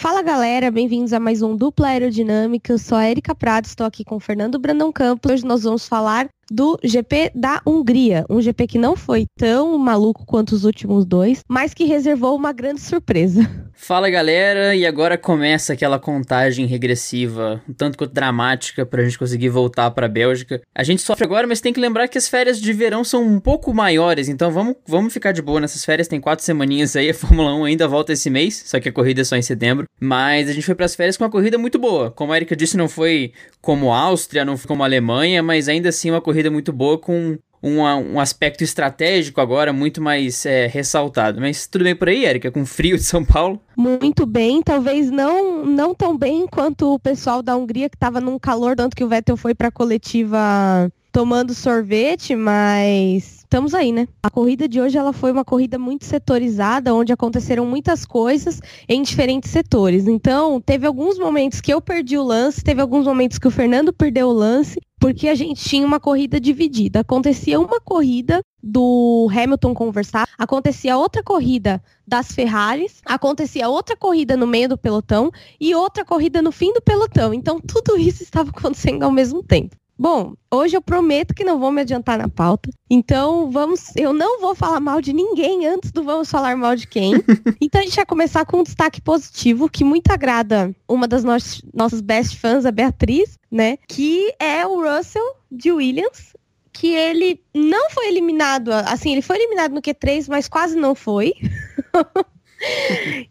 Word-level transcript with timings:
Fala 0.00 0.22
galera, 0.22 0.70
bem-vindos 0.70 1.12
a 1.12 1.20
mais 1.20 1.42
um 1.42 1.54
Dupla 1.54 1.88
Aerodinâmica. 1.88 2.72
Eu 2.72 2.78
sou 2.78 2.96
a 2.96 3.06
Erika 3.06 3.34
Prado, 3.34 3.66
estou 3.66 3.86
aqui 3.86 4.02
com 4.02 4.16
o 4.16 4.18
Fernando 4.18 4.58
Brandão 4.58 4.90
Campos. 4.90 5.30
Hoje 5.30 5.44
nós 5.44 5.64
vamos 5.64 5.86
falar 5.86 6.26
do 6.50 6.78
GP 6.82 7.30
da 7.34 7.62
Hungria. 7.64 8.24
Um 8.28 8.40
GP 8.40 8.66
que 8.66 8.78
não 8.78 8.96
foi 8.96 9.26
tão 9.38 9.78
maluco 9.78 10.26
quanto 10.26 10.52
os 10.52 10.64
últimos 10.64 11.04
dois, 11.04 11.42
mas 11.48 11.72
que 11.72 11.84
reservou 11.84 12.34
uma 12.34 12.52
grande 12.52 12.80
surpresa. 12.80 13.48
Fala 13.72 14.10
galera, 14.10 14.76
e 14.76 14.84
agora 14.84 15.16
começa 15.16 15.72
aquela 15.72 15.98
contagem 15.98 16.66
regressiva, 16.66 17.62
um 17.66 17.72
tanto 17.72 17.96
quanto 17.96 18.12
dramática, 18.12 18.84
pra 18.84 19.02
gente 19.02 19.18
conseguir 19.18 19.48
voltar 19.48 19.90
pra 19.92 20.06
Bélgica. 20.06 20.60
A 20.74 20.84
gente 20.84 21.00
sofre 21.00 21.24
agora, 21.24 21.46
mas 21.46 21.62
tem 21.62 21.72
que 21.72 21.80
lembrar 21.80 22.06
que 22.06 22.18
as 22.18 22.28
férias 22.28 22.60
de 22.60 22.72
verão 22.74 23.02
são 23.02 23.24
um 23.24 23.40
pouco 23.40 23.72
maiores, 23.72 24.28
então 24.28 24.50
vamos, 24.50 24.76
vamos 24.86 25.14
ficar 25.14 25.32
de 25.32 25.40
boa 25.40 25.60
nessas 25.60 25.82
férias. 25.82 26.08
Tem 26.08 26.20
quatro 26.20 26.44
semaninhas 26.44 26.94
aí, 26.94 27.08
a 27.08 27.14
Fórmula 27.14 27.54
1 27.54 27.64
ainda 27.64 27.88
volta 27.88 28.12
esse 28.12 28.28
mês, 28.28 28.62
só 28.66 28.78
que 28.78 28.90
a 28.90 28.92
corrida 28.92 29.22
é 29.22 29.24
só 29.24 29.36
em 29.36 29.42
setembro. 29.42 29.86
Mas 29.98 30.48
a 30.48 30.52
gente 30.52 30.64
foi 30.64 30.74
pras 30.74 30.94
férias 30.94 31.16
com 31.16 31.24
uma 31.24 31.30
corrida 31.30 31.56
muito 31.56 31.78
boa. 31.78 32.10
Como 32.10 32.32
a 32.32 32.36
Erika 32.36 32.54
disse, 32.54 32.76
não 32.76 32.88
foi 32.88 33.32
como 33.62 33.92
a 33.92 33.98
Áustria, 33.98 34.44
não 34.44 34.56
foi 34.56 34.68
como 34.68 34.82
a 34.82 34.86
Alemanha, 34.86 35.42
mas 35.42 35.68
ainda 35.68 35.88
assim 35.88 36.10
uma 36.10 36.20
corrida 36.20 36.39
muito 36.48 36.72
boa 36.72 36.96
com 36.96 37.36
um, 37.62 37.80
um 37.80 38.20
aspecto 38.20 38.64
estratégico 38.64 39.40
agora 39.40 39.72
muito 39.72 40.00
mais 40.00 40.46
é, 40.46 40.66
ressaltado. 40.66 41.40
Mas 41.40 41.66
tudo 41.66 41.84
bem 41.84 41.94
por 41.94 42.08
aí, 42.08 42.24
Érica, 42.24 42.50
com 42.50 42.64
frio 42.64 42.96
de 42.96 43.02
São 43.02 43.24
Paulo? 43.24 43.60
Muito 43.76 44.24
bem, 44.24 44.62
talvez 44.62 45.10
não 45.10 45.66
não 45.66 45.94
tão 45.94 46.16
bem 46.16 46.46
quanto 46.46 46.94
o 46.94 46.98
pessoal 46.98 47.42
da 47.42 47.56
Hungria 47.56 47.88
que 47.88 47.96
estava 47.96 48.20
num 48.20 48.38
calor, 48.38 48.76
tanto 48.76 48.96
que 48.96 49.04
o 49.04 49.08
Vettel 49.08 49.36
foi 49.36 49.54
para 49.54 49.68
a 49.68 49.72
coletiva 49.72 50.90
tomando 51.12 51.52
sorvete, 51.54 52.36
mas 52.36 53.40
estamos 53.40 53.74
aí, 53.74 53.90
né? 53.90 54.06
A 54.22 54.30
corrida 54.30 54.68
de 54.68 54.80
hoje 54.80 54.96
ela 54.96 55.12
foi 55.12 55.32
uma 55.32 55.44
corrida 55.44 55.78
muito 55.78 56.04
setorizada, 56.04 56.94
onde 56.94 57.12
aconteceram 57.12 57.66
muitas 57.66 58.06
coisas 58.06 58.60
em 58.88 59.02
diferentes 59.02 59.50
setores. 59.50 60.06
Então, 60.06 60.60
teve 60.60 60.86
alguns 60.86 61.18
momentos 61.18 61.60
que 61.60 61.72
eu 61.72 61.80
perdi 61.80 62.16
o 62.16 62.22
lance, 62.22 62.62
teve 62.62 62.80
alguns 62.80 63.06
momentos 63.06 63.38
que 63.38 63.48
o 63.48 63.50
Fernando 63.50 63.92
perdeu 63.92 64.28
o 64.28 64.32
lance, 64.32 64.78
porque 65.00 65.28
a 65.28 65.34
gente 65.34 65.64
tinha 65.64 65.84
uma 65.84 65.98
corrida 65.98 66.38
dividida. 66.38 67.00
Acontecia 67.00 67.58
uma 67.58 67.80
corrida 67.80 68.42
do 68.62 69.26
Hamilton 69.32 69.72
conversar, 69.72 70.28
acontecia 70.38 70.98
outra 70.98 71.22
corrida 71.22 71.82
das 72.06 72.30
Ferraris, 72.30 73.00
acontecia 73.06 73.68
outra 73.68 73.96
corrida 73.96 74.36
no 74.36 74.46
meio 74.46 74.68
do 74.68 74.76
pelotão 74.76 75.32
e 75.58 75.74
outra 75.74 76.04
corrida 76.04 76.42
no 76.42 76.52
fim 76.52 76.72
do 76.74 76.82
pelotão. 76.82 77.32
Então 77.32 77.58
tudo 77.58 77.96
isso 77.96 78.22
estava 78.22 78.50
acontecendo 78.50 79.02
ao 79.02 79.10
mesmo 79.10 79.42
tempo. 79.42 79.74
Bom, 79.98 80.32
hoje 80.50 80.74
eu 80.74 80.80
prometo 80.80 81.34
que 81.34 81.44
não 81.44 81.58
vou 81.58 81.70
me 81.70 81.82
adiantar 81.82 82.16
na 82.16 82.26
pauta. 82.26 82.70
Então, 82.88 83.50
vamos, 83.50 83.94
eu 83.94 84.14
não 84.14 84.40
vou 84.40 84.54
falar 84.54 84.80
mal 84.80 84.98
de 84.98 85.12
ninguém 85.12 85.66
antes 85.66 85.92
do 85.92 86.02
vamos 86.02 86.30
falar 86.30 86.56
mal 86.56 86.74
de 86.74 86.86
quem. 86.86 87.12
então, 87.60 87.82
a 87.82 87.84
gente 87.84 87.96
vai 87.96 88.06
começar 88.06 88.46
com 88.46 88.60
um 88.60 88.62
destaque 88.62 88.98
positivo 88.98 89.68
que 89.68 89.84
muito 89.84 90.10
agrada 90.10 90.74
uma 90.88 91.06
das 91.06 91.22
no 91.22 91.36
nossas 91.74 92.00
best 92.00 92.38
fãs, 92.38 92.64
a 92.64 92.70
Beatriz, 92.70 93.38
né? 93.50 93.78
Que 93.88 94.32
é 94.38 94.66
o 94.66 94.82
Russell 94.82 95.36
de 95.50 95.72
Williams, 95.72 96.36
que 96.72 96.94
ele 96.94 97.40
não 97.54 97.90
foi 97.90 98.08
eliminado, 98.08 98.70
assim, 98.72 99.12
ele 99.12 99.22
foi 99.22 99.36
eliminado 99.36 99.72
no 99.72 99.82
Q3, 99.82 100.26
mas 100.28 100.48
quase 100.48 100.76
não 100.76 100.94
foi. 100.94 101.34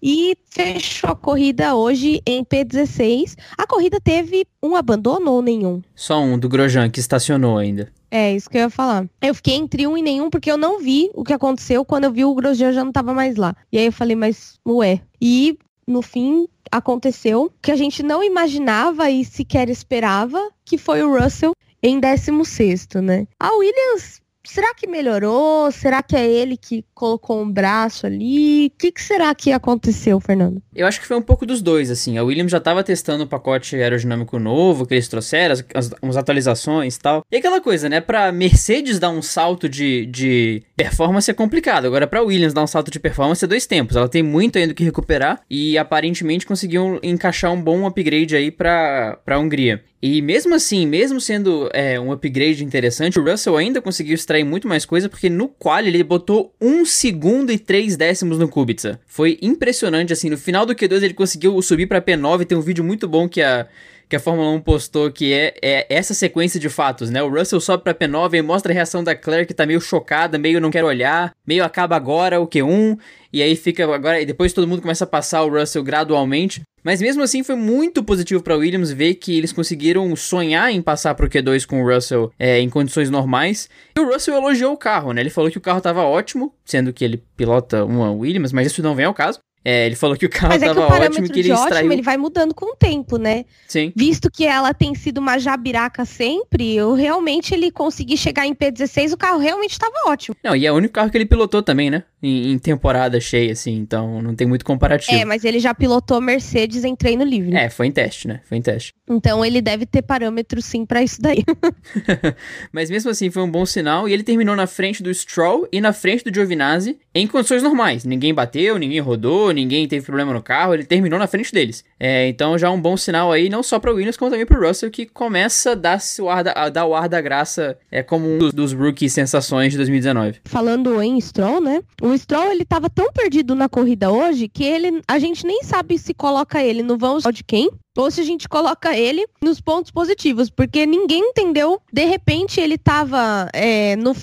e 0.02 0.36
fechou 0.50 1.12
a 1.12 1.16
corrida 1.16 1.76
hoje 1.76 2.22
em 2.26 2.44
P16. 2.44 3.36
A 3.58 3.66
corrida 3.66 4.00
teve 4.04 4.46
um 4.62 4.76
abandono 4.76 5.32
ou 5.32 5.42
nenhum? 5.42 5.82
Só 5.96 6.20
um, 6.22 6.38
do 6.38 6.50
Grosjean, 6.50 6.90
que 6.90 7.00
estacionou 7.00 7.58
ainda. 7.58 7.92
É, 8.12 8.36
isso 8.36 8.50
que 8.50 8.58
eu 8.58 8.62
ia 8.62 8.70
falar. 8.70 9.08
Eu 9.22 9.36
fiquei 9.36 9.56
entre 9.56 9.86
um 9.86 9.96
e 9.96 10.02
nenhum 10.02 10.30
porque 10.30 10.52
eu 10.52 10.58
não 10.58 10.80
vi 10.80 11.12
o 11.14 11.24
que 11.24 11.34
aconteceu. 11.34 11.86
Quando 11.86 12.06
eu 12.06 12.12
vi 12.12 12.26
o 12.26 12.34
Grosjean 12.34 12.74
já 12.74 12.84
não 12.84 12.92
tava 12.92 13.14
mais 13.14 13.36
lá. 13.36 13.56
E 13.72 13.78
aí 13.78 13.86
eu 13.86 13.92
falei, 13.92 14.16
mas 14.16 14.60
ué. 14.68 15.02
E 15.22 15.58
no 15.90 16.04
fim 16.04 16.48
aconteceu 16.72 17.52
que 17.62 17.72
a 17.72 17.76
gente 17.76 18.04
não 18.04 18.24
imaginava 18.24 19.10
e 19.10 19.26
sequer 19.26 19.70
esperava, 19.70 20.52
que 20.64 20.78
foi 20.78 21.02
o 21.02 21.20
Russell 21.20 21.54
em 21.82 22.00
16, 22.00 22.88
né? 23.04 23.28
A 23.40 23.52
Williams 23.56 24.22
será 24.50 24.74
que 24.74 24.88
melhorou? 24.88 25.72
Será 25.72 26.02
que 26.02 26.16
é 26.16 26.28
ele 26.28 26.58
que 26.58 26.84
colocou 26.94 27.42
um 27.42 27.52
braço 27.52 28.06
ali? 28.06 28.68
O 28.68 28.72
que, 28.78 28.92
que, 28.92 29.02
será 29.02 29.34
que 29.36 29.52
aconteceu, 29.52 30.20
Fernando? 30.20 30.62
Eu 30.76 30.88
acho 30.88 31.00
que 31.00 31.08
foi 31.08 31.18
um 31.18 31.22
pouco 31.22 31.46
dos 31.46 31.62
dois, 31.62 31.92
assim. 31.92 32.18
A 32.18 32.24
Williams 32.24 32.52
já 32.52 32.58
estava 32.58 32.84
testando 32.84 33.24
o 33.24 33.28
pacote 33.28 33.76
aerodinâmico 33.76 34.40
novo 34.40 34.86
que 34.86 34.94
eles 34.94 35.08
trouxeram, 35.08 35.54
as, 35.54 35.64
as, 35.74 35.92
as 36.02 36.18
atualizações 36.18 36.96
e 36.96 37.00
tal. 37.00 37.24
E 37.32 37.38
aquela 37.38 37.62
coisa, 37.62 37.88
né? 37.88 38.02
Pra 38.02 38.32
Mercedes 38.32 39.00
dar 39.00 39.10
um 39.10 39.22
salto 39.22 39.70
de, 39.70 40.06
de 40.08 40.64
performance 40.76 41.30
é 41.30 41.34
complicado. 41.34 41.86
Agora, 41.86 42.08
pra 42.08 42.22
Williams 42.22 42.54
dar 42.54 42.64
um 42.64 42.68
salto 42.68 42.90
de 42.90 43.00
performance 43.00 43.44
é 43.44 43.48
dois 43.48 43.66
tempos. 43.66 43.96
Ela 43.96 44.10
tem 44.10 44.24
muito 44.24 44.58
ainda 44.58 44.74
que 44.74 44.84
recuperar 44.84 45.42
e 45.50 45.78
aparentemente 45.78 46.46
conseguiu 46.46 47.00
encaixar 47.04 47.52
um 47.52 47.62
bom 47.62 47.86
upgrade 47.86 48.36
aí 48.36 48.52
pra, 48.52 49.18
pra 49.24 49.40
Hungria. 49.40 49.84
E 50.02 50.22
mesmo 50.22 50.56
assim, 50.56 50.88
mesmo 50.88 51.20
sendo 51.20 51.70
é, 51.74 52.00
um 52.00 52.12
upgrade 52.12 52.64
interessante, 52.64 53.20
o 53.20 53.24
Russell 53.24 53.58
ainda 53.58 53.82
conseguiu 53.82 54.16
extrair 54.16 54.46
muito 54.46 54.68
mais 54.68 54.86
coisa, 54.86 55.10
porque 55.10 55.30
no 55.30 55.50
qual 55.50 55.80
ele 55.80 56.02
botou 56.04 56.54
1 56.62 56.86
segundo 56.86 57.52
e 57.52 57.60
3 57.60 57.98
décimos 57.98 58.38
no 58.38 58.48
Kubica. 58.48 59.00
Foi 59.06 59.38
impressionante, 59.42 60.14
assim, 60.14 60.30
no 60.30 60.38
final 60.38 60.66
do 60.66 60.74
Q2 60.74 61.04
ele 61.04 61.14
conseguiu 61.14 61.62
subir 61.62 61.86
para 61.88 62.02
P9, 62.02 62.46
tem 62.46 62.58
um 62.58 62.62
vídeo 62.62 62.84
muito 62.84 63.08
bom 63.08 63.28
que 63.28 63.42
a 63.42 63.68
que 64.10 64.16
a 64.16 64.20
Fórmula 64.20 64.50
1 64.50 64.62
postou 64.62 65.12
que 65.12 65.32
é, 65.32 65.54
é 65.62 65.86
essa 65.88 66.16
sequência 66.16 66.60
de 66.60 66.68
fatos, 66.68 67.12
né? 67.12 67.22
O 67.22 67.30
Russell 67.30 67.62
sobe 67.62 67.84
pra 67.84 67.94
P9 67.94 68.34
e 68.34 68.42
mostra 68.42 68.72
a 68.72 68.74
reação 68.74 69.04
da 69.04 69.16
Claire 69.16 69.46
que 69.46 69.54
tá 69.54 69.68
meio 69.68 69.80
chocada, 69.80 70.40
meio 70.40 70.60
não 70.60 70.72
quer 70.72 70.84
olhar, 70.84 71.32
meio 71.46 71.64
acaba 71.64 71.96
agora 71.96 72.42
o 72.42 72.48
Q1, 72.48 72.98
e 73.32 73.44
aí 73.44 73.56
fica 73.56 73.84
agora, 73.94 74.20
e 74.20 74.26
depois 74.26 74.52
todo 74.52 74.68
mundo 74.68 74.82
começa 74.82 75.04
a 75.04 75.08
passar 75.08 75.44
o 75.44 75.50
Russell 75.50 75.84
gradualmente. 75.84 76.64
Mas 76.84 77.02
mesmo 77.02 77.22
assim 77.22 77.44
foi 77.44 77.56
muito 77.56 78.04
positivo 78.04 78.42
para 78.42 78.56
Williams 78.56 78.92
ver 78.92 79.16
que 79.16 79.38
eles 79.38 79.52
conseguiram 79.52 80.16
sonhar 80.16 80.72
em 80.72 80.82
passar 80.82 81.14
pro 81.14 81.30
Q2 81.30 81.68
com 81.68 81.84
o 81.84 81.94
Russell 81.94 82.32
é, 82.40 82.60
em 82.60 82.70
condições 82.70 83.10
normais. 83.10 83.70
E 83.96 84.00
o 84.00 84.12
Russell 84.12 84.36
elogiou 84.36 84.74
o 84.74 84.78
carro, 84.78 85.12
né? 85.12 85.22
Ele 85.22 85.30
falou 85.30 85.52
que 85.52 85.58
o 85.58 85.62
carro 85.62 85.82
tava 85.82 86.04
ótimo, 86.04 86.54
sendo 86.66 86.94
que 86.94 87.04
ele 87.04 87.22
pilota 87.36 87.84
uma 87.84 88.12
Williams, 88.12 88.54
mas 88.54 88.68
isso 88.68 88.82
não 88.82 88.96
vem 88.96 89.06
ao 89.06 89.14
caso. 89.14 89.40
É, 89.64 89.86
ele 89.86 89.96
falou 89.96 90.16
que 90.16 90.26
o 90.26 90.30
carro 90.30 90.54
Mas 90.54 90.64
é 90.64 90.70
que 90.70 90.80
o 90.80 90.82
ótimo 90.82 91.30
que 91.30 91.40
ele 91.40 91.52
extraiu... 91.52 91.78
ótimo, 91.78 91.94
ele 91.94 92.02
vai 92.02 92.18
mudando 92.18 92.54
com 92.54 92.72
o 92.72 92.76
tempo, 92.76 93.18
né? 93.18 93.46
Sim. 93.68 93.92
Visto 93.96 94.32
que 94.32 94.46
ela 94.46 94.74
tem 94.74 94.96
sido 94.96 95.18
uma 95.18 95.38
jabiraca 95.38 96.06
sempre, 96.06 96.76
eu 96.76 96.94
realmente 96.94 97.54
ele 97.54 97.70
conseguir 97.70 98.18
chegar 98.18 98.46
em 98.46 98.56
P16, 98.56 99.14
o 99.14 99.18
carro 99.18 99.38
realmente 99.38 99.72
estava 99.72 99.94
ótimo. 100.08 100.36
Não, 100.44 100.56
e 100.56 100.66
é 100.66 100.72
o 100.72 100.76
único 100.76 100.94
carro 100.94 101.12
que 101.12 101.18
ele 101.18 101.26
pilotou 101.26 101.62
também, 101.62 101.90
né? 101.90 102.04
Em, 102.22 102.52
em, 102.52 102.60
temporada 102.60 103.20
cheia, 103.20 103.54
assim, 103.54 103.76
então 103.78 104.22
não 104.22 104.36
tem 104.36 104.46
muito 104.46 104.66
comparativo. 104.66 105.18
É, 105.18 105.24
mas 105.24 105.46
ele 105.46 105.60
já 105.60 105.74
pilotou 105.74 106.20
Mercedes 106.20 106.84
em 106.84 106.96
treino 106.96 107.24
livre. 107.24 107.56
É, 107.56 107.70
foi 107.70 107.88
em 107.88 107.92
teste, 107.92 108.28
né? 108.28 108.42
Foi 108.44 108.58
em 108.58 108.62
teste. 108.62 108.94
Então 109.10 109.44
ele 109.44 109.62
deve 109.62 109.86
ter 109.86 110.02
parâmetros 110.02 110.66
sim 110.66 110.86
para 110.86 111.02
isso 111.02 111.22
daí. 111.22 111.44
mas 112.72 112.90
mesmo 112.90 113.10
assim 113.10 113.30
foi 113.30 113.44
um 113.44 113.50
bom 113.50 113.66
sinal 113.66 114.08
e 114.08 114.14
ele 114.14 114.24
terminou 114.24 114.56
na 114.56 114.68
frente 114.68 115.02
do 115.02 115.14
Stroll 115.14 115.68
e 115.72 115.82
na 115.82 115.94
frente 115.94 116.24
do 116.24 116.34
Giovinazzi 116.34 117.00
em 117.14 117.28
condições 117.28 117.64
normais. 117.64 118.06
Ninguém 118.06 118.34
bateu, 118.34 118.78
ninguém 118.78 119.00
rodou, 119.00 119.52
ninguém 119.52 119.88
teve 119.88 120.06
problema 120.06 120.34
no 120.34 120.42
carro, 120.42 120.74
ele 120.74 120.86
terminou 120.86 121.18
na 121.18 121.28
frente 121.28 121.52
deles. 121.52 121.84
É, 122.00 122.28
então 122.28 122.58
já 122.58 122.70
um 122.70 122.80
bom 122.80 122.96
sinal 122.96 123.32
aí, 123.32 123.50
não 123.50 123.64
só 123.64 123.80
para 123.80 123.92
o 123.92 123.96
Williams, 123.96 124.18
como 124.18 124.32
também 124.32 124.46
para 124.46 124.60
o 124.60 124.68
Russell, 124.68 124.92
que 124.92 125.06
começa 125.06 125.72
a 125.72 125.76
dar 125.76 126.00
o 126.20 126.30
ar 126.30 126.44
da, 126.44 126.70
dar 126.70 126.86
o 126.86 126.96
ar 126.96 127.10
da 127.10 127.22
graça 127.22 127.78
é, 127.92 128.04
como 128.04 128.28
um 128.28 128.38
dos, 128.38 128.54
dos 128.54 128.74
rookie 128.74 129.10
sensações 129.10 129.72
de 129.72 129.78
2019. 129.78 130.42
Falando 130.46 131.02
em 131.02 131.20
Stroll, 131.20 131.62
né? 131.62 131.82
O 132.02 132.09
Stroll 132.18 132.52
ele 132.52 132.66
tava 132.66 132.90
tão 132.90 133.12
perdido 133.12 133.56
na 133.56 133.68
corrida 133.68 134.12
hoje 134.12 134.48
que 134.48 134.64
ele 134.64 135.02
a 135.08 135.20
gente 135.20 135.46
nem 135.46 135.64
sabe 135.64 135.98
se 135.98 136.14
coloca 136.14 136.64
ele 136.64 136.84
no 136.84 136.98
vão 136.98 137.18
de 137.20 137.44
quem 137.44 137.70
ou 137.98 138.10
se 138.10 138.22
a 138.22 138.24
gente 138.24 138.48
coloca 138.48 138.98
ele 138.98 139.26
nos 139.42 139.60
pontos 139.60 139.92
positivos, 139.92 140.50
porque 140.50 140.86
ninguém 140.86 141.20
entendeu. 141.32 141.82
De 141.92 142.06
repente 142.06 142.62
ele 142.62 142.78
tava 142.78 143.50
é, 143.54 143.96
no 143.98 144.14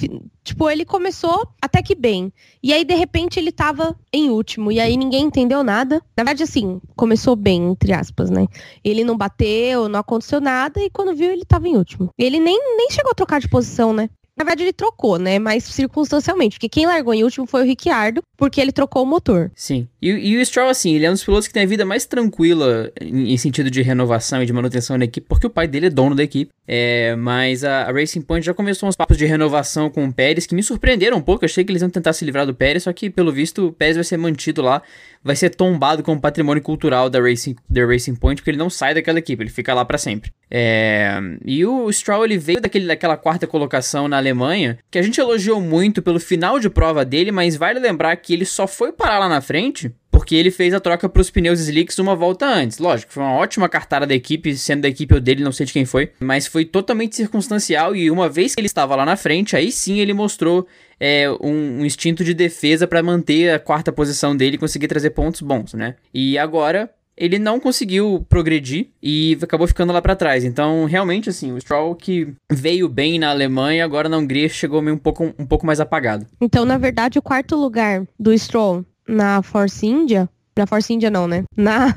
tipo 0.43 0.71
ele 0.71 0.85
começou 0.85 1.47
até 1.61 1.83
que 1.83 1.95
bem 1.95 2.33
e 2.63 2.73
aí 2.73 2.85
de 2.85 2.95
repente 2.95 3.39
ele 3.39 3.53
tava 3.53 3.95
em 4.13 4.31
último 4.31 4.73
e 4.73 4.81
aí 4.81 4.97
ninguém 4.97 5.25
entendeu 5.25 5.63
nada. 5.63 5.97
Na 6.17 6.25
verdade 6.25 6.43
assim 6.43 6.81
começou 6.97 7.37
bem 7.37 7.71
entre 7.71 7.93
aspas, 7.93 8.31
né? 8.31 8.47
Ele 8.83 9.05
não 9.05 9.17
bateu, 9.17 9.89
não 9.89 10.01
aconteceu 10.01 10.41
nada 10.41 10.81
e 10.81 10.89
quando 10.89 11.15
viu 11.15 11.31
ele 11.31 11.45
tava 11.45 11.69
em 11.69 11.77
último. 11.77 12.11
Ele 12.17 12.41
nem 12.41 12.59
nem 12.77 12.91
chegou 12.91 13.11
a 13.11 13.15
trocar 13.15 13.41
de 13.41 13.49
posição, 13.49 13.93
né? 13.93 14.09
Na 14.37 14.45
verdade, 14.45 14.65
ele 14.65 14.73
trocou, 14.73 15.19
né? 15.19 15.39
Mas 15.39 15.65
circunstancialmente. 15.65 16.57
Porque 16.57 16.69
quem 16.69 16.87
largou 16.87 17.15
em 17.15 17.25
último 17.25 17.47
foi 17.47 17.63
o 17.63 17.65
Ricciardo, 17.65 18.23
porque 18.37 18.61
ele 18.61 18.71
trocou 18.71 19.03
o 19.03 19.07
motor. 19.07 19.51
Sim. 19.55 19.89
E, 20.01 20.11
e, 20.11 20.37
o 20.37 20.45
Stroll, 20.45 20.69
assim, 20.69 20.95
ele 20.95 21.07
é 21.07 21.11
um 21.11 21.15
dos 21.15 21.25
pilotos 21.25 21.49
que 21.49 21.55
tem 21.55 21.63
a 21.63 21.67
vida 21.67 21.87
mais 21.87 22.05
tranquila 22.05 22.93
em, 23.01 23.33
em, 23.33 23.37
sentido 23.39 23.71
de 23.71 23.81
renovação 23.81 24.43
e 24.43 24.47
de 24.47 24.53
manutenção 24.53 24.99
da 24.99 25.07
equipe, 25.07 25.27
porque 25.27 25.47
o 25.47 25.51
pai 25.51 25.67
dele 25.67 25.87
é 25.87 25.91
dono 25.91 26.15
da 26.15 26.23
equipe. 26.23 26.53
É, 26.69 27.17
mas 27.17 27.65
a, 27.65 27.85
a, 27.85 27.93
Racing 27.93 28.21
Point 28.21 28.45
já 28.45 28.53
começou 28.53 28.89
uns 28.89 28.97
papos 28.97 29.17
de 29.17 29.25
renovação 29.25 29.89
com 29.89 30.05
o 30.05 30.13
Pérez 30.13 30.47
que 30.47 30.55
me 30.55 30.63
surpreenderam 30.63 31.17
um 31.17 31.23
pouco. 31.23 31.45
Eu 31.45 31.47
achei 31.47 31.65
que 31.65 31.73
eles 31.73 31.81
iam 31.81 31.89
tentar 31.89 32.13
se 32.13 32.25
livrar 32.25 32.45
do 32.45 32.55
Pérez, 32.55 32.83
só 32.83 32.93
que, 32.93 33.09
pelo 33.09 33.33
visto, 33.33 33.69
o 33.69 33.73
Pérez 33.73 33.97
vai 33.97 34.05
ser 34.05 34.19
mantido 34.19 34.61
lá 34.61 34.83
vai 35.27 35.35
ser 35.35 35.51
tombado 35.51 36.05
como 36.05 36.21
patrimônio 36.21 36.63
cultural 36.63 37.11
da 37.11 37.21
Racing, 37.21 37.57
da 37.69 37.85
Racing 37.85 38.15
Point, 38.15 38.41
porque 38.41 38.51
ele 38.51 38.59
não 38.59 38.71
sai 38.71 38.95
daquela 38.95 39.19
equipe, 39.19 39.43
ele 39.43 39.51
fica 39.51 39.75
lá 39.75 39.85
para 39.85 39.99
sempre. 39.99 40.31
É... 40.49 41.19
E 41.45 41.67
o 41.67 41.91
Stroll 41.93 42.25
ele 42.25 42.39
veio 42.39 42.61
daquele, 42.61 42.87
daquela 42.87 43.17
quarta 43.17 43.45
colocação 43.45 44.07
na 44.07 44.19
Alemanha, 44.19 44.79
que 44.89 44.99
a 44.99 45.03
gente 45.03 45.21
elogiou 45.21 45.61
muito 45.61 46.01
pelo 46.01 46.21
final 46.21 46.61
de 46.61 46.71
prova 46.71 47.05
dele, 47.05 47.33
mas 47.33 47.57
vale 47.57 47.81
lembrar 47.81 48.15
que 48.17 48.33
ele 48.33 48.45
só 48.45 48.69
foi 48.69 48.93
parar 48.93 49.19
lá 49.19 49.29
na 49.29 49.41
frente 49.41 49.93
porque 50.17 50.35
ele 50.35 50.51
fez 50.51 50.73
a 50.73 50.81
troca 50.81 51.11
para 51.11 51.21
os 51.21 51.31
pneus 51.31 51.61
slicks 51.61 51.99
uma 51.99 52.17
volta 52.17 52.47
antes. 52.47 52.79
Lógico, 52.79 53.13
foi 53.13 53.23
uma 53.23 53.35
ótima 53.35 53.69
cartada 53.69 54.07
da 54.07 54.15
equipe, 54.15 54.57
sendo 54.57 54.81
da 54.81 54.89
equipe 54.89 55.13
ou 55.13 55.21
dele, 55.21 55.45
não 55.45 55.53
sei 55.53 55.67
de 55.67 55.75
quem 55.75 55.85
foi, 55.85 56.11
mas 56.19 56.47
foi 56.47 56.65
totalmente 56.65 57.15
circunstancial 57.15 57.95
e 57.95 58.11
uma 58.11 58.27
vez 58.27 58.55
que 58.55 58.61
ele 58.61 58.67
estava 58.67 58.97
lá 58.97 59.05
na 59.05 59.17
frente, 59.17 59.55
aí 59.55 59.71
sim 59.71 60.01
ele 60.01 60.15
mostrou 60.15 60.67
é, 60.99 61.31
um, 61.41 61.81
um, 61.81 61.85
instinto 61.85 62.25
de 62.25 62.35
defesa 62.35 62.87
para 62.87 63.03
manter 63.03 63.51
a 63.51 63.59
quarta 63.59 63.93
posição 63.93 64.37
dele 64.37 64.57
e 64.57 64.59
conseguir 64.59 64.89
trazer 64.89 65.11
pontos 65.11 65.41
bons, 65.41 65.75
né? 65.75 65.97
E 66.13 66.39
agora 66.39 66.91
ele 67.17 67.39
não 67.39 67.59
conseguiu 67.59 68.25
progredir 68.29 68.89
e 69.03 69.39
acabou 69.41 69.67
ficando 69.67 69.93
lá 69.93 70.03
para 70.03 70.15
trás. 70.15 70.45
Então, 70.45 70.85
realmente, 70.85 71.31
assim, 71.31 71.53
o 71.53 71.61
Stroll 71.61 71.95
que 71.95 72.35
veio 72.51 72.89
bem 72.89 73.19
na 73.19 73.31
Alemanha, 73.31 73.85
agora 73.85 74.09
na 74.09 74.19
Hungria 74.19 74.49
chegou 74.49 74.83
meio 74.83 74.97
um 74.97 74.99
pouco, 74.99 75.35
um 75.39 75.47
pouco 75.47 75.65
mais 75.65 75.81
apagado. 75.81 76.27
Então, 76.41 76.65
na 76.65 76.77
verdade, 76.77 77.19
o 77.19 77.23
quarto 77.23 77.57
lugar 77.57 78.07
do 78.19 78.37
Stroll 78.37 78.85
na 79.09 79.43
Force 79.43 79.87
India 79.87 80.29
na 80.57 80.67
Force 80.67 80.93
India 80.93 81.11
não, 81.11 81.29
né? 81.29 81.45
Na, 81.57 81.97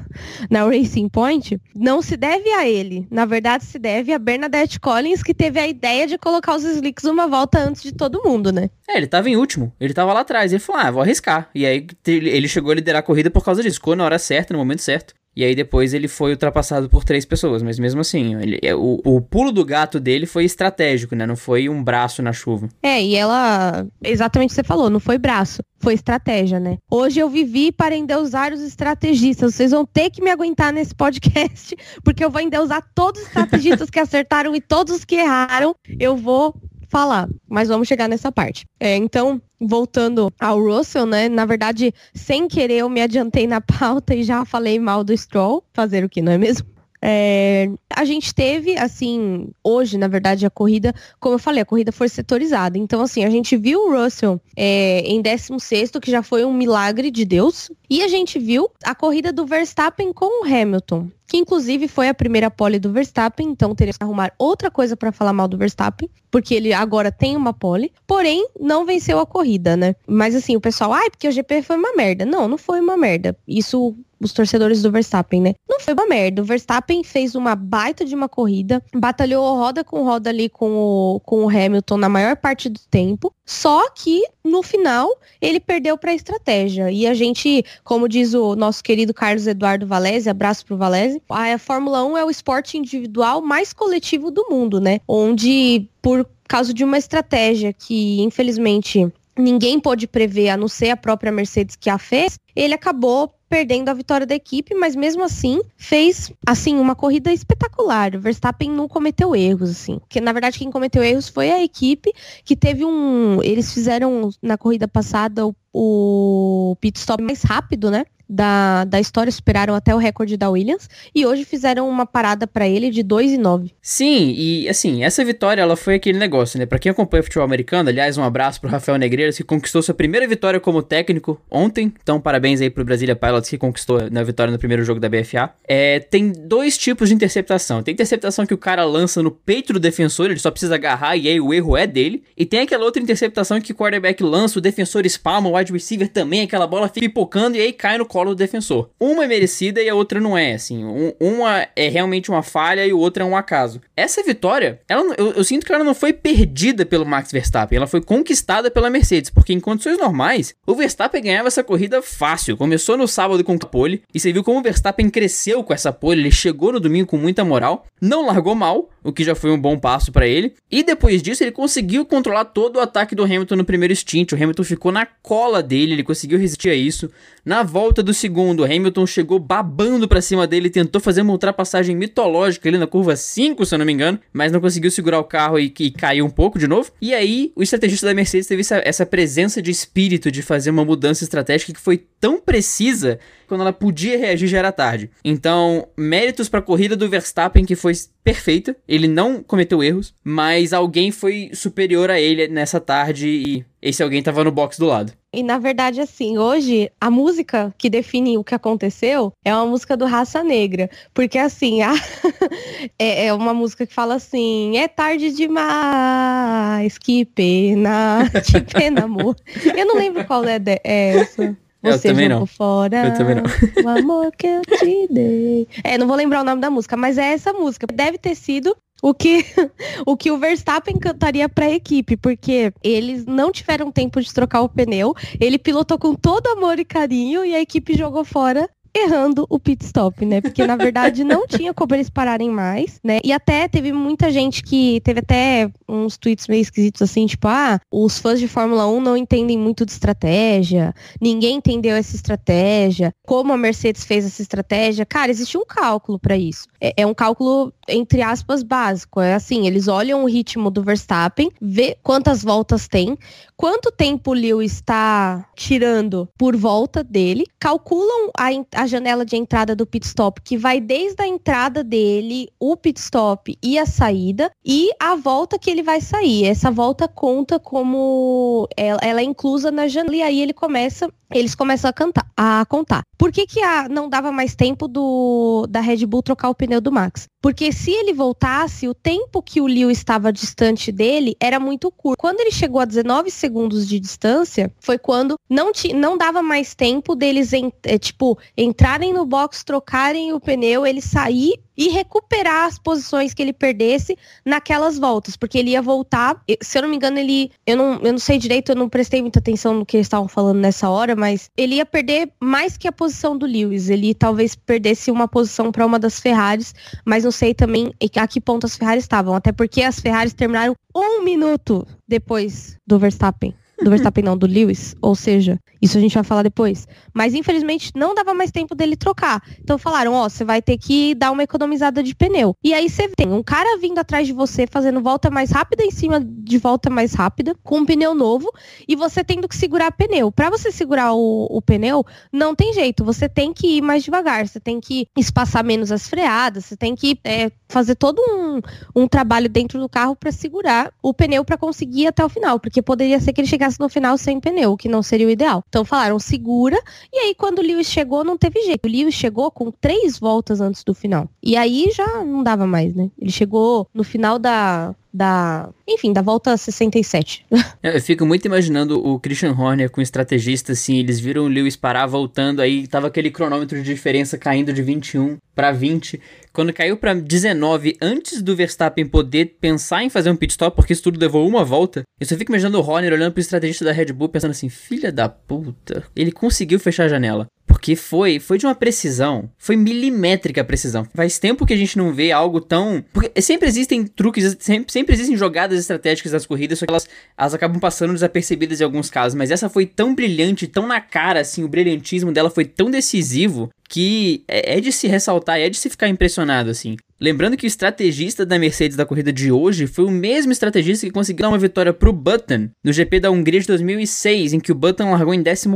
na 0.49 0.65
Racing 0.65 1.09
Point, 1.09 1.59
não 1.75 2.01
se 2.01 2.17
deve 2.17 2.49
a 2.49 2.67
ele. 2.67 3.07
Na 3.09 3.25
verdade, 3.25 3.65
se 3.65 3.79
deve 3.79 4.11
a 4.11 4.19
Bernadette 4.19 4.79
Collins, 4.79 5.23
que 5.23 5.33
teve 5.33 5.59
a 5.59 5.67
ideia 5.67 6.05
de 6.05 6.17
colocar 6.17 6.55
os 6.55 6.63
slicks 6.63 7.05
uma 7.05 7.27
volta 7.27 7.59
antes 7.59 7.81
de 7.81 7.93
todo 7.93 8.23
mundo, 8.23 8.51
né? 8.51 8.69
É, 8.87 8.97
ele 8.97 9.07
tava 9.07 9.29
em 9.29 9.35
último. 9.35 9.71
Ele 9.79 9.93
tava 9.93 10.13
lá 10.13 10.21
atrás. 10.21 10.51
Ele 10.51 10.59
falou, 10.59 10.81
ah, 10.81 10.91
vou 10.91 11.01
arriscar. 11.01 11.49
E 11.53 11.65
aí 11.65 11.87
ele 12.07 12.47
chegou 12.47 12.71
a 12.71 12.75
liderar 12.75 12.99
a 12.99 13.03
corrida 13.03 13.29
por 13.29 13.43
causa 13.43 13.61
disso. 13.61 13.77
Ficou 13.77 13.95
na 13.95 14.03
hora 14.03 14.19
certa, 14.19 14.53
no 14.53 14.59
momento 14.59 14.81
certo. 14.81 15.13
E 15.35 15.43
aí 15.43 15.55
depois 15.55 15.93
ele 15.93 16.07
foi 16.07 16.31
ultrapassado 16.31 16.89
por 16.89 17.03
três 17.03 17.25
pessoas, 17.25 17.63
mas 17.63 17.79
mesmo 17.79 18.01
assim, 18.01 18.35
ele, 18.35 18.59
é, 18.61 18.75
o, 18.75 18.99
o 19.05 19.21
pulo 19.21 19.51
do 19.51 19.63
gato 19.63 19.99
dele 19.99 20.25
foi 20.25 20.43
estratégico, 20.43 21.15
né? 21.15 21.25
Não 21.25 21.35
foi 21.35 21.69
um 21.69 21.83
braço 21.83 22.21
na 22.21 22.33
chuva. 22.33 22.67
É, 22.81 23.01
e 23.01 23.15
ela, 23.15 23.87
exatamente 24.03 24.49
o 24.49 24.51
que 24.51 24.55
você 24.55 24.63
falou, 24.63 24.89
não 24.89 24.99
foi 24.99 25.17
braço, 25.17 25.61
foi 25.79 25.93
estratégia, 25.93 26.59
né? 26.59 26.77
Hoje 26.91 27.19
eu 27.19 27.29
vivi 27.29 27.71
para 27.71 27.95
endeusar 27.95 28.53
os 28.53 28.61
estrategistas. 28.61 29.55
Vocês 29.55 29.71
vão 29.71 29.85
ter 29.85 30.09
que 30.09 30.21
me 30.21 30.29
aguentar 30.29 30.73
nesse 30.73 30.93
podcast, 30.93 31.75
porque 32.03 32.23
eu 32.23 32.29
vou 32.29 32.41
endeusar 32.41 32.83
todos 32.93 33.21
os 33.21 33.27
estrategistas 33.27 33.89
que 33.89 33.99
acertaram 33.99 34.55
e 34.55 34.61
todos 34.61 34.93
os 34.93 35.05
que 35.05 35.15
erraram. 35.15 35.73
Eu 35.99 36.17
vou 36.17 36.55
falar, 36.89 37.29
mas 37.47 37.69
vamos 37.69 37.87
chegar 37.87 38.09
nessa 38.09 38.31
parte. 38.31 38.65
É, 38.79 38.95
então, 38.95 39.41
voltando 39.59 40.31
ao 40.39 40.61
Russell, 40.61 41.05
né? 41.05 41.29
Na 41.29 41.45
verdade, 41.45 41.93
sem 42.13 42.47
querer, 42.47 42.79
eu 42.79 42.89
me 42.89 43.01
adiantei 43.01 43.47
na 43.47 43.61
pauta 43.61 44.13
e 44.15 44.23
já 44.23 44.43
falei 44.43 44.79
mal 44.79 45.03
do 45.03 45.15
Stroll. 45.15 45.63
Fazer 45.73 46.03
o 46.03 46.09
que, 46.09 46.21
não 46.21 46.31
é 46.31 46.37
mesmo? 46.37 46.67
É, 47.01 47.69
a 47.95 48.03
gente 48.03 48.33
teve, 48.35 48.77
assim, 48.77 49.49
hoje, 49.63 49.97
na 49.97 50.07
verdade, 50.07 50.45
a 50.45 50.49
corrida, 50.49 50.93
como 51.19 51.35
eu 51.35 51.39
falei, 51.39 51.61
a 51.61 51.65
corrida 51.65 51.91
foi 51.91 52.09
setorizada. 52.09 52.77
Então, 52.77 53.01
assim, 53.01 53.23
a 53.23 53.29
gente 53.29 53.55
viu 53.55 53.79
o 53.79 53.91
Russell 53.91 54.41
é, 54.55 54.99
em 55.01 55.21
16, 55.21 55.91
que 56.01 56.11
já 56.11 56.21
foi 56.21 56.43
um 56.43 56.53
milagre 56.53 57.09
de 57.09 57.23
Deus. 57.23 57.71
E 57.89 58.03
a 58.03 58.07
gente 58.07 58.37
viu 58.37 58.69
a 58.83 58.93
corrida 58.93 59.31
do 59.31 59.45
Verstappen 59.45 60.11
com 60.11 60.43
o 60.43 60.45
Hamilton, 60.45 61.09
que 61.29 61.37
inclusive 61.37 61.87
foi 61.87 62.09
a 62.09 62.13
primeira 62.13 62.49
pole 62.49 62.79
do 62.79 62.91
Verstappen, 62.91 63.47
então 63.47 63.75
teria 63.75 63.93
que 63.93 64.03
arrumar 64.03 64.33
outra 64.37 64.71
coisa 64.71 64.97
para 64.97 65.11
falar 65.11 65.31
mal 65.31 65.47
do 65.47 65.59
Verstappen, 65.59 66.09
porque 66.31 66.55
ele 66.55 66.73
agora 66.73 67.11
tem 67.11 67.37
uma 67.37 67.53
pole, 67.53 67.93
porém 68.07 68.47
não 68.59 68.83
venceu 68.83 69.19
a 69.19 69.25
corrida, 69.27 69.77
né? 69.77 69.95
Mas 70.07 70.33
assim, 70.35 70.55
o 70.55 70.61
pessoal, 70.61 70.91
ai, 70.91 71.05
ah, 71.05 71.11
porque 71.11 71.27
o 71.27 71.31
GP 71.31 71.61
foi 71.61 71.77
uma 71.77 71.93
merda. 71.93 72.25
Não, 72.25 72.47
não 72.47 72.57
foi 72.57 72.79
uma 72.79 72.97
merda. 72.97 73.37
Isso 73.47 73.95
os 74.19 74.33
torcedores 74.33 74.81
do 74.81 74.91
Verstappen, 74.91 75.41
né? 75.41 75.55
Não 75.67 75.79
foi 75.79 75.93
uma 75.93 76.05
merda. 76.05 76.41
O 76.41 76.45
Verstappen 76.45 77.03
fez 77.03 77.35
uma 77.35 77.55
baita 77.55 78.03
de 78.03 78.13
uma 78.13 78.27
corrida, 78.27 78.83
batalhou 78.93 79.55
roda 79.55 79.83
com 79.83 80.03
roda 80.03 80.29
ali 80.29 80.49
com 80.49 80.71
o, 80.75 81.19
com 81.21 81.45
o 81.45 81.49
Hamilton 81.49 81.97
na 81.97 82.09
maior 82.09 82.35
parte 82.35 82.69
do 82.69 82.79
tempo. 82.91 83.33
Só 83.49 83.89
que 83.89 84.21
no 84.43 84.61
final 84.61 85.09
ele 85.41 85.59
perdeu 85.59 85.97
para 85.97 86.11
a 86.11 86.13
estratégia. 86.13 86.91
E 86.91 87.07
a 87.07 87.15
gente, 87.15 87.65
como 87.83 88.07
diz 88.07 88.35
o 88.35 88.55
nosso 88.55 88.83
querido 88.83 89.11
Carlos 89.11 89.47
Eduardo 89.47 89.87
Valese, 89.87 90.29
abraço 90.29 90.63
pro 90.63 90.77
Valese, 90.77 91.19
a 91.27 91.57
Fórmula 91.57 92.05
1 92.05 92.17
é 92.19 92.23
o 92.23 92.29
esporte 92.29 92.77
individual 92.77 93.41
mais 93.41 93.73
coletivo 93.73 94.29
do 94.29 94.45
mundo, 94.51 94.79
né? 94.79 95.01
Onde 95.07 95.89
por 95.99 96.29
causa 96.47 96.71
de 96.71 96.83
uma 96.83 96.99
estratégia 96.99 97.73
que 97.73 98.21
infelizmente 98.21 99.11
ninguém 99.35 99.79
pôde 99.79 100.05
prever, 100.05 100.49
a 100.49 100.57
não 100.57 100.67
ser 100.67 100.91
a 100.91 100.97
própria 100.97 101.31
Mercedes 101.31 101.75
que 101.75 101.89
a 101.89 101.97
fez, 101.97 102.37
ele 102.55 102.75
acabou 102.75 103.33
perdendo 103.49 103.89
a 103.89 103.93
vitória 103.93 104.27
da 104.27 104.35
equipe, 104.35 104.75
mas 104.75 104.95
mesmo 104.95 105.23
assim 105.23 105.59
fez 105.75 106.31
assim 106.45 106.75
uma 106.75 106.95
corrida 106.95 107.33
espetacular. 107.33 108.15
O 108.15 108.19
Verstappen 108.19 108.69
não 108.69 108.87
cometeu 108.87 109.35
erros 109.35 109.71
assim, 109.71 109.97
porque 109.99 110.21
na 110.21 110.31
verdade 110.31 110.59
quem 110.59 110.69
cometeu 110.69 111.03
erros 111.03 111.27
foi 111.27 111.51
a 111.51 111.63
equipe 111.63 112.13
que 112.45 112.55
teve 112.55 112.85
um, 112.85 113.41
eles 113.41 113.73
fizeram 113.73 114.29
na 114.41 114.57
corrida 114.57 114.87
passada 114.87 115.47
o, 115.47 115.55
o 115.73 116.75
pit 116.79 116.99
stop 116.99 117.23
mais 117.23 117.41
rápido, 117.41 117.89
né? 117.89 118.05
Da, 118.29 118.85
da 118.85 118.99
história, 118.99 119.31
superaram 119.31 119.73
até 119.73 119.93
o 119.95 119.97
recorde 119.97 120.37
da 120.37 120.49
Williams 120.49 120.87
e 121.15 121.25
hoje 121.25 121.43
fizeram 121.43 121.89
uma 121.89 122.05
parada 122.05 122.45
para 122.45 122.67
ele 122.67 122.91
de 122.91 123.01
2 123.01 123.31
e 123.31 123.37
9. 123.37 123.71
Sim, 123.81 124.33
e 124.37 124.69
assim, 124.69 125.03
essa 125.03 125.25
vitória 125.25 125.61
ela 125.61 125.75
foi 125.75 125.95
aquele 125.95 126.19
negócio, 126.19 126.59
né? 126.59 126.65
Para 126.65 126.77
quem 126.77 126.91
acompanha 126.91 127.21
o 127.21 127.23
futebol 127.23 127.43
americano, 127.43 127.89
aliás, 127.89 128.17
um 128.17 128.23
abraço 128.23 128.61
pro 128.61 128.69
Rafael 128.69 128.97
Negreiros 128.97 129.37
que 129.37 129.43
conquistou 129.43 129.81
sua 129.81 129.95
primeira 129.95 130.27
vitória 130.27 130.59
como 130.59 130.83
técnico 130.83 131.41
ontem. 131.49 131.91
Então, 132.01 132.21
parabéns 132.21 132.61
aí 132.61 132.69
pro 132.69 132.85
Brasília 132.85 133.15
Pilots 133.15 133.49
que 133.49 133.57
conquistou 133.57 134.09
na 134.11 134.21
vitória 134.23 134.51
no 134.51 134.59
primeiro 134.59 134.83
jogo 134.83 134.99
da 134.99 135.09
BFA. 135.09 135.51
É, 135.67 135.99
tem 135.99 136.31
dois 136.31 136.77
tipos 136.77 137.09
de 137.09 137.15
interceptação. 137.15 137.81
Tem 137.81 137.93
interceptação 137.93 138.45
que 138.45 138.53
o 138.53 138.57
cara 138.57 138.83
lança 138.85 139.23
no 139.23 139.31
peito 139.31 139.73
do 139.73 139.79
defensor, 139.79 140.29
ele 140.29 140.39
só 140.39 140.51
precisa 140.51 140.75
agarrar 140.75 141.17
e 141.17 141.27
aí 141.27 141.39
o 141.39 141.53
erro 141.53 141.75
é 141.75 141.87
dele. 141.87 142.23
E 142.37 142.45
tem 142.45 142.61
aquela 142.61 142.85
outra 142.85 143.01
interceptação 143.01 143.59
que 143.59 143.71
o 143.71 143.75
quarterback 143.75 144.21
lança, 144.23 144.59
o 144.59 144.61
defensor 144.61 145.05
espalma, 145.05 145.49
o 145.49 145.57
wide 145.57 145.73
receiver 145.73 146.07
também, 146.07 146.41
aquela 146.41 146.67
bola 146.67 146.87
fica 146.87 146.99
pipocando 146.99 147.57
e 147.57 147.61
aí 147.61 147.73
cai 147.73 147.97
no 147.97 148.05
colo 148.05 148.18
do 148.27 148.35
defensor. 148.35 148.89
Uma 148.99 149.25
é 149.25 149.27
merecida 149.27 149.81
e 149.81 149.89
a 149.89 149.95
outra 149.95 150.19
não 150.19 150.37
é, 150.37 150.53
assim. 150.53 150.83
Um, 150.83 151.13
uma 151.19 151.67
é 151.75 151.87
realmente 151.87 152.29
uma 152.29 152.43
falha 152.43 152.85
e 152.85 152.93
o 152.93 152.99
outro 152.99 153.23
é 153.23 153.25
um 153.25 153.35
acaso. 153.35 153.81
Essa 153.95 154.23
vitória, 154.23 154.79
ela, 154.87 155.15
eu, 155.17 155.31
eu, 155.33 155.43
sinto 155.43 155.65
que 155.65 155.73
ela 155.73 155.83
não 155.83 155.93
foi 155.93 156.13
perdida 156.13 156.85
pelo 156.85 157.05
Max 157.05 157.31
Verstappen, 157.31 157.77
ela 157.77 157.87
foi 157.87 158.01
conquistada 158.01 158.69
pela 158.71 158.89
Mercedes, 158.89 159.29
porque 159.29 159.53
em 159.53 159.59
condições 159.59 159.97
normais, 159.97 160.55
o 160.65 160.75
Verstappen 160.75 161.21
ganhava 161.21 161.47
essa 161.47 161.63
corrida 161.63 162.01
fácil. 162.01 162.57
Começou 162.57 162.97
no 162.97 163.07
sábado 163.07 163.43
com 163.43 163.53
a 163.53 163.59
pole, 163.59 164.01
e 164.13 164.19
você 164.19 164.31
viu 164.31 164.43
como 164.43 164.59
o 164.59 164.63
Verstappen 164.63 165.09
cresceu 165.09 165.63
com 165.63 165.73
essa 165.73 165.91
pole, 165.91 166.21
ele 166.21 166.31
chegou 166.31 166.71
no 166.71 166.79
domingo 166.79 167.07
com 167.07 167.17
muita 167.17 167.43
moral, 167.43 167.85
não 168.01 168.25
largou 168.25 168.55
mal, 168.55 168.89
o 169.03 169.11
que 169.11 169.23
já 169.23 169.35
foi 169.35 169.51
um 169.51 169.59
bom 169.59 169.77
passo 169.77 170.11
para 170.11 170.27
ele, 170.27 170.53
e 170.71 170.83
depois 170.83 171.21
disso 171.21 171.43
ele 171.43 171.51
conseguiu 171.51 172.05
controlar 172.05 172.45
todo 172.45 172.77
o 172.77 172.79
ataque 172.79 173.15
do 173.15 173.23
Hamilton 173.23 173.55
no 173.55 173.65
primeiro 173.65 173.95
stint. 173.95 174.31
O 174.31 174.35
Hamilton 174.35 174.63
ficou 174.63 174.91
na 174.91 175.05
cola 175.05 175.61
dele, 175.63 175.93
ele 175.93 176.03
conseguiu 176.03 176.37
resistir 176.37 176.69
a 176.69 176.75
isso. 176.75 177.09
Na 177.45 177.63
volta 177.63 178.03
do 178.03 178.13
segundo, 178.13 178.63
Hamilton 178.63 179.07
chegou 179.07 179.39
babando 179.39 180.07
para 180.07 180.21
cima 180.21 180.45
dele, 180.45 180.69
tentou 180.69 181.01
fazer 181.01 181.21
uma 181.21 181.31
ultrapassagem 181.31 181.95
mitológica 181.95 182.69
ali 182.69 182.77
na 182.77 182.87
curva 182.87 183.15
5, 183.15 183.65
se 183.65 183.73
eu 183.73 183.79
não 183.79 183.85
me 183.85 183.93
engano, 183.93 184.19
mas 184.31 184.51
não 184.51 184.61
conseguiu 184.61 184.91
segurar 184.91 185.19
o 185.19 185.23
carro 185.23 185.57
e, 185.59 185.73
e 185.79 185.91
caiu 185.91 186.25
um 186.25 186.29
pouco 186.29 186.59
de 186.59 186.67
novo. 186.67 186.91
E 187.01 187.13
aí, 187.13 187.51
o 187.55 187.63
estrategista 187.63 188.05
da 188.05 188.13
Mercedes 188.13 188.47
teve 188.47 188.61
essa, 188.61 188.81
essa 188.85 189.05
presença 189.05 189.61
de 189.61 189.71
espírito 189.71 190.31
de 190.31 190.41
fazer 190.41 190.69
uma 190.69 190.85
mudança 190.85 191.23
estratégica 191.23 191.73
que 191.73 191.79
foi 191.79 192.03
tão 192.19 192.39
precisa 192.39 193.19
quando 193.49 193.61
ela 193.61 193.73
podia 193.73 194.17
reagir 194.17 194.47
já 194.47 194.59
era 194.59 194.71
tarde. 194.71 195.09
Então, 195.25 195.87
méritos 195.97 196.47
para 196.47 196.59
a 196.59 196.63
corrida 196.63 196.95
do 196.95 197.09
Verstappen 197.09 197.65
que 197.65 197.75
foi 197.75 197.93
perfeita, 198.23 198.75
ele 198.87 199.07
não 199.07 199.43
cometeu 199.43 199.83
erros, 199.83 200.13
mas 200.23 200.71
alguém 200.71 201.11
foi 201.11 201.49
superior 201.53 202.09
a 202.09 202.19
ele 202.19 202.47
nessa 202.47 202.79
tarde 202.79 203.27
e 203.27 203.65
esse 203.81 204.03
alguém 204.03 204.21
tava 204.21 204.43
no 204.43 204.51
box 204.51 204.77
do 204.77 204.85
lado. 204.85 205.13
E 205.33 205.43
na 205.43 205.57
verdade, 205.59 206.01
assim, 206.01 206.37
hoje 206.37 206.91
a 206.99 207.09
música 207.09 207.73
que 207.77 207.89
define 207.89 208.37
o 208.37 208.43
que 208.43 208.55
aconteceu 208.55 209.31
é 209.45 209.53
uma 209.53 209.65
música 209.65 209.95
do 209.95 210.05
Raça 210.05 210.43
Negra. 210.43 210.89
Porque 211.13 211.37
assim, 211.37 211.81
a... 211.81 211.93
é, 212.97 213.27
é, 213.27 213.33
uma 213.33 213.53
música 213.53 213.85
que 213.85 213.93
fala 213.93 214.15
assim: 214.15 214.77
é 214.77 214.87
tarde 214.87 215.31
demais, 215.31 216.97
que 216.97 217.25
pena, 217.25 218.29
que 218.45 218.61
pena, 218.61 219.03
amor. 219.03 219.35
Eu 219.75 219.85
não 219.85 219.95
lembro 219.95 220.25
qual 220.25 220.43
é, 220.45 220.57
de... 220.57 220.81
é 220.83 221.19
essa. 221.19 221.57
Você 221.81 222.09
eu 222.09 222.11
também 222.11 222.29
não. 222.29 222.45
fora 222.45 223.07
eu 223.07 223.13
também 223.13 223.35
não. 223.35 223.43
o 223.83 223.97
amor 223.97 224.31
que 224.35 224.47
eu 224.47 224.61
te 224.61 225.07
dei. 225.09 225.67
É, 225.83 225.97
não 225.97 226.07
vou 226.07 226.15
lembrar 226.15 226.41
o 226.41 226.43
nome 226.43 226.61
da 226.61 226.69
música, 226.69 226.97
mas 226.97 227.17
é 227.17 227.31
essa 227.31 227.53
música. 227.53 227.87
Deve 227.87 228.17
ter 228.17 228.35
sido 228.35 228.75
o 229.01 229.13
que 229.13 229.45
o 230.05 230.17
que 230.17 230.31
o 230.31 230.37
Verstappen 230.37 230.97
cantaria 230.99 231.47
para 231.47 231.65
a 231.65 231.71
equipe, 231.71 232.17
porque 232.17 232.73
eles 232.83 233.25
não 233.25 233.51
tiveram 233.51 233.91
tempo 233.91 234.21
de 234.21 234.33
trocar 234.33 234.61
o 234.61 234.69
pneu, 234.69 235.13
ele 235.39 235.57
pilotou 235.57 235.97
com 235.97 236.13
todo 236.13 236.47
amor 236.47 236.79
e 236.79 236.85
carinho 236.85 237.45
e 237.45 237.55
a 237.55 237.61
equipe 237.61 237.97
jogou 237.97 238.23
fora 238.25 238.69
errando 238.95 239.45
o 239.49 239.59
pit 239.59 239.83
stop, 239.85 240.25
né? 240.25 240.41
Porque 240.41 240.65
na 240.65 240.75
verdade 240.75 241.23
não 241.23 241.45
tinha 241.47 241.73
como 241.73 241.95
eles 241.95 242.09
pararem 242.09 242.49
mais, 242.49 242.99
né? 243.03 243.19
E 243.23 243.31
até 243.31 243.67
teve 243.67 243.91
muita 243.91 244.31
gente 244.31 244.63
que 244.63 245.01
teve 245.01 245.19
até 245.19 245.69
uns 245.87 246.17
tweets 246.17 246.47
meio 246.47 246.61
esquisitos 246.61 247.01
assim, 247.01 247.25
tipo, 247.25 247.47
ah, 247.47 247.79
os 247.91 248.19
fãs 248.19 248.39
de 248.39 248.47
Fórmula 248.47 248.87
1 248.87 249.01
não 249.01 249.17
entendem 249.17 249.57
muito 249.57 249.85
de 249.85 249.91
estratégia, 249.91 250.93
ninguém 251.21 251.57
entendeu 251.57 251.95
essa 251.95 252.15
estratégia, 252.15 253.13
como 253.25 253.53
a 253.53 253.57
Mercedes 253.57 254.03
fez 254.03 254.25
essa 254.25 254.41
estratégia. 254.41 255.05
Cara, 255.05 255.31
existe 255.31 255.57
um 255.57 255.65
cálculo 255.65 256.19
para 256.19 256.37
isso. 256.37 256.67
É, 256.81 256.93
é, 256.97 257.05
um 257.05 257.13
cálculo, 257.13 257.73
entre 257.87 258.21
aspas, 258.21 258.63
básico. 258.63 259.21
É 259.21 259.33
assim, 259.33 259.67
eles 259.67 259.87
olham 259.87 260.23
o 260.23 260.27
ritmo 260.27 260.69
do 260.71 260.83
Verstappen, 260.83 261.51
vê 261.61 261.97
quantas 262.01 262.43
voltas 262.43 262.87
tem, 262.87 263.17
quanto 263.55 263.91
tempo 263.91 264.31
o 264.31 264.33
Lewis 264.33 264.73
está 264.73 265.45
tirando 265.55 266.27
por 266.37 266.55
volta 266.55 267.03
dele, 267.03 267.45
calculam 267.59 268.31
a, 268.37 268.49
a 268.79 268.87
janela 268.87 269.25
de 269.25 269.35
entrada 269.35 269.75
do 269.75 269.85
pit 269.85 270.07
stop, 270.07 270.41
que 270.41 270.57
vai 270.57 270.79
desde 270.79 271.21
a 271.21 271.27
entrada 271.27 271.83
dele, 271.83 272.47
o 272.57 272.77
pit 272.77 272.97
stop 272.97 273.57
e 273.61 273.77
a 273.77 273.85
saída, 273.85 274.49
e 274.65 274.89
a 274.97 275.15
volta 275.15 275.59
que 275.59 275.69
ele 275.69 275.83
vai 275.83 275.99
sair. 275.99 276.45
Essa 276.45 276.71
volta 276.71 277.05
conta 277.05 277.59
como 277.59 278.69
ela, 278.77 278.99
ela 279.01 279.19
é 279.19 279.23
inclusa 279.23 279.69
na 279.69 279.87
janela, 279.89 280.15
e 280.15 280.21
aí 280.21 280.41
ele 280.41 280.53
começa 280.53 281.09
eles 281.31 281.53
começam 281.53 281.89
a, 281.89 281.93
cantar, 281.93 282.25
a 282.35 282.65
contar. 282.67 283.03
Por 283.17 283.31
que, 283.31 283.45
que 283.45 283.61
a, 283.61 283.87
não 283.87 284.09
dava 284.09 284.31
mais 284.31 284.55
tempo 284.55 284.87
do, 284.87 285.67
da 285.69 285.79
Red 285.79 286.05
Bull 286.05 286.23
trocar 286.23 286.49
o 286.49 286.55
pneu 286.55 286.81
do 286.81 286.91
Max? 286.91 287.27
Porque 287.41 287.71
se 287.71 287.91
ele 287.91 288.13
voltasse, 288.13 288.87
o 288.87 288.93
tempo 288.93 289.41
que 289.41 289.61
o 289.61 289.67
Liu 289.67 289.91
estava 289.91 290.33
distante 290.33 290.91
dele 290.91 291.35
era 291.39 291.59
muito 291.59 291.91
curto. 291.91 292.19
Quando 292.19 292.39
ele 292.39 292.51
chegou 292.51 292.81
a 292.81 292.85
19 292.85 293.29
segundos 293.29 293.87
de 293.87 293.99
distância, 293.99 294.71
foi 294.79 294.97
quando 294.97 295.35
não, 295.49 295.71
ti, 295.71 295.93
não 295.93 296.17
dava 296.17 296.41
mais 296.41 296.73
tempo 296.73 297.15
deles, 297.15 297.53
en, 297.53 297.71
é, 297.83 297.97
tipo, 297.97 298.37
entrarem 298.69 299.13
no 299.13 299.25
box, 299.25 299.63
trocarem 299.63 300.31
o 300.33 300.39
pneu, 300.39 300.85
ele 300.85 301.01
sair 301.01 301.53
e 301.75 301.89
recuperar 301.89 302.65
as 302.65 302.77
posições 302.77 303.33
que 303.33 303.41
ele 303.41 303.53
perdesse 303.53 304.17
naquelas 304.45 304.99
voltas, 304.99 305.37
porque 305.37 305.57
ele 305.57 305.71
ia 305.71 305.81
voltar, 305.81 306.41
se 306.61 306.77
eu 306.77 306.81
não 306.81 306.89
me 306.89 306.97
engano, 306.97 307.17
ele, 307.17 307.51
eu 307.65 307.77
não, 307.77 307.93
eu 308.01 308.11
não 308.11 308.19
sei 308.19 308.37
direito, 308.37 308.73
eu 308.73 308.75
não 308.75 308.89
prestei 308.89 309.21
muita 309.21 309.39
atenção 309.39 309.73
no 309.73 309.85
que 309.85 309.95
eles 309.95 310.05
estavam 310.05 310.27
falando 310.27 310.59
nessa 310.59 310.89
hora, 310.89 311.15
mas 311.15 311.49
ele 311.55 311.75
ia 311.75 311.85
perder 311.85 312.31
mais 312.39 312.77
que 312.77 312.87
a 312.87 312.91
posição 312.91 313.37
do 313.37 313.45
Lewis, 313.45 313.89
ele 313.89 314.13
talvez 314.13 314.55
perdesse 314.55 315.09
uma 315.09 315.27
posição 315.27 315.71
para 315.71 315.85
uma 315.85 315.97
das 315.97 316.19
Ferraris, 316.19 316.75
mas 317.05 317.23
não 317.23 317.31
sei 317.31 317.53
também 317.53 317.93
a 318.17 318.27
que 318.27 318.41
ponto 318.41 318.65
as 318.65 318.75
Ferraris 318.75 319.05
estavam, 319.05 319.33
até 319.33 319.51
porque 319.51 319.81
as 319.81 319.99
Ferraris 319.99 320.33
terminaram 320.33 320.75
um 320.93 321.23
minuto 321.23 321.87
depois 322.07 322.77
do 322.85 322.99
Verstappen 322.99 323.55
do 323.83 323.89
Verstappen 323.89 324.23
não, 324.23 324.37
do 324.37 324.45
Lewis, 324.45 324.95
ou 325.01 325.15
seja, 325.15 325.59
isso 325.81 325.97
a 325.97 326.01
gente 326.01 326.13
vai 326.13 326.23
falar 326.23 326.43
depois. 326.43 326.87
Mas 327.13 327.33
infelizmente 327.33 327.91
não 327.95 328.13
dava 328.13 328.33
mais 328.33 328.51
tempo 328.51 328.75
dele 328.75 328.95
trocar. 328.95 329.41
Então 329.59 329.77
falaram, 329.77 330.13
ó, 330.13 330.25
oh, 330.25 330.29
você 330.29 330.43
vai 330.43 330.61
ter 330.61 330.77
que 330.77 331.15
dar 331.15 331.31
uma 331.31 331.43
economizada 331.43 332.03
de 332.03 332.13
pneu. 332.13 332.55
E 332.63 332.73
aí 332.73 332.89
você 332.89 333.07
tem 333.09 333.31
um 333.31 333.41
cara 333.41 333.77
vindo 333.79 333.99
atrás 333.99 334.27
de 334.27 334.33
você 334.33 334.67
fazendo 334.67 335.01
volta 335.01 335.29
mais 335.29 335.51
rápida 335.51 335.83
em 335.83 335.91
cima 335.91 336.19
de 336.19 336.57
volta 336.57 336.89
mais 336.89 337.13
rápida, 337.13 337.55
com 337.63 337.79
um 337.79 337.85
pneu 337.85 338.13
novo, 338.13 338.51
e 338.87 338.95
você 338.95 339.23
tendo 339.23 339.47
que 339.47 339.55
segurar 339.55 339.91
pneu. 339.91 340.31
Para 340.31 340.49
você 340.49 340.71
segurar 340.71 341.13
o, 341.13 341.47
o, 341.49 341.61
pneu, 341.61 342.05
não 342.31 342.53
tem 342.53 342.73
jeito, 342.73 343.03
você 343.03 343.29
tem 343.29 343.53
que 343.53 343.77
ir 343.77 343.81
mais 343.81 344.03
devagar, 344.03 344.47
você 344.47 344.59
tem 344.59 344.79
que 344.79 345.07
espaçar 345.17 345.63
menos 345.63 345.91
as 345.91 346.07
freadas, 346.07 346.65
você 346.65 346.75
tem 346.75 346.95
que 346.95 347.19
é, 347.23 347.51
fazer 347.67 347.95
todo 347.95 348.19
um, 348.19 348.61
um 348.95 349.07
trabalho 349.07 349.47
dentro 349.47 349.79
do 349.79 349.87
carro 349.87 350.15
para 350.15 350.31
segurar 350.31 350.91
o 351.01 351.13
pneu 351.13 351.45
para 351.45 351.57
conseguir 351.57 352.01
ir 352.01 352.07
até 352.07 352.23
o 352.23 352.29
final, 352.29 352.59
porque 352.59 352.81
poderia 352.81 353.19
ser 353.19 353.33
que 353.33 353.41
ele 353.41 353.47
chegasse 353.47 353.68
no 353.77 353.89
final 353.89 354.17
sem 354.17 354.39
pneu, 354.39 354.77
que 354.77 354.89
não 354.89 355.03
seria 355.03 355.27
o 355.27 355.29
ideal. 355.29 355.63
Então 355.67 355.85
falaram 355.85 356.17
segura, 356.19 356.81
e 357.11 357.17
aí 357.17 357.35
quando 357.35 357.59
o 357.59 357.61
Lewis 357.61 357.87
chegou 357.87 358.23
não 358.23 358.37
teve 358.37 358.61
jeito. 358.61 358.87
O 358.87 358.91
Lewis 358.91 359.13
chegou 359.13 359.51
com 359.51 359.71
três 359.71 360.17
voltas 360.17 360.61
antes 360.61 360.83
do 360.83 360.93
final. 360.93 361.29
E 361.43 361.55
aí 361.55 361.91
já 361.93 362.23
não 362.23 362.43
dava 362.43 362.65
mais, 362.65 362.93
né? 362.95 363.09
Ele 363.19 363.31
chegou 363.31 363.87
no 363.93 364.03
final 364.03 364.39
da 364.39 364.95
da. 365.13 365.69
Enfim, 365.87 366.13
da 366.13 366.21
volta 366.21 366.55
67. 366.55 367.45
Eu 367.81 368.01
fico 368.01 368.25
muito 368.25 368.45
imaginando 368.45 369.03
o 369.05 369.19
Christian 369.19 369.53
Horner 369.53 369.89
com 369.89 370.01
estrategista, 370.01 370.73
assim, 370.73 370.97
eles 370.97 371.19
viram 371.19 371.43
o 371.43 371.47
Lewis 371.47 371.75
parar 371.75 372.05
voltando, 372.05 372.61
aí 372.61 372.87
tava 372.87 373.07
aquele 373.07 373.31
cronômetro 373.31 373.77
de 373.77 373.83
diferença 373.83 374.37
caindo 374.37 374.71
de 374.71 374.81
21 374.81 375.37
para 375.55 375.71
20. 375.71 376.21
Quando 376.59 376.73
caiu 376.73 376.97
para 376.97 377.13
19, 377.13 377.95
antes 378.01 378.41
do 378.41 378.53
Verstappen 378.53 379.05
poder 379.05 379.55
pensar 379.61 380.03
em 380.03 380.09
fazer 380.09 380.29
um 380.29 380.35
pit 380.35 380.51
stop, 380.51 380.75
porque 380.75 380.91
isso 380.91 381.03
tudo 381.03 381.17
levou 381.17 381.47
uma 381.47 381.63
volta, 381.63 382.03
eu 382.19 382.27
só 382.27 382.35
fico 382.35 382.51
imaginando 382.51 382.77
o 382.77 382.85
Horner 382.85 383.13
olhando 383.13 383.31
pro 383.31 383.39
estrategista 383.39 383.85
da 383.85 383.93
Red 383.93 384.11
Bull, 384.11 384.27
pensando 384.27 384.51
assim: 384.51 384.67
filha 384.67 385.09
da 385.09 385.29
puta, 385.29 386.03
ele 386.13 386.33
conseguiu 386.33 386.77
fechar 386.77 387.05
a 387.05 387.07
janela. 387.07 387.47
Porque 387.65 387.95
foi, 387.95 388.39
foi 388.39 388.57
de 388.57 388.65
uma 388.65 388.75
precisão, 388.75 389.49
foi 389.57 389.77
milimétrica 389.77 390.59
a 390.59 390.65
precisão. 390.65 391.07
Faz 391.13 391.39
tempo 391.39 391.65
que 391.65 391.73
a 391.73 391.77
gente 391.77 391.97
não 391.97 392.11
vê 392.11 392.31
algo 392.31 392.59
tão. 392.59 393.05
Porque 393.13 393.41
sempre 393.41 393.69
existem 393.69 394.05
truques, 394.05 394.57
sempre, 394.59 394.91
sempre 394.91 395.13
existem 395.13 395.37
jogadas 395.37 395.79
estratégicas 395.79 396.33
das 396.33 396.45
corridas, 396.45 396.79
só 396.79 396.85
que 396.85 396.91
elas, 396.91 397.07
elas 397.37 397.53
acabam 397.53 397.79
passando 397.79 398.11
desapercebidas 398.11 398.81
em 398.81 398.83
alguns 398.83 399.09
casos. 399.09 399.35
Mas 399.35 399.49
essa 399.49 399.69
foi 399.69 399.85
tão 399.85 400.13
brilhante, 400.13 400.67
tão 400.67 400.85
na 400.85 400.99
cara, 400.99 401.39
assim, 401.39 401.63
o 401.63 401.69
brilhantismo 401.69 402.33
dela 402.33 402.49
foi 402.49 402.65
tão 402.65 402.91
decisivo 402.91 403.69
que 403.89 404.43
é, 404.47 404.77
é 404.77 404.79
de 404.79 404.91
se 404.91 405.07
ressaltar, 405.07 405.59
é 405.59 405.67
de 405.67 405.75
se 405.75 405.89
ficar 405.89 406.07
impressionado, 406.07 406.69
assim. 406.69 406.95
Lembrando 407.19 407.57
que 407.57 407.65
o 407.65 407.67
estrategista 407.67 408.45
da 408.45 408.57
Mercedes 408.57 408.95
da 408.95 409.05
corrida 409.05 409.33
de 409.33 409.51
hoje 409.51 409.87
foi 409.87 410.05
o 410.05 410.11
mesmo 410.11 410.51
estrategista 410.51 411.05
que 411.05 411.11
conseguiu 411.11 411.41
dar 411.41 411.49
uma 411.49 411.57
vitória 411.57 411.91
pro 411.91 412.13
Button 412.13 412.69
no 412.81 412.93
GP 412.93 413.19
da 413.19 413.31
Hungria 413.31 413.59
de 413.59 413.67
2006, 413.67 414.53
em 414.53 414.59
que 414.59 414.71
o 414.71 414.75
Button 414.75 415.11
largou 415.11 415.33
em 415.33 415.43
14 415.43 415.67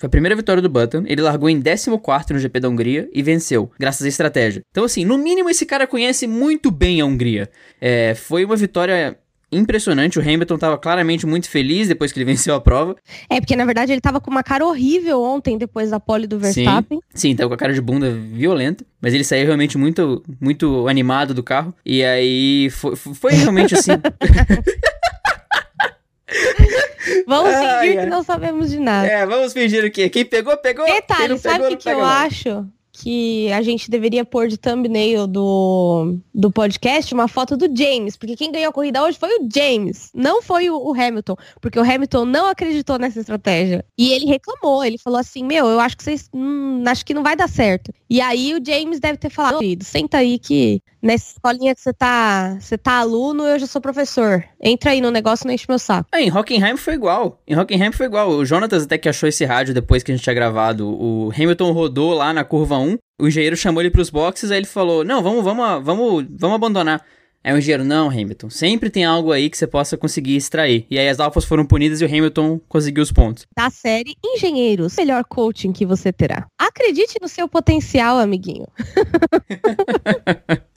foi 0.00 0.06
a 0.06 0.10
primeira 0.10 0.34
vitória 0.34 0.62
do 0.62 0.68
Button, 0.70 1.04
ele 1.06 1.20
largou 1.20 1.50
em 1.50 1.60
14 1.60 2.32
no 2.32 2.38
GP 2.38 2.58
da 2.58 2.70
Hungria 2.70 3.06
e 3.12 3.22
venceu, 3.22 3.70
graças 3.78 4.06
à 4.06 4.08
estratégia. 4.08 4.62
Então, 4.70 4.84
assim, 4.84 5.04
no 5.04 5.18
mínimo 5.18 5.50
esse 5.50 5.66
cara 5.66 5.86
conhece 5.86 6.26
muito 6.26 6.70
bem 6.70 7.02
a 7.02 7.04
Hungria. 7.04 7.50
É, 7.78 8.14
foi 8.14 8.42
uma 8.46 8.56
vitória 8.56 9.18
impressionante. 9.52 10.18
O 10.18 10.22
Hamilton 10.22 10.54
estava 10.54 10.78
claramente 10.78 11.26
muito 11.26 11.48
feliz 11.48 11.88
depois 11.88 12.12
que 12.12 12.18
ele 12.18 12.24
venceu 12.30 12.54
a 12.54 12.60
prova. 12.60 12.96
É, 13.28 13.40
porque 13.40 13.56
na 13.56 13.64
verdade 13.64 13.92
ele 13.92 13.98
estava 13.98 14.20
com 14.20 14.30
uma 14.30 14.42
cara 14.42 14.66
horrível 14.66 15.22
ontem 15.22 15.58
depois 15.58 15.90
da 15.90 16.00
pole 16.00 16.26
do 16.26 16.38
Verstappen. 16.38 17.00
Sim, 17.14 17.30
sim 17.30 17.36
tava 17.36 17.48
com 17.48 17.54
a 17.54 17.58
cara 17.58 17.72
de 17.72 17.80
bunda 17.80 18.10
violenta. 18.10 18.84
Mas 19.00 19.14
ele 19.14 19.24
saiu 19.24 19.46
realmente 19.46 19.78
muito, 19.78 20.22
muito 20.40 20.86
animado 20.88 21.32
do 21.32 21.42
carro. 21.42 21.74
E 21.84 22.04
aí 22.04 22.68
foi, 22.70 22.96
foi 22.96 23.32
realmente 23.32 23.74
assim. 23.74 23.92
Vamos 27.26 27.54
fingir 27.54 28.00
que 28.00 28.06
não 28.06 28.22
sabemos 28.22 28.70
de 28.70 28.78
nada. 28.78 29.06
É, 29.06 29.26
vamos 29.26 29.52
fingir 29.52 29.84
o 29.84 29.90
quê? 29.90 30.08
Quem 30.08 30.24
pegou, 30.24 30.56
pegou. 30.56 30.84
Detalhe, 30.84 31.38
sabe 31.38 31.64
o 31.64 31.68
que, 31.68 31.76
que 31.76 31.88
eu 31.88 32.04
acho? 32.04 32.66
Que 33.00 33.50
a 33.52 33.62
gente 33.62 33.90
deveria 33.90 34.24
pôr 34.24 34.46
de 34.46 34.58
thumbnail 34.58 35.26
do, 35.26 36.16
do 36.34 36.50
podcast 36.50 37.12
uma 37.14 37.26
foto 37.28 37.56
do 37.56 37.66
James, 37.74 38.16
porque 38.16 38.36
quem 38.36 38.52
ganhou 38.52 38.70
a 38.70 38.72
corrida 38.72 39.02
hoje 39.02 39.18
foi 39.18 39.30
o 39.38 39.48
James, 39.52 40.10
não 40.14 40.42
foi 40.42 40.68
o, 40.68 40.76
o, 40.76 40.92
Hamilton, 40.92 41.36
porque 41.60 41.78
o 41.78 41.82
Hamilton 41.82 42.26
não 42.26 42.46
acreditou 42.46 42.98
nessa 42.98 43.20
estratégia. 43.20 43.84
E 43.96 44.12
ele 44.12 44.26
reclamou, 44.26 44.84
ele 44.84 44.98
falou 44.98 45.18
assim: 45.18 45.42
Meu, 45.44 45.66
eu 45.66 45.80
acho 45.80 45.96
que 45.96 46.04
vocês. 46.04 46.28
Hum, 46.32 46.82
acho 46.86 47.04
que 47.04 47.14
não 47.14 47.22
vai 47.22 47.34
dar 47.34 47.48
certo. 47.48 47.92
E 48.08 48.20
aí 48.20 48.54
o 48.54 48.64
James 48.64 49.00
deve 49.00 49.18
ter 49.18 49.30
falado: 49.30 49.58
querido, 49.58 49.84
senta 49.84 50.18
aí 50.18 50.38
que 50.38 50.82
nessa 51.02 51.32
escolinha 51.32 51.74
que 51.74 51.80
você 51.80 51.92
tá, 51.92 52.56
você 52.60 52.76
tá 52.76 52.98
aluno, 52.98 53.44
eu 53.44 53.58
já 53.58 53.66
sou 53.66 53.80
professor. 53.80 54.44
Entra 54.60 54.90
aí 54.90 55.00
no 55.00 55.10
negócio, 55.10 55.46
não 55.46 55.54
enche 55.54 55.66
meu 55.68 55.78
saco. 55.78 56.08
É, 56.12 56.22
em 56.22 56.30
Hockenheim 56.30 56.76
foi 56.76 56.94
igual. 56.94 57.40
Em 57.46 57.56
Hockenheim 57.56 57.92
foi 57.92 58.06
igual. 58.06 58.30
O 58.30 58.44
Jonatas 58.44 58.84
até 58.84 58.98
que 58.98 59.08
achou 59.08 59.28
esse 59.28 59.44
rádio 59.44 59.74
depois 59.74 60.02
que 60.02 60.12
a 60.12 60.14
gente 60.14 60.24
tinha 60.24 60.34
gravado. 60.34 60.88
O 60.88 61.32
Hamilton 61.34 61.72
rodou 61.72 62.14
lá 62.14 62.32
na 62.32 62.44
curva 62.44 62.78
1. 62.78 62.98
O 63.20 63.28
engenheiro 63.28 63.56
chamou 63.56 63.82
ele 63.82 63.90
pros 63.90 64.10
boxes, 64.10 64.50
aí 64.50 64.58
ele 64.58 64.66
falou: 64.66 65.04
Não, 65.04 65.22
vamos, 65.22 65.44
vamos, 65.44 65.84
vamos, 65.84 66.26
vamos 66.30 66.56
abandonar. 66.56 67.04
Aí 67.42 67.54
o 67.54 67.58
engenheiro, 67.58 67.84
não, 67.84 68.10
Hamilton, 68.10 68.50
sempre 68.50 68.90
tem 68.90 69.02
algo 69.02 69.32
aí 69.32 69.48
que 69.48 69.56
você 69.56 69.66
possa 69.66 69.96
conseguir 69.96 70.36
extrair. 70.36 70.86
E 70.90 70.98
aí 70.98 71.08
as 71.08 71.18
alfas 71.18 71.46
foram 71.46 71.64
punidas 71.64 72.02
e 72.02 72.04
o 72.04 72.06
Hamilton 72.06 72.60
conseguiu 72.68 73.02
os 73.02 73.10
pontos. 73.10 73.46
Da 73.56 73.70
série 73.70 74.14
Engenheiros, 74.22 74.94
melhor 74.96 75.24
coaching 75.24 75.72
que 75.72 75.86
você 75.86 76.12
terá. 76.12 76.46
Acredite 76.58 77.16
no 77.20 77.28
seu 77.28 77.48
potencial, 77.48 78.18
amiguinho. 78.18 78.66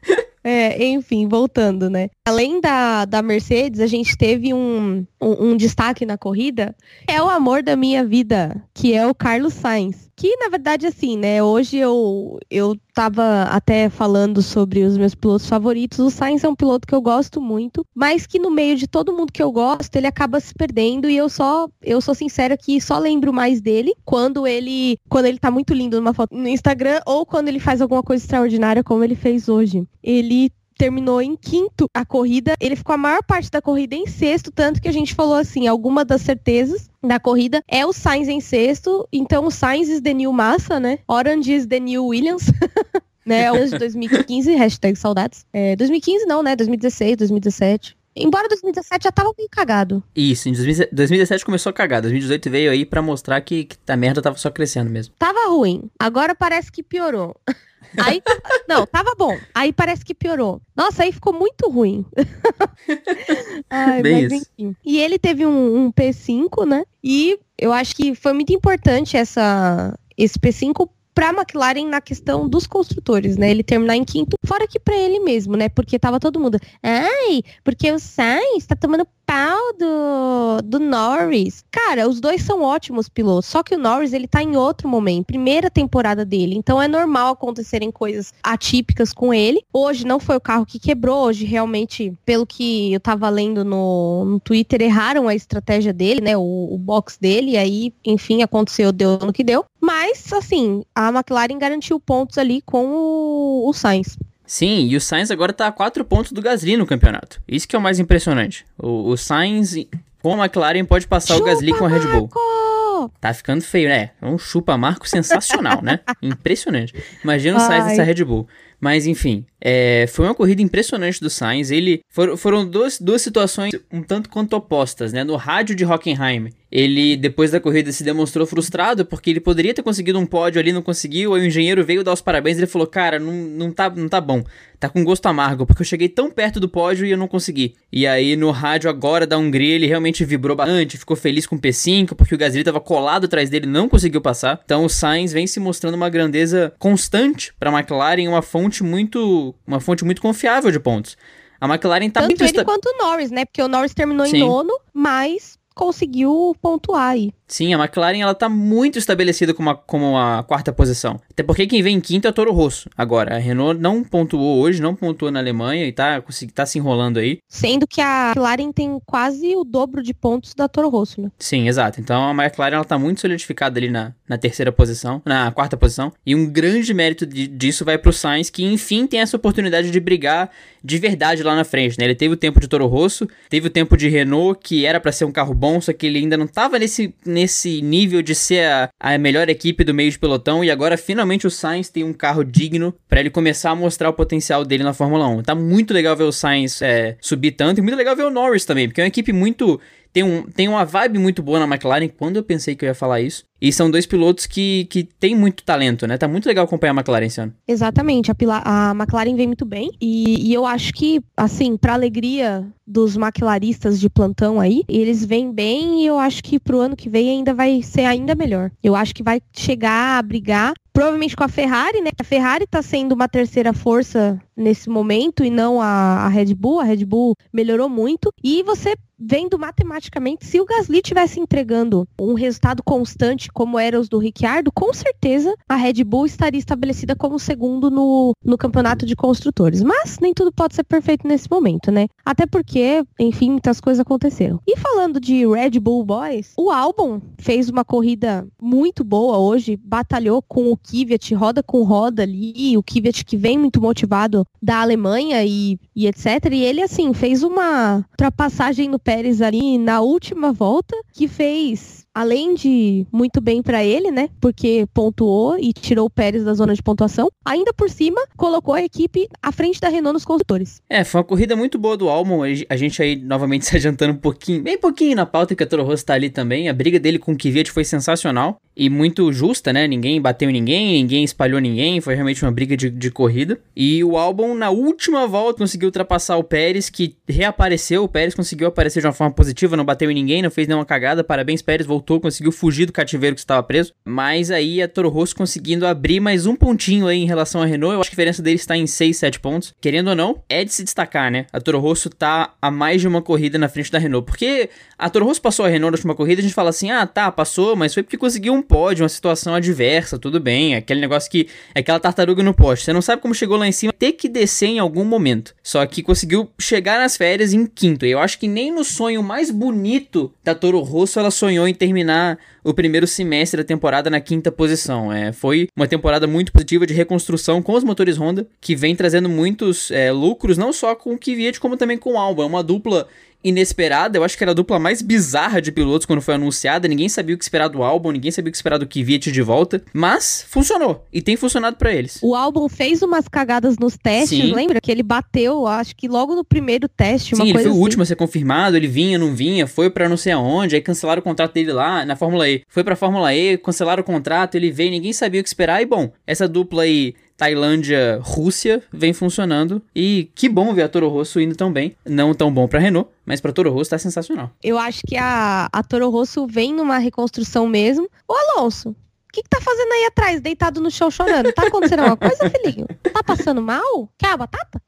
É, 0.44 0.86
enfim, 0.86 1.28
voltando, 1.28 1.90
né? 1.90 2.10
Além 2.28 2.60
da, 2.60 3.06
da 3.06 3.22
Mercedes, 3.22 3.80
a 3.80 3.88
gente 3.88 4.18
teve 4.18 4.54
um, 4.54 5.06
um, 5.22 5.52
um, 5.52 5.58
destaque 5.58 6.06
na 6.06 6.18
corrida. 6.18 6.76
É 7.08 7.22
o 7.22 7.30
amor 7.30 7.64
da 7.64 7.76
minha 7.76 8.04
vida, 8.04 8.62
que 8.74 8.94
é 8.94 9.08
o 9.08 9.16
Carlos 9.16 9.54
Sainz. 9.54 10.10
Que, 10.16 10.36
na 10.38 10.50
verdade, 10.50 10.86
assim, 10.86 11.18
né? 11.18 11.42
Hoje 11.42 11.78
eu, 11.78 12.40
eu 12.50 12.76
tava 12.94 13.44
até 13.44 13.90
falando 13.90 14.42
sobre 14.42 14.84
os 14.84 14.98
meus 14.98 15.16
pilotos 15.16 15.48
favoritos. 15.48 16.00
O 16.00 16.10
Sainz 16.10 16.44
é 16.44 16.50
um 16.50 16.56
piloto 16.56 16.88
que 16.88 16.94
eu 16.94 17.02
gosto 17.02 17.42
muito, 17.42 17.86
mas 17.96 18.28
que 18.28 18.38
no 18.38 18.52
meio 18.52 18.76
de 18.76 18.88
todo 18.88 19.14
mundo 19.14 19.34
que 19.34 19.42
eu 19.42 19.52
gosto, 19.52 19.96
ele 19.96 20.08
acaba 20.08 20.40
se 20.40 20.54
perdendo. 20.54 21.10
E 21.10 21.18
eu 21.18 21.28
só, 21.30 21.68
eu 21.82 22.00
sou 22.00 22.14
sincera 22.14 22.56
que 22.56 22.80
só 22.80 23.00
lembro 23.00 23.34
mais 23.34 23.60
dele 23.60 23.94
quando 24.06 24.46
ele, 24.46 24.98
quando 25.10 25.26
ele 25.26 25.40
tá 25.40 25.50
muito 25.50 25.74
lindo 25.74 25.98
numa 25.98 26.14
foto 26.14 26.36
no 26.36 26.48
Instagram 26.48 27.02
ou 27.06 27.26
quando 27.26 27.48
ele 27.48 27.60
faz 27.60 27.82
alguma 27.82 28.04
coisa 28.04 28.24
extraordinária 28.24 28.84
como 28.84 29.04
ele 29.04 29.16
fez 29.16 29.50
hoje. 29.50 29.88
Ele 30.02 30.52
terminou 30.78 31.22
em 31.22 31.36
quinto 31.36 31.88
a 31.94 32.06
corrida. 32.06 32.56
Ele 32.60 32.76
ficou 32.76 32.94
a 32.94 32.98
maior 32.98 33.24
parte 33.24 33.50
da 33.50 33.62
corrida 33.62 33.96
em 33.96 34.08
sexto, 34.08 34.52
tanto 34.52 34.82
que 34.82 34.88
a 34.88 34.94
gente 34.94 35.14
falou 35.16 35.36
assim, 35.36 35.68
alguma 35.68 36.04
das 36.04 36.22
certezas 36.22 36.90
da 37.02 37.20
corrida 37.20 37.62
é 37.68 37.86
o 37.86 37.94
Sainz 37.94 38.28
em 38.28 38.40
sexto, 38.40 39.08
então 39.12 39.46
o 39.46 39.52
Sainz 39.52 39.90
is 39.90 40.02
the 40.02 40.14
new 40.14 40.32
massa, 40.32 40.80
né? 40.80 41.00
Orange 41.08 41.54
is 41.54 41.66
the 41.66 41.80
new 41.80 42.08
Williams. 42.08 42.52
né? 43.26 43.52
O 43.52 43.66
de 43.66 43.78
2015, 43.78 44.54
hashtag 44.56 44.98
saudades. 44.98 45.46
É, 45.54 45.76
2015 45.76 46.26
não, 46.26 46.44
né? 46.44 46.56
2016, 46.56 47.18
2017. 47.18 47.98
Embora 48.16 48.48
2017 48.48 49.06
já 49.06 49.12
tava 49.12 49.34
bem 49.36 49.48
cagado. 49.50 50.04
Isso, 50.16 50.48
em 50.48 50.52
2017 50.52 51.44
começou 51.44 51.72
a 51.72 51.74
cagar. 51.74 52.02
2018 52.02 52.50
veio 52.50 52.72
aí 52.72 52.86
para 52.86 53.02
mostrar 53.02 53.42
que, 53.42 53.66
que 53.66 53.78
a 53.88 53.98
merda 53.98 54.22
tava 54.22 54.38
só 54.38 54.52
crescendo 54.52 54.90
mesmo. 54.90 55.16
Tava 55.18 55.50
ruim. 55.50 55.90
Agora 55.98 56.36
parece 56.36 56.72
que 56.72 56.84
piorou. 56.84 57.36
Aí, 57.98 58.22
não, 58.68 58.86
tava 58.86 59.14
bom. 59.16 59.38
Aí 59.54 59.72
parece 59.72 60.04
que 60.04 60.14
piorou. 60.14 60.62
Nossa, 60.76 61.04
aí 61.04 61.12
ficou 61.12 61.34
muito 61.34 61.70
ruim. 61.70 62.06
Ai, 63.70 64.02
Bem 64.02 64.24
mas, 64.24 64.34
enfim. 64.34 64.76
E 64.84 65.00
ele 65.00 65.20
teve 65.20 65.46
um, 65.46 65.86
um 65.86 65.92
P5, 65.92 66.66
né? 66.66 66.84
E 67.04 67.40
eu 67.58 67.72
acho 67.72 67.96
que 67.96 68.16
foi 68.16 68.34
muito 68.34 68.54
importante 68.54 69.18
essa, 69.18 69.98
esse 70.18 70.40
P5 70.40 70.90
para 71.14 71.30
a 71.30 71.34
McLaren 71.34 71.88
na 71.88 72.02
questão 72.02 72.50
dos 72.50 72.66
construtores, 72.66 73.38
né? 73.38 73.52
Ele 73.52 73.64
terminar 73.64 73.96
em 73.96 74.04
quinto, 74.04 74.38
fora 74.44 74.68
que 74.68 74.80
para 74.80 74.96
ele 74.96 75.20
mesmo, 75.20 75.56
né? 75.56 75.70
Porque 75.70 76.00
tava 76.00 76.20
todo 76.20 76.40
mundo, 76.40 76.58
ai, 76.82 77.44
porque 77.64 77.92
o 77.92 78.00
Sainz 78.00 78.66
tá 78.66 78.76
tomando 78.76 79.08
pau 79.34 79.74
do, 79.80 80.62
do 80.64 80.80
Norris. 80.80 81.64
Cara, 81.72 82.08
os 82.08 82.22
dois 82.22 82.44
são 82.44 82.62
ótimos 82.62 83.10
pilotos, 83.10 83.50
só 83.50 83.64
que 83.64 83.74
o 83.74 83.80
Norris, 83.80 84.14
ele 84.14 84.28
tá 84.28 84.44
em 84.44 84.56
outro 84.56 84.88
momento, 84.88 85.26
primeira 85.26 85.72
temporada 85.72 86.24
dele, 86.24 86.56
então 86.56 86.80
é 86.80 86.88
normal 86.88 87.34
acontecerem 87.34 87.92
coisas 87.92 88.32
atípicas 88.44 89.12
com 89.12 89.34
ele. 89.34 89.64
Hoje 89.74 90.06
não 90.06 90.20
foi 90.20 90.36
o 90.36 90.42
carro 90.42 90.68
que 90.68 90.78
quebrou, 90.78 91.26
hoje 91.26 91.46
realmente, 91.46 92.14
pelo 92.24 92.46
que 92.46 92.94
eu 92.94 93.00
tava 93.00 93.28
lendo 93.28 93.66
no, 93.66 94.24
no 94.26 94.40
Twitter, 94.40 94.84
erraram 94.84 95.28
a 95.28 95.34
estratégia 95.34 95.92
dele, 95.92 96.22
né, 96.22 96.38
o, 96.38 96.68
o 96.72 96.78
box 96.78 97.18
dele, 97.20 97.52
e 97.52 97.58
aí, 97.58 97.94
enfim, 98.06 98.44
aconteceu, 98.44 98.92
deu 98.92 99.18
no 99.18 99.34
que 99.34 99.44
deu. 99.44 99.66
Mas, 99.82 100.32
assim, 100.32 100.84
a 100.94 101.10
McLaren 101.10 101.58
garantiu 101.58 102.00
pontos 102.00 102.38
ali 102.38 102.62
com 102.62 102.86
o, 102.86 103.68
o 103.68 103.74
Sainz. 103.74 104.16
Sim, 104.46 104.88
e 104.88 104.96
o 104.96 105.02
Sainz 105.02 105.32
agora 105.32 105.54
tá 105.54 105.68
a 105.68 105.72
4 105.72 106.04
pontos 106.06 106.32
do 106.32 106.42
Gasly 106.42 106.78
no 106.78 106.86
campeonato. 106.86 107.42
Isso 107.48 107.68
que 107.68 107.76
é 107.76 107.80
o 107.80 107.82
mais 107.82 108.00
impressionante. 108.00 108.66
O, 108.78 109.10
o 109.10 109.18
Sainz 109.18 109.76
com 110.22 110.34
a 110.34 110.46
McLaren 110.46 110.86
pode 110.86 111.08
passar 111.08 111.36
chupa, 111.36 111.44
o 111.44 111.54
Gasly 111.54 111.78
com 111.78 111.86
a 111.86 111.90
Red 111.90 112.08
Bull. 112.08 112.30
Marco! 112.34 113.12
Tá 113.20 113.34
ficando 113.34 113.62
feio, 113.62 113.90
né? 113.90 114.12
É 114.22 114.26
um 114.26 114.38
chupa-marco 114.38 115.08
sensacional, 115.08 115.82
né? 115.82 116.00
Impressionante. 116.22 116.94
Imagina 117.24 117.58
o 117.58 117.60
Sainz 117.60 117.86
nessa 117.86 118.04
Red 118.04 118.24
Bull. 118.24 118.48
Mas 118.80 119.06
enfim, 119.06 119.46
é, 119.66 120.06
foi 120.08 120.26
uma 120.26 120.36
corrida 120.36 120.62
impressionante 120.62 121.22
do 121.22 121.30
Sainz. 121.30 121.72
Ele 121.72 122.02
for, 122.10 122.36
foram 122.36 122.68
duas, 122.68 123.00
duas 123.00 123.22
situações 123.22 123.72
um 123.90 124.04
tanto 124.04 124.28
quanto 124.28 124.58
opostas, 124.58 125.14
né? 125.14 125.24
No 125.24 125.38
rádio 125.38 125.74
de 125.74 125.86
Hockenheim, 125.86 126.50
ele 126.70 127.16
depois 127.16 127.52
da 127.52 127.62
corrida 127.62 127.90
se 127.94 128.04
demonstrou 128.04 128.46
frustrado 128.46 129.06
porque 129.06 129.30
ele 129.30 129.40
poderia 129.40 129.74
ter 129.74 129.82
conseguido 129.82 130.20
um 130.20 130.26
pódio 130.26 130.60
ali, 130.60 130.74
não 130.74 130.82
conseguiu. 130.82 131.34
Aí 131.34 131.42
o 131.42 131.46
engenheiro 131.46 131.86
veio 131.86 132.04
dar 132.04 132.12
os 132.12 132.20
parabéns. 132.20 132.58
Ele 132.58 132.68
falou: 132.68 132.88
Cara, 132.88 133.20
não, 133.20 133.32
não, 133.32 133.72
tá, 133.72 133.90
não 133.90 134.10
tá 134.10 134.20
bom, 134.20 134.44
tá 134.80 134.90
com 134.90 135.02
gosto 135.04 135.28
amargo 135.28 135.66
porque 135.66 135.82
eu 135.82 135.86
cheguei 135.86 136.10
tão 136.10 136.30
perto 136.30 136.60
do 136.60 136.68
pódio 136.68 137.06
e 137.06 137.12
eu 137.12 137.18
não 137.18 137.28
consegui. 137.28 137.74
E 137.90 138.06
aí 138.06 138.36
no 138.36 138.52
rádio 138.52 138.90
agora 138.90 139.26
da 139.26 139.38
Hungria 139.38 139.76
ele 139.76 139.88
realmente 139.88 140.26
vibrou 140.26 140.58
bastante, 140.58 140.98
ficou 140.98 141.16
feliz 141.16 141.46
com 141.46 141.56
o 141.56 141.60
P5 141.60 142.16
porque 142.16 142.36
o 142.36 142.38
Gasly 142.38 142.64
tava 142.66 142.82
colado 142.82 143.26
atrás 143.26 143.50
dele, 143.50 143.66
não 143.66 143.88
conseguiu 143.88 144.20
passar. 144.20 144.60
Então 144.66 144.84
o 144.84 144.90
Sainz 144.90 145.32
vem 145.32 145.48
se 145.48 145.60
mostrando 145.60 145.96
uma 145.96 146.10
grandeza 146.10 146.74
constante 146.78 147.54
para 147.58 147.72
McLaren, 147.72 148.28
uma 148.28 148.42
fonte 148.42 148.84
muito 148.84 149.53
uma 149.66 149.80
fonte 149.80 150.04
muito 150.04 150.22
confiável 150.22 150.72
de 150.72 150.80
pontos. 150.80 151.18
A 151.60 151.68
McLaren 151.68 152.10
tá 152.10 152.22
Tanto 152.22 152.38
muito... 152.40 152.44
ele 152.44 152.66
quanto 152.66 152.86
o 152.88 152.98
Norris, 152.98 153.32
né? 153.32 153.46
Porque 153.46 153.62
o 153.62 153.68
Norris 153.68 153.94
terminou 153.94 154.26
Sim. 154.26 154.38
em 154.38 154.40
nono, 154.42 154.78
mas 154.94 155.58
conseguiu 155.74 156.56
pontuar 156.62 157.12
aí. 157.12 157.32
Sim, 157.54 157.72
a 157.72 157.78
McLaren 157.78 158.20
ela 158.20 158.34
tá 158.34 158.50
muito 158.50 158.98
estabelecida 158.98 159.54
como 159.54 159.70
a, 159.70 159.76
como 159.76 160.18
a 160.18 160.42
quarta 160.42 160.74
posição. 160.74 161.22
Até 161.30 161.44
porque 161.44 161.68
quem 161.68 161.84
vem 161.84 161.98
em 161.98 162.02
quinto 162.02 162.26
é 162.26 162.32
o 162.32 162.34
Toro 162.34 162.52
Rosso. 162.52 162.90
Agora, 162.98 163.36
a 163.36 163.38
Renault 163.38 163.80
não 163.80 164.04
pontuou 164.04 164.58
hoje, 164.58 164.82
não 164.82 164.96
pontuou 164.96 165.30
na 165.30 165.38
Alemanha 165.38 165.86
e 165.86 165.92
tá, 165.92 166.24
tá 166.52 166.66
se 166.66 166.80
enrolando 166.80 167.20
aí. 167.20 167.38
Sendo 167.48 167.86
que 167.86 168.02
a 168.02 168.30
McLaren 168.30 168.72
tem 168.72 169.00
quase 169.06 169.56
o 169.56 169.64
dobro 169.64 170.02
de 170.02 170.16
pontos 170.16 170.56
da 170.56 170.68
Toro 170.68 170.90
Rosso, 170.90 171.22
né? 171.22 171.30
Sim, 171.38 171.68
exato. 171.68 172.02
Então 172.02 172.28
a 172.28 172.32
McLaren 172.32 172.78
ela 172.78 172.86
tá 172.86 172.98
muito 172.98 173.22
solidificada 173.22 173.80
ali 173.80 173.92
na, 173.92 174.14
na 174.28 174.36
terceira 174.36 174.72
posição, 174.72 175.22
na 175.24 175.52
quarta 175.52 175.78
posição. 175.78 176.12
E 176.26 176.34
um 176.34 176.48
grande 176.48 176.92
mérito 176.92 177.24
de, 177.24 177.46
disso 177.46 177.86
vai 177.86 178.00
pro 178.00 178.12
Sainz, 178.12 178.50
que 178.50 178.64
enfim 178.64 179.06
tem 179.06 179.20
essa 179.20 179.38
oportunidade 179.38 179.92
de 179.92 180.00
brigar 180.00 180.50
de 180.84 180.98
verdade 180.98 181.44
lá 181.44 181.56
na 181.56 181.64
frente, 181.64 182.00
né? 182.00 182.06
Ele 182.06 182.16
teve 182.16 182.34
o 182.34 182.38
tempo 182.38 182.60
de 182.60 182.68
Toro 182.68 182.88
Rosso, 182.88 183.28
teve 183.48 183.68
o 183.68 183.70
tempo 183.70 183.96
de 183.96 184.10
Renault, 184.10 184.60
que 184.62 184.86
era 184.86 185.00
para 185.00 185.12
ser 185.12 185.26
um 185.26 185.32
carro 185.32 185.54
bom, 185.54 185.80
só 185.80 185.94
que 185.94 186.08
ele 186.08 186.18
ainda 186.20 186.36
não 186.36 186.48
tava 186.48 186.78
nesse, 186.78 187.14
nesse 187.26 187.43
nesse 187.44 187.82
nível 187.82 188.22
de 188.22 188.34
ser 188.34 188.66
a, 188.66 188.90
a 188.98 189.18
melhor 189.18 189.50
equipe 189.50 189.84
do 189.84 189.94
meio 189.94 190.10
de 190.10 190.18
pelotão 190.18 190.64
e 190.64 190.72
agora 190.72 190.96
finalmente 190.98 191.46
o 191.46 191.52
Sainz 191.52 191.90
tem 191.90 192.04
um 192.04 192.14
carro 192.14 192.44
digno 192.44 192.96
para 193.08 193.20
ele 193.20 193.30
começar 193.30 193.72
a 193.72 193.76
mostrar 193.76 194.10
o 194.10 194.14
potencial 194.14 194.64
dele 194.64 194.84
na 194.84 194.94
Fórmula 194.94 195.28
1. 195.28 195.44
Tá 195.44 195.54
muito 195.54 195.94
legal 195.94 196.16
ver 196.16 196.24
o 196.24 196.32
Sainz 196.32 196.82
é, 196.82 197.18
subir 197.20 197.52
tanto 197.52 197.80
e 197.80 197.82
muito 197.82 197.98
legal 197.98 198.16
ver 198.16 198.24
o 198.24 198.30
Norris 198.30 198.64
também, 198.64 198.88
porque 198.88 199.02
é 199.02 199.04
uma 199.04 199.10
equipe 199.10 199.34
muito 199.34 199.80
tem, 200.14 200.24
um, 200.24 200.44
tem 200.44 200.68
uma 200.68 200.86
vibe 200.86 201.18
muito 201.18 201.42
boa 201.42 201.60
na 201.60 201.66
McLaren, 201.66 202.08
quando 202.08 202.38
eu 202.38 202.44
pensei 202.44 202.76
que 202.76 202.86
eu 202.86 202.88
ia 202.88 202.94
falar 202.96 203.20
isso. 203.20 203.44
E 203.60 203.72
são 203.74 203.90
dois 203.90 204.06
pilotos 204.06 204.46
que, 204.46 204.86
que 204.86 205.04
têm 205.04 205.36
muito 205.36 205.64
talento, 205.64 206.06
né? 206.06 206.18
Tá 206.18 206.28
muito 206.28 206.46
legal 206.46 206.66
acompanhar 206.66 206.92
a 206.92 206.96
McLaren 206.98 207.26
esse 207.26 207.42
ano. 207.42 207.54
Exatamente, 207.68 208.30
a, 208.30 208.36
Pila 208.36 208.62
a 208.64 208.92
McLaren 208.92 209.36
vem 209.36 209.48
muito 209.48 209.66
bem. 209.66 209.90
E, 210.00 210.50
e 210.50 210.54
eu 210.54 210.66
acho 210.66 210.94
que, 210.94 211.22
assim, 211.36 211.76
pra 211.76 211.94
alegria 211.94 212.68
dos 212.86 213.16
McLaristas 213.16 214.00
de 214.00 214.10
plantão 214.10 214.60
aí, 214.60 214.84
eles 214.88 215.26
vêm 215.26 215.52
bem 215.52 216.04
e 216.04 216.06
eu 216.06 216.20
acho 216.20 216.44
que 216.44 216.60
pro 216.60 216.80
ano 216.80 216.96
que 216.96 217.10
vem 217.10 217.30
ainda 217.30 217.54
vai 217.54 217.82
ser 217.82 218.06
ainda 218.06 218.36
melhor. 218.36 218.70
Eu 218.84 218.96
acho 218.96 219.16
que 219.16 219.24
vai 219.24 219.42
chegar 219.54 220.20
a 220.20 220.22
brigar 220.22 220.74
provavelmente 220.94 221.36
com 221.36 221.44
a 221.44 221.48
Ferrari, 221.48 222.02
né? 222.02 222.12
A 222.20 222.24
Ferrari 222.24 222.68
tá 222.68 222.82
sendo 222.82 223.14
uma 223.14 223.28
terceira 223.28 223.74
força 223.74 224.40
nesse 224.56 224.90
momento 224.90 225.44
e 225.44 225.50
não 225.50 225.82
a, 225.82 226.26
a 226.26 226.28
Red 226.28 226.54
Bull. 226.54 226.80
A 226.80 226.84
Red 226.84 227.06
Bull 227.06 227.36
melhorou 227.52 227.90
muito. 227.90 228.32
E 228.44 228.64
você 228.64 228.96
vendo 229.24 229.58
matematicamente, 229.58 230.46
se 230.46 230.60
o 230.60 230.66
Gasly 230.66 231.02
tivesse 231.02 231.40
entregando 231.40 232.08
um 232.20 232.34
resultado 232.34 232.84
constante 232.84 233.50
como 233.52 233.80
era 233.80 234.00
os 234.00 234.10
do 234.10 234.18
Ricciardo, 234.18 234.72
com 234.72 234.94
certeza 234.94 235.54
a 235.68 235.76
Red 235.76 236.04
Bull 236.04 236.26
estaria 236.26 236.60
estabelecida 236.60 237.16
como 237.16 237.40
segundo 237.40 237.90
no, 237.90 238.34
no 238.44 238.58
campeonato 238.58 239.06
de 239.06 239.16
construtores. 239.16 239.82
Mas 239.82 240.18
nem 240.22 240.34
tudo 240.34 240.52
pode 240.52 240.76
ser 240.76 240.84
perfeito 240.84 241.28
nesse 241.28 241.50
momento, 241.50 241.92
né? 241.92 242.08
Até 242.26 242.46
porque, 242.46 243.04
enfim, 243.20 243.52
muitas 243.52 243.80
coisas 243.80 244.02
aconteceram. 244.02 244.60
E 244.68 244.78
falando 244.78 245.20
de 245.20 245.48
Red 245.48 245.80
Bull 245.80 246.04
Boys, 246.04 246.54
o 246.58 246.70
Albon 246.70 247.22
fez 247.38 247.70
uma 247.70 247.86
corrida 247.86 248.46
muito 248.62 249.04
boa 249.04 249.38
hoje, 249.38 249.78
batalhou 249.78 250.42
com 250.42 250.72
o 250.72 250.78
Kvyat, 250.78 251.34
roda 251.34 251.64
com 251.64 251.84
roda 251.84 252.24
ali, 252.24 252.78
o 252.78 252.84
Kvyat 252.84 253.24
que 253.24 253.38
vem 253.38 253.58
muito 253.58 253.82
motivado 253.82 254.43
da 254.62 254.82
Alemanha 254.82 255.44
e, 255.44 255.80
e 255.96 256.08
etc. 256.08 256.52
E 256.52 256.64
ele, 256.64 256.82
assim, 256.82 257.14
fez 257.14 257.44
uma 257.44 258.06
ultrapassagem 258.12 258.90
no 258.90 259.00
Pérez 259.00 259.42
ali 259.42 259.78
na 259.78 260.02
última 260.02 260.52
volta, 260.52 260.96
que 261.14 261.28
fez 261.28 262.03
além 262.14 262.54
de 262.54 263.06
muito 263.12 263.42
bem 263.42 263.62
para 263.62 263.84
ele, 263.84 264.12
né? 264.12 264.30
Porque 264.40 264.86
pontuou 264.94 265.58
e 265.58 265.74
tirou 265.74 266.06
o 266.06 266.10
Pérez 266.10 266.44
da 266.44 266.54
zona 266.54 266.74
de 266.74 266.84
pontuação. 266.84 267.30
Ainda 267.44 267.74
por 267.74 267.90
cima, 267.90 268.22
colocou 268.38 268.74
a 268.74 268.84
equipe 268.84 269.28
à 269.42 269.52
frente 269.52 269.80
da 269.80 269.90
Renault 269.90 270.14
nos 270.14 270.26
condutores. 270.26 270.82
É, 270.90 271.04
foi 271.04 271.20
uma 271.20 271.26
corrida 271.26 271.56
muito 271.56 271.78
boa 271.78 271.98
do 271.98 272.10
Albon. 272.10 272.42
A 272.44 272.76
gente 272.76 273.02
aí 273.02 273.16
novamente 273.16 273.66
se 273.68 273.76
adiantando 273.76 274.14
um 274.14 274.18
pouquinho, 274.18 274.64
bem 274.64 274.78
pouquinho 274.78 275.16
na 275.16 275.26
pauta 275.26 275.56
que 275.56 275.64
a 275.64 275.68
Toro 275.68 275.84
Rosso 275.84 276.06
tá 276.06 276.14
ali 276.14 276.30
também. 276.30 276.70
A 276.70 276.74
briga 276.74 277.00
dele 277.00 277.18
com 277.18 277.34
o 277.34 277.38
Kvyat 277.38 277.72
foi 277.72 277.84
sensacional 277.84 278.58
e 278.76 278.90
muito 278.90 279.32
justa, 279.32 279.72
né? 279.72 279.88
Ninguém 279.88 280.22
bateu 280.22 280.50
ninguém, 280.50 280.94
ninguém 280.94 281.24
espalhou 281.24 281.60
ninguém. 281.60 282.02
Foi 282.02 282.16
realmente 282.16 282.44
uma 282.44 282.52
briga 282.52 282.76
de, 282.76 282.90
de 282.90 283.12
corrida. 283.12 283.60
E 283.76 284.04
o 284.04 284.18
Albon, 284.18 284.54
na 284.54 284.70
última 284.70 285.28
volta, 285.28 285.60
conseguiu 285.60 285.88
ultrapassar 285.88 286.38
o 286.38 286.44
Pérez, 286.44 286.90
que 286.90 287.16
reapareceu. 287.28 288.04
O 288.04 288.08
Pérez 288.08 288.34
conseguiu 288.34 288.68
aparecer 288.68 289.02
de 289.02 289.08
uma 289.08 289.14
forma 289.14 289.34
positiva, 289.34 289.78
não 289.78 289.86
bateu 289.86 290.10
em 290.10 290.14
ninguém, 290.14 290.42
não 290.42 290.52
fez 290.52 290.68
nenhuma 290.68 290.86
cagada. 290.86 291.24
Parabéns, 291.24 291.62
Pérez, 291.62 291.86
voltou 291.86 292.03
voltou, 292.04 292.20
conseguiu 292.20 292.52
fugir 292.52 292.86
do 292.86 292.92
cativeiro 292.92 293.36
que 293.36 293.40
estava 293.40 293.64
preso. 293.64 293.94
Mas 294.04 294.52
aí 294.52 294.82
a 294.82 294.88
Toro 294.88 295.08
Rosso 295.08 295.36
conseguindo 295.36 295.88
abrir 295.88 296.20
mais 296.20 296.46
um 296.46 296.56
pontinho 296.56 297.08
aí 297.08 297.20
em 297.20 297.26
relação 297.26 297.62
à 297.62 297.66
Renault. 297.66 297.96
Eu 297.96 298.02
acho 298.02 298.10
que 298.10 298.14
a 298.14 298.18
diferença 298.18 298.42
dele 298.42 298.58
está 298.58 298.76
em 298.76 298.86
6, 298.86 299.16
7 299.16 299.40
pontos. 299.40 299.74
Querendo 299.80 300.10
ou 300.10 300.16
não, 300.16 300.44
é 300.50 300.66
de 300.66 300.74
se 300.74 300.84
destacar, 300.84 301.32
né? 301.32 301.46
A 301.54 301.62
Toro 301.62 301.80
Rosso 301.80 302.10
tá 302.10 302.54
a 302.62 302.70
mais 302.70 303.00
de 303.00 303.08
uma 303.08 303.22
corrida 303.22 303.58
na 303.58 303.70
frente 303.70 303.90
da 303.90 303.98
Renault. 303.98 304.26
Porque 304.26 304.70
a 304.98 305.10
Toro 305.10 305.26
Rosso 305.26 305.42
passou 305.42 305.66
a 305.66 305.70
Renault 305.70 305.92
na 305.92 305.96
última 305.96 306.16
corrida, 306.16 306.42
a 306.42 306.44
gente 306.44 306.54
fala 306.54 306.70
assim: 306.70 306.92
ah, 306.92 307.08
tá, 307.08 307.32
passou, 307.32 307.76
mas 307.76 307.94
foi 307.94 308.04
porque 308.04 308.18
conseguiu 308.18 308.54
um 308.54 308.62
pódio, 308.62 309.04
uma 309.04 309.10
situação 309.10 309.56
adversa, 309.56 310.20
tudo 310.20 310.40
bem. 310.40 310.76
Aquele 310.76 311.00
negócio 311.00 311.32
que 311.32 311.48
aquela 311.74 312.00
tartaruga 312.00 312.44
no 312.44 312.54
poste. 312.54 312.86
Você 312.86 312.94
não 312.94 313.02
sabe 313.02 313.22
como 313.22 313.34
chegou 313.34 313.58
lá 313.58 313.68
em 313.68 313.72
cima, 313.72 313.94
ter 313.94 314.14
que 314.14 314.28
descer 314.28 314.68
em 314.68 314.80
algum 314.80 315.06
momento. 315.06 315.56
Só 315.64 315.86
que 315.86 316.04
conseguiu 316.04 316.50
chegar 316.60 317.00
nas 317.00 317.16
férias 317.16 317.54
em 317.54 317.66
quinto. 317.66 318.06
Eu 318.06 318.20
acho 318.20 318.38
que 318.38 318.48
nem 318.48 318.72
no 318.72 318.84
sonho 318.84 319.24
mais 319.24 319.50
bonito 319.50 320.34
da 320.44 320.54
Toro 320.54 320.80
Rosso 320.80 321.20
ela 321.20 321.32
sonhou 321.32 321.68
em 321.68 321.74
terminar 321.74 321.93
terminar 321.94 322.40
o 322.64 322.74
primeiro 322.74 323.06
semestre 323.06 323.58
da 323.58 323.64
temporada 323.64 324.10
na 324.10 324.20
quinta 324.20 324.52
posição. 324.52 325.12
É, 325.12 325.32
foi 325.32 325.68
uma 325.76 325.88
temporada 325.88 326.28
muito 326.28 326.52
positiva 326.52 326.86
de 326.86 326.94
reconstrução 326.94 327.62
com 327.62 327.74
os 327.74 327.84
motores 327.84 328.18
Honda, 328.18 328.48
que 328.62 328.76
vem 328.76 328.96
trazendo 328.96 329.30
muitos 329.30 329.92
é, 329.92 330.12
lucros, 330.12 330.58
não 330.58 330.72
só 330.72 330.96
com 330.96 331.14
o 331.14 331.18
Kvyat, 331.18 331.60
como 331.60 331.78
também 331.78 331.98
com 331.98 332.14
o 332.14 332.18
Alba. 332.18 332.44
É 332.44 332.46
uma 332.46 332.64
dupla 332.64 333.08
inesperada. 333.44 334.18
Eu 334.18 334.24
acho 334.24 334.38
que 334.38 334.44
era 334.44 334.52
a 334.52 334.56
dupla 334.56 334.80
mais 334.80 335.02
bizarra 335.02 335.62
de 335.62 335.72
pilotos 335.72 336.06
quando 336.06 336.22
foi 336.22 336.36
anunciada. 336.36 336.88
Ninguém 336.88 337.10
sabia 337.10 337.36
o 337.36 337.38
que 337.38 337.44
esperar 337.44 337.68
do 337.68 337.84
álbum, 337.84 338.12
ninguém 338.12 338.32
sabia 338.32 338.50
o 338.50 338.52
que 338.52 338.58
esperar 338.58 338.78
do 338.78 338.88
Kvyat 338.88 339.32
de 339.32 339.42
volta. 339.42 339.82
Mas 339.94 340.46
funcionou. 340.48 341.06
E 341.12 341.22
tem 341.22 341.36
funcionado 341.36 341.76
para 341.76 341.94
eles. 341.94 342.20
O 342.22 342.36
álbum 342.36 342.70
fez 342.70 343.02
umas 343.02 343.28
cagadas 343.28 343.78
nos 343.78 343.98
testes, 343.98 344.40
Sim. 344.40 344.54
lembra? 344.54 344.80
Que 344.80 344.92
ele 344.92 345.04
bateu, 345.04 345.68
acho 345.68 345.96
que 345.96 346.08
logo 346.08 346.36
no 346.36 346.44
primeiro 346.44 346.88
teste. 346.88 347.36
Sim, 347.36 347.44
ele 347.44 347.54
foi 347.54 347.62
assim. 347.62 347.70
o 347.70 347.76
último 347.76 348.04
a 348.04 348.06
ser 348.06 348.16
confirmado. 348.16 348.78
Ele 348.78 348.88
vinha, 348.88 349.18
não 349.18 349.36
vinha, 349.36 349.68
foi 349.68 349.90
para 349.90 350.08
não 350.08 350.18
sei 350.18 350.32
aonde. 350.32 350.76
Aí 350.76 350.82
cancelaram 350.82 351.20
o 351.20 351.24
contrato 351.24 351.54
dele 351.54 351.74
lá 351.74 352.06
na 352.06 352.16
Fórmula 352.16 352.48
E. 352.48 352.53
Foi 352.68 352.84
pra 352.84 352.96
Fórmula 352.96 353.34
E, 353.34 353.58
cancelaram 353.58 354.02
o 354.02 354.06
contrato, 354.06 354.56
ele 354.56 354.72
veio, 354.72 354.92
ninguém 354.92 355.14
sabia 355.14 355.42
o 355.42 355.44
que 355.44 355.50
esperar. 355.50 355.82
E 355.82 355.86
bom, 355.86 356.12
essa 356.26 356.48
dupla 356.48 356.84
aí 356.84 357.16
Tailândia, 357.36 358.20
Rússia 358.22 358.82
vem 358.92 359.12
funcionando 359.12 359.82
e 359.96 360.30
que 360.36 360.48
bom 360.48 360.74
ver 360.74 360.84
a 360.84 360.90
Toro 360.90 361.10
Rosso 361.10 361.40
indo 361.40 361.56
tão 361.56 361.72
bem. 361.72 361.96
Não 362.06 362.34
tão 362.34 362.54
bom 362.54 362.68
para 362.68 362.80
Renault, 362.80 363.10
mas 363.26 363.42
para 363.42 363.52
Toro 363.52 363.72
Rosso 363.72 363.90
tá 363.90 363.98
sensacional. 363.98 364.52
Eu 364.64 364.78
acho 364.78 365.02
que 365.08 365.18
a, 365.18 365.68
a 365.72 365.84
Toro 365.84 366.10
Rosso 366.10 366.48
vem 366.48 366.74
numa 366.74 366.98
reconstrução 366.98 367.68
mesmo. 367.68 368.08
Ô 368.28 368.34
Alonso, 368.34 368.90
o 368.90 368.96
que, 369.34 369.42
que 369.42 369.50
tá 369.50 369.60
fazendo 369.60 369.92
aí 369.92 370.06
atrás, 370.06 370.40
deitado 370.40 370.80
no 370.80 370.92
chão 370.92 371.10
chorando? 371.10 371.52
Tá 371.52 371.64
acontecendo 371.68 372.02
alguma 372.02 372.18
coisa, 372.18 372.50
filhinho? 372.50 372.86
Tá 373.02 373.24
passando 373.24 373.62
mal? 373.62 374.10
Quer 374.18 374.30
a 374.30 374.38
batata? 374.38 374.82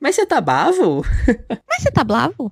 Mas 0.00 0.14
você 0.14 0.24
tá 0.24 0.40
bravo? 0.40 1.04
Mas 1.68 1.82
você 1.82 1.90
tá 1.90 2.02
bravo? 2.02 2.50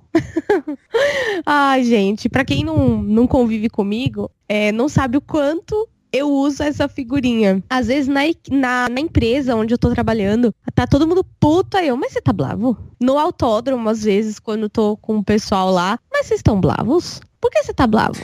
Ai, 1.45 1.83
gente, 1.83 2.29
pra 2.29 2.45
quem 2.45 2.63
não, 2.63 3.01
não 3.01 3.25
convive 3.25 3.67
comigo, 3.67 4.29
é, 4.47 4.71
não 4.71 4.87
sabe 4.87 5.17
o 5.17 5.21
quanto 5.21 5.89
eu 6.13 6.29
uso 6.29 6.61
essa 6.61 6.87
figurinha. 6.87 7.63
Às 7.67 7.87
vezes 7.87 8.07
na, 8.07 8.21
na, 8.51 8.89
na, 8.89 8.99
empresa 8.99 9.55
onde 9.55 9.73
eu 9.73 9.77
tô 9.77 9.89
trabalhando, 9.89 10.53
tá 10.73 10.85
todo 10.85 11.07
mundo 11.07 11.25
puto 11.39 11.77
aí 11.77 11.87
eu, 11.87 11.97
mas 11.97 12.13
você 12.13 12.21
tá 12.21 12.31
bravo? 12.31 12.77
No 13.01 13.17
autódromo, 13.17 13.89
às 13.89 14.03
vezes, 14.03 14.39
quando 14.39 14.63
eu 14.63 14.69
tô 14.69 14.97
com 14.97 15.17
o 15.17 15.23
pessoal 15.23 15.71
lá, 15.71 15.99
mas 16.11 16.27
vocês 16.27 16.39
estão 16.39 16.59
bravos? 16.59 17.21
Por 17.41 17.49
que 17.49 17.63
você 17.63 17.73
tá 17.73 17.87
bravo? 17.87 18.19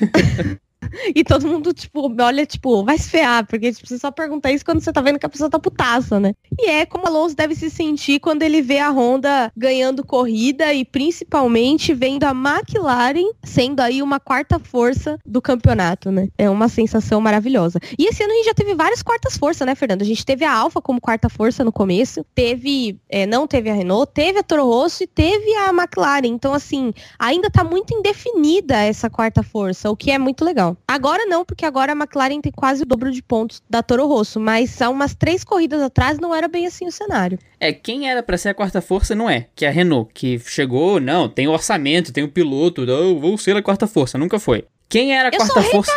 E 1.16 1.24
todo 1.24 1.48
mundo, 1.48 1.74
tipo, 1.74 2.14
olha, 2.22 2.46
tipo, 2.46 2.84
vai 2.84 2.98
se 2.98 3.10
porque 3.48 3.72
tipo, 3.72 3.88
você 3.88 3.98
só 3.98 4.12
pergunta 4.12 4.52
isso 4.52 4.66
quando 4.66 4.82
você 4.82 4.92
tá 4.92 5.02
vendo 5.02 5.20
que 5.20 5.26
a 5.26 5.30
pessoa 5.30 5.50
tá 5.50 5.58
putaça, 5.58 6.20
né? 6.20 6.34
E 6.60 6.70
é 6.70 6.86
como 6.86 7.08
Alonso 7.08 7.36
deve 7.36 7.56
se 7.56 7.70
sentir 7.70 8.20
quando 8.20 8.44
ele 8.44 8.62
vê 8.62 8.80
a 8.80 8.90
Honda 8.90 9.52
ganhando 9.56 10.06
corrida 10.06 10.74
e 10.74 10.84
principalmente 10.84 11.94
vendo 11.94 12.24
a 12.26 12.32
McLaren 12.32 13.32
sendo 13.44 13.80
aí 13.80 14.02
uma 14.02 14.20
quarta 14.20 14.60
força 14.60 15.18
do 15.26 15.42
campeonato, 15.42 16.12
né? 16.12 16.28
É 16.38 16.50
uma 16.50 16.68
sensação 16.68 17.22
maravilhosa. 17.22 17.80
E 17.98 18.08
esse 18.10 18.24
ano 18.24 18.34
a 18.34 18.36
gente 18.36 18.46
já 18.46 18.54
teve 18.54 18.76
várias 18.76 19.02
quartas 19.02 19.38
forças, 19.38 19.66
né, 19.66 19.76
Fernando? 19.76 20.02
A 20.02 20.06
gente 20.06 20.26
teve 20.26 20.44
a 20.44 20.54
Alfa 20.54 20.82
como 20.82 21.02
quarta 21.02 21.30
força 21.30 21.64
no 21.64 21.72
começo, 21.72 22.26
teve, 22.36 23.00
é, 23.10 23.26
não 23.26 23.48
teve 23.48 23.70
a 23.70 23.74
Renault, 23.74 24.12
teve 24.14 24.40
a 24.40 24.44
Toro 24.44 24.66
Rosso 24.66 25.04
e 25.04 25.08
teve 25.08 25.54
a 25.56 25.70
McLaren. 25.70 26.28
Então, 26.28 26.54
assim, 26.54 26.94
ainda 27.18 27.50
tá 27.50 27.64
muito 27.64 27.94
indefinida 27.94 28.76
essa 28.76 29.10
quarta 29.10 29.42
força, 29.42 29.90
o 29.90 29.96
que 29.96 30.12
é 30.12 30.18
muito 30.18 30.44
legal. 30.44 30.75
Agora 30.88 31.26
não, 31.26 31.46
porque 31.46 31.66
agora 31.66 31.94
a 31.94 31.96
McLaren 31.96 32.42
tem 32.42 32.52
quase 32.52 32.84
o 32.84 32.86
dobro 32.86 33.12
de 33.12 33.22
pontos 33.22 33.62
da 33.70 33.82
Toro 33.82 34.08
Rosso, 34.08 34.40
mas 34.40 34.82
há 34.82 34.90
umas 34.90 35.14
três 35.14 35.44
corridas 35.44 35.82
atrás 35.82 36.20
não 36.20 36.34
era 36.34 36.48
bem 36.48 36.68
assim 36.68 36.88
o 36.88 36.92
cenário. 36.92 37.40
É, 37.60 37.74
quem 37.74 38.10
era 38.10 38.22
para 38.22 38.38
ser 38.38 38.50
a 38.50 38.54
quarta 38.54 38.82
força 38.82 39.16
não 39.16 39.30
é, 39.30 39.48
que 39.56 39.66
é 39.66 39.70
a 39.70 39.72
Renault, 39.72 40.12
que 40.14 40.40
chegou, 40.40 41.00
não, 41.00 41.30
tem 41.30 41.48
orçamento, 41.48 42.14
tem 42.14 42.24
o 42.24 42.30
piloto, 42.30 42.86
não, 42.86 43.20
vou 43.20 43.38
ser 43.38 43.56
a 43.56 43.62
quarta 43.62 43.88
força, 43.88 44.18
nunca 44.18 44.40
foi. 44.40 44.66
Quem 44.88 45.16
era 45.16 45.30
a 45.30 45.32
quarta 45.32 45.62
força? 45.64 45.94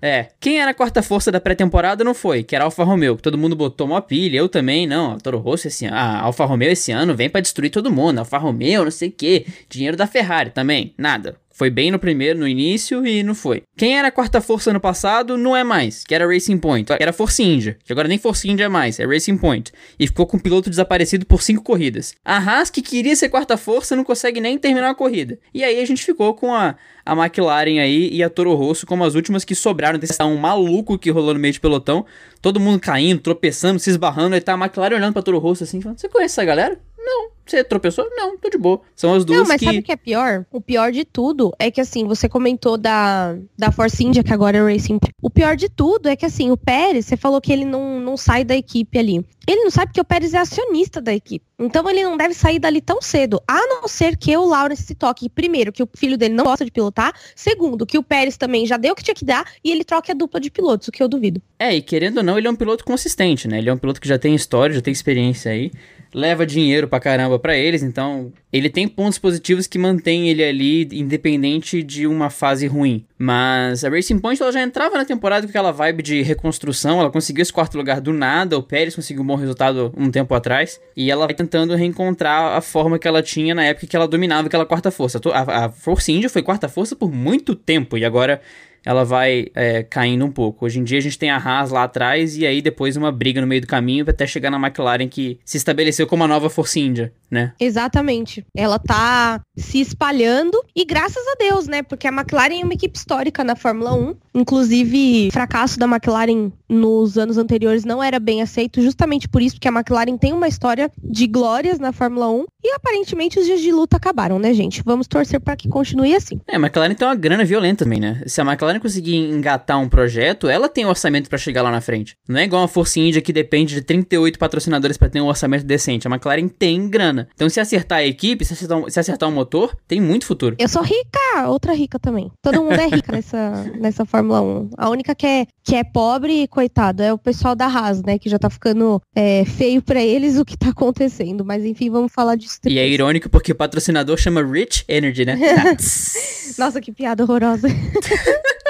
É, 0.00 0.28
quem 0.40 0.60
era 0.60 0.72
a 0.72 0.74
quarta 0.74 1.02
força 1.02 1.30
da 1.30 1.40
pré-temporada 1.40 2.02
não 2.02 2.12
foi, 2.12 2.42
que 2.42 2.54
era 2.54 2.64
a 2.64 2.66
Alfa 2.66 2.82
Romeo, 2.82 3.16
que 3.16 3.22
todo 3.22 3.38
mundo 3.38 3.54
botou 3.54 3.86
uma 3.86 4.02
pilha, 4.02 4.36
eu 4.36 4.48
também, 4.48 4.86
não, 4.86 5.12
a 5.12 5.16
Toro 5.18 5.38
Rosso 5.38 5.68
esse 5.68 5.86
ano, 5.86 5.96
a 5.96 6.20
Alfa 6.20 6.44
Romeo 6.44 6.70
esse 6.70 6.90
ano 6.90 7.14
vem 7.14 7.30
para 7.30 7.40
destruir 7.40 7.70
todo 7.70 7.90
mundo, 7.90 8.18
Alfa 8.18 8.38
Romeo, 8.38 8.84
não 8.84 8.90
sei 8.90 9.10
o 9.10 9.12
que, 9.12 9.46
dinheiro 9.68 9.96
da 9.96 10.06
Ferrari 10.06 10.50
também, 10.50 10.92
nada. 10.98 11.36
Foi 11.52 11.70
bem 11.70 11.90
no 11.90 11.98
primeiro, 11.98 12.38
no 12.38 12.48
início, 12.48 13.06
e 13.06 13.22
não 13.22 13.34
foi. 13.34 13.62
Quem 13.76 13.98
era 13.98 14.08
a 14.08 14.12
quarta 14.12 14.40
força 14.40 14.72
no 14.72 14.80
passado, 14.80 15.36
não 15.36 15.56
é 15.56 15.62
mais, 15.62 16.04
que 16.04 16.14
era 16.14 16.26
Racing 16.26 16.58
Point. 16.58 16.92
Era 16.98 17.12
Force 17.12 17.42
India, 17.42 17.78
que 17.84 17.92
agora 17.92 18.08
nem 18.08 18.18
Force 18.18 18.48
India 18.48 18.64
é 18.64 18.68
mais, 18.68 18.98
é 18.98 19.06
Racing 19.06 19.36
Point. 19.36 19.72
E 19.98 20.06
ficou 20.06 20.26
com 20.26 20.36
o 20.36 20.40
piloto 20.40 20.70
desaparecido 20.70 21.26
por 21.26 21.42
cinco 21.42 21.62
corridas. 21.62 22.14
A 22.24 22.38
Haas, 22.38 22.70
que 22.70 22.80
queria 22.80 23.14
ser 23.14 23.28
quarta 23.28 23.56
força, 23.56 23.94
não 23.94 24.04
consegue 24.04 24.40
nem 24.40 24.58
terminar 24.58 24.90
a 24.90 24.94
corrida. 24.94 25.38
E 25.52 25.62
aí 25.62 25.80
a 25.80 25.86
gente 25.86 26.04
ficou 26.04 26.34
com 26.34 26.54
a, 26.54 26.76
a 27.04 27.12
McLaren 27.12 27.80
aí 27.80 28.08
e 28.12 28.22
a 28.22 28.30
Toro 28.30 28.54
Rosso 28.54 28.86
como 28.86 29.04
as 29.04 29.14
últimas 29.14 29.44
que 29.44 29.54
sobraram 29.54 29.98
desse 29.98 30.22
um 30.22 30.36
maluco 30.36 30.98
que 30.98 31.10
rolou 31.10 31.34
no 31.34 31.40
meio 31.40 31.52
de 31.52 31.60
pelotão. 31.60 32.06
Todo 32.40 32.60
mundo 32.60 32.80
caindo, 32.80 33.20
tropeçando, 33.20 33.78
se 33.78 33.90
esbarrando. 33.90 34.34
Aí 34.34 34.40
tá 34.40 34.54
a 34.54 34.58
McLaren 34.58 34.96
olhando 34.96 35.12
pra 35.12 35.22
Toro 35.22 35.38
Rosso 35.38 35.64
assim, 35.64 35.80
falando, 35.80 35.98
você 35.98 36.08
conhece 36.08 36.34
essa 36.34 36.44
galera? 36.44 36.78
Não. 36.98 37.30
Você 37.44 37.64
tropeçou? 37.64 38.08
Não, 38.10 38.38
tô 38.38 38.48
de 38.48 38.58
boa. 38.58 38.80
São 38.94 39.14
as 39.14 39.24
duas 39.24 39.40
Não, 39.40 39.46
mas 39.46 39.58
que... 39.58 39.64
sabe 39.64 39.78
o 39.78 39.82
que 39.82 39.92
é 39.92 39.96
pior? 39.96 40.46
O 40.50 40.60
pior 40.60 40.92
de 40.92 41.04
tudo 41.04 41.52
é 41.58 41.70
que, 41.70 41.80
assim, 41.80 42.06
você 42.06 42.28
comentou 42.28 42.78
da, 42.78 43.36
da 43.58 43.72
Force 43.72 44.02
India, 44.02 44.22
que 44.22 44.32
agora 44.32 44.58
é 44.58 44.72
Racing. 44.72 44.98
O 45.20 45.28
pior 45.28 45.56
de 45.56 45.68
tudo 45.68 46.08
é 46.08 46.16
que, 46.16 46.24
assim, 46.24 46.50
o 46.50 46.56
Pérez, 46.56 47.06
você 47.06 47.16
falou 47.16 47.40
que 47.40 47.52
ele 47.52 47.64
não, 47.64 47.98
não 47.98 48.16
sai 48.16 48.44
da 48.44 48.56
equipe 48.56 48.98
ali. 48.98 49.24
Ele 49.46 49.64
não 49.64 49.70
sabe 49.70 49.88
porque 49.88 50.00
o 50.00 50.04
Pérez 50.04 50.34
é 50.34 50.38
acionista 50.38 51.00
da 51.00 51.12
equipe. 51.12 51.44
Então 51.58 51.88
ele 51.88 52.02
não 52.02 52.16
deve 52.16 52.34
sair 52.34 52.58
dali 52.58 52.80
tão 52.80 53.00
cedo. 53.02 53.42
A 53.46 53.58
não 53.66 53.88
ser 53.88 54.16
que 54.16 54.36
o 54.36 54.44
Lawrence 54.44 54.82
se 54.82 54.94
toque, 54.94 55.28
primeiro, 55.28 55.72
que 55.72 55.82
o 55.82 55.88
filho 55.96 56.16
dele 56.16 56.34
não 56.34 56.44
gosta 56.44 56.64
de 56.64 56.70
pilotar. 56.70 57.12
Segundo, 57.34 57.84
que 57.84 57.98
o 57.98 58.02
Pérez 58.02 58.36
também 58.36 58.66
já 58.66 58.76
deu 58.76 58.92
o 58.92 58.96
que 58.96 59.02
tinha 59.02 59.14
que 59.14 59.24
dar. 59.24 59.44
E 59.64 59.70
ele 59.70 59.84
troque 59.84 60.12
a 60.12 60.14
dupla 60.14 60.40
de 60.40 60.50
pilotos, 60.50 60.88
o 60.88 60.92
que 60.92 61.02
eu 61.02 61.08
duvido. 61.08 61.42
É, 61.58 61.74
e 61.74 61.82
querendo 61.82 62.18
ou 62.18 62.22
não, 62.22 62.38
ele 62.38 62.46
é 62.46 62.50
um 62.50 62.56
piloto 62.56 62.84
consistente, 62.84 63.48
né? 63.48 63.58
Ele 63.58 63.68
é 63.68 63.72
um 63.72 63.78
piloto 63.78 64.00
que 64.00 64.08
já 64.08 64.18
tem 64.18 64.34
história, 64.34 64.74
já 64.74 64.80
tem 64.80 64.92
experiência 64.92 65.50
aí 65.50 65.72
leva 66.14 66.44
dinheiro 66.44 66.86
pra 66.86 67.00
caramba 67.00 67.31
para 67.38 67.56
eles, 67.56 67.82
então 67.82 68.32
ele 68.52 68.68
tem 68.68 68.86
pontos 68.86 69.18
positivos 69.18 69.66
que 69.66 69.78
mantém 69.78 70.28
ele 70.28 70.42
ali 70.42 70.88
independente 70.92 71.82
de 71.82 72.06
uma 72.06 72.30
fase 72.30 72.66
ruim. 72.66 73.04
Mas 73.18 73.84
a 73.84 73.88
Racing 73.88 74.18
Point 74.18 74.42
ela 74.42 74.52
já 74.52 74.62
entrava 74.62 74.96
na 74.96 75.04
temporada 75.04 75.46
com 75.46 75.50
aquela 75.50 75.70
vibe 75.70 76.02
de 76.02 76.22
reconstrução, 76.22 77.00
ela 77.00 77.10
conseguiu 77.10 77.42
esse 77.42 77.52
quarto 77.52 77.76
lugar 77.76 78.00
do 78.00 78.12
nada, 78.12 78.58
o 78.58 78.62
Pérez 78.62 78.94
conseguiu 78.94 79.22
um 79.22 79.26
bom 79.26 79.36
resultado 79.36 79.92
um 79.96 80.10
tempo 80.10 80.34
atrás, 80.34 80.80
e 80.96 81.10
ela 81.10 81.26
vai 81.26 81.34
tentando 81.34 81.74
reencontrar 81.74 82.56
a 82.56 82.60
forma 82.60 82.98
que 82.98 83.06
ela 83.06 83.22
tinha 83.22 83.54
na 83.54 83.64
época 83.64 83.86
que 83.86 83.96
ela 83.96 84.08
dominava 84.08 84.48
aquela 84.48 84.66
quarta 84.66 84.90
força. 84.90 85.20
A, 85.32 85.64
a 85.64 85.68
Force 85.68 86.10
India 86.12 86.28
foi 86.28 86.42
quarta 86.42 86.68
força 86.68 86.96
por 86.96 87.12
muito 87.12 87.54
tempo, 87.54 87.96
e 87.96 88.04
agora 88.04 88.40
ela 88.84 89.04
vai 89.04 89.46
é, 89.54 89.82
caindo 89.82 90.24
um 90.24 90.30
pouco. 90.30 90.64
Hoje 90.66 90.78
em 90.78 90.84
dia 90.84 90.98
a 90.98 91.02
gente 91.02 91.18
tem 91.18 91.30
a 91.30 91.36
Haas 91.36 91.70
lá 91.70 91.84
atrás 91.84 92.36
e 92.36 92.46
aí 92.46 92.60
depois 92.60 92.96
uma 92.96 93.12
briga 93.12 93.40
no 93.40 93.46
meio 93.46 93.60
do 93.60 93.66
caminho 93.66 94.04
até 94.08 94.26
chegar 94.26 94.50
na 94.50 94.58
McLaren 94.58 95.08
que 95.08 95.38
se 95.44 95.56
estabeleceu 95.56 96.06
como 96.06 96.24
a 96.24 96.28
nova 96.28 96.50
Force 96.50 96.78
India, 96.78 97.12
né? 97.30 97.52
Exatamente. 97.58 98.44
Ela 98.56 98.78
tá 98.78 99.40
se 99.56 99.80
espalhando 99.80 100.62
e 100.74 100.84
graças 100.84 101.22
a 101.26 101.34
Deus, 101.38 101.66
né? 101.66 101.82
Porque 101.82 102.06
a 102.06 102.12
McLaren 102.12 102.60
é 102.60 102.64
uma 102.64 102.74
equipe 102.74 102.96
histórica 102.96 103.44
na 103.44 103.56
Fórmula 103.56 103.94
1. 103.94 104.14
Inclusive, 104.34 105.28
o 105.28 105.32
fracasso 105.32 105.78
da 105.78 105.86
McLaren 105.86 106.50
nos 106.68 107.18
anos 107.18 107.36
anteriores 107.36 107.84
não 107.84 108.02
era 108.02 108.18
bem 108.18 108.40
aceito, 108.40 108.80
justamente 108.80 109.28
por 109.28 109.42
isso, 109.42 109.56
porque 109.56 109.68
a 109.68 109.72
McLaren 109.72 110.16
tem 110.16 110.32
uma 110.32 110.48
história 110.48 110.90
de 111.02 111.26
glórias 111.26 111.78
na 111.78 111.92
Fórmula 111.92 112.30
1 112.30 112.44
e 112.64 112.72
aparentemente 112.72 113.38
os 113.38 113.44
dias 113.44 113.60
de 113.60 113.70
luta 113.70 113.96
acabaram, 113.96 114.38
né, 114.38 114.54
gente? 114.54 114.82
Vamos 114.84 115.06
torcer 115.06 115.40
para 115.40 115.56
que 115.56 115.68
continue 115.68 116.14
assim. 116.14 116.40
É, 116.46 116.56
a 116.56 116.58
McLaren 116.58 116.94
tem 116.94 117.06
uma 117.06 117.14
grana 117.14 117.44
violenta 117.44 117.84
também, 117.84 118.00
né? 118.00 118.22
Se 118.26 118.40
a 118.40 118.44
McLaren 118.44 118.71
conseguir 118.80 119.16
engatar 119.16 119.80
um 119.80 119.88
projeto, 119.88 120.48
ela 120.48 120.68
tem 120.68 120.86
orçamento 120.86 121.28
para 121.28 121.38
chegar 121.38 121.62
lá 121.62 121.70
na 121.70 121.80
frente. 121.80 122.16
Não 122.28 122.38
é 122.38 122.44
igual 122.44 122.64
a 122.64 122.68
Force 122.68 122.98
India 123.00 123.20
que 123.20 123.32
depende 123.32 123.74
de 123.74 123.82
38 123.82 124.38
patrocinadores 124.38 124.96
para 124.96 125.08
ter 125.08 125.20
um 125.20 125.26
orçamento 125.26 125.64
decente. 125.64 126.06
A 126.06 126.10
McLaren 126.10 126.48
tem 126.48 126.88
grana. 126.88 127.28
Então, 127.34 127.48
se 127.48 127.60
acertar 127.60 127.98
a 127.98 128.04
equipe, 128.04 128.44
se 128.44 128.52
acertar, 128.52 128.78
um, 128.78 128.88
se 128.88 128.98
acertar 128.98 129.28
um 129.28 129.32
motor, 129.32 129.76
tem 129.86 130.00
muito 130.00 130.26
futuro. 130.26 130.56
Eu 130.58 130.68
sou 130.68 130.82
rica, 130.82 131.48
outra 131.48 131.72
rica 131.72 131.98
também. 131.98 132.30
Todo 132.42 132.62
mundo 132.62 132.74
é 132.74 132.86
rica 132.88 133.12
nessa, 133.12 133.64
nessa 133.78 134.04
Fórmula 134.04 134.40
1. 134.42 134.70
A 134.76 134.90
única 134.90 135.14
que 135.14 135.26
é, 135.26 135.46
que 135.62 135.74
é 135.74 135.84
pobre, 135.84 136.46
coitado, 136.48 137.02
é 137.02 137.12
o 137.12 137.18
pessoal 137.18 137.54
da 137.54 137.66
Haas, 137.66 138.02
né? 138.02 138.18
Que 138.18 138.28
já 138.28 138.38
tá 138.38 138.50
ficando 138.50 139.00
é, 139.14 139.44
feio 139.44 139.82
para 139.82 140.02
eles 140.02 140.38
o 140.38 140.44
que 140.44 140.56
tá 140.56 140.70
acontecendo. 140.70 141.44
Mas 141.44 141.64
enfim, 141.64 141.90
vamos 141.90 142.12
falar 142.12 142.36
disso. 142.36 142.58
E 142.66 142.78
é 142.78 142.88
irônico 142.88 143.28
porque 143.28 143.52
o 143.52 143.54
patrocinador 143.54 144.16
chama 144.16 144.42
Rich 144.42 144.84
Energy, 144.88 145.24
né? 145.24 145.38
Nossa, 146.58 146.80
que 146.80 146.92
piada 146.92 147.22
horrorosa. 147.22 147.68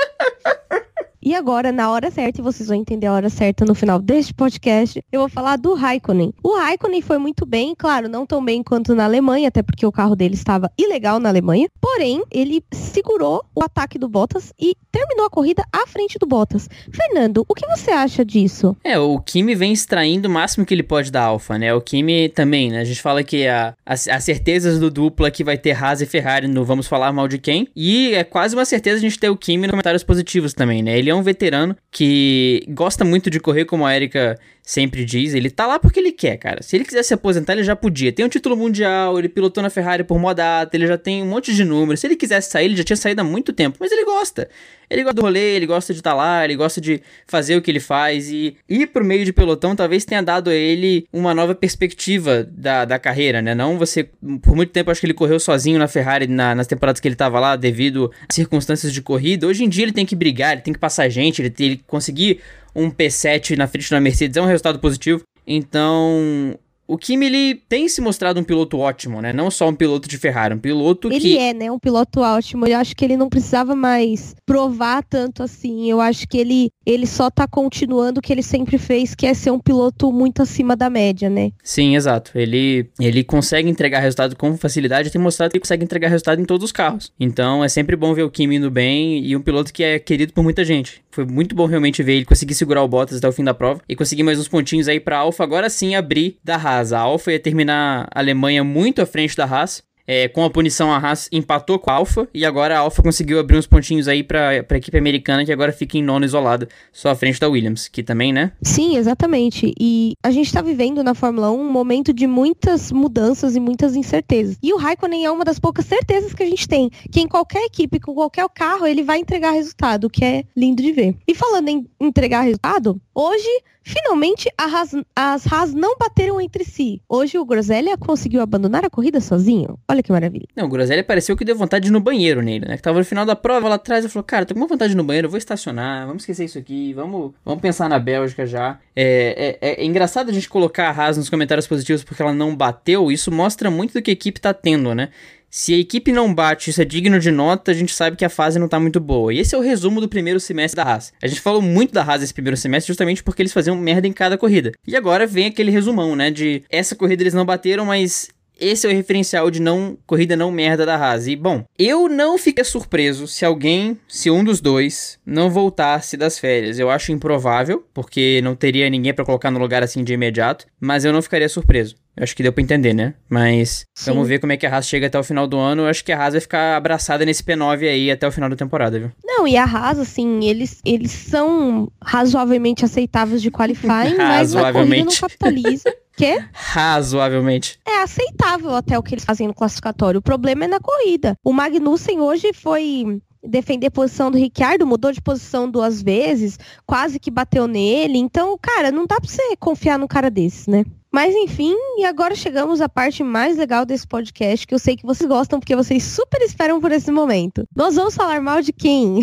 E 1.24 1.36
agora, 1.36 1.70
na 1.70 1.88
hora 1.88 2.10
certa, 2.10 2.40
e 2.40 2.42
vocês 2.42 2.68
vão 2.68 2.76
entender 2.76 3.06
a 3.06 3.12
hora 3.12 3.30
certa 3.30 3.64
no 3.64 3.76
final 3.76 4.00
deste 4.00 4.34
podcast, 4.34 5.00
eu 5.12 5.20
vou 5.20 5.28
falar 5.28 5.56
do 5.56 5.72
Raikkonen. 5.72 6.34
O 6.42 6.56
Raikkonen 6.56 7.00
foi 7.00 7.16
muito 7.16 7.46
bem, 7.46 7.76
claro, 7.78 8.08
não 8.08 8.26
tão 8.26 8.44
bem 8.44 8.60
quanto 8.60 8.92
na 8.92 9.04
Alemanha, 9.04 9.46
até 9.46 9.62
porque 9.62 9.86
o 9.86 9.92
carro 9.92 10.16
dele 10.16 10.34
estava 10.34 10.68
ilegal 10.76 11.20
na 11.20 11.28
Alemanha. 11.28 11.68
Porém, 11.80 12.24
ele 12.28 12.60
segurou 12.72 13.44
o 13.54 13.62
ataque 13.62 14.00
do 14.00 14.08
Bottas 14.08 14.52
e 14.60 14.76
terminou 14.90 15.26
a 15.26 15.30
corrida 15.30 15.62
à 15.72 15.86
frente 15.86 16.18
do 16.18 16.26
Bottas. 16.26 16.68
Fernando, 16.92 17.44
o 17.48 17.54
que 17.54 17.68
você 17.68 17.92
acha 17.92 18.24
disso? 18.24 18.76
É, 18.82 18.98
o 18.98 19.20
Kimi 19.20 19.54
vem 19.54 19.72
extraindo 19.72 20.26
o 20.26 20.30
máximo 20.30 20.66
que 20.66 20.74
ele 20.74 20.82
pode 20.82 21.12
da 21.12 21.22
Alfa, 21.22 21.56
né? 21.56 21.72
O 21.72 21.80
Kimi 21.80 22.30
também, 22.30 22.68
né? 22.68 22.80
A 22.80 22.84
gente 22.84 23.00
fala 23.00 23.22
que 23.22 23.46
a, 23.46 23.74
as, 23.86 24.08
as 24.08 24.24
certezas 24.24 24.80
do 24.80 24.90
dupla 24.90 25.30
que 25.30 25.44
vai 25.44 25.56
ter 25.56 25.70
Haas 25.70 26.00
e 26.00 26.06
Ferrari 26.06 26.48
no 26.48 26.64
Vamos 26.64 26.88
Falar 26.88 27.12
Mal 27.12 27.28
de 27.28 27.38
Quem. 27.38 27.68
E 27.76 28.12
é 28.12 28.24
quase 28.24 28.56
uma 28.56 28.64
certeza 28.64 28.96
a 28.96 29.00
gente 29.00 29.20
ter 29.20 29.30
o 29.30 29.36
Kimi 29.36 29.68
nos 29.68 29.70
comentários 29.70 30.02
positivos 30.02 30.52
também, 30.52 30.82
né? 30.82 30.98
Ele 30.98 31.11
é 31.12 31.14
um 31.14 31.22
veterano 31.22 31.76
que 31.90 32.64
gosta 32.68 33.04
muito 33.04 33.30
de 33.30 33.38
correr, 33.40 33.64
como 33.64 33.86
a 33.86 33.94
Erika 33.94 34.38
sempre 34.62 35.04
diz. 35.04 35.34
Ele 35.34 35.50
tá 35.50 35.66
lá 35.66 35.78
porque 35.78 35.98
ele 35.98 36.12
quer, 36.12 36.36
cara. 36.36 36.62
Se 36.62 36.76
ele 36.76 36.84
quiser 36.84 37.02
se 37.02 37.12
aposentar, 37.12 37.52
ele 37.54 37.64
já 37.64 37.74
podia. 37.74 38.12
Tem 38.12 38.24
um 38.24 38.28
título 38.28 38.56
mundial, 38.56 39.18
ele 39.18 39.28
pilotou 39.28 39.62
na 39.62 39.70
Ferrari 39.70 40.04
por 40.04 40.18
modata, 40.18 40.76
ele 40.76 40.86
já 40.86 40.96
tem 40.96 41.22
um 41.22 41.26
monte 41.26 41.54
de 41.54 41.64
números. 41.64 42.00
Se 42.00 42.06
ele 42.06 42.16
quisesse 42.16 42.50
sair, 42.50 42.66
ele 42.66 42.76
já 42.76 42.84
tinha 42.84 42.96
saído 42.96 43.20
há 43.20 43.24
muito 43.24 43.52
tempo. 43.52 43.78
Mas 43.80 43.90
ele 43.90 44.04
gosta. 44.04 44.48
Ele 44.88 45.02
gosta 45.02 45.14
do 45.14 45.22
rolê, 45.22 45.56
ele 45.56 45.66
gosta 45.66 45.92
de 45.92 46.00
estar 46.00 46.10
tá 46.10 46.16
lá, 46.16 46.44
ele 46.44 46.54
gosta 46.54 46.80
de 46.80 47.00
fazer 47.26 47.56
o 47.56 47.62
que 47.62 47.70
ele 47.70 47.80
faz. 47.80 48.30
E 48.30 48.56
ir 48.68 48.86
pro 48.88 49.04
meio 49.04 49.24
de 49.24 49.32
pelotão 49.32 49.74
talvez 49.74 50.04
tenha 50.04 50.22
dado 50.22 50.50
a 50.50 50.54
ele 50.54 51.06
uma 51.12 51.34
nova 51.34 51.54
perspectiva 51.54 52.44
da, 52.44 52.84
da 52.84 52.98
carreira, 52.98 53.40
né? 53.40 53.54
Não 53.54 53.78
você. 53.78 54.04
Por 54.42 54.54
muito 54.54 54.70
tempo, 54.70 54.90
acho 54.90 55.00
que 55.00 55.06
ele 55.06 55.14
correu 55.14 55.40
sozinho 55.40 55.78
na 55.78 55.88
Ferrari 55.88 56.26
na, 56.26 56.54
nas 56.54 56.66
temporadas 56.66 57.00
que 57.00 57.08
ele 57.08 57.14
tava 57.14 57.40
lá, 57.40 57.56
devido 57.56 58.12
a 58.28 58.32
circunstâncias 58.32 58.92
de 58.92 59.00
corrida. 59.00 59.46
Hoje 59.46 59.64
em 59.64 59.68
dia 59.68 59.84
ele 59.84 59.92
tem 59.92 60.04
que 60.04 60.14
brigar, 60.14 60.52
ele 60.52 60.60
tem 60.60 60.74
que 60.74 60.80
passar 60.80 61.01
gente, 61.08 61.40
ele 61.42 61.50
que 61.76 61.84
conseguir 61.86 62.40
um 62.74 62.90
P7 62.90 63.56
na 63.56 63.66
frente 63.66 63.90
da 63.90 64.00
Mercedes 64.00 64.36
é 64.36 64.42
um 64.42 64.46
resultado 64.46 64.78
positivo. 64.78 65.22
Então, 65.46 66.58
o 66.86 66.98
Kimi 66.98 67.26
ele 67.26 67.54
tem 67.68 67.88
se 67.88 68.00
mostrado 68.00 68.38
um 68.40 68.44
piloto 68.44 68.78
ótimo, 68.78 69.20
né? 69.20 69.32
Não 69.32 69.50
só 69.50 69.68
um 69.68 69.74
piloto 69.74 70.08
de 70.08 70.18
Ferrari, 70.18 70.54
um 70.54 70.58
piloto 70.58 71.08
ele 71.08 71.20
que... 71.20 71.28
Ele 71.28 71.38
é, 71.38 71.54
né? 71.54 71.70
Um 71.70 71.78
piloto 71.78 72.20
ótimo. 72.20 72.66
Eu 72.66 72.78
acho 72.78 72.94
que 72.94 73.04
ele 73.04 73.16
não 73.16 73.28
precisava 73.28 73.74
mais 73.74 74.34
provar 74.44 75.02
tanto 75.02 75.42
assim. 75.42 75.90
Eu 75.90 76.00
acho 76.00 76.26
que 76.28 76.36
ele, 76.36 76.70
ele 76.84 77.06
só 77.06 77.30
tá 77.30 77.46
continuando 77.46 78.18
o 78.18 78.22
que 78.22 78.32
ele 78.32 78.42
sempre 78.42 78.78
fez, 78.78 79.14
que 79.14 79.26
é 79.26 79.32
ser 79.32 79.50
um 79.50 79.58
piloto 79.58 80.12
muito 80.12 80.42
acima 80.42 80.76
da 80.76 80.90
média, 80.90 81.30
né? 81.30 81.52
Sim, 81.62 81.96
exato. 81.96 82.32
Ele, 82.34 82.90
ele 83.00 83.24
consegue 83.24 83.70
entregar 83.70 84.00
resultado 84.00 84.36
com 84.36 84.56
facilidade 84.56 85.08
e 85.08 85.12
tem 85.12 85.20
mostrado 85.20 85.50
que 85.50 85.56
ele 85.56 85.62
consegue 85.62 85.84
entregar 85.84 86.08
resultado 86.08 86.40
em 86.40 86.44
todos 86.44 86.64
os 86.64 86.72
carros. 86.72 87.12
Então 87.18 87.64
é 87.64 87.68
sempre 87.68 87.96
bom 87.96 88.12
ver 88.12 88.24
o 88.24 88.30
Kimi 88.30 88.56
indo 88.56 88.70
bem 88.70 89.24
e 89.24 89.36
um 89.36 89.40
piloto 89.40 89.72
que 89.72 89.82
é 89.82 89.98
querido 89.98 90.32
por 90.32 90.42
muita 90.42 90.64
gente. 90.64 91.02
Foi 91.10 91.24
muito 91.24 91.54
bom 91.54 91.66
realmente 91.66 92.02
ver 92.02 92.14
ele 92.14 92.24
conseguir 92.24 92.54
segurar 92.54 92.82
o 92.82 92.88
Bottas 92.88 93.18
até 93.18 93.28
o 93.28 93.32
fim 93.32 93.44
da 93.44 93.54
prova 93.54 93.80
e 93.88 93.94
conseguir 93.94 94.22
mais 94.22 94.38
uns 94.38 94.48
pontinhos 94.48 94.88
aí 94.88 94.98
pra 94.98 95.18
Alfa 95.18 95.44
agora 95.44 95.70
sim 95.70 95.94
abrir 95.94 96.38
da 96.42 96.56
Haas. 96.56 96.71
A 96.80 96.98
Alfa 96.98 97.32
ia 97.32 97.40
terminar 97.40 98.08
a 98.10 98.18
Alemanha 98.20 98.64
muito 98.64 99.02
à 99.02 99.06
frente 99.06 99.36
da 99.36 99.44
Haas. 99.44 99.82
É, 100.06 100.26
com 100.28 100.44
a 100.44 100.50
punição, 100.50 100.92
a 100.92 100.98
Haas 100.98 101.28
empatou 101.30 101.78
com 101.78 101.90
a 101.90 101.94
Alfa 101.94 102.28
e 102.34 102.44
agora 102.44 102.76
a 102.76 102.80
Alfa 102.80 103.02
conseguiu 103.02 103.38
abrir 103.38 103.56
uns 103.56 103.66
pontinhos 103.66 104.08
aí 104.08 104.22
para 104.22 104.48
a 104.50 104.76
equipe 104.76 104.98
americana 104.98 105.44
que 105.44 105.52
agora 105.52 105.72
fica 105.72 105.96
em 105.96 106.02
nono 106.02 106.24
isolado, 106.24 106.66
só 106.92 107.10
à 107.10 107.14
frente 107.14 107.38
da 107.38 107.48
Williams, 107.48 107.88
que 107.88 108.02
também, 108.02 108.32
né? 108.32 108.52
Sim, 108.62 108.96
exatamente. 108.96 109.72
E 109.78 110.14
a 110.22 110.30
gente 110.30 110.46
está 110.46 110.60
vivendo 110.60 111.02
na 111.04 111.14
Fórmula 111.14 111.50
1 111.50 111.60
um 111.60 111.70
momento 111.70 112.12
de 112.12 112.26
muitas 112.26 112.90
mudanças 112.90 113.54
e 113.54 113.60
muitas 113.60 113.94
incertezas. 113.94 114.58
E 114.62 114.72
o 114.72 114.76
Raikkonen 114.76 115.24
é 115.24 115.30
uma 115.30 115.44
das 115.44 115.58
poucas 115.58 115.86
certezas 115.86 116.34
que 116.34 116.42
a 116.42 116.46
gente 116.46 116.66
tem, 116.66 116.90
que 117.10 117.20
em 117.20 117.28
qualquer 117.28 117.64
equipe, 117.64 118.00
com 118.00 118.12
qualquer 118.12 118.48
carro, 118.48 118.86
ele 118.86 119.02
vai 119.02 119.18
entregar 119.18 119.52
resultado, 119.52 120.08
o 120.08 120.10
que 120.10 120.24
é 120.24 120.44
lindo 120.56 120.82
de 120.82 120.92
ver. 120.92 121.16
E 121.28 121.34
falando 121.34 121.68
em 121.68 121.86
entregar 122.00 122.42
resultado, 122.42 123.00
hoje 123.14 123.62
Finalmente, 123.82 124.48
as 124.56 125.52
Haas 125.52 125.74
não 125.74 125.96
bateram 125.98 126.40
entre 126.40 126.64
si. 126.64 127.00
Hoje, 127.08 127.38
o 127.38 127.44
Groselha 127.44 127.96
conseguiu 127.96 128.40
abandonar 128.40 128.84
a 128.84 128.90
corrida 128.90 129.20
sozinho. 129.20 129.78
Olha 129.88 130.02
que 130.02 130.12
maravilha. 130.12 130.46
Não, 130.54 130.66
o 130.66 130.68
Groselha 130.68 131.02
pareceu 131.02 131.36
que 131.36 131.44
deu 131.44 131.56
vontade 131.56 131.90
no 131.90 132.00
banheiro 132.00 132.40
nele, 132.42 132.66
né? 132.66 132.76
Que 132.76 132.82
tava 132.82 132.98
no 132.98 133.04
final 133.04 133.26
da 133.26 133.34
prova 133.34 133.68
lá 133.68 133.74
atrás 133.74 134.04
e 134.04 134.08
falou: 134.08 134.24
Cara, 134.24 134.46
tô 134.46 134.54
com 134.54 134.60
uma 134.60 134.68
vontade 134.68 134.94
no 134.94 135.04
banheiro, 135.04 135.28
vou 135.28 135.38
estacionar, 135.38 136.06
vamos 136.06 136.22
esquecer 136.22 136.44
isso 136.44 136.58
aqui, 136.58 136.92
vamos, 136.92 137.32
vamos 137.44 137.60
pensar 137.60 137.88
na 137.88 137.98
Bélgica 137.98 138.46
já. 138.46 138.78
É, 138.94 139.58
é, 139.60 139.82
é, 139.82 139.84
engraçado 139.84 140.30
a 140.30 140.32
gente 140.32 140.48
colocar 140.48 140.88
a 140.88 140.90
Haas 140.90 141.16
nos 141.16 141.28
comentários 141.28 141.66
positivos 141.66 142.04
porque 142.04 142.22
ela 142.22 142.32
não 142.32 142.54
bateu. 142.54 143.10
Isso 143.10 143.30
mostra 143.32 143.70
muito 143.70 143.94
do 143.94 144.02
que 144.02 144.10
a 144.10 144.14
equipe 144.14 144.40
tá 144.40 144.54
tendo, 144.54 144.94
né? 144.94 145.08
Se 145.54 145.74
a 145.74 145.76
equipe 145.76 146.12
não 146.12 146.32
bate, 146.32 146.70
isso 146.70 146.80
é 146.80 146.84
digno 146.84 147.20
de 147.20 147.30
nota, 147.30 147.72
a 147.72 147.74
gente 147.74 147.94
sabe 147.94 148.16
que 148.16 148.24
a 148.24 148.30
fase 148.30 148.58
não 148.58 148.66
tá 148.66 148.80
muito 148.80 148.98
boa. 148.98 149.34
E 149.34 149.38
esse 149.38 149.54
é 149.54 149.58
o 149.58 149.60
resumo 149.60 150.00
do 150.00 150.08
primeiro 150.08 150.40
semestre 150.40 150.82
da 150.82 150.90
Haas. 150.90 151.12
A 151.22 151.26
gente 151.26 151.42
falou 151.42 151.60
muito 151.60 151.92
da 151.92 152.02
Haas 152.02 152.22
esse 152.22 152.32
primeiro 152.32 152.56
semestre 152.56 152.88
justamente 152.88 153.22
porque 153.22 153.42
eles 153.42 153.52
faziam 153.52 153.76
merda 153.76 154.08
em 154.08 154.14
cada 154.14 154.38
corrida. 154.38 154.72
E 154.86 154.96
agora 154.96 155.26
vem 155.26 155.48
aquele 155.48 155.70
resumão, 155.70 156.16
né? 156.16 156.30
De 156.30 156.64
essa 156.70 156.96
corrida 156.96 157.22
eles 157.22 157.34
não 157.34 157.44
bateram, 157.44 157.84
mas 157.84 158.30
esse 158.62 158.86
é 158.86 158.90
o 158.90 158.94
referencial 158.94 159.50
de 159.50 159.60
não 159.60 159.98
corrida 160.06 160.36
não 160.36 160.52
merda 160.52 160.86
da 160.86 160.96
Haas. 160.96 161.26
E 161.26 161.34
bom, 161.34 161.64
eu 161.78 162.08
não 162.08 162.38
fiquei 162.38 162.62
surpreso 162.62 163.26
se 163.26 163.44
alguém, 163.44 163.98
se 164.06 164.30
um 164.30 164.44
dos 164.44 164.60
dois, 164.60 165.18
não 165.26 165.50
voltasse 165.50 166.16
das 166.16 166.38
férias. 166.38 166.78
Eu 166.78 166.88
acho 166.88 167.10
improvável, 167.10 167.84
porque 167.92 168.40
não 168.42 168.54
teria 168.54 168.88
ninguém 168.88 169.12
para 169.12 169.24
colocar 169.24 169.50
no 169.50 169.58
lugar 169.58 169.82
assim 169.82 170.04
de 170.04 170.12
imediato, 170.12 170.66
mas 170.80 171.04
eu 171.04 171.12
não 171.12 171.20
ficaria 171.20 171.48
surpreso. 171.48 171.96
Eu 172.14 172.24
acho 172.24 172.36
que 172.36 172.42
deu 172.42 172.52
pra 172.52 172.62
entender, 172.62 172.92
né? 172.92 173.14
Mas 173.28 173.86
Sim. 173.94 174.10
vamos 174.10 174.28
ver 174.28 174.38
como 174.38 174.52
é 174.52 174.56
que 174.56 174.66
a 174.66 174.74
Haas 174.74 174.86
chega 174.86 175.06
até 175.06 175.18
o 175.18 175.24
final 175.24 175.46
do 175.46 175.58
ano. 175.58 175.82
Eu 175.82 175.86
acho 175.86 176.04
que 176.04 176.12
a 176.12 176.18
Haas 176.18 176.34
vai 176.34 176.40
ficar 176.42 176.76
abraçada 176.76 177.24
nesse 177.24 177.42
P9 177.42 177.88
aí 177.88 178.10
até 178.10 178.28
o 178.28 178.32
final 178.32 178.50
da 178.50 178.56
temporada, 178.56 178.98
viu? 178.98 179.10
Não, 179.24 179.48
e 179.48 179.56
a 179.56 179.64
Haas, 179.64 179.98
assim, 179.98 180.44
eles, 180.44 180.80
eles 180.84 181.10
são 181.10 181.90
razoavelmente 182.04 182.84
aceitáveis 182.84 183.40
de 183.40 183.50
qualifying, 183.50 184.16
mas 184.18 184.54
a 184.54 184.72
corrida 184.72 185.04
não 185.06 185.12
capitaliza. 185.12 185.94
Quê? 186.16 186.44
Razoavelmente. 186.52 187.78
É 187.86 188.02
aceitável 188.02 188.74
até 188.74 188.98
o 188.98 189.02
que 189.02 189.14
eles 189.14 189.24
fazem 189.24 189.46
no 189.46 189.54
classificatório. 189.54 190.20
O 190.20 190.22
problema 190.22 190.64
é 190.64 190.68
na 190.68 190.80
corrida. 190.80 191.36
O 191.44 191.52
Magnussen 191.52 192.20
hoje 192.20 192.52
foi 192.52 193.20
defender 193.42 193.88
a 193.88 193.90
posição 193.90 194.30
do 194.30 194.38
Ricciardo, 194.38 194.86
mudou 194.86 195.10
de 195.10 195.20
posição 195.20 195.68
duas 195.68 196.00
vezes, 196.02 196.58
quase 196.86 197.18
que 197.18 197.30
bateu 197.30 197.66
nele. 197.66 198.18
Então, 198.18 198.56
cara, 198.60 198.90
não 198.90 199.06
dá 199.06 199.20
pra 199.20 199.28
você 199.28 199.56
confiar 199.56 199.98
num 199.98 200.06
cara 200.06 200.30
desses, 200.30 200.66
né? 200.66 200.84
Mas 201.12 201.34
enfim, 201.34 201.74
e 201.98 202.06
agora 202.06 202.34
chegamos 202.34 202.80
à 202.80 202.88
parte 202.88 203.22
mais 203.22 203.58
legal 203.58 203.84
desse 203.84 204.06
podcast, 204.06 204.66
que 204.66 204.74
eu 204.74 204.78
sei 204.78 204.96
que 204.96 205.04
vocês 205.04 205.28
gostam, 205.28 205.60
porque 205.60 205.76
vocês 205.76 206.02
super 206.02 206.40
esperam 206.40 206.80
por 206.80 206.90
esse 206.90 207.10
momento. 207.10 207.68
Nós 207.76 207.96
vamos 207.96 208.14
falar 208.14 208.40
mal 208.40 208.62
de 208.62 208.72
quem? 208.72 209.20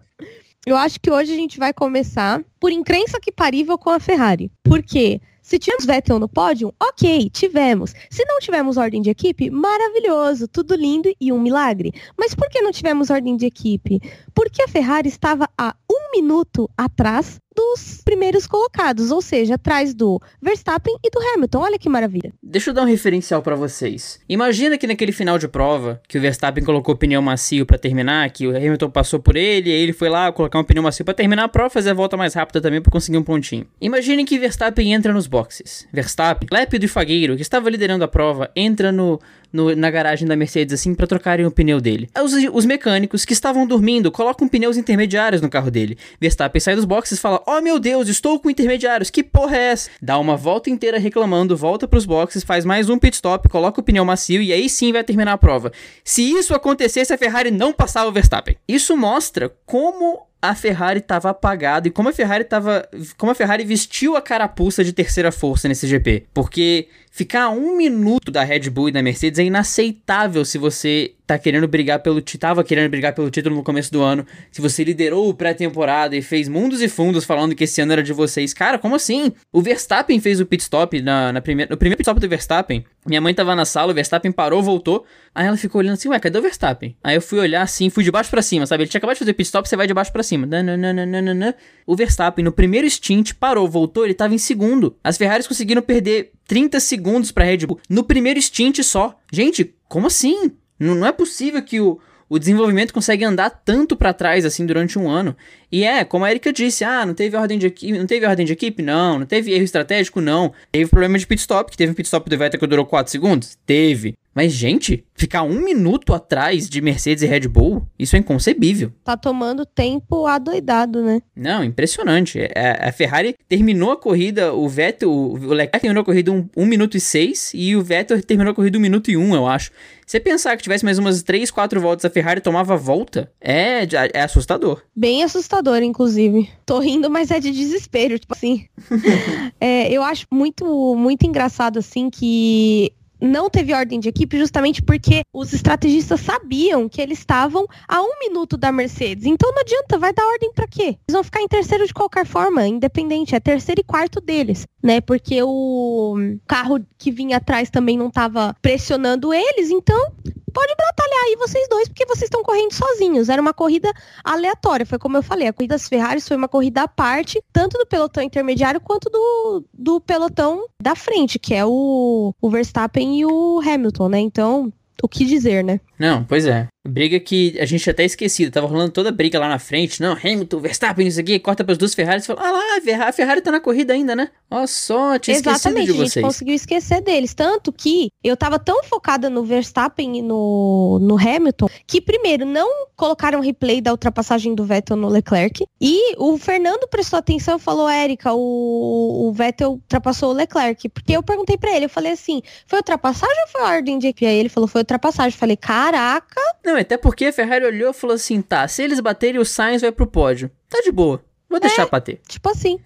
eu 0.66 0.74
acho 0.74 0.98
que 0.98 1.10
hoje 1.10 1.32
a 1.32 1.36
gente 1.36 1.58
vai 1.58 1.74
começar, 1.74 2.42
por 2.58 2.72
incrença 2.72 3.20
que 3.20 3.30
parível, 3.30 3.76
com 3.76 3.90
a 3.90 4.00
Ferrari. 4.00 4.50
Por 4.64 4.82
quê? 4.82 5.20
Se 5.48 5.58
tivemos 5.58 5.86
Vettel 5.86 6.18
no 6.18 6.28
pódio, 6.28 6.74
ok, 6.78 7.30
tivemos. 7.30 7.94
Se 8.10 8.22
não 8.26 8.38
tivemos 8.38 8.76
ordem 8.76 9.00
de 9.00 9.08
equipe, 9.08 9.48
maravilhoso, 9.50 10.46
tudo 10.46 10.74
lindo 10.74 11.10
e 11.18 11.32
um 11.32 11.40
milagre. 11.40 11.90
Mas 12.18 12.34
por 12.34 12.50
que 12.50 12.60
não 12.60 12.70
tivemos 12.70 13.08
ordem 13.08 13.34
de 13.34 13.46
equipe? 13.46 13.98
Porque 14.34 14.60
a 14.60 14.68
Ferrari 14.68 15.08
estava 15.08 15.48
a 15.56 15.74
um 15.98 16.10
minuto 16.12 16.70
atrás 16.76 17.40
dos 17.58 18.02
primeiros 18.04 18.46
colocados, 18.46 19.10
ou 19.10 19.20
seja, 19.20 19.56
atrás 19.56 19.92
do 19.92 20.20
Verstappen 20.40 20.94
e 21.04 21.10
do 21.10 21.18
Hamilton. 21.20 21.58
Olha 21.58 21.78
que 21.78 21.88
maravilha. 21.88 22.32
Deixa 22.40 22.70
eu 22.70 22.74
dar 22.74 22.82
um 22.82 22.86
referencial 22.86 23.42
para 23.42 23.56
vocês. 23.56 24.20
Imagina 24.28 24.78
que 24.78 24.86
naquele 24.86 25.10
final 25.10 25.38
de 25.38 25.48
prova, 25.48 26.00
que 26.06 26.16
o 26.16 26.20
Verstappen 26.20 26.62
colocou 26.62 26.96
pneu 26.96 27.20
macio 27.20 27.66
para 27.66 27.76
terminar, 27.76 28.30
que 28.30 28.46
o 28.46 28.56
Hamilton 28.56 28.90
passou 28.90 29.18
por 29.18 29.34
ele, 29.34 29.70
e 29.70 29.72
ele 29.72 29.92
foi 29.92 30.08
lá 30.08 30.30
colocar 30.30 30.60
um 30.60 30.64
pneu 30.64 30.84
macio 30.84 31.04
para 31.04 31.14
terminar 31.14 31.44
a 31.44 31.48
prova, 31.48 31.68
fazer 31.68 31.90
a 31.90 31.94
volta 31.94 32.16
mais 32.16 32.34
rápida 32.34 32.60
também 32.60 32.80
para 32.80 32.92
conseguir 32.92 33.18
um 33.18 33.24
pontinho. 33.24 33.66
Imaginem 33.80 34.24
que 34.24 34.38
Verstappen 34.38 34.92
entra 34.92 35.12
nos 35.12 35.26
boxes. 35.26 35.88
Verstappen, 35.92 36.48
lépido 36.52 36.84
e 36.84 36.88
fagueiro, 36.88 37.34
que 37.34 37.42
estava 37.42 37.68
liderando 37.68 38.04
a 38.04 38.08
prova, 38.08 38.50
entra 38.54 38.92
no 38.92 39.20
no, 39.52 39.74
na 39.74 39.90
garagem 39.90 40.26
da 40.26 40.36
Mercedes 40.36 40.74
assim 40.74 40.94
para 40.94 41.06
trocarem 41.06 41.46
o 41.46 41.50
pneu 41.50 41.80
dele. 41.80 42.08
Os, 42.22 42.32
os, 42.52 42.64
mecânicos 42.64 43.24
que 43.24 43.32
estavam 43.32 43.66
dormindo 43.66 44.10
colocam 44.10 44.48
pneus 44.48 44.76
intermediários 44.76 45.40
no 45.40 45.48
carro 45.48 45.70
dele. 45.70 45.96
Verstappen 46.20 46.60
sai 46.60 46.76
dos 46.76 46.84
boxes 46.84 47.18
e 47.18 47.20
fala: 47.20 47.42
Oh 47.46 47.60
meu 47.60 47.78
Deus, 47.78 48.08
estou 48.08 48.38
com 48.38 48.50
intermediários, 48.50 49.10
que 49.10 49.22
porra 49.22 49.56
é 49.56 49.62
essa? 49.72 49.90
Dá 50.00 50.18
uma 50.18 50.36
volta 50.36 50.70
inteira 50.70 50.98
reclamando, 50.98 51.56
volta 51.56 51.88
pros 51.88 52.04
boxes, 52.04 52.44
faz 52.44 52.64
mais 52.64 52.88
um 52.88 52.98
pit 52.98 53.14
stop, 53.14 53.48
coloca 53.48 53.80
o 53.80 53.84
pneu 53.84 54.04
macio 54.04 54.42
e 54.42 54.52
aí 54.52 54.68
sim 54.68 54.92
vai 54.92 55.04
terminar 55.04 55.32
a 55.32 55.38
prova. 55.38 55.72
Se 56.04 56.22
isso 56.22 56.54
acontecesse, 56.54 57.12
a 57.12 57.18
Ferrari 57.18 57.50
não 57.50 57.72
passava 57.72 58.08
o 58.08 58.12
Verstappen. 58.12 58.56
Isso 58.68 58.96
mostra 58.96 59.52
como 59.64 60.28
a 60.40 60.54
Ferrari 60.54 61.00
estava 61.00 61.30
apagada 61.30 61.88
e 61.88 61.90
como 61.90 62.08
a 62.08 62.12
Ferrari 62.12 62.44
tava, 62.44 62.88
como 63.16 63.32
a 63.32 63.34
Ferrari 63.34 63.64
vestiu 63.64 64.16
a 64.16 64.22
carapuça 64.22 64.84
de 64.84 64.92
terceira 64.92 65.32
força 65.32 65.66
nesse 65.66 65.86
GP, 65.86 66.26
porque 66.32 66.88
ficar 67.18 67.50
um 67.50 67.76
minuto 67.76 68.30
da 68.30 68.44
Red 68.44 68.70
Bull 68.70 68.90
e 68.90 68.92
da 68.92 69.02
Mercedes 69.02 69.40
é 69.40 69.44
inaceitável 69.44 70.44
se 70.44 70.56
você 70.56 71.14
tá 71.26 71.36
querendo 71.36 71.66
brigar 71.66 71.98
pelo 71.98 72.22
tava 72.22 72.62
querendo 72.62 72.88
brigar 72.88 73.12
pelo 73.12 73.28
título 73.28 73.56
no 73.56 73.62
começo 73.64 73.92
do 73.92 74.00
ano, 74.00 74.24
se 74.52 74.62
você 74.62 74.84
liderou 74.84 75.28
o 75.28 75.34
pré-temporada 75.34 76.16
e 76.16 76.22
fez 76.22 76.48
mundos 76.48 76.80
e 76.80 76.88
fundos 76.88 77.24
falando 77.24 77.56
que 77.56 77.64
esse 77.64 77.80
ano 77.80 77.92
era 77.92 78.04
de 78.04 78.12
vocês, 78.12 78.54
cara, 78.54 78.78
como 78.78 78.94
assim? 78.94 79.32
O 79.52 79.60
Verstappen 79.60 80.20
fez 80.20 80.40
o 80.40 80.46
pit 80.46 80.62
stop 80.62 81.02
na, 81.02 81.32
na 81.32 81.40
primeira, 81.40 81.70
no 81.70 81.76
primeiro 81.76 81.98
pit 81.98 82.08
stop 82.08 82.20
do 82.20 82.28
Verstappen. 82.28 82.84
Minha 83.04 83.20
mãe 83.20 83.34
tava 83.34 83.54
na 83.54 83.64
sala, 83.64 83.92
o 83.92 83.94
Verstappen 83.94 84.30
parou, 84.30 84.62
voltou. 84.62 85.04
Aí 85.34 85.46
ela 85.46 85.56
ficou 85.56 85.80
olhando 85.80 85.94
assim, 85.94 86.08
ué, 86.08 86.18
cadê 86.18 86.38
o 86.38 86.42
Verstappen? 86.42 86.96
Aí 87.02 87.16
eu 87.16 87.22
fui 87.22 87.38
olhar 87.38 87.62
assim, 87.62 87.90
fui 87.90 88.04
de 88.04 88.10
baixo 88.10 88.30
para 88.30 88.40
cima, 88.40 88.64
sabe? 88.64 88.84
Ele 88.84 88.90
tinha 88.90 88.98
acabado 88.98 89.16
de 89.16 89.20
fazer 89.20 89.32
pit 89.34 89.46
stop, 89.46 89.68
você 89.68 89.76
vai 89.76 89.86
de 89.86 89.94
baixo 89.94 90.12
para 90.12 90.22
cima. 90.22 90.46
Nananana. 90.46 91.54
O 91.86 91.96
Verstappen, 91.96 92.44
no 92.44 92.52
primeiro 92.52 92.88
stint, 92.88 93.34
parou, 93.34 93.68
voltou, 93.68 94.04
ele 94.04 94.14
tava 94.14 94.34
em 94.34 94.38
segundo. 94.38 94.96
As 95.02 95.18
Ferraris 95.18 95.46
conseguiram 95.46 95.82
perder 95.82 96.32
30 96.48 96.80
segundos 96.80 97.30
pra 97.30 97.44
Red 97.44 97.58
Bull 97.58 97.78
no 97.88 98.02
primeiro 98.02 98.40
stint 98.42 98.82
só. 98.82 99.16
Gente, 99.30 99.76
como 99.86 100.08
assim? 100.08 100.50
Não, 100.80 100.94
não 100.94 101.06
é 101.06 101.12
possível 101.12 101.62
que 101.62 101.78
o, 101.78 102.00
o 102.28 102.38
desenvolvimento 102.38 102.92
consegue 102.92 103.24
andar 103.24 103.50
tanto 103.50 103.94
para 103.94 104.14
trás 104.14 104.44
assim 104.44 104.66
durante 104.66 104.98
um 104.98 105.08
ano. 105.08 105.36
E 105.70 105.84
é, 105.84 106.04
como 106.04 106.24
a 106.24 106.30
Erika 106.30 106.52
disse, 106.52 106.84
ah, 106.84 107.04
não 107.04 107.14
teve 107.14 107.36
ordem 107.36 107.58
de 107.58 107.66
equipe, 107.66 107.98
não 107.98 108.06
teve 108.06 108.26
ordem 108.26 108.46
de 108.46 108.52
equipe? 108.52 108.82
Não, 108.82 109.18
não 109.18 109.26
teve 109.26 109.52
erro 109.52 109.64
estratégico? 109.64 110.20
Não. 110.20 110.52
Teve 110.72 110.88
problema 110.90 111.18
de 111.18 111.26
pit 111.26 111.40
stop, 111.40 111.70
que 111.70 111.76
teve 111.76 111.92
um 111.92 111.94
pit 111.94 112.06
stop 112.06 112.28
do 112.28 112.38
Vettel 112.38 112.58
que 112.58 112.66
durou 112.66 112.86
4 112.86 113.10
segundos? 113.10 113.58
Teve. 113.66 114.14
Mas, 114.38 114.52
gente, 114.52 115.04
ficar 115.16 115.42
um 115.42 115.60
minuto 115.60 116.14
atrás 116.14 116.68
de 116.68 116.80
Mercedes 116.80 117.24
e 117.24 117.26
Red 117.26 117.48
Bull, 117.48 117.84
isso 117.98 118.14
é 118.14 118.20
inconcebível. 118.20 118.92
Tá 119.02 119.16
tomando 119.16 119.66
tempo 119.66 120.26
adoidado, 120.26 121.02
né? 121.02 121.20
Não, 121.34 121.64
impressionante. 121.64 122.38
É, 122.54 122.78
a 122.88 122.92
Ferrari 122.92 123.34
terminou 123.48 123.90
a 123.90 123.96
corrida, 123.96 124.54
o 124.54 124.68
Vettel, 124.68 125.10
o 125.10 125.34
Leclerc 125.34 125.80
terminou 125.80 126.02
a 126.02 126.04
corrida 126.04 126.30
1 126.30 126.36
um, 126.36 126.48
um 126.56 126.66
minuto 126.66 126.96
e 126.96 127.00
6 127.00 127.50
e 127.52 127.74
o 127.74 127.82
Vettel 127.82 128.22
terminou 128.22 128.52
a 128.52 128.54
corrida 128.54 128.78
1 128.78 128.80
um 128.80 128.82
minuto 128.82 129.10
e 129.10 129.16
1, 129.16 129.20
um, 129.20 129.34
eu 129.34 129.44
acho. 129.44 129.72
Você 130.06 130.20
pensar 130.20 130.56
que 130.56 130.62
tivesse 130.62 130.84
mais 130.84 130.98
umas 130.98 131.22
3, 131.22 131.50
4 131.50 131.80
voltas 131.80 132.04
a 132.04 132.10
Ferrari 132.10 132.40
tomava 132.40 132.74
a 132.74 132.76
volta, 132.76 133.30
é, 133.40 133.80
é 134.14 134.22
assustador. 134.22 134.82
Bem 134.96 135.22
assustador, 135.22 135.57
inclusive. 135.84 136.48
Tô 136.64 136.78
rindo, 136.78 137.10
mas 137.10 137.30
é 137.30 137.40
de 137.40 137.50
desespero, 137.50 138.18
tipo 138.18 138.34
assim. 138.34 138.66
é, 139.60 139.90
eu 139.92 140.02
acho 140.02 140.26
muito, 140.30 140.94
muito 140.96 141.26
engraçado, 141.26 141.78
assim, 141.78 142.10
que 142.10 142.92
não 143.20 143.50
teve 143.50 143.74
ordem 143.74 143.98
de 143.98 144.08
equipe 144.08 144.38
justamente 144.38 144.82
porque 144.82 145.22
os 145.32 145.52
estrategistas 145.52 146.20
sabiam 146.20 146.88
que 146.88 147.00
eles 147.00 147.18
estavam 147.18 147.66
a 147.86 148.00
um 148.00 148.18
minuto 148.20 148.56
da 148.56 148.70
Mercedes. 148.70 149.26
Então 149.26 149.52
não 149.52 149.62
adianta, 149.62 149.98
vai 149.98 150.12
dar 150.12 150.26
ordem 150.26 150.52
para 150.52 150.68
quê? 150.68 150.82
Eles 150.82 151.12
vão 151.12 151.24
ficar 151.24 151.42
em 151.42 151.48
terceiro 151.48 151.86
de 151.86 151.92
qualquer 151.92 152.24
forma, 152.24 152.66
independente, 152.66 153.34
é 153.34 153.40
terceiro 153.40 153.80
e 153.80 153.84
quarto 153.84 154.20
deles, 154.20 154.66
né? 154.82 155.00
Porque 155.00 155.42
o 155.42 156.16
carro 156.46 156.80
que 156.96 157.10
vinha 157.10 157.38
atrás 157.38 157.70
também 157.70 157.98
não 157.98 158.08
estava 158.08 158.54
pressionando 158.62 159.32
eles, 159.34 159.70
então 159.70 160.12
pode 160.58 160.74
batalhar 160.76 161.24
aí 161.26 161.36
vocês 161.36 161.68
dois, 161.68 161.88
porque 161.88 162.04
vocês 162.04 162.24
estão 162.24 162.42
correndo 162.42 162.72
sozinhos. 162.72 163.28
Era 163.28 163.40
uma 163.40 163.54
corrida 163.54 163.92
aleatória, 164.24 164.84
foi 164.84 164.98
como 164.98 165.16
eu 165.16 165.22
falei, 165.22 165.46
a 165.46 165.52
corrida 165.52 165.76
das 165.76 165.88
Ferraris 165.88 166.26
foi 166.26 166.36
uma 166.36 166.48
corrida 166.48 166.82
à 166.82 166.88
parte, 166.88 167.40
tanto 167.52 167.78
do 167.78 167.86
pelotão 167.86 168.24
intermediário 168.24 168.80
quanto 168.80 169.08
do, 169.08 169.64
do 169.72 170.00
pelotão 170.00 170.66
da 170.82 170.96
frente, 170.96 171.38
que 171.38 171.54
é 171.54 171.64
o, 171.64 172.34
o 172.40 172.50
Verstappen 172.50 173.20
e 173.20 173.24
o 173.24 173.60
Hamilton, 173.60 174.08
né? 174.08 174.18
Então, 174.18 174.72
o 175.00 175.08
que 175.08 175.24
dizer, 175.24 175.62
né? 175.62 175.80
Não, 175.96 176.24
pois 176.24 176.44
é. 176.44 176.66
Briga 176.88 177.20
que 177.20 177.58
a 177.60 177.66
gente 177.66 177.88
até 177.88 178.04
esquecido. 178.04 178.50
Tava 178.50 178.66
rolando 178.66 178.92
toda 178.92 179.10
a 179.10 179.12
briga 179.12 179.38
lá 179.38 179.48
na 179.48 179.58
frente. 179.58 180.00
Não, 180.00 180.12
Hamilton, 180.12 180.58
Verstappen, 180.60 181.06
isso 181.06 181.20
aqui. 181.20 181.38
Corta 181.38 181.64
pras 181.64 181.76
duas 181.76 181.94
Ferraris 181.94 182.24
e 182.24 182.26
fala: 182.26 182.40
Ah 182.40 182.50
lá, 182.50 183.08
a 183.08 183.12
Ferrari 183.12 183.40
tá 183.40 183.50
na 183.50 183.60
corrida 183.60 183.92
ainda, 183.92 184.16
né? 184.16 184.30
Ó 184.50 184.66
só, 184.66 185.18
tinha 185.18 185.36
Exatamente, 185.36 185.58
esquecido 185.58 185.84
de 185.84 185.92
vocês. 185.92 186.00
a 186.00 186.14
gente 186.14 186.22
conseguiu 186.22 186.54
esquecer 186.54 187.02
deles. 187.02 187.34
Tanto 187.34 187.70
que 187.70 188.08
eu 188.24 188.36
tava 188.36 188.58
tão 188.58 188.82
focada 188.84 189.28
no 189.28 189.44
Verstappen 189.44 190.18
e 190.18 190.22
no, 190.22 190.98
no 191.02 191.16
Hamilton 191.18 191.68
que, 191.86 192.00
primeiro, 192.00 192.46
não 192.46 192.86
colocaram 192.96 193.40
replay 193.40 193.80
da 193.80 193.90
ultrapassagem 193.92 194.54
do 194.54 194.64
Vettel 194.64 194.96
no 194.96 195.08
Leclerc. 195.08 195.66
E 195.80 196.16
o 196.16 196.38
Fernando 196.38 196.88
prestou 196.88 197.18
atenção 197.18 197.56
e 197.56 197.60
falou: 197.60 197.88
Érica, 197.88 198.32
o, 198.32 199.28
o 199.28 199.32
Vettel 199.32 199.72
ultrapassou 199.72 200.30
o 200.30 200.34
Leclerc. 200.34 200.88
Porque 200.88 201.12
eu 201.12 201.22
perguntei 201.22 201.58
para 201.58 201.74
ele, 201.74 201.84
eu 201.84 201.90
falei 201.90 202.12
assim: 202.12 202.42
foi 202.66 202.78
ultrapassagem 202.78 203.42
ou 203.42 203.48
foi 203.48 203.62
ordem 203.62 203.98
de 203.98 204.08
equipe? 204.08 204.26
Aí 204.26 204.36
ele 204.36 204.48
falou: 204.48 204.66
foi 204.66 204.80
ultrapassagem. 204.80 205.34
Eu 205.34 205.38
falei: 205.38 205.56
caraca. 205.56 206.40
Não, 206.64 206.77
até 206.82 206.96
porque 206.96 207.26
a 207.26 207.32
Ferrari 207.32 207.64
olhou 207.64 207.90
e 207.90 207.94
falou 207.94 208.14
assim: 208.14 208.40
tá, 208.40 208.66
se 208.68 208.82
eles 208.82 209.00
baterem, 209.00 209.40
o 209.40 209.44
Sainz 209.44 209.82
vai 209.82 209.92
pro 209.92 210.06
pódio. 210.06 210.50
Tá 210.68 210.80
de 210.82 210.92
boa. 210.92 211.22
Vou 211.48 211.58
deixar 211.58 211.82
é, 211.82 211.90
bater. 211.90 212.20
Tipo 212.28 212.50
assim. 212.50 212.78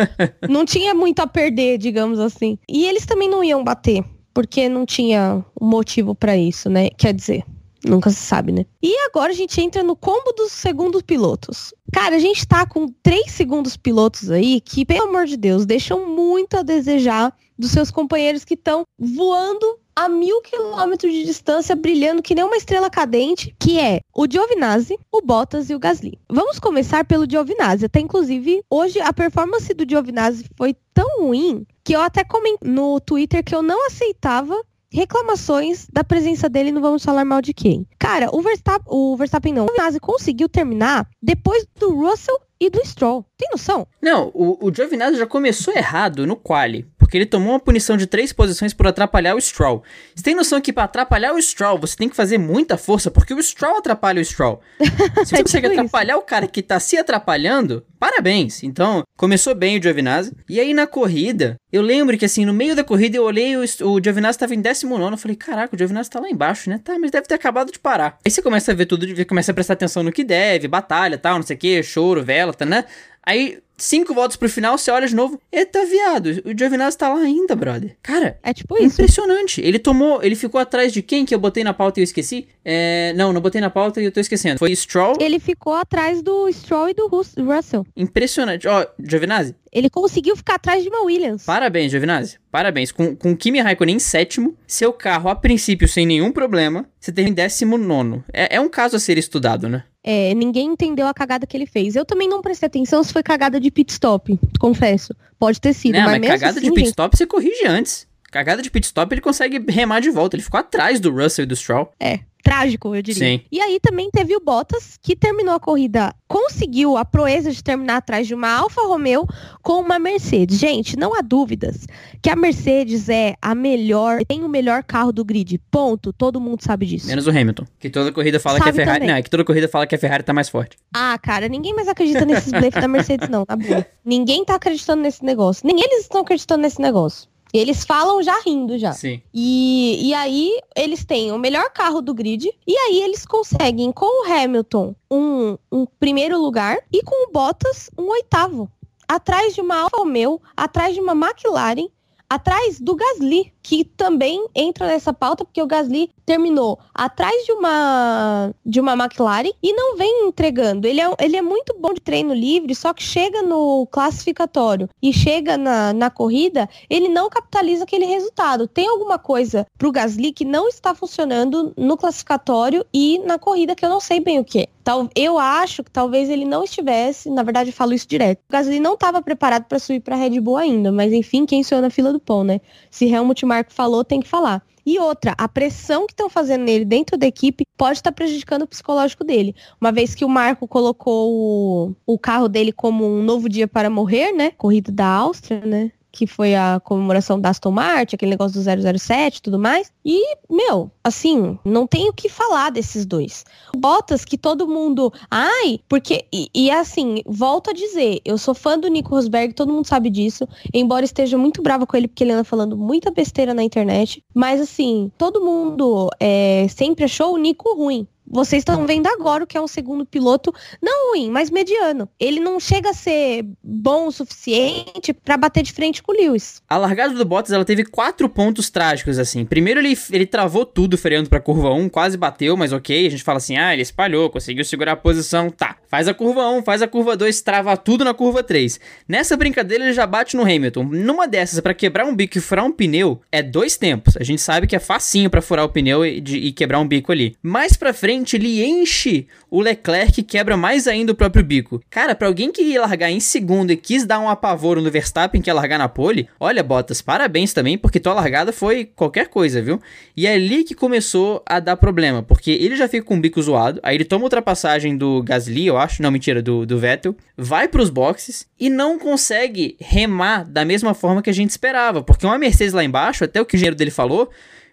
não 0.48 0.64
tinha 0.64 0.94
muito 0.94 1.20
a 1.20 1.26
perder, 1.26 1.78
digamos 1.78 2.18
assim. 2.18 2.58
E 2.68 2.86
eles 2.86 3.06
também 3.06 3.28
não 3.28 3.42
iam 3.42 3.64
bater, 3.64 4.04
porque 4.34 4.68
não 4.68 4.84
tinha 4.84 5.44
um 5.60 5.66
motivo 5.66 6.14
para 6.14 6.36
isso, 6.36 6.68
né? 6.68 6.90
Quer 6.90 7.14
dizer, 7.14 7.44
nunca 7.84 8.10
se 8.10 8.16
sabe, 8.16 8.52
né? 8.52 8.66
E 8.82 8.94
agora 9.06 9.32
a 9.32 9.34
gente 9.34 9.60
entra 9.60 9.82
no 9.82 9.96
combo 9.96 10.32
dos 10.32 10.52
segundos 10.52 11.02
pilotos. 11.02 11.72
Cara, 11.92 12.16
a 12.16 12.18
gente 12.18 12.46
tá 12.46 12.66
com 12.66 12.86
três 13.02 13.32
segundos 13.32 13.76
pilotos 13.76 14.30
aí 14.30 14.60
que, 14.60 14.84
pelo 14.84 15.08
amor 15.08 15.26
de 15.26 15.36
Deus, 15.36 15.64
deixam 15.64 16.06
muito 16.06 16.56
a 16.58 16.62
desejar 16.62 17.34
dos 17.58 17.70
seus 17.70 17.90
companheiros 17.90 18.44
que 18.44 18.54
estão 18.54 18.84
voando 18.98 19.78
a 20.00 20.08
mil 20.08 20.40
quilômetros 20.40 21.12
de 21.12 21.24
distância, 21.24 21.76
brilhando 21.76 22.22
que 22.22 22.34
nem 22.34 22.42
uma 22.42 22.56
estrela 22.56 22.88
cadente, 22.88 23.54
que 23.58 23.78
é 23.78 24.00
o 24.14 24.26
Giovinazzi, 24.26 24.98
o 25.12 25.20
Bottas 25.20 25.68
e 25.68 25.74
o 25.74 25.78
Gasly. 25.78 26.18
Vamos 26.26 26.58
começar 26.58 27.04
pelo 27.04 27.28
Giovinazzi. 27.30 27.84
Até 27.84 28.00
inclusive, 28.00 28.62
hoje 28.70 28.98
a 28.98 29.12
performance 29.12 29.74
do 29.74 29.84
Giovinazzi 29.86 30.46
foi 30.56 30.74
tão 30.94 31.26
ruim 31.26 31.66
que 31.84 31.92
eu 31.92 32.00
até 32.00 32.24
comentei 32.24 32.66
no 32.66 32.98
Twitter 32.98 33.44
que 33.44 33.54
eu 33.54 33.60
não 33.60 33.86
aceitava 33.86 34.58
reclamações 34.90 35.86
da 35.92 36.02
presença 36.02 36.48
dele 36.48 36.72
no 36.72 36.80
Vamos 36.80 37.04
Falar 37.04 37.26
Mal 37.26 37.42
de 37.42 37.52
Quem. 37.52 37.86
Cara, 37.98 38.34
o 38.34 38.40
Verstappen, 38.40 38.86
o 38.88 39.14
Verstappen 39.18 39.52
não, 39.52 39.64
o 39.64 39.68
Giovinazzi 39.68 40.00
conseguiu 40.00 40.48
terminar 40.48 41.06
depois 41.22 41.66
do 41.78 41.94
Russell 41.94 42.40
e 42.58 42.70
do 42.70 42.82
Stroll. 42.86 43.24
Tem 43.36 43.50
noção? 43.52 43.86
Não, 44.00 44.30
o, 44.32 44.66
o 44.66 44.74
Giovinazzi 44.74 45.18
já 45.18 45.26
começou 45.26 45.74
errado 45.74 46.26
no 46.26 46.36
quali 46.36 46.88
porque 47.10 47.18
ele 47.18 47.26
tomou 47.26 47.54
uma 47.54 47.60
punição 47.60 47.96
de 47.96 48.06
três 48.06 48.32
posições 48.32 48.72
por 48.72 48.86
atrapalhar 48.86 49.34
o 49.34 49.40
Stroll. 49.40 49.82
Você 50.14 50.22
tem 50.22 50.32
noção 50.32 50.60
que 50.60 50.72
para 50.72 50.84
atrapalhar 50.84 51.34
o 51.34 51.42
Stroll 51.42 51.76
você 51.76 51.96
tem 51.96 52.08
que 52.08 52.14
fazer 52.14 52.38
muita 52.38 52.76
força, 52.76 53.10
porque 53.10 53.34
o 53.34 53.42
Stroll 53.42 53.78
atrapalha 53.78 54.22
o 54.22 54.24
Stroll. 54.24 54.60
Se 55.26 55.30
você 55.30 55.34
é 55.34 55.42
consegue 55.42 55.68
tipo 55.68 55.80
atrapalhar 55.80 56.16
o 56.18 56.22
cara 56.22 56.46
que 56.46 56.62
tá 56.62 56.78
se 56.78 56.96
atrapalhando, 56.96 57.84
parabéns. 57.98 58.62
Então, 58.62 59.02
começou 59.16 59.56
bem 59.56 59.76
o 59.76 59.82
Giovinazzi. 59.82 60.32
E 60.48 60.60
aí 60.60 60.72
na 60.72 60.86
corrida, 60.86 61.56
eu 61.72 61.82
lembro 61.82 62.16
que 62.16 62.24
assim, 62.24 62.44
no 62.44 62.54
meio 62.54 62.76
da 62.76 62.84
corrida 62.84 63.16
eu 63.16 63.24
olhei, 63.24 63.56
o, 63.56 63.62
o 63.62 64.00
Giovinazzi 64.00 64.38
tava 64.38 64.54
em 64.54 64.60
19 64.60 65.10
eu 65.10 65.18
falei, 65.18 65.36
caraca, 65.36 65.74
o 65.74 65.78
Giovinazzi 65.78 66.10
tá 66.10 66.20
lá 66.20 66.30
embaixo, 66.30 66.70
né? 66.70 66.80
Tá, 66.82 66.96
mas 66.96 67.10
deve 67.10 67.26
ter 67.26 67.34
acabado 67.34 67.72
de 67.72 67.78
parar. 67.80 68.18
Aí 68.24 68.30
você 68.30 68.40
começa 68.40 68.70
a 68.70 68.74
ver 68.74 68.86
tudo, 68.86 69.04
começa 69.26 69.50
a 69.50 69.54
prestar 69.54 69.72
atenção 69.72 70.04
no 70.04 70.12
que 70.12 70.22
deve, 70.22 70.68
batalha, 70.68 71.18
tal, 71.18 71.38
não 71.38 71.42
sei 71.42 71.56
o 71.56 71.58
que, 71.58 71.82
choro, 71.82 72.22
vela, 72.22 72.54
tá, 72.54 72.64
né? 72.64 72.84
Aí 73.24 73.58
cinco 73.80 74.14
voltas 74.14 74.36
pro 74.36 74.48
final, 74.48 74.76
você 74.76 74.90
olha 74.90 75.06
de 75.06 75.14
novo. 75.14 75.40
Eita, 75.50 75.84
viado, 75.86 76.42
o 76.44 76.56
Giovinazzi 76.56 76.98
tá 76.98 77.08
lá 77.12 77.20
ainda, 77.20 77.56
brother. 77.56 77.96
Cara, 78.02 78.38
é 78.42 78.52
tipo 78.52 78.76
isso. 78.76 79.00
Impressionante. 79.00 79.60
Ele 79.60 79.78
tomou, 79.78 80.22
ele 80.22 80.34
ficou 80.34 80.60
atrás 80.60 80.92
de 80.92 81.02
quem 81.02 81.24
que 81.24 81.34
eu 81.34 81.38
botei 81.38 81.64
na 81.64 81.72
pauta 81.72 81.98
e 81.98 82.02
eu 82.02 82.04
esqueci? 82.04 82.46
É, 82.64 83.12
não, 83.14 83.32
não 83.32 83.40
botei 83.40 83.60
na 83.60 83.70
pauta 83.70 84.00
e 84.00 84.04
eu 84.04 84.12
tô 84.12 84.20
esquecendo. 84.20 84.58
Foi 84.58 84.74
Stroll. 84.74 85.16
Ele 85.18 85.40
ficou 85.40 85.74
atrás 85.74 86.22
do 86.22 86.50
Stroll 86.52 86.90
e 86.90 86.94
do 86.94 87.08
Russell. 87.08 87.86
Impressionante. 87.96 88.68
Ó, 88.68 88.86
Giovinazzi. 89.02 89.54
Ele 89.72 89.88
conseguiu 89.88 90.36
ficar 90.36 90.56
atrás 90.56 90.82
de 90.82 90.88
uma 90.88 91.04
Williams. 91.04 91.44
Parabéns, 91.44 91.90
Giovinazzi. 91.90 92.38
Parabéns. 92.50 92.90
Com, 92.92 93.14
com 93.14 93.36
Kimi 93.36 93.60
Raikkonen 93.60 93.96
em 93.96 94.00
sétimo, 94.00 94.56
seu 94.66 94.92
carro, 94.92 95.30
a 95.30 95.34
princípio, 95.34 95.88
sem 95.88 96.04
nenhum 96.04 96.32
problema, 96.32 96.88
você 96.98 97.12
teve 97.12 97.30
em 97.30 97.32
décimo 97.32 97.78
nono. 97.78 98.24
É, 98.32 98.56
é 98.56 98.60
um 98.60 98.68
caso 98.68 98.96
a 98.96 99.00
ser 99.00 99.16
estudado, 99.16 99.68
né? 99.68 99.84
É, 100.02 100.34
ninguém 100.34 100.68
entendeu 100.68 101.06
a 101.06 101.14
cagada 101.14 101.46
que 101.46 101.56
ele 101.56 101.66
fez. 101.66 101.94
Eu 101.94 102.04
também 102.04 102.28
não 102.28 102.40
prestei 102.40 102.66
atenção 102.66 103.02
se 103.04 103.12
foi 103.12 103.22
cagada 103.22 103.60
de 103.60 103.70
pit 103.70 103.92
stop, 103.92 104.38
confesso. 104.58 105.14
Pode 105.38 105.60
ter 105.60 105.74
sido, 105.74 105.94
não, 105.94 106.04
mas, 106.04 106.20
mas 106.20 106.30
cagada 106.30 106.58
assim, 106.58 106.68
de 106.68 106.74
pit 106.74 106.88
stop 106.88 107.16
você 107.16 107.26
corrige 107.26 107.66
antes. 107.66 108.08
Cagada 108.30 108.62
de 108.62 108.70
pit 108.70 108.86
stop 108.86 109.12
ele 109.12 109.20
consegue 109.20 109.62
remar 109.70 110.00
de 110.00 110.10
volta. 110.10 110.36
Ele 110.36 110.42
ficou 110.42 110.60
atrás 110.60 111.00
do 111.00 111.10
Russell 111.10 111.42
e 111.42 111.46
do 111.46 111.56
Stroll. 111.56 111.92
É, 111.98 112.20
trágico, 112.42 112.94
eu 112.94 113.02
diria. 113.02 113.38
Sim. 113.38 113.40
E 113.50 113.60
aí 113.60 113.78
também 113.80 114.10
teve 114.10 114.36
o 114.36 114.40
Bottas, 114.40 114.98
que 115.00 115.14
terminou 115.14 115.54
a 115.54 115.60
corrida, 115.60 116.14
conseguiu 116.26 116.96
a 116.96 117.04
proeza 117.04 117.50
de 117.50 117.62
terminar 117.62 117.96
atrás 117.96 118.26
de 118.26 118.34
uma 118.34 118.50
Alfa 118.50 118.82
Romeo 118.82 119.26
com 119.62 119.80
uma 119.80 119.98
Mercedes. 119.98 120.58
Gente, 120.58 120.96
não 120.96 121.14
há 121.14 121.20
dúvidas 121.20 121.86
que 122.22 122.30
a 122.30 122.36
Mercedes 122.36 123.08
é 123.08 123.34
a 123.40 123.54
melhor, 123.54 124.24
tem 124.26 124.44
o 124.44 124.48
melhor 124.48 124.82
carro 124.82 125.12
do 125.12 125.24
grid. 125.24 125.60
Ponto. 125.70 126.12
Todo 126.12 126.40
mundo 126.40 126.62
sabe 126.62 126.86
disso. 126.86 127.06
Menos 127.06 127.26
o 127.26 127.30
Hamilton, 127.30 127.64
que 127.78 127.88
toda 127.90 128.12
corrida 128.12 128.38
fala 128.38 128.58
sabe 128.58 128.72
que 128.72 128.80
a 128.80 128.84
Ferrari, 128.84 129.00
também. 129.00 129.08
não, 129.08 129.18
é 129.18 129.22
que 129.22 129.30
toda 129.30 129.44
corrida 129.44 129.68
fala 129.68 129.86
que 129.86 129.94
a 129.94 129.98
Ferrari 129.98 130.22
tá 130.22 130.32
mais 130.32 130.48
forte. 130.48 130.76
Ah, 130.94 131.18
cara, 131.22 131.48
ninguém 131.48 131.74
mais 131.74 131.88
acredita 131.88 132.24
nesses 132.24 132.50
blefs 132.50 132.80
da 132.80 132.88
Mercedes 132.88 133.28
não, 133.28 133.46
tá 133.46 133.56
bom. 133.56 133.84
Ninguém 134.04 134.44
tá 134.44 134.56
acreditando 134.56 135.02
nesse 135.02 135.24
negócio. 135.24 135.66
Nem 135.66 135.80
eles 135.80 136.02
estão 136.02 136.20
acreditando 136.22 136.62
nesse 136.62 136.80
negócio. 136.80 137.29
Eles 137.52 137.84
falam 137.84 138.22
já 138.22 138.38
rindo 138.40 138.78
já. 138.78 138.92
Sim. 138.92 139.20
E, 139.34 140.08
e 140.08 140.14
aí 140.14 140.58
eles 140.76 141.04
têm 141.04 141.32
o 141.32 141.38
melhor 141.38 141.70
carro 141.70 142.00
do 142.00 142.14
grid. 142.14 142.50
E 142.66 142.76
aí 142.76 143.02
eles 143.02 143.26
conseguem 143.26 143.90
com 143.92 144.06
o 144.06 144.32
Hamilton 144.32 144.94
um, 145.10 145.58
um 145.70 145.86
primeiro 145.98 146.40
lugar 146.40 146.78
e 146.92 147.02
com 147.02 147.28
o 147.28 147.32
Bottas 147.32 147.90
um 147.98 148.08
oitavo. 148.10 148.70
Atrás 149.08 149.54
de 149.54 149.60
uma 149.60 149.82
Alfa 149.82 149.96
Romeo, 149.96 150.40
atrás 150.56 150.94
de 150.94 151.00
uma 151.00 151.12
McLaren, 151.12 151.88
atrás 152.28 152.80
do 152.80 152.94
Gasly. 152.94 153.52
Que 153.62 153.84
também 153.84 154.46
entra 154.54 154.86
nessa 154.86 155.12
pauta, 155.12 155.44
porque 155.44 155.62
o 155.62 155.66
Gasly 155.66 156.10
terminou 156.24 156.78
atrás 156.94 157.44
de 157.44 157.52
uma 157.52 158.52
de 158.64 158.80
uma 158.80 158.92
McLaren 158.92 159.50
e 159.62 159.72
não 159.72 159.96
vem 159.96 160.26
entregando. 160.26 160.86
Ele 160.86 161.00
é, 161.00 161.14
ele 161.20 161.36
é 161.36 161.42
muito 161.42 161.76
bom 161.78 161.92
de 161.92 162.00
treino 162.00 162.32
livre, 162.32 162.74
só 162.74 162.94
que 162.94 163.02
chega 163.02 163.42
no 163.42 163.86
classificatório 163.90 164.88
e 165.02 165.12
chega 165.12 165.56
na, 165.56 165.92
na 165.92 166.10
corrida, 166.10 166.68
ele 166.88 167.08
não 167.08 167.28
capitaliza 167.28 167.84
aquele 167.84 168.06
resultado. 168.06 168.68
Tem 168.68 168.86
alguma 168.86 169.18
coisa 169.18 169.66
pro 169.76 169.92
Gasly 169.92 170.32
que 170.32 170.44
não 170.44 170.68
está 170.68 170.94
funcionando 170.94 171.72
no 171.76 171.96
classificatório 171.96 172.84
e 172.92 173.18
na 173.20 173.38
corrida 173.38 173.74
que 173.74 173.84
eu 173.84 173.90
não 173.90 174.00
sei 174.00 174.20
bem 174.20 174.38
o 174.38 174.44
que. 174.44 174.68
Tal, 174.82 175.08
eu 175.14 175.38
acho 175.38 175.84
que 175.84 175.90
talvez 175.90 176.30
ele 176.30 176.44
não 176.44 176.64
estivesse, 176.64 177.28
na 177.28 177.42
verdade 177.42 177.70
eu 177.70 177.74
falo 177.74 177.92
isso 177.92 178.08
direto. 178.08 178.40
O 178.48 178.52
Gasly 178.52 178.80
não 178.80 178.94
estava 178.94 179.20
preparado 179.20 179.64
para 179.64 179.78
subir 179.78 180.00
para 180.00 180.16
Red 180.16 180.40
Bull 180.40 180.56
ainda, 180.56 180.90
mas 180.90 181.12
enfim, 181.12 181.44
quem 181.44 181.62
sou 181.62 181.78
eu 181.78 181.82
na 181.82 181.90
fila 181.90 182.12
do 182.12 182.20
pão, 182.20 182.42
né? 182.42 182.60
Se 182.90 183.06
Helmut 183.06 183.44
Marko 183.50 183.72
falou, 183.72 184.04
tem 184.04 184.20
que 184.20 184.28
falar. 184.28 184.62
E 184.86 184.98
outra, 184.98 185.34
a 185.36 185.48
pressão 185.48 186.06
que 186.06 186.12
estão 186.12 186.30
fazendo 186.30 186.62
nele 186.62 186.84
dentro 186.84 187.18
da 187.18 187.26
equipe 187.26 187.64
pode 187.76 187.98
estar 187.98 188.12
tá 188.12 188.14
prejudicando 188.14 188.62
o 188.62 188.66
psicológico 188.66 189.24
dele. 189.24 189.54
Uma 189.80 189.90
vez 189.90 190.14
que 190.14 190.24
o 190.24 190.28
Marco 190.28 190.68
colocou 190.68 191.32
o, 191.32 191.96
o 192.06 192.18
carro 192.18 192.48
dele 192.48 192.72
como 192.72 193.04
um 193.04 193.22
novo 193.22 193.48
dia 193.48 193.66
para 193.66 193.90
morrer, 193.90 194.32
né? 194.32 194.52
Corrida 194.52 194.92
da 194.92 195.06
Áustria, 195.06 195.60
né? 195.66 195.90
Que 196.12 196.26
foi 196.26 196.54
a 196.54 196.80
comemoração 196.82 197.40
da 197.40 197.50
Aston 197.50 197.70
Martin, 197.70 198.16
aquele 198.16 198.30
negócio 198.30 198.60
do 198.60 198.98
007 198.98 199.36
e 199.36 199.42
tudo 199.42 199.58
mais. 199.58 199.92
E, 200.04 200.36
meu, 200.48 200.90
assim, 201.02 201.58
não 201.64 201.86
tem 201.86 202.08
o 202.08 202.12
que 202.12 202.28
falar 202.28 202.70
desses 202.70 203.04
dois. 203.06 203.44
Bottas 203.76 204.24
que 204.24 204.36
todo 204.36 204.66
mundo. 204.66 205.12
Ai, 205.30 205.80
porque. 205.88 206.24
E, 206.32 206.48
e 206.54 206.70
assim, 206.70 207.22
volto 207.26 207.70
a 207.70 207.72
dizer, 207.72 208.20
eu 208.24 208.38
sou 208.38 208.54
fã 208.54 208.78
do 208.78 208.88
Nico 208.88 209.10
Rosberg, 209.10 209.54
todo 209.54 209.72
mundo 209.72 209.86
sabe 209.86 210.10
disso. 210.10 210.48
Embora 210.72 211.04
esteja 211.04 211.38
muito 211.38 211.62
bravo 211.62 211.86
com 211.86 211.96
ele, 211.96 212.08
porque 212.08 212.24
ele 212.24 212.32
anda 212.32 212.44
falando 212.44 212.76
muita 212.76 213.10
besteira 213.10 213.54
na 213.54 213.62
internet. 213.62 214.22
Mas, 214.34 214.60
assim, 214.60 215.10
todo 215.16 215.40
mundo 215.40 216.10
é, 216.18 216.66
sempre 216.68 217.04
achou 217.04 217.34
o 217.34 217.38
Nico 217.38 217.74
ruim 217.74 218.06
vocês 218.30 218.60
estão 218.60 218.86
vendo 218.86 219.08
agora 219.08 219.42
o 219.42 219.46
que 219.46 219.58
é 219.58 219.60
um 219.60 219.66
segundo 219.66 220.06
piloto, 220.06 220.54
não 220.80 221.10
ruim, 221.10 221.30
mas 221.30 221.50
mediano. 221.50 222.08
Ele 222.18 222.38
não 222.38 222.60
chega 222.60 222.90
a 222.90 222.94
ser 222.94 223.44
bom 223.62 224.06
o 224.06 224.12
suficiente 224.12 225.12
para 225.12 225.36
bater 225.36 225.62
de 225.62 225.72
frente 225.72 226.02
com 226.02 226.12
o 226.12 226.14
Lewis. 226.14 226.62
A 226.68 226.76
largada 226.76 227.14
do 227.14 227.24
Bottas, 227.24 227.52
ela 227.52 227.64
teve 227.64 227.84
quatro 227.84 228.28
pontos 228.28 228.70
trágicos, 228.70 229.18
assim. 229.18 229.44
Primeiro, 229.44 229.80
ele, 229.80 229.98
ele 230.12 230.26
travou 230.26 230.64
tudo 230.64 230.96
freando 230.96 231.28
pra 231.28 231.40
curva 231.40 231.72
1, 231.72 231.88
quase 231.88 232.16
bateu, 232.16 232.56
mas 232.56 232.72
ok. 232.72 233.06
A 233.06 233.10
gente 233.10 233.24
fala 233.24 233.38
assim, 233.38 233.56
ah, 233.56 233.72
ele 233.72 233.82
espalhou, 233.82 234.30
conseguiu 234.30 234.64
segurar 234.64 234.92
a 234.92 234.96
posição, 234.96 235.50
tá. 235.50 235.76
Faz 235.88 236.06
a 236.06 236.14
curva 236.14 236.48
1, 236.48 236.62
faz 236.62 236.82
a 236.82 236.88
curva 236.88 237.16
2, 237.16 237.40
trava 237.42 237.76
tudo 237.76 238.04
na 238.04 238.14
curva 238.14 238.42
3. 238.44 238.78
Nessa 239.08 239.36
brincadeira, 239.36 239.84
ele 239.84 239.92
já 239.92 240.06
bate 240.06 240.36
no 240.36 240.42
Hamilton. 240.42 240.84
Numa 240.84 241.26
dessas, 241.26 241.58
para 241.60 241.74
quebrar 241.74 242.06
um 242.06 242.14
bico 242.14 242.38
e 242.38 242.40
furar 242.40 242.64
um 242.64 242.72
pneu, 242.72 243.20
é 243.32 243.42
dois 243.42 243.76
tempos. 243.76 244.16
A 244.16 244.22
gente 244.22 244.40
sabe 244.40 244.66
que 244.66 244.76
é 244.76 244.78
facinho 244.78 245.28
para 245.28 245.42
furar 245.42 245.64
o 245.64 245.68
pneu 245.68 246.06
e, 246.06 246.20
de, 246.20 246.36
e 246.38 246.52
quebrar 246.52 246.78
um 246.78 246.86
bico 246.86 247.10
ali. 247.10 247.36
Mais 247.42 247.76
pra 247.76 247.92
frente, 247.92 248.19
frente, 248.20 248.36
ele 248.36 248.62
enche 248.64 249.26
o 249.50 249.60
Leclerc 249.60 250.20
e 250.20 250.22
quebra 250.22 250.56
mais 250.56 250.86
ainda 250.86 251.12
o 251.12 251.14
próprio 251.14 251.42
bico. 251.42 251.80
Cara, 251.90 252.14
para 252.14 252.28
alguém 252.28 252.52
que 252.52 252.62
ia 252.62 252.80
largar 252.80 253.10
em 253.10 253.18
segundo 253.18 253.72
e 253.72 253.76
quis 253.76 254.04
dar 254.04 254.20
um 254.20 254.28
apavoro 254.28 254.80
no 254.80 254.90
Verstappen 254.90 255.40
que 255.40 255.50
ia 255.50 255.54
largar 255.54 255.78
na 255.78 255.88
pole, 255.88 256.28
olha, 256.38 256.62
Bottas, 256.62 257.02
parabéns 257.02 257.52
também, 257.52 257.76
porque 257.76 257.98
tua 257.98 258.14
largada 258.14 258.52
foi 258.52 258.84
qualquer 258.84 259.28
coisa, 259.28 259.60
viu? 259.60 259.80
E 260.16 260.26
é 260.26 260.34
ali 260.34 260.62
que 260.62 260.74
começou 260.74 261.42
a 261.46 261.58
dar 261.58 261.76
problema, 261.76 262.22
porque 262.22 262.50
ele 262.50 262.76
já 262.76 262.86
fica 262.86 263.04
com 263.04 263.16
o 263.16 263.20
bico 263.20 263.42
zoado, 263.42 263.80
aí 263.82 263.96
ele 263.96 264.04
toma 264.04 264.24
ultrapassagem 264.24 264.96
do 264.96 265.22
Gasly, 265.22 265.66
eu 265.66 265.76
acho, 265.76 266.02
não, 266.02 266.10
mentira, 266.10 266.42
do, 266.42 266.64
do 266.64 266.78
Vettel, 266.78 267.16
vai 267.36 267.66
pros 267.66 267.90
boxes 267.90 268.46
e 268.58 268.68
não 268.68 268.98
consegue 268.98 269.76
remar 269.80 270.44
da 270.44 270.64
mesma 270.64 270.94
forma 270.94 271.22
que 271.22 271.30
a 271.30 271.34
gente 271.34 271.50
esperava, 271.50 272.02
porque 272.02 272.26
uma 272.26 272.38
Mercedes 272.38 272.72
lá 272.72 272.84
embaixo, 272.84 273.24
até 273.24 273.40
o 273.40 273.44
que 273.44 273.54
o 273.54 273.56
engenheiro 273.56 273.76
dele 273.76 273.90
falou, 273.90 274.30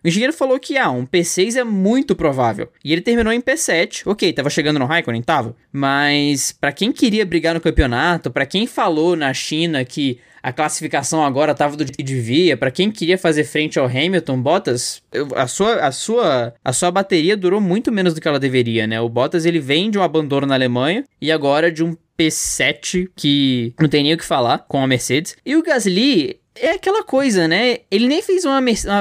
o 0.07 0.09
engenheiro 0.09 0.31
falou 0.31 0.57
que, 0.57 0.77
ah, 0.77 0.89
um 0.89 1.05
P6 1.05 1.57
é 1.57 1.65
muito 1.65 2.15
provável. 2.15 2.69
E 2.81 2.93
ele 2.93 3.01
terminou 3.01 3.33
em 3.33 3.41
P7. 3.41 4.03
Ok, 4.05 4.31
tava 4.31 4.49
chegando 4.49 4.79
no 4.79 4.85
Raikkonen, 4.85 5.21
tava. 5.21 5.53
Mas 5.69 6.53
para 6.53 6.71
quem 6.71 6.93
queria 6.93 7.25
brigar 7.25 7.53
no 7.53 7.59
campeonato, 7.59 8.31
para 8.31 8.45
quem 8.45 8.65
falou 8.65 9.17
na 9.17 9.33
China 9.33 9.83
que 9.83 10.17
a 10.41 10.53
classificação 10.53 11.25
agora 11.25 11.53
tava 11.53 11.75
do 11.75 11.83
que 11.83 12.01
devia, 12.01 12.55
para 12.55 12.71
quem 12.71 12.89
queria 12.89 13.17
fazer 13.17 13.43
frente 13.43 13.77
ao 13.77 13.85
Hamilton, 13.85 14.41
Bottas, 14.41 15.01
a 15.35 15.45
sua, 15.45 15.75
a 15.85 15.91
sua, 15.91 16.53
a 16.63 16.71
sua 16.71 16.89
bateria 16.89 17.35
durou 17.35 17.59
muito 17.59 17.91
menos 17.91 18.13
do 18.13 18.21
que 18.21 18.29
ela 18.29 18.39
deveria, 18.39 18.87
né? 18.87 19.01
O 19.01 19.09
Bottas 19.09 19.45
ele 19.45 19.59
vem 19.59 19.91
de 19.91 19.99
um 19.99 20.03
abandono 20.03 20.47
na 20.47 20.53
Alemanha 20.53 21.03
e 21.19 21.33
agora 21.33 21.69
de 21.69 21.83
um 21.83 21.97
P7 22.17 23.09
que 23.13 23.73
não 23.77 23.89
tem 23.89 24.03
nem 24.03 24.13
o 24.13 24.17
que 24.17 24.23
falar 24.23 24.59
com 24.69 24.81
a 24.81 24.87
Mercedes. 24.87 25.35
E 25.45 25.53
o 25.57 25.61
Gasly, 25.61 26.39
é 26.61 26.71
aquela 26.71 27.03
coisa, 27.03 27.47
né? 27.47 27.77
Ele 27.89 28.07
nem 28.07 28.21
fez 28.21 28.45
uma, 28.45 28.59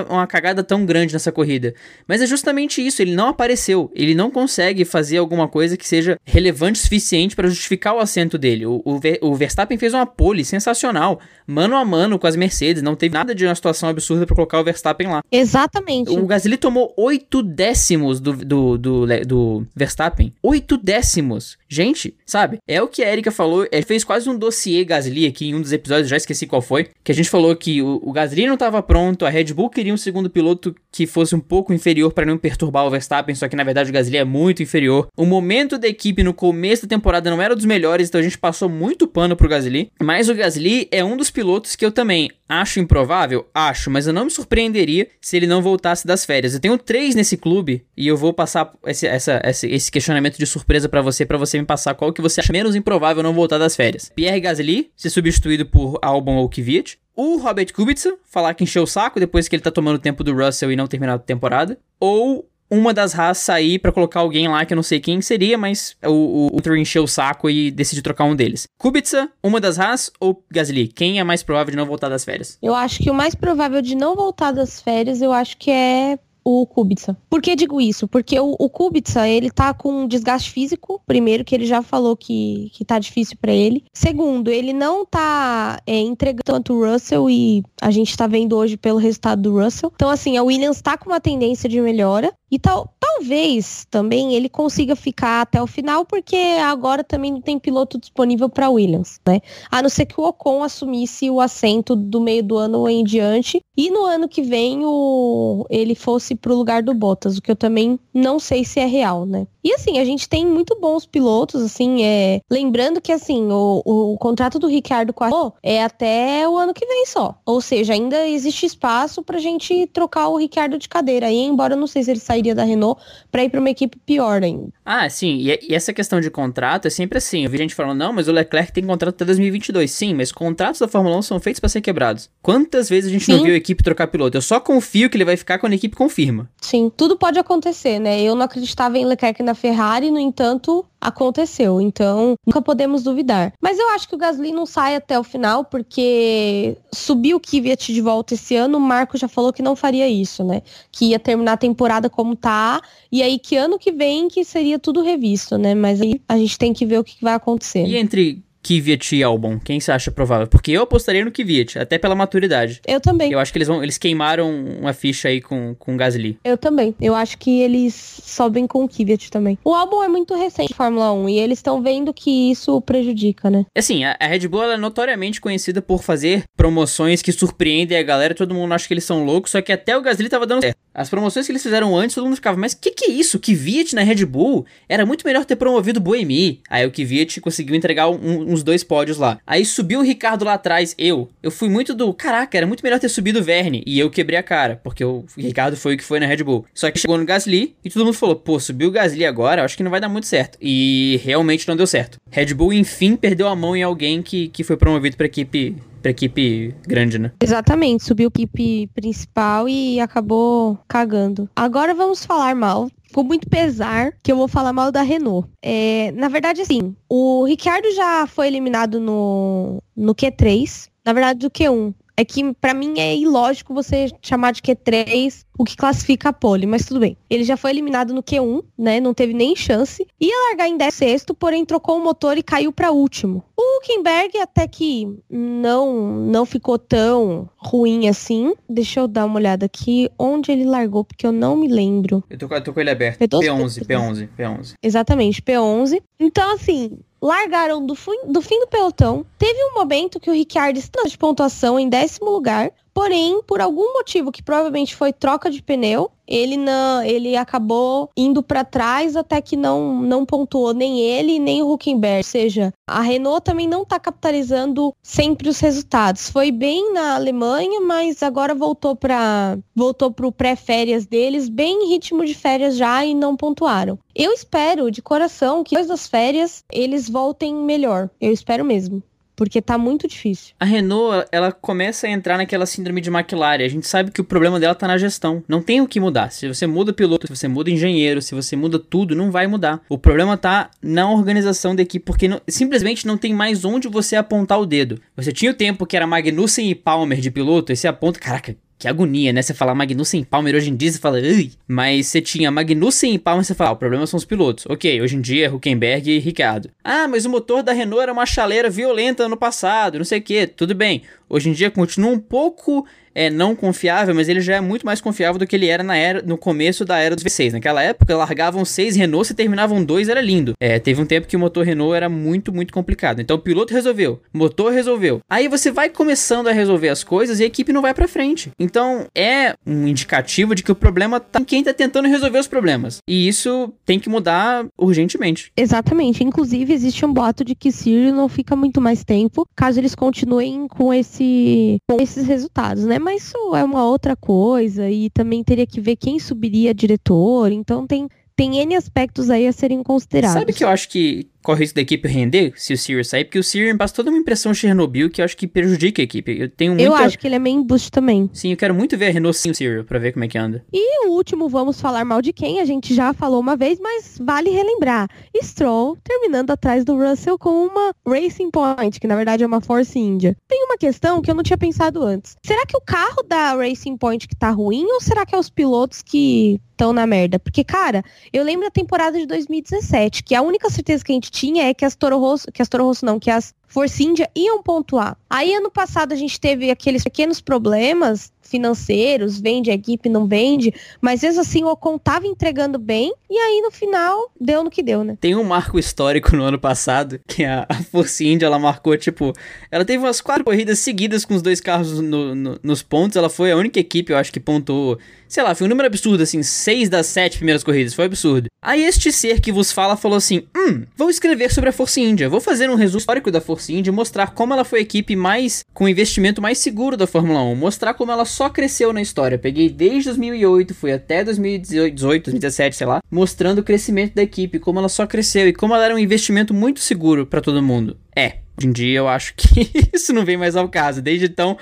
uma, 0.09 0.27
cagada 0.27 0.63
tão 0.63 0.85
grande 0.85 1.13
nessa 1.13 1.33
corrida. 1.33 1.75
Mas 2.07 2.23
é 2.23 2.27
justamente 2.27 2.85
isso, 2.85 3.03
ele 3.03 3.15
não 3.15 3.29
apareceu. 3.29 3.91
Ele 3.95 4.15
não 4.15 4.31
consegue 4.31 4.85
fazer 4.85 5.19
alguma 5.19 5.49
coisa 5.49 5.77
que 5.77 5.87
seja 5.87 6.19
relevante 6.25 6.79
o 6.79 6.83
suficiente 6.83 7.37
para 7.37 7.49
justificar 7.49 7.95
o 7.95 7.99
assento 7.99 8.39
dele. 8.39 8.67
O, 8.67 8.83
o, 8.85 9.01
o, 9.23 9.35
Verstappen 9.35 9.79
fez 9.79 9.95
uma 9.95 10.07
pole 10.07 10.45
sensacional, 10.45 11.21
mano 11.47 11.77
a 11.77 11.85
mano 11.85 12.19
com 12.19 12.27
as 12.27 12.37
Mercedes. 12.37 12.83
Não 12.83 12.95
teve 12.95 13.15
nada 13.15 13.35
de 13.35 13.45
uma 13.45 13.55
situação 13.55 13.89
absurda 13.89 14.27
para 14.27 14.37
colocar 14.37 14.61
o 14.61 14.65
Verstappen 14.65 15.09
lá. 15.09 15.23
Exatamente. 15.31 16.11
O 16.11 16.27
Gasly 16.27 16.57
tomou 16.57 16.93
oito 16.97 17.43
décimos 17.43 18.21
do, 18.21 18.33
do, 18.33 18.79
do, 18.79 19.07
do 19.25 19.67
Verstappen. 19.75 20.33
Oito 20.43 20.77
décimos. 20.77 21.59
Gente, 21.69 22.15
sabe? 22.25 22.59
É 22.67 22.81
o 22.81 22.89
que 22.89 23.03
a 23.03 23.13
Erika 23.13 23.31
falou. 23.31 23.67
Ele 23.71 23.85
fez 23.85 24.05
quase 24.05 24.29
um 24.29 24.39
dossiê 24.39 24.85
Gasly 24.85 25.27
aqui 25.27 25.49
em 25.49 25.55
um 25.55 25.61
dos 25.61 25.73
episódios, 25.73 26.09
já 26.09 26.17
esqueci 26.17 26.47
qual 26.47 26.63
foi. 26.63 26.89
Que 27.03 27.13
a 27.13 27.15
gente 27.15 27.29
falou 27.29 27.55
que 27.57 27.83
o, 27.83 28.01
o 28.03 28.13
Gasly 28.13 28.47
não 28.47 28.55
estava 28.55 28.83
pronto, 28.83 29.27
a 29.27 29.31
Red 29.31 29.53
Bull 29.53 29.71
queria 29.71 29.93
um 29.93 29.97
segundo 29.97 30.31
piloto 30.31 30.75
que 30.93 31.07
fosse 31.07 31.35
um 31.35 31.41
pouco 31.41 31.75
inferior 31.75 32.13
para 32.13 32.27
não 32.27 32.39
perturbar 32.39 32.87
o 32.87 32.91
Verstappen, 32.91 33.35
só 33.35 33.49
que 33.49 33.57
na 33.57 33.65
verdade 33.65 33.91
o 33.91 33.93
Gasly 33.93 34.17
é 34.17 34.25
muito 34.25 34.63
inferior. 34.63 35.09
O 35.17 35.27
momento 35.27 35.79
da 35.79 35.89
equipe 35.89 36.23
no 36.23 36.33
começo 36.33 36.87
da 36.87 36.89
temporada 36.89 37.31
não 37.31 37.43
era 37.43 37.55
dos 37.55 37.65
melhores, 37.65 38.09
então 38.09 38.21
a 38.21 38.25
gente 38.25 38.39
passou 38.39 38.69
muito 38.69 39.07
pano 39.07 39.37
pro 39.37 39.49
Gasly. 39.49 39.91
Mas 40.01 40.29
o 40.29 40.35
Gasly 40.35 40.89
é 40.91 41.05
um 41.05 41.17
dos 41.17 41.31
pilotos 41.31 41.77
que 41.77 41.85
eu 41.85 41.91
também 41.91 42.31
acho 42.49 42.79
improvável, 42.79 43.47
acho, 43.53 43.91
mas 43.91 44.07
eu 44.07 44.13
não 44.13 44.25
me 44.25 44.31
surpreenderia 44.31 45.09
se 45.21 45.37
ele 45.37 45.47
não 45.47 45.61
voltasse 45.61 46.07
das 46.07 46.25
férias. 46.25 46.55
Eu 46.55 46.61
tenho 46.61 46.79
três 46.79 47.15
nesse 47.15 47.37
clube 47.37 47.85
e 47.97 48.07
eu 48.07 48.17
vou 48.17 48.33
passar 48.33 48.73
esse, 48.87 49.07
essa, 49.07 49.41
esse, 49.45 49.67
esse 49.69 49.91
questionamento 49.91 50.39
de 50.39 50.47
surpresa 50.47 50.89
para 50.89 51.03
você, 51.03 51.27
para 51.27 51.39
você 51.39 51.56
me 51.61 51.67
passar 51.67 51.95
qual 51.95 52.13
que 52.13 52.23
você 52.23 52.41
acha 52.41 52.53
menos 52.53 52.75
improvável 52.75 53.23
não 53.23 53.35
voltar 53.35 53.59
das 53.59 53.77
férias. 53.77 54.11
Pierre 54.15 54.41
Gasly 54.41 54.91
ser 54.97 55.11
substituído 55.11 55.67
por 55.67 55.99
Albon 56.03 56.37
ou 56.37 56.49
Kvyat, 56.49 56.99
o 57.15 57.39
Robert 57.39 57.73
Kubica 57.73 58.15
falar 58.25 58.53
que 58.55 58.65
encheu 58.65 58.83
o 58.83 58.87
saco 58.87 59.19
depois 59.19 59.49
que 59.49 59.57
ele 59.57 59.63
tá 59.63 59.71
tomando 59.71 59.97
o 59.97 60.01
tempo 60.01 60.23
do 60.23 60.35
Russell 60.35 60.71
e 60.71 60.77
não 60.77 60.87
terminado 60.87 61.23
a 61.23 61.27
temporada, 61.27 61.79
ou 61.99 62.47
uma 62.71 62.93
das 62.93 63.19
Haas 63.19 63.39
sair 63.39 63.79
para 63.79 63.93
colocar 63.93 64.21
alguém 64.21 64.49
lá 64.49 64.65
que 64.65 64.73
eu 64.73 64.77
não 64.77 64.83
sei 64.83 65.01
quem 65.01 65.21
seria, 65.21 65.57
mas 65.57 65.97
o, 66.05 66.51
o, 66.53 66.57
o 66.57 66.77
encheu 66.77 67.05
o 67.05 67.09
saco 67.09 67.49
e 67.49 67.71
decidiu 67.71 68.03
trocar 68.03 68.25
um 68.25 68.35
deles. 68.35 68.67
Kubica, 68.79 69.31
uma 69.43 69.61
das 69.61 69.79
Haas 69.79 70.11
ou 70.21 70.45
Gasly? 70.51 70.89
Quem 70.89 71.21
é 71.21 71.25
mais 71.25 71.43
provável 71.43 71.71
de 71.71 71.77
não 71.77 71.87
voltar 71.87 72.09
das 72.09 72.25
férias? 72.25 72.59
Eu 72.63 72.75
acho 72.75 72.99
que 72.99 73.11
o 73.11 73.15
mais 73.15 73.35
provável 73.35 73.81
de 73.81 73.95
não 73.95 74.15
voltar 74.15 74.53
das 74.53 74.81
férias, 74.81 75.23
eu 75.23 75.33
acho 75.33 75.57
que 75.57 75.71
é 75.71 76.19
o 76.49 76.65
Kubica. 76.65 77.17
Por 77.29 77.43
que 77.43 77.57
digo 77.57 77.81
isso? 77.81 78.07
Porque 78.07 78.39
o, 78.39 78.55
o 78.57 78.71
Kubica, 78.71 79.27
ele 79.27 79.51
tá 79.51 79.75
com 79.75 80.03
um 80.03 80.07
desgaste 80.07 80.53
físico, 80.53 81.03
primeiro, 81.05 81.45
que 81.45 81.53
ele 81.53 81.67
já 81.67 81.83
falou 81.83 82.17
que, 82.17 82.71
que 82.73 82.85
tá 82.85 83.01
difícil 83.01 83.37
para 83.41 83.53
ele. 83.53 83.83
Segundo, 83.93 84.49
ele 84.49 84.73
não 84.73 85.05
tá 85.05 85.81
é, 85.85 85.99
entregando 85.99 86.45
tanto 86.45 86.75
o 86.75 86.87
Russell 86.89 87.29
e 87.29 87.65
a 87.83 87.91
gente 87.91 88.17
tá 88.17 88.29
vendo 88.29 88.57
hoje 88.57 88.77
pelo 88.77 88.99
resultado 88.99 89.43
do 89.43 89.61
Russell. 89.61 89.91
Então, 89.97 90.09
assim, 90.09 90.37
a 90.37 90.43
Williams 90.45 90.81
tá 90.81 90.97
com 90.97 91.11
uma 91.11 91.21
tendência 91.21 91.69
de 91.69 91.81
melhora. 91.81 92.33
E 92.49 92.61
tal, 92.61 92.95
talvez 93.01 93.85
também 93.91 94.35
ele 94.35 94.49
consiga 94.49 94.95
ficar 94.95 95.41
até 95.41 95.61
o 95.61 95.67
final, 95.67 96.05
porque 96.05 96.37
agora 96.63 97.03
também 97.03 97.33
não 97.33 97.41
tem 97.41 97.59
piloto 97.59 97.99
disponível 97.99 98.49
para 98.49 98.71
Williams, 98.71 99.21
né? 99.27 99.41
A 99.69 99.83
não 99.83 99.89
ser 99.89 100.07
que 100.07 100.21
o 100.21 100.25
Ocon 100.25 100.63
assumisse 100.63 101.29
o 101.29 101.41
assento 101.41 101.97
do 101.97 102.21
meio 102.21 102.45
do 102.45 102.57
ano 102.57 102.89
em 102.89 103.03
diante 103.03 103.61
e 103.77 103.91
no 103.91 104.05
ano 104.05 104.29
que 104.29 104.43
vem 104.43 104.85
o, 104.85 105.67
ele 105.69 105.97
fosse 105.97 106.36
para 106.37 106.53
o 106.53 106.57
lugar 106.57 106.83
do 106.83 106.95
Bottas, 106.95 107.39
o 107.39 107.43
que 107.43 107.51
eu 107.51 107.57
também 107.57 107.99
não 108.13 108.39
sei 108.39 108.65
se 108.65 108.81
é 108.81 108.87
real, 108.87 109.27
né? 109.27 109.47
E 109.67 109.73
assim, 109.73 109.99
a 109.99 110.05
gente 110.05 110.29
tem 110.29 110.47
muito 110.47 110.79
bons 110.79 111.05
pilotos, 111.05 111.61
assim, 111.61 112.05
é... 112.05 112.41
lembrando 112.49 113.01
que 113.01 113.11
assim, 113.11 113.49
o, 113.51 113.83
o 113.85 114.17
contrato 114.17 114.61
do 114.61 114.69
Ricardo 114.69 115.13
com 115.13 115.25
a 115.25 115.53
é 115.61 115.83
até 115.83 116.49
o 116.49 116.57
ano 116.57 116.73
que 116.73 116.87
vem 116.87 117.05
só. 117.05 117.37
Ou 117.45 117.61
seja, 117.61 117.93
ainda 117.93 118.29
existe 118.29 118.65
espaço 118.65 119.25
pra 119.25 119.41
gente 119.41 119.89
trocar 119.89 120.29
o 120.29 120.37
Ricardo 120.37 120.79
de 120.79 120.89
cadeira. 120.89 121.33
E 121.33 121.39
embora 121.39 121.75
eu 121.75 121.77
não 121.77 121.89
sei 121.89 122.05
se 122.05 122.13
ele 122.13 122.21
sairia 122.21 122.55
da 122.55 122.63
Renault 122.63 123.03
para 123.29 123.43
ir 123.43 123.51
para 123.51 123.59
uma 123.59 123.69
equipe 123.69 123.99
pior 124.07 124.41
ainda. 124.41 124.69
Ah, 124.85 125.11
sim, 125.11 125.39
e, 125.39 125.59
e, 125.69 125.75
essa 125.75 125.93
questão 125.93 126.21
de 126.21 126.31
contrato 126.31 126.87
é 126.87 126.91
sempre 126.91 127.19
assim. 127.19 127.43
Eu 127.43 127.51
vi 127.51 127.59
gente 127.59 127.75
falando, 127.75 127.99
não, 127.99 128.13
mas 128.13 128.29
o 128.29 128.33
Leclerc 128.33 128.73
tem 128.73 128.87
contrato 128.87 129.17
até 129.17 129.25
2022. 129.25 129.91
Sim, 129.91 130.15
mas 130.15 130.31
contratos 130.31 130.79
da 130.79 130.87
Fórmula 130.87 131.17
1 131.19 131.23
são 131.23 131.41
feitos 131.41 131.59
para 131.59 131.69
ser 131.69 131.81
quebrados. 131.81 132.31
Quantas 132.41 132.89
vezes 132.89 133.11
a 133.11 133.13
gente 133.13 133.25
sim. 133.25 133.33
não 133.33 133.43
viu 133.43 133.53
a 133.53 133.57
equipe 133.57 133.83
trocar 133.83 134.07
piloto? 134.07 134.37
Eu 134.37 134.43
só 134.43 134.61
confio 134.61 135.11
que 135.11 135.17
ele 135.17 135.25
vai 135.25 135.37
ficar 135.37 135.59
quando 135.59 135.73
a 135.73 135.77
equipe 135.77 135.97
confirma. 135.97 136.49
Sim, 136.61 136.89
tudo 136.97 137.19
pode 137.19 137.37
acontecer, 137.37 137.99
né? 137.99 138.23
Eu 138.23 138.37
não 138.37 138.45
acreditava 138.45 138.97
em 138.97 139.05
Leclerc 139.05 139.43
na 139.43 139.56
Ferrari, 139.57 140.11
no 140.11 140.19
entanto, 140.19 140.87
aconteceu. 141.01 141.81
Então, 141.81 142.37
nunca 142.47 142.63
podemos 142.63 143.03
duvidar. 143.03 143.53
Mas 143.61 143.79
eu 143.79 143.89
acho 143.91 144.09
que 144.09 144.15
o 144.15 144.19
Gasly 144.19 144.53
não 144.53 144.67
sai 144.67 144.95
até 144.95 145.19
o 145.19 145.25
final, 145.25 145.65
porque 145.65 146.77
subiu 146.93 147.39
o 147.39 147.41
Kvyat 147.41 147.93
de 147.93 148.01
volta 148.01 148.35
esse 148.35 148.55
ano, 148.55 148.79
o 148.79 148.81
Marco 148.81 149.19
já 149.19 149.27
falou 149.27 149.53
que 149.53 149.63
não 149.63 149.75
faria 149.75 150.09
isso, 150.09 150.45
né? 150.45 150.63
Que 150.93 151.07
ia 151.07 151.19
terminar 151.19 151.53
a 151.53 151.57
temporada 151.57 152.09
como 152.09 152.37
tá, 152.37 152.81
e 153.11 153.23
aí 153.23 153.39
que 153.39 153.57
ano 153.57 153.79
que 153.79 153.91
vem 153.91 154.29
que 154.29 154.45
seria 154.45 154.79
tudo 154.79 155.03
revisto, 155.03 155.59
né? 155.59 155.75
Mas 155.75 156.01
aí 156.01 156.21
a 156.29 156.37
gente 156.37 156.59
tem 156.59 156.73
que 156.73 156.87
ver 156.87 156.99
o 156.99 157.05
que 157.05 157.17
vai 157.21 157.35
acontecer. 157.35 157.87
E 157.87 157.97
entre 157.97 158.46
Kvyat 158.67 159.15
e 159.15 159.23
Albon? 159.23 159.59
Quem 159.59 159.79
você 159.79 159.93
acha 159.93 160.11
provável? 160.11 160.47
Porque 160.49 160.73
eu 160.73 160.83
apostaria 160.83 161.25
no 161.25 161.31
Kvyat, 161.31 161.79
até 161.79 161.99
pela 161.99 162.15
maturidade. 162.15 162.81
Eu 162.87 163.01
também. 163.01 163.31
Eu 163.31 163.39
acho 163.39 163.53
que 163.53 163.59
eles 163.59 163.69
vão, 163.69 163.83
eles 163.83 163.97
queimaram 163.97 164.51
uma 164.81 164.93
ficha 164.93 165.29
aí 165.29 165.41
com 165.41 165.75
com 165.79 165.97
Gasly. 165.97 166.39
Eu 166.45 166.57
também. 166.57 166.95
Eu 167.01 167.15
acho 167.15 167.39
que 167.39 167.61
eles 167.61 167.95
sobem 167.95 168.67
com 168.67 168.85
o 168.85 168.89
Kvyat 168.89 169.31
também. 169.31 169.59
O 169.65 169.75
Albon 169.75 170.03
é 170.03 170.09
muito 170.09 170.35
recente 170.35 170.75
Fórmula 170.75 171.13
1 171.13 171.29
e 171.29 171.39
eles 171.39 171.59
estão 171.59 171.81
vendo 171.81 172.13
que 172.13 172.51
isso 172.51 172.81
prejudica, 172.81 173.49
né? 173.51 173.65
Assim, 173.77 174.05
a, 174.05 174.17
a 174.19 174.27
Red 174.27 174.49
Bull 174.49 174.65
é 174.65 174.77
notoriamente 174.77 175.41
conhecida 175.41 175.81
por 175.81 176.03
fazer 176.03 176.45
promoções 176.57 177.23
que 177.23 177.31
surpreendem 177.33 177.99
a 177.99 178.03
galera, 178.03 178.35
todo 178.35 178.55
mundo 178.55 178.73
acha 178.73 178.89
que 178.89 178.95
eles 178.95 179.05
são 179.05 179.25
loucos, 179.25 179.53
só 179.53 179.63
que 179.63 179.73
até 179.73 179.97
o 179.97 180.03
Gasly 180.03 180.29
tava 180.29 180.47
dando 180.47 180.63
certo. 180.63 180.77
As 180.93 181.11
promoções 181.11 181.45
que 181.45 181.53
eles 181.53 181.63
fizeram 181.63 181.95
antes, 181.95 182.15
todo 182.15 182.25
mundo 182.25 182.37
ficava, 182.37 182.59
mas 182.59 182.73
que 182.73 182.91
que 182.91 183.05
é 183.05 183.11
isso? 183.11 183.39
Kvyat 183.39 183.95
na 183.95 184.03
Red 184.03 184.25
Bull? 184.25 184.65
Era 184.89 185.05
muito 185.05 185.27
melhor 185.27 185.45
ter 185.45 185.55
promovido 185.55 186.01
o 186.01 186.03
Boemi. 186.03 186.63
Aí 186.71 186.87
o 186.87 186.91
Kvyat 186.91 187.39
conseguiu 187.43 187.77
entregar 187.77 188.09
um, 188.09 188.56
uns 188.57 188.63
dois 188.63 188.83
pódios 188.83 189.19
lá. 189.19 189.39
Aí 189.47 189.65
subiu 189.65 190.01
o 190.01 190.03
Ricardo 190.03 190.45
lá 190.45 190.55
atrás, 190.55 190.95
eu. 190.99 191.29
Eu 191.43 191.51
fui 191.51 191.69
muito 191.69 191.95
do, 191.95 192.13
caraca, 192.13 192.57
era 192.57 192.67
muito 192.67 192.83
melhor 192.83 192.99
ter 192.99 193.09
subido 193.09 193.39
o 193.39 193.43
Verne. 193.43 193.83
E 193.87 193.99
eu 193.99 194.11
quebrei 194.11 194.39
a 194.39 194.43
cara, 194.43 194.81
porque 194.83 195.05
o 195.05 195.25
Ricardo 195.37 195.77
foi 195.77 195.95
o 195.95 195.99
que 195.99 196.05
foi 196.05 196.19
na 196.19 196.27
Red 196.27 196.43
Bull. 196.43 196.65
Só 196.75 196.91
que 196.91 196.99
chegou 196.99 197.19
no 197.19 197.25
Gasly 197.25 197.77
e 197.85 197.91
todo 197.91 198.05
mundo 198.05 198.15
falou, 198.15 198.37
pô, 198.37 198.59
subiu 198.59 198.89
o 198.89 198.93
Gasly 198.93 199.25
agora, 199.25 199.65
acho 199.65 199.77
que 199.77 199.83
não 199.83 199.91
vai 199.91 200.01
dar 200.01 200.09
muito 200.09 200.27
certo. 200.27 200.59
E 200.61 201.21
realmente 201.23 201.69
não 201.69 201.77
deu 201.77 201.87
certo. 201.87 202.19
Red 202.31 202.55
Bull, 202.55 202.73
enfim, 202.73 203.17
perdeu 203.17 203.47
a 203.49 203.55
mão 203.55 203.77
em 203.77 203.83
alguém 203.83 204.23
que, 204.23 204.49
que 204.49 204.65
foi 204.65 204.77
promovido 204.77 205.17
pra 205.17 205.27
equipe 205.27 205.77
equipe 206.11 206.75
grande, 206.87 207.19
né? 207.19 207.33
Exatamente, 207.43 208.05
subiu 208.05 208.29
a 208.29 208.33
equipe 208.35 208.89
principal 208.95 209.69
e 209.69 210.01
acabou 210.01 210.79
cagando. 210.89 211.49
Agora 211.55 211.95
vamos 211.95 212.25
falar 212.25 212.55
mal 212.55 212.89
com 213.13 213.23
muito 213.23 213.49
pesar 213.49 214.13
que 214.23 214.31
eu 214.31 214.37
vou 214.37 214.49
falar 214.49 214.73
mal 214.73 214.93
da 214.93 215.03
Renault. 215.03 215.49
É, 215.63 216.13
na 216.13 216.29
verdade, 216.29 216.61
assim, 216.61 216.95
o 217.09 217.45
Ricardo 217.45 217.91
já 217.95 218.27
foi 218.27 218.47
eliminado 218.47 219.01
no, 219.01 219.83
no 219.97 220.15
Q3, 220.15 220.89
na 221.05 221.13
verdade 221.13 221.39
do 221.39 221.51
Q1. 221.51 221.95
É 222.19 222.25
que 222.25 222.55
para 222.55 222.75
mim 222.75 222.99
é 222.99 223.15
ilógico 223.17 223.75
você 223.75 224.09
chamar 224.23 224.53
de 224.53 224.63
Q3 224.63 225.46
o 225.59 225.65
que 225.65 225.77
classifica 225.77 226.29
a 226.29 226.33
pole, 226.33 226.67
mas 226.67 226.85
tudo 226.85 227.01
bem. 227.01 227.17
Ele 227.29 227.45
já 227.45 227.57
foi 227.57 227.71
eliminado 227.71 228.13
no 228.13 228.23
Q1, 228.23 228.63
né? 228.77 229.01
Não 229.01 229.15
teve 229.15 229.33
nem 229.33 229.55
chance. 229.57 230.07
Ia 230.21 230.49
largar 230.49 230.69
em 230.69 230.77
16, 230.77 231.27
porém 231.39 231.65
trocou 231.65 231.97
o 231.97 232.03
motor 232.03 232.37
e 232.37 232.43
caiu 232.43 232.73
para 232.73 232.91
último. 232.91 233.45
O 233.57 233.79
Huckenberg 233.79 234.39
até 234.39 234.67
que 234.67 235.09
não 235.31 236.17
não 236.27 236.45
ficou 236.45 236.79
tão 236.79 237.49
ruim 237.57 238.09
assim. 238.09 238.55
Deixa 238.69 239.01
eu 239.01 239.09
dar 239.09 239.25
uma 239.25 239.37
olhada 239.37 239.67
aqui 239.67 240.11
onde 240.19 240.53
ele 240.53 240.65
largou, 240.65 241.05
porque 241.05 241.27
eu 241.27 241.33
não 241.33 241.57
me 241.57 241.69
lembro. 241.69 242.23
Eu 242.29 242.39
tô, 242.39 242.47
eu 242.47 242.63
tô 242.63 242.73
com 242.73 242.81
ele 242.81 242.91
aberto. 242.91 243.21
P11, 243.21 243.87
P11, 243.87 244.29
P11. 244.37 244.75
Exatamente, 244.83 245.43
P11. 245.43 246.03
Então, 246.19 246.55
assim, 246.55 246.99
largaram 247.21 247.85
do 247.85 247.95
fim, 247.95 248.27
do 248.27 248.41
fim 248.41 248.61
do 248.61 248.67
pelotão. 248.67 249.25
Teve 249.39 249.59
um 249.65 249.75
momento 249.75 250.21
que 250.21 250.31
o 250.31 250.35
Ricciardo 250.35 250.79
estava 250.79 251.09
de 251.09 251.19
pontuação 251.19 251.79
em 251.79 251.89
décimo 251.89 252.31
lugar, 252.31 252.71
Porém, 252.97 253.43
por 253.43 253.61
algum 253.61 253.93
motivo 253.93 254.33
que 254.33 254.43
provavelmente 254.43 254.97
foi 254.97 255.13
troca 255.13 255.51
de 255.51 255.63
pneu, 255.63 256.11
ele 256.27 256.57
não, 256.57 257.03
ele 257.03 257.37
acabou 257.37 258.09
indo 258.17 258.43
para 258.43 258.65
trás 258.65 259.15
até 259.15 259.39
que 259.43 259.55
não 259.55 260.01
não 260.01 260.25
pontuou 260.25 260.73
nem 260.73 260.99
ele 261.01 261.39
nem 261.39 261.63
o 261.63 261.71
Huckenberg. 261.71 262.21
Ou 262.21 262.25
seja, 262.25 262.73
a 262.89 263.03
Renault 263.03 263.45
também 263.45 263.69
não 263.69 263.83
está 263.83 264.01
capitalizando 264.01 264.95
sempre 265.03 265.47
os 265.47 265.61
resultados. 265.61 266.31
Foi 266.31 266.51
bem 266.51 266.95
na 266.95 267.17
Alemanha, 267.17 267.83
mas 267.83 268.23
agora 268.23 268.55
voltou 268.55 268.97
para 268.97 269.59
voltou 269.75 270.11
para 270.11 270.27
o 270.27 270.33
pré-férias 270.33 271.05
deles, 271.05 271.51
bem 271.51 271.85
em 271.85 271.89
ritmo 271.91 272.25
de 272.25 272.33
férias 272.33 272.79
já 272.79 273.05
e 273.05 273.15
não 273.15 273.37
pontuaram. 273.37 273.99
Eu 274.15 274.33
espero 274.33 274.91
de 274.91 275.03
coração 275.03 275.63
que 275.63 275.75
depois 275.75 275.89
das 275.89 276.07
férias 276.07 276.65
eles 276.73 277.11
voltem 277.11 277.55
melhor. 277.55 278.09
Eu 278.19 278.33
espero 278.33 278.65
mesmo 278.65 279.03
porque 279.37 279.61
tá 279.61 279.77
muito 279.77 280.09
difícil. 280.09 280.55
A 280.59 280.65
Renault, 280.65 281.29
ela 281.31 281.53
começa 281.53 282.07
a 282.07 282.11
entrar 282.11 282.39
naquela 282.39 282.65
síndrome 282.65 283.01
de 283.01 283.11
McLaren. 283.11 283.65
A 283.65 283.69
gente 283.69 283.87
sabe 283.87 284.11
que 284.11 284.21
o 284.21 284.25
problema 284.25 284.59
dela 284.59 284.75
tá 284.75 284.89
na 284.89 284.97
gestão. 284.97 285.45
Não 285.47 285.63
tem 285.63 285.81
o 285.81 285.87
que 285.87 286.01
mudar. 286.01 286.31
Se 286.31 286.49
você 286.49 286.67
muda 286.67 286.93
piloto, 286.93 287.27
se 287.27 287.37
você 287.37 287.47
muda 287.47 287.71
engenheiro, 287.71 288.23
se 288.23 288.35
você 288.35 288.57
muda 288.57 288.79
tudo, 288.79 289.15
não 289.15 289.31
vai 289.31 289.47
mudar. 289.47 289.83
O 289.89 289.99
problema 289.99 290.37
tá 290.37 290.71
na 290.83 291.11
organização 291.11 291.77
da 291.77 291.83
equipe, 291.83 292.05
porque 292.05 292.27
não, 292.27 292.41
simplesmente 292.49 293.07
não 293.07 293.19
tem 293.19 293.35
mais 293.35 293.65
onde 293.65 293.89
você 293.89 294.17
apontar 294.17 294.59
o 294.59 294.67
dedo. 294.67 295.01
Você 295.15 295.33
tinha 295.33 295.51
o 295.51 295.55
tempo 295.55 295.87
que 295.87 295.97
era 295.97 296.07
Magnussen 296.07 296.71
e 296.71 296.75
Palmer 296.75 297.21
de 297.21 297.31
piloto, 297.31 297.73
e 297.73 297.77
você 297.77 297.87
aponta, 297.87 298.19
caraca, 298.19 298.57
que 298.79 298.87
agonia, 298.87 299.33
né? 299.33 299.43
Você 299.43 299.55
falar 299.55 299.75
Magnussen 299.75 300.21
e 300.21 300.25
Palmer 300.25 300.55
hoje 300.55 300.71
em 300.71 300.77
dia, 300.77 300.93
você 300.93 300.99
fala, 300.99 301.19
Ui! 301.19 301.53
mas 301.67 302.07
você 302.07 302.21
tinha 302.21 302.51
Magnussen 302.51 303.15
e 303.15 303.19
Palmer, 303.19 303.45
você 303.45 303.55
fala, 303.55 303.71
ah, 303.71 303.73
o 303.73 303.77
problema 303.77 304.07
são 304.07 304.19
os 304.19 304.25
pilotos. 304.25 304.67
Ok, 304.69 305.01
hoje 305.01 305.17
em 305.17 305.21
dia 305.21 305.47
é 305.47 305.51
Huckenberg 305.51 306.11
e 306.11 306.19
Ricardo. 306.19 306.71
Ah, 306.85 307.09
mas 307.09 307.25
o 307.25 307.31
motor 307.31 307.63
da 307.63 307.73
Renault 307.73 308.03
era 308.03 308.13
uma 308.13 308.27
chaleira 308.27 308.69
violenta 308.69 309.29
no 309.29 309.37
passado, 309.37 309.99
não 309.99 310.05
sei 310.05 310.19
o 310.19 310.23
que, 310.23 310.47
tudo 310.47 310.75
bem. 310.75 311.03
Hoje 311.29 311.49
em 311.49 311.53
dia 311.53 311.71
continua 311.71 312.11
um 312.11 312.19
pouco 312.19 312.87
é 313.17 313.31
não 313.31 313.57
confiável, 313.57 314.15
mas 314.15 314.29
ele 314.29 314.43
já 314.43 314.57
é 314.57 314.61
muito 314.61 314.85
mais 314.85 315.01
confiável 315.01 315.39
do 315.39 315.47
que 315.47 315.57
ele 315.57 315.67
era 315.67 315.83
na 315.83 315.97
era, 315.97 316.21
no 316.21 316.37
começo 316.37 316.85
da 316.85 316.99
era 316.99 317.17
dos 317.17 317.25
V6. 317.25 317.53
Naquela 317.53 317.83
época, 317.83 318.15
largavam 318.15 318.63
seis 318.63 318.95
Renault, 318.95 319.29
se 319.29 319.35
terminavam 319.35 319.83
dois, 319.83 320.11
era 320.11 320.21
lindo. 320.21 320.53
É, 320.61 320.79
teve 320.79 321.01
um 321.01 321.07
tempo 321.07 321.27
que 321.27 321.35
o 321.35 321.39
motor 321.39 321.65
Renault 321.65 321.97
era 321.97 322.11
muito, 322.11 322.53
muito 322.53 322.75
complicado. 322.75 323.21
Então 323.21 323.37
o 323.37 323.41
piloto 323.41 323.73
resolveu, 323.73 324.21
motor 324.35 324.71
resolveu. 324.71 325.21
Aí 325.31 325.49
você 325.49 325.71
vai 325.71 325.89
começando 325.89 326.49
a 326.49 326.53
resolver 326.53 326.91
as 326.91 327.03
coisas 327.03 327.41
e 327.41 327.45
a 327.45 327.47
equipe 327.47 327.73
não 327.73 327.81
vai 327.81 327.95
para 327.95 328.07
frente. 328.07 328.51
Então 328.59 329.07
é 329.17 329.55
um 329.67 329.89
indicativo 329.89 330.55
de 330.55 330.63
que 330.63 330.73
o 330.73 330.77
problema 330.77 331.19
tá 331.19 331.41
em 331.41 331.45
quem 331.45 331.65
tá 331.65 331.73
tentando 331.73 332.09
resolver 332.09 332.39
os 332.39 332.47
problemas. 332.47 332.99
E 333.09 333.27
isso 333.27 333.73
tem 333.87 333.99
que 333.99 334.11
mudar 334.11 334.67
urgentemente. 334.77 335.51
Exatamente. 335.57 336.23
Inclusive, 336.23 336.71
existe 336.71 337.07
um 337.07 337.13
boato 337.13 337.43
de 337.43 337.55
que 337.55 337.73
Sirius 337.73 338.13
não 338.13 338.29
fica 338.29 338.55
muito 338.55 338.79
mais 338.79 339.03
tempo 339.03 339.47
caso 339.57 339.81
eles 339.81 339.95
continuem 339.95 340.69
com 340.69 340.93
esse 340.93 341.79
com 341.89 342.01
esses 342.01 342.27
resultados, 342.27 342.85
né? 342.85 342.99
Mas 343.07 343.23
isso 343.23 343.55
é 343.55 343.63
uma 343.63 343.85
outra 343.85 344.17
coisa 344.17 344.91
e 344.91 345.09
também 345.11 345.45
teria 345.45 345.65
que 345.65 345.81
ver 345.81 345.95
quem 345.95 346.19
subiria 346.19 346.75
diretor, 346.75 347.53
então 347.53 347.87
tem 347.87 348.09
tem 348.35 348.59
N 348.59 348.75
aspectos 348.75 349.31
aí 349.31 349.47
a 349.47 349.53
serem 349.53 349.83
considerados. 349.83 350.39
Sabe 350.41 350.53
que 350.53 350.63
eu 350.63 350.69
acho 350.69 350.89
que 350.91 351.27
corre 351.47 351.61
risco 351.61 351.77
da 351.77 351.83
equipe 351.83 352.09
render 352.09 352.53
se 352.57 352.75
o 352.75 352.79
Sirius 352.79 353.09
sair, 353.09 353.25
porque 353.25 353.39
o 353.39 353.43
Sirius 353.43 353.77
passa 353.77 353.95
toda 353.95 354.11
uma 354.11 354.19
impressão 354.19 354.53
Chernobyl 354.53 355.09
que 355.09 355.21
eu 355.21 355.25
acho 355.25 355.37
que 355.37 355.47
prejudica 355.47 356.03
a 356.03 356.05
equipe. 356.05 356.37
Eu 356.41 356.51
tenho 356.51 356.73
muito. 356.73 356.85
Eu 356.85 356.93
acho 356.93 357.17
que 357.17 357.25
ele 357.25 357.37
é 357.37 357.39
meio 357.39 357.61
embuste 357.61 357.89
também. 357.89 358.29
Sim, 358.33 358.51
eu 358.51 358.57
quero 358.57 358.75
muito 358.75 358.99
ver 358.99 359.07
a 359.07 359.11
Renault 359.11 359.39
sem 359.39 359.53
o 359.53 359.55
Sirius 359.55 359.87
pra 359.87 360.01
ver 360.01 360.13
como 360.13 360.25
é 360.25 360.29
que 360.29 360.37
anda. 360.37 360.65
E 360.73 361.07
o 361.07 361.13
último, 361.13 361.49
vamos 361.49 361.81
falar 361.81 362.05
mal 362.05 362.21
de 362.21 362.33
quem? 362.33 362.59
A 362.59 362.65
gente 362.65 362.93
já 362.93 363.13
falou 363.13 363.39
uma 363.39 363.57
vez, 363.57 363.79
mas 363.79 364.19
vale 364.21 364.51
relembrar. 364.51 365.09
Stroll 365.41 365.97
terminando 366.03 366.51
atrás 366.51 366.85
do 366.85 366.97
Russell 366.97 367.39
com 367.39 367.67
uma 367.67 367.95
Racing 368.05 368.51
Point, 368.51 368.99
que 368.99 369.07
na 369.07 369.15
verdade 369.15 369.45
é 369.45 369.47
uma 369.47 369.61
Force 369.61 369.97
India. 369.97 370.37
Tem 370.49 370.65
uma 370.65 370.77
questão 370.77 371.23
que 371.23 371.31
eu 371.31 371.35
não 371.35 371.45
tinha 371.45 371.57
pensado 371.57 372.03
antes. 372.03 372.37
Será 372.45 372.67
que 372.67 372.77
o 372.77 372.81
carro 372.81 373.23
da 373.23 373.55
Racing 373.55 373.97
Point 373.97 374.27
que 374.27 374.35
tá 374.35 374.51
ruim 374.51 374.85
ou 374.87 375.01
será 375.01 375.25
que 375.25 375.35
é 375.35 375.39
os 375.39 375.49
pilotos 375.49 376.03
que 376.03 376.61
estão 376.73 376.93
na 376.93 377.07
merda? 377.07 377.39
Porque, 377.39 377.65
cara, 377.65 378.03
eu 378.33 378.45
lembro 378.45 378.67
da 378.67 378.71
temporada 378.71 379.19
de 379.19 379.27
2017, 379.27 380.23
que 380.23 380.35
a 380.35 380.43
única 380.43 380.69
certeza 380.71 381.05
que 381.05 381.13
a 381.13 381.15
gente 381.15 381.31
tinha 381.37 381.69
é 381.69 381.75
que 381.75 381.85
as 381.85 381.95
Toro 381.95 382.19
Rosso, 382.19 382.51
que 382.51 382.63
as 382.63 382.69
Toro 382.69 382.85
Rosso 382.85 383.05
não, 383.05 383.19
que 383.19 383.31
as 383.31 383.55
Force 383.77 384.03
India 384.03 384.27
iam 384.35 384.63
pontuar. 384.63 385.19
Aí 385.29 385.53
ano 385.53 385.71
passado 385.71 386.15
a 386.15 386.17
gente 386.17 386.41
teve 386.41 386.71
aqueles 386.71 387.05
pequenos 387.05 387.43
problemas 387.43 388.33
financeiros, 388.47 389.41
vende 389.41 389.71
a 389.71 389.75
equipe, 389.75 390.09
não 390.09 390.27
vende, 390.27 390.73
mas 391.01 391.23
mesmo 391.23 391.41
assim 391.41 391.65
o 391.65 391.69
Ocon 391.69 391.99
tava 391.99 392.27
entregando 392.27 392.79
bem 392.79 393.13
e 393.29 393.37
aí 393.37 393.61
no 393.61 393.71
final 393.71 394.31
deu 394.41 394.63
no 394.63 394.71
que 394.71 394.83
deu, 394.83 395.03
né? 395.03 395.19
Tem 395.21 395.35
um 395.35 395.45
marco 395.45 395.79
histórico 395.79 396.35
no 396.35 396.45
ano 396.45 396.59
passado 396.59 397.21
que 397.27 397.45
a, 397.45 397.67
Force 397.91 398.27
India 398.27 398.47
ela 398.47 398.59
marcou 398.59 398.97
tipo, 398.97 399.33
ela 399.71 399.85
teve 399.85 399.99
umas 399.99 400.21
quatro 400.21 400.45
corridas 400.45 400.79
seguidas 400.79 401.25
com 401.25 401.35
os 401.35 401.43
dois 401.43 401.61
carros 401.61 402.01
no, 402.01 402.35
no, 402.35 402.59
nos 402.63 402.83
pontos, 402.83 403.17
ela 403.17 403.29
foi 403.29 403.51
a 403.51 403.57
única 403.57 403.81
equipe, 403.81 404.13
eu 404.13 404.19
acho 404.19 404.33
que 404.33 404.41
pontuou, 404.41 404.99
sei 405.29 405.43
lá, 405.43 405.55
foi 405.55 405.67
um 405.67 405.71
número 405.71 405.87
absurdo 405.87 406.23
assim, 406.23 406.43
seis 406.43 406.89
das 406.89 407.07
sete 407.07 407.39
primeiras 407.39 407.65
corridas, 407.65 407.95
foi 407.95 408.05
absurdo. 408.05 408.49
Aí 408.63 408.83
este 408.85 409.13
ser 409.13 409.41
que 409.41 409.53
vos 409.53 409.73
fala 409.73 409.97
falou 409.97 410.17
assim, 410.17 410.45
hum, 410.57 410.85
vou 410.97 411.11
escrever 411.11 411.53
sobre 411.53 411.71
a 411.71 411.73
Force 411.73 412.01
India, 412.01 412.29
vou 412.29 412.41
fazer 412.41 412.71
um 412.71 412.75
resumo 412.75 412.99
histórico 412.99 413.31
da 413.31 413.41
Force 413.41 413.66
India, 413.69 413.93
mostrar 413.93 414.33
como 414.33 414.53
ela 414.53 414.65
foi 414.65 414.81
a 414.81 414.83
equipe 414.83 415.17
mais 415.17 415.65
com 415.73 415.89
investimento 415.89 416.41
mais 416.41 416.59
seguro 416.59 416.97
da 416.97 417.07
Fórmula 417.07 417.43
1, 417.43 417.55
mostrar 417.55 417.95
como 417.95 418.13
ela 418.13 418.25
só 418.25 418.49
cresceu 418.49 418.93
na 418.93 419.03
história. 419.03 419.39
Peguei 419.39 419.69
desde 419.69 420.11
2008, 420.11 420.75
fui 420.75 420.93
até 420.93 421.23
2018, 421.25 422.25
2017, 422.25 422.77
sei 422.77 422.87
lá, 422.87 423.01
mostrando 423.11 423.61
o 423.61 423.65
crescimento 423.65 424.15
da 424.15 424.23
equipe, 424.23 424.59
como 424.59 424.79
ela 424.79 424.89
só 424.89 425.07
cresceu 425.07 425.49
e 425.49 425.53
como 425.53 425.75
ela 425.75 425.85
era 425.85 425.95
um 425.95 425.99
investimento 425.99 426.55
muito 426.55 426.81
seguro 426.81 427.27
para 427.27 427.41
todo 427.41 427.63
mundo. 427.63 427.97
É, 428.15 428.39
hoje 428.59 428.69
em 428.69 428.73
dia 428.73 428.99
eu 428.99 429.09
acho 429.09 429.35
que 429.37 429.71
isso 429.93 430.13
não 430.13 430.25
vem 430.25 430.37
mais 430.37 430.57
ao 430.57 430.69
caso. 430.69 431.03
Desde 431.03 431.27
então, 431.27 431.57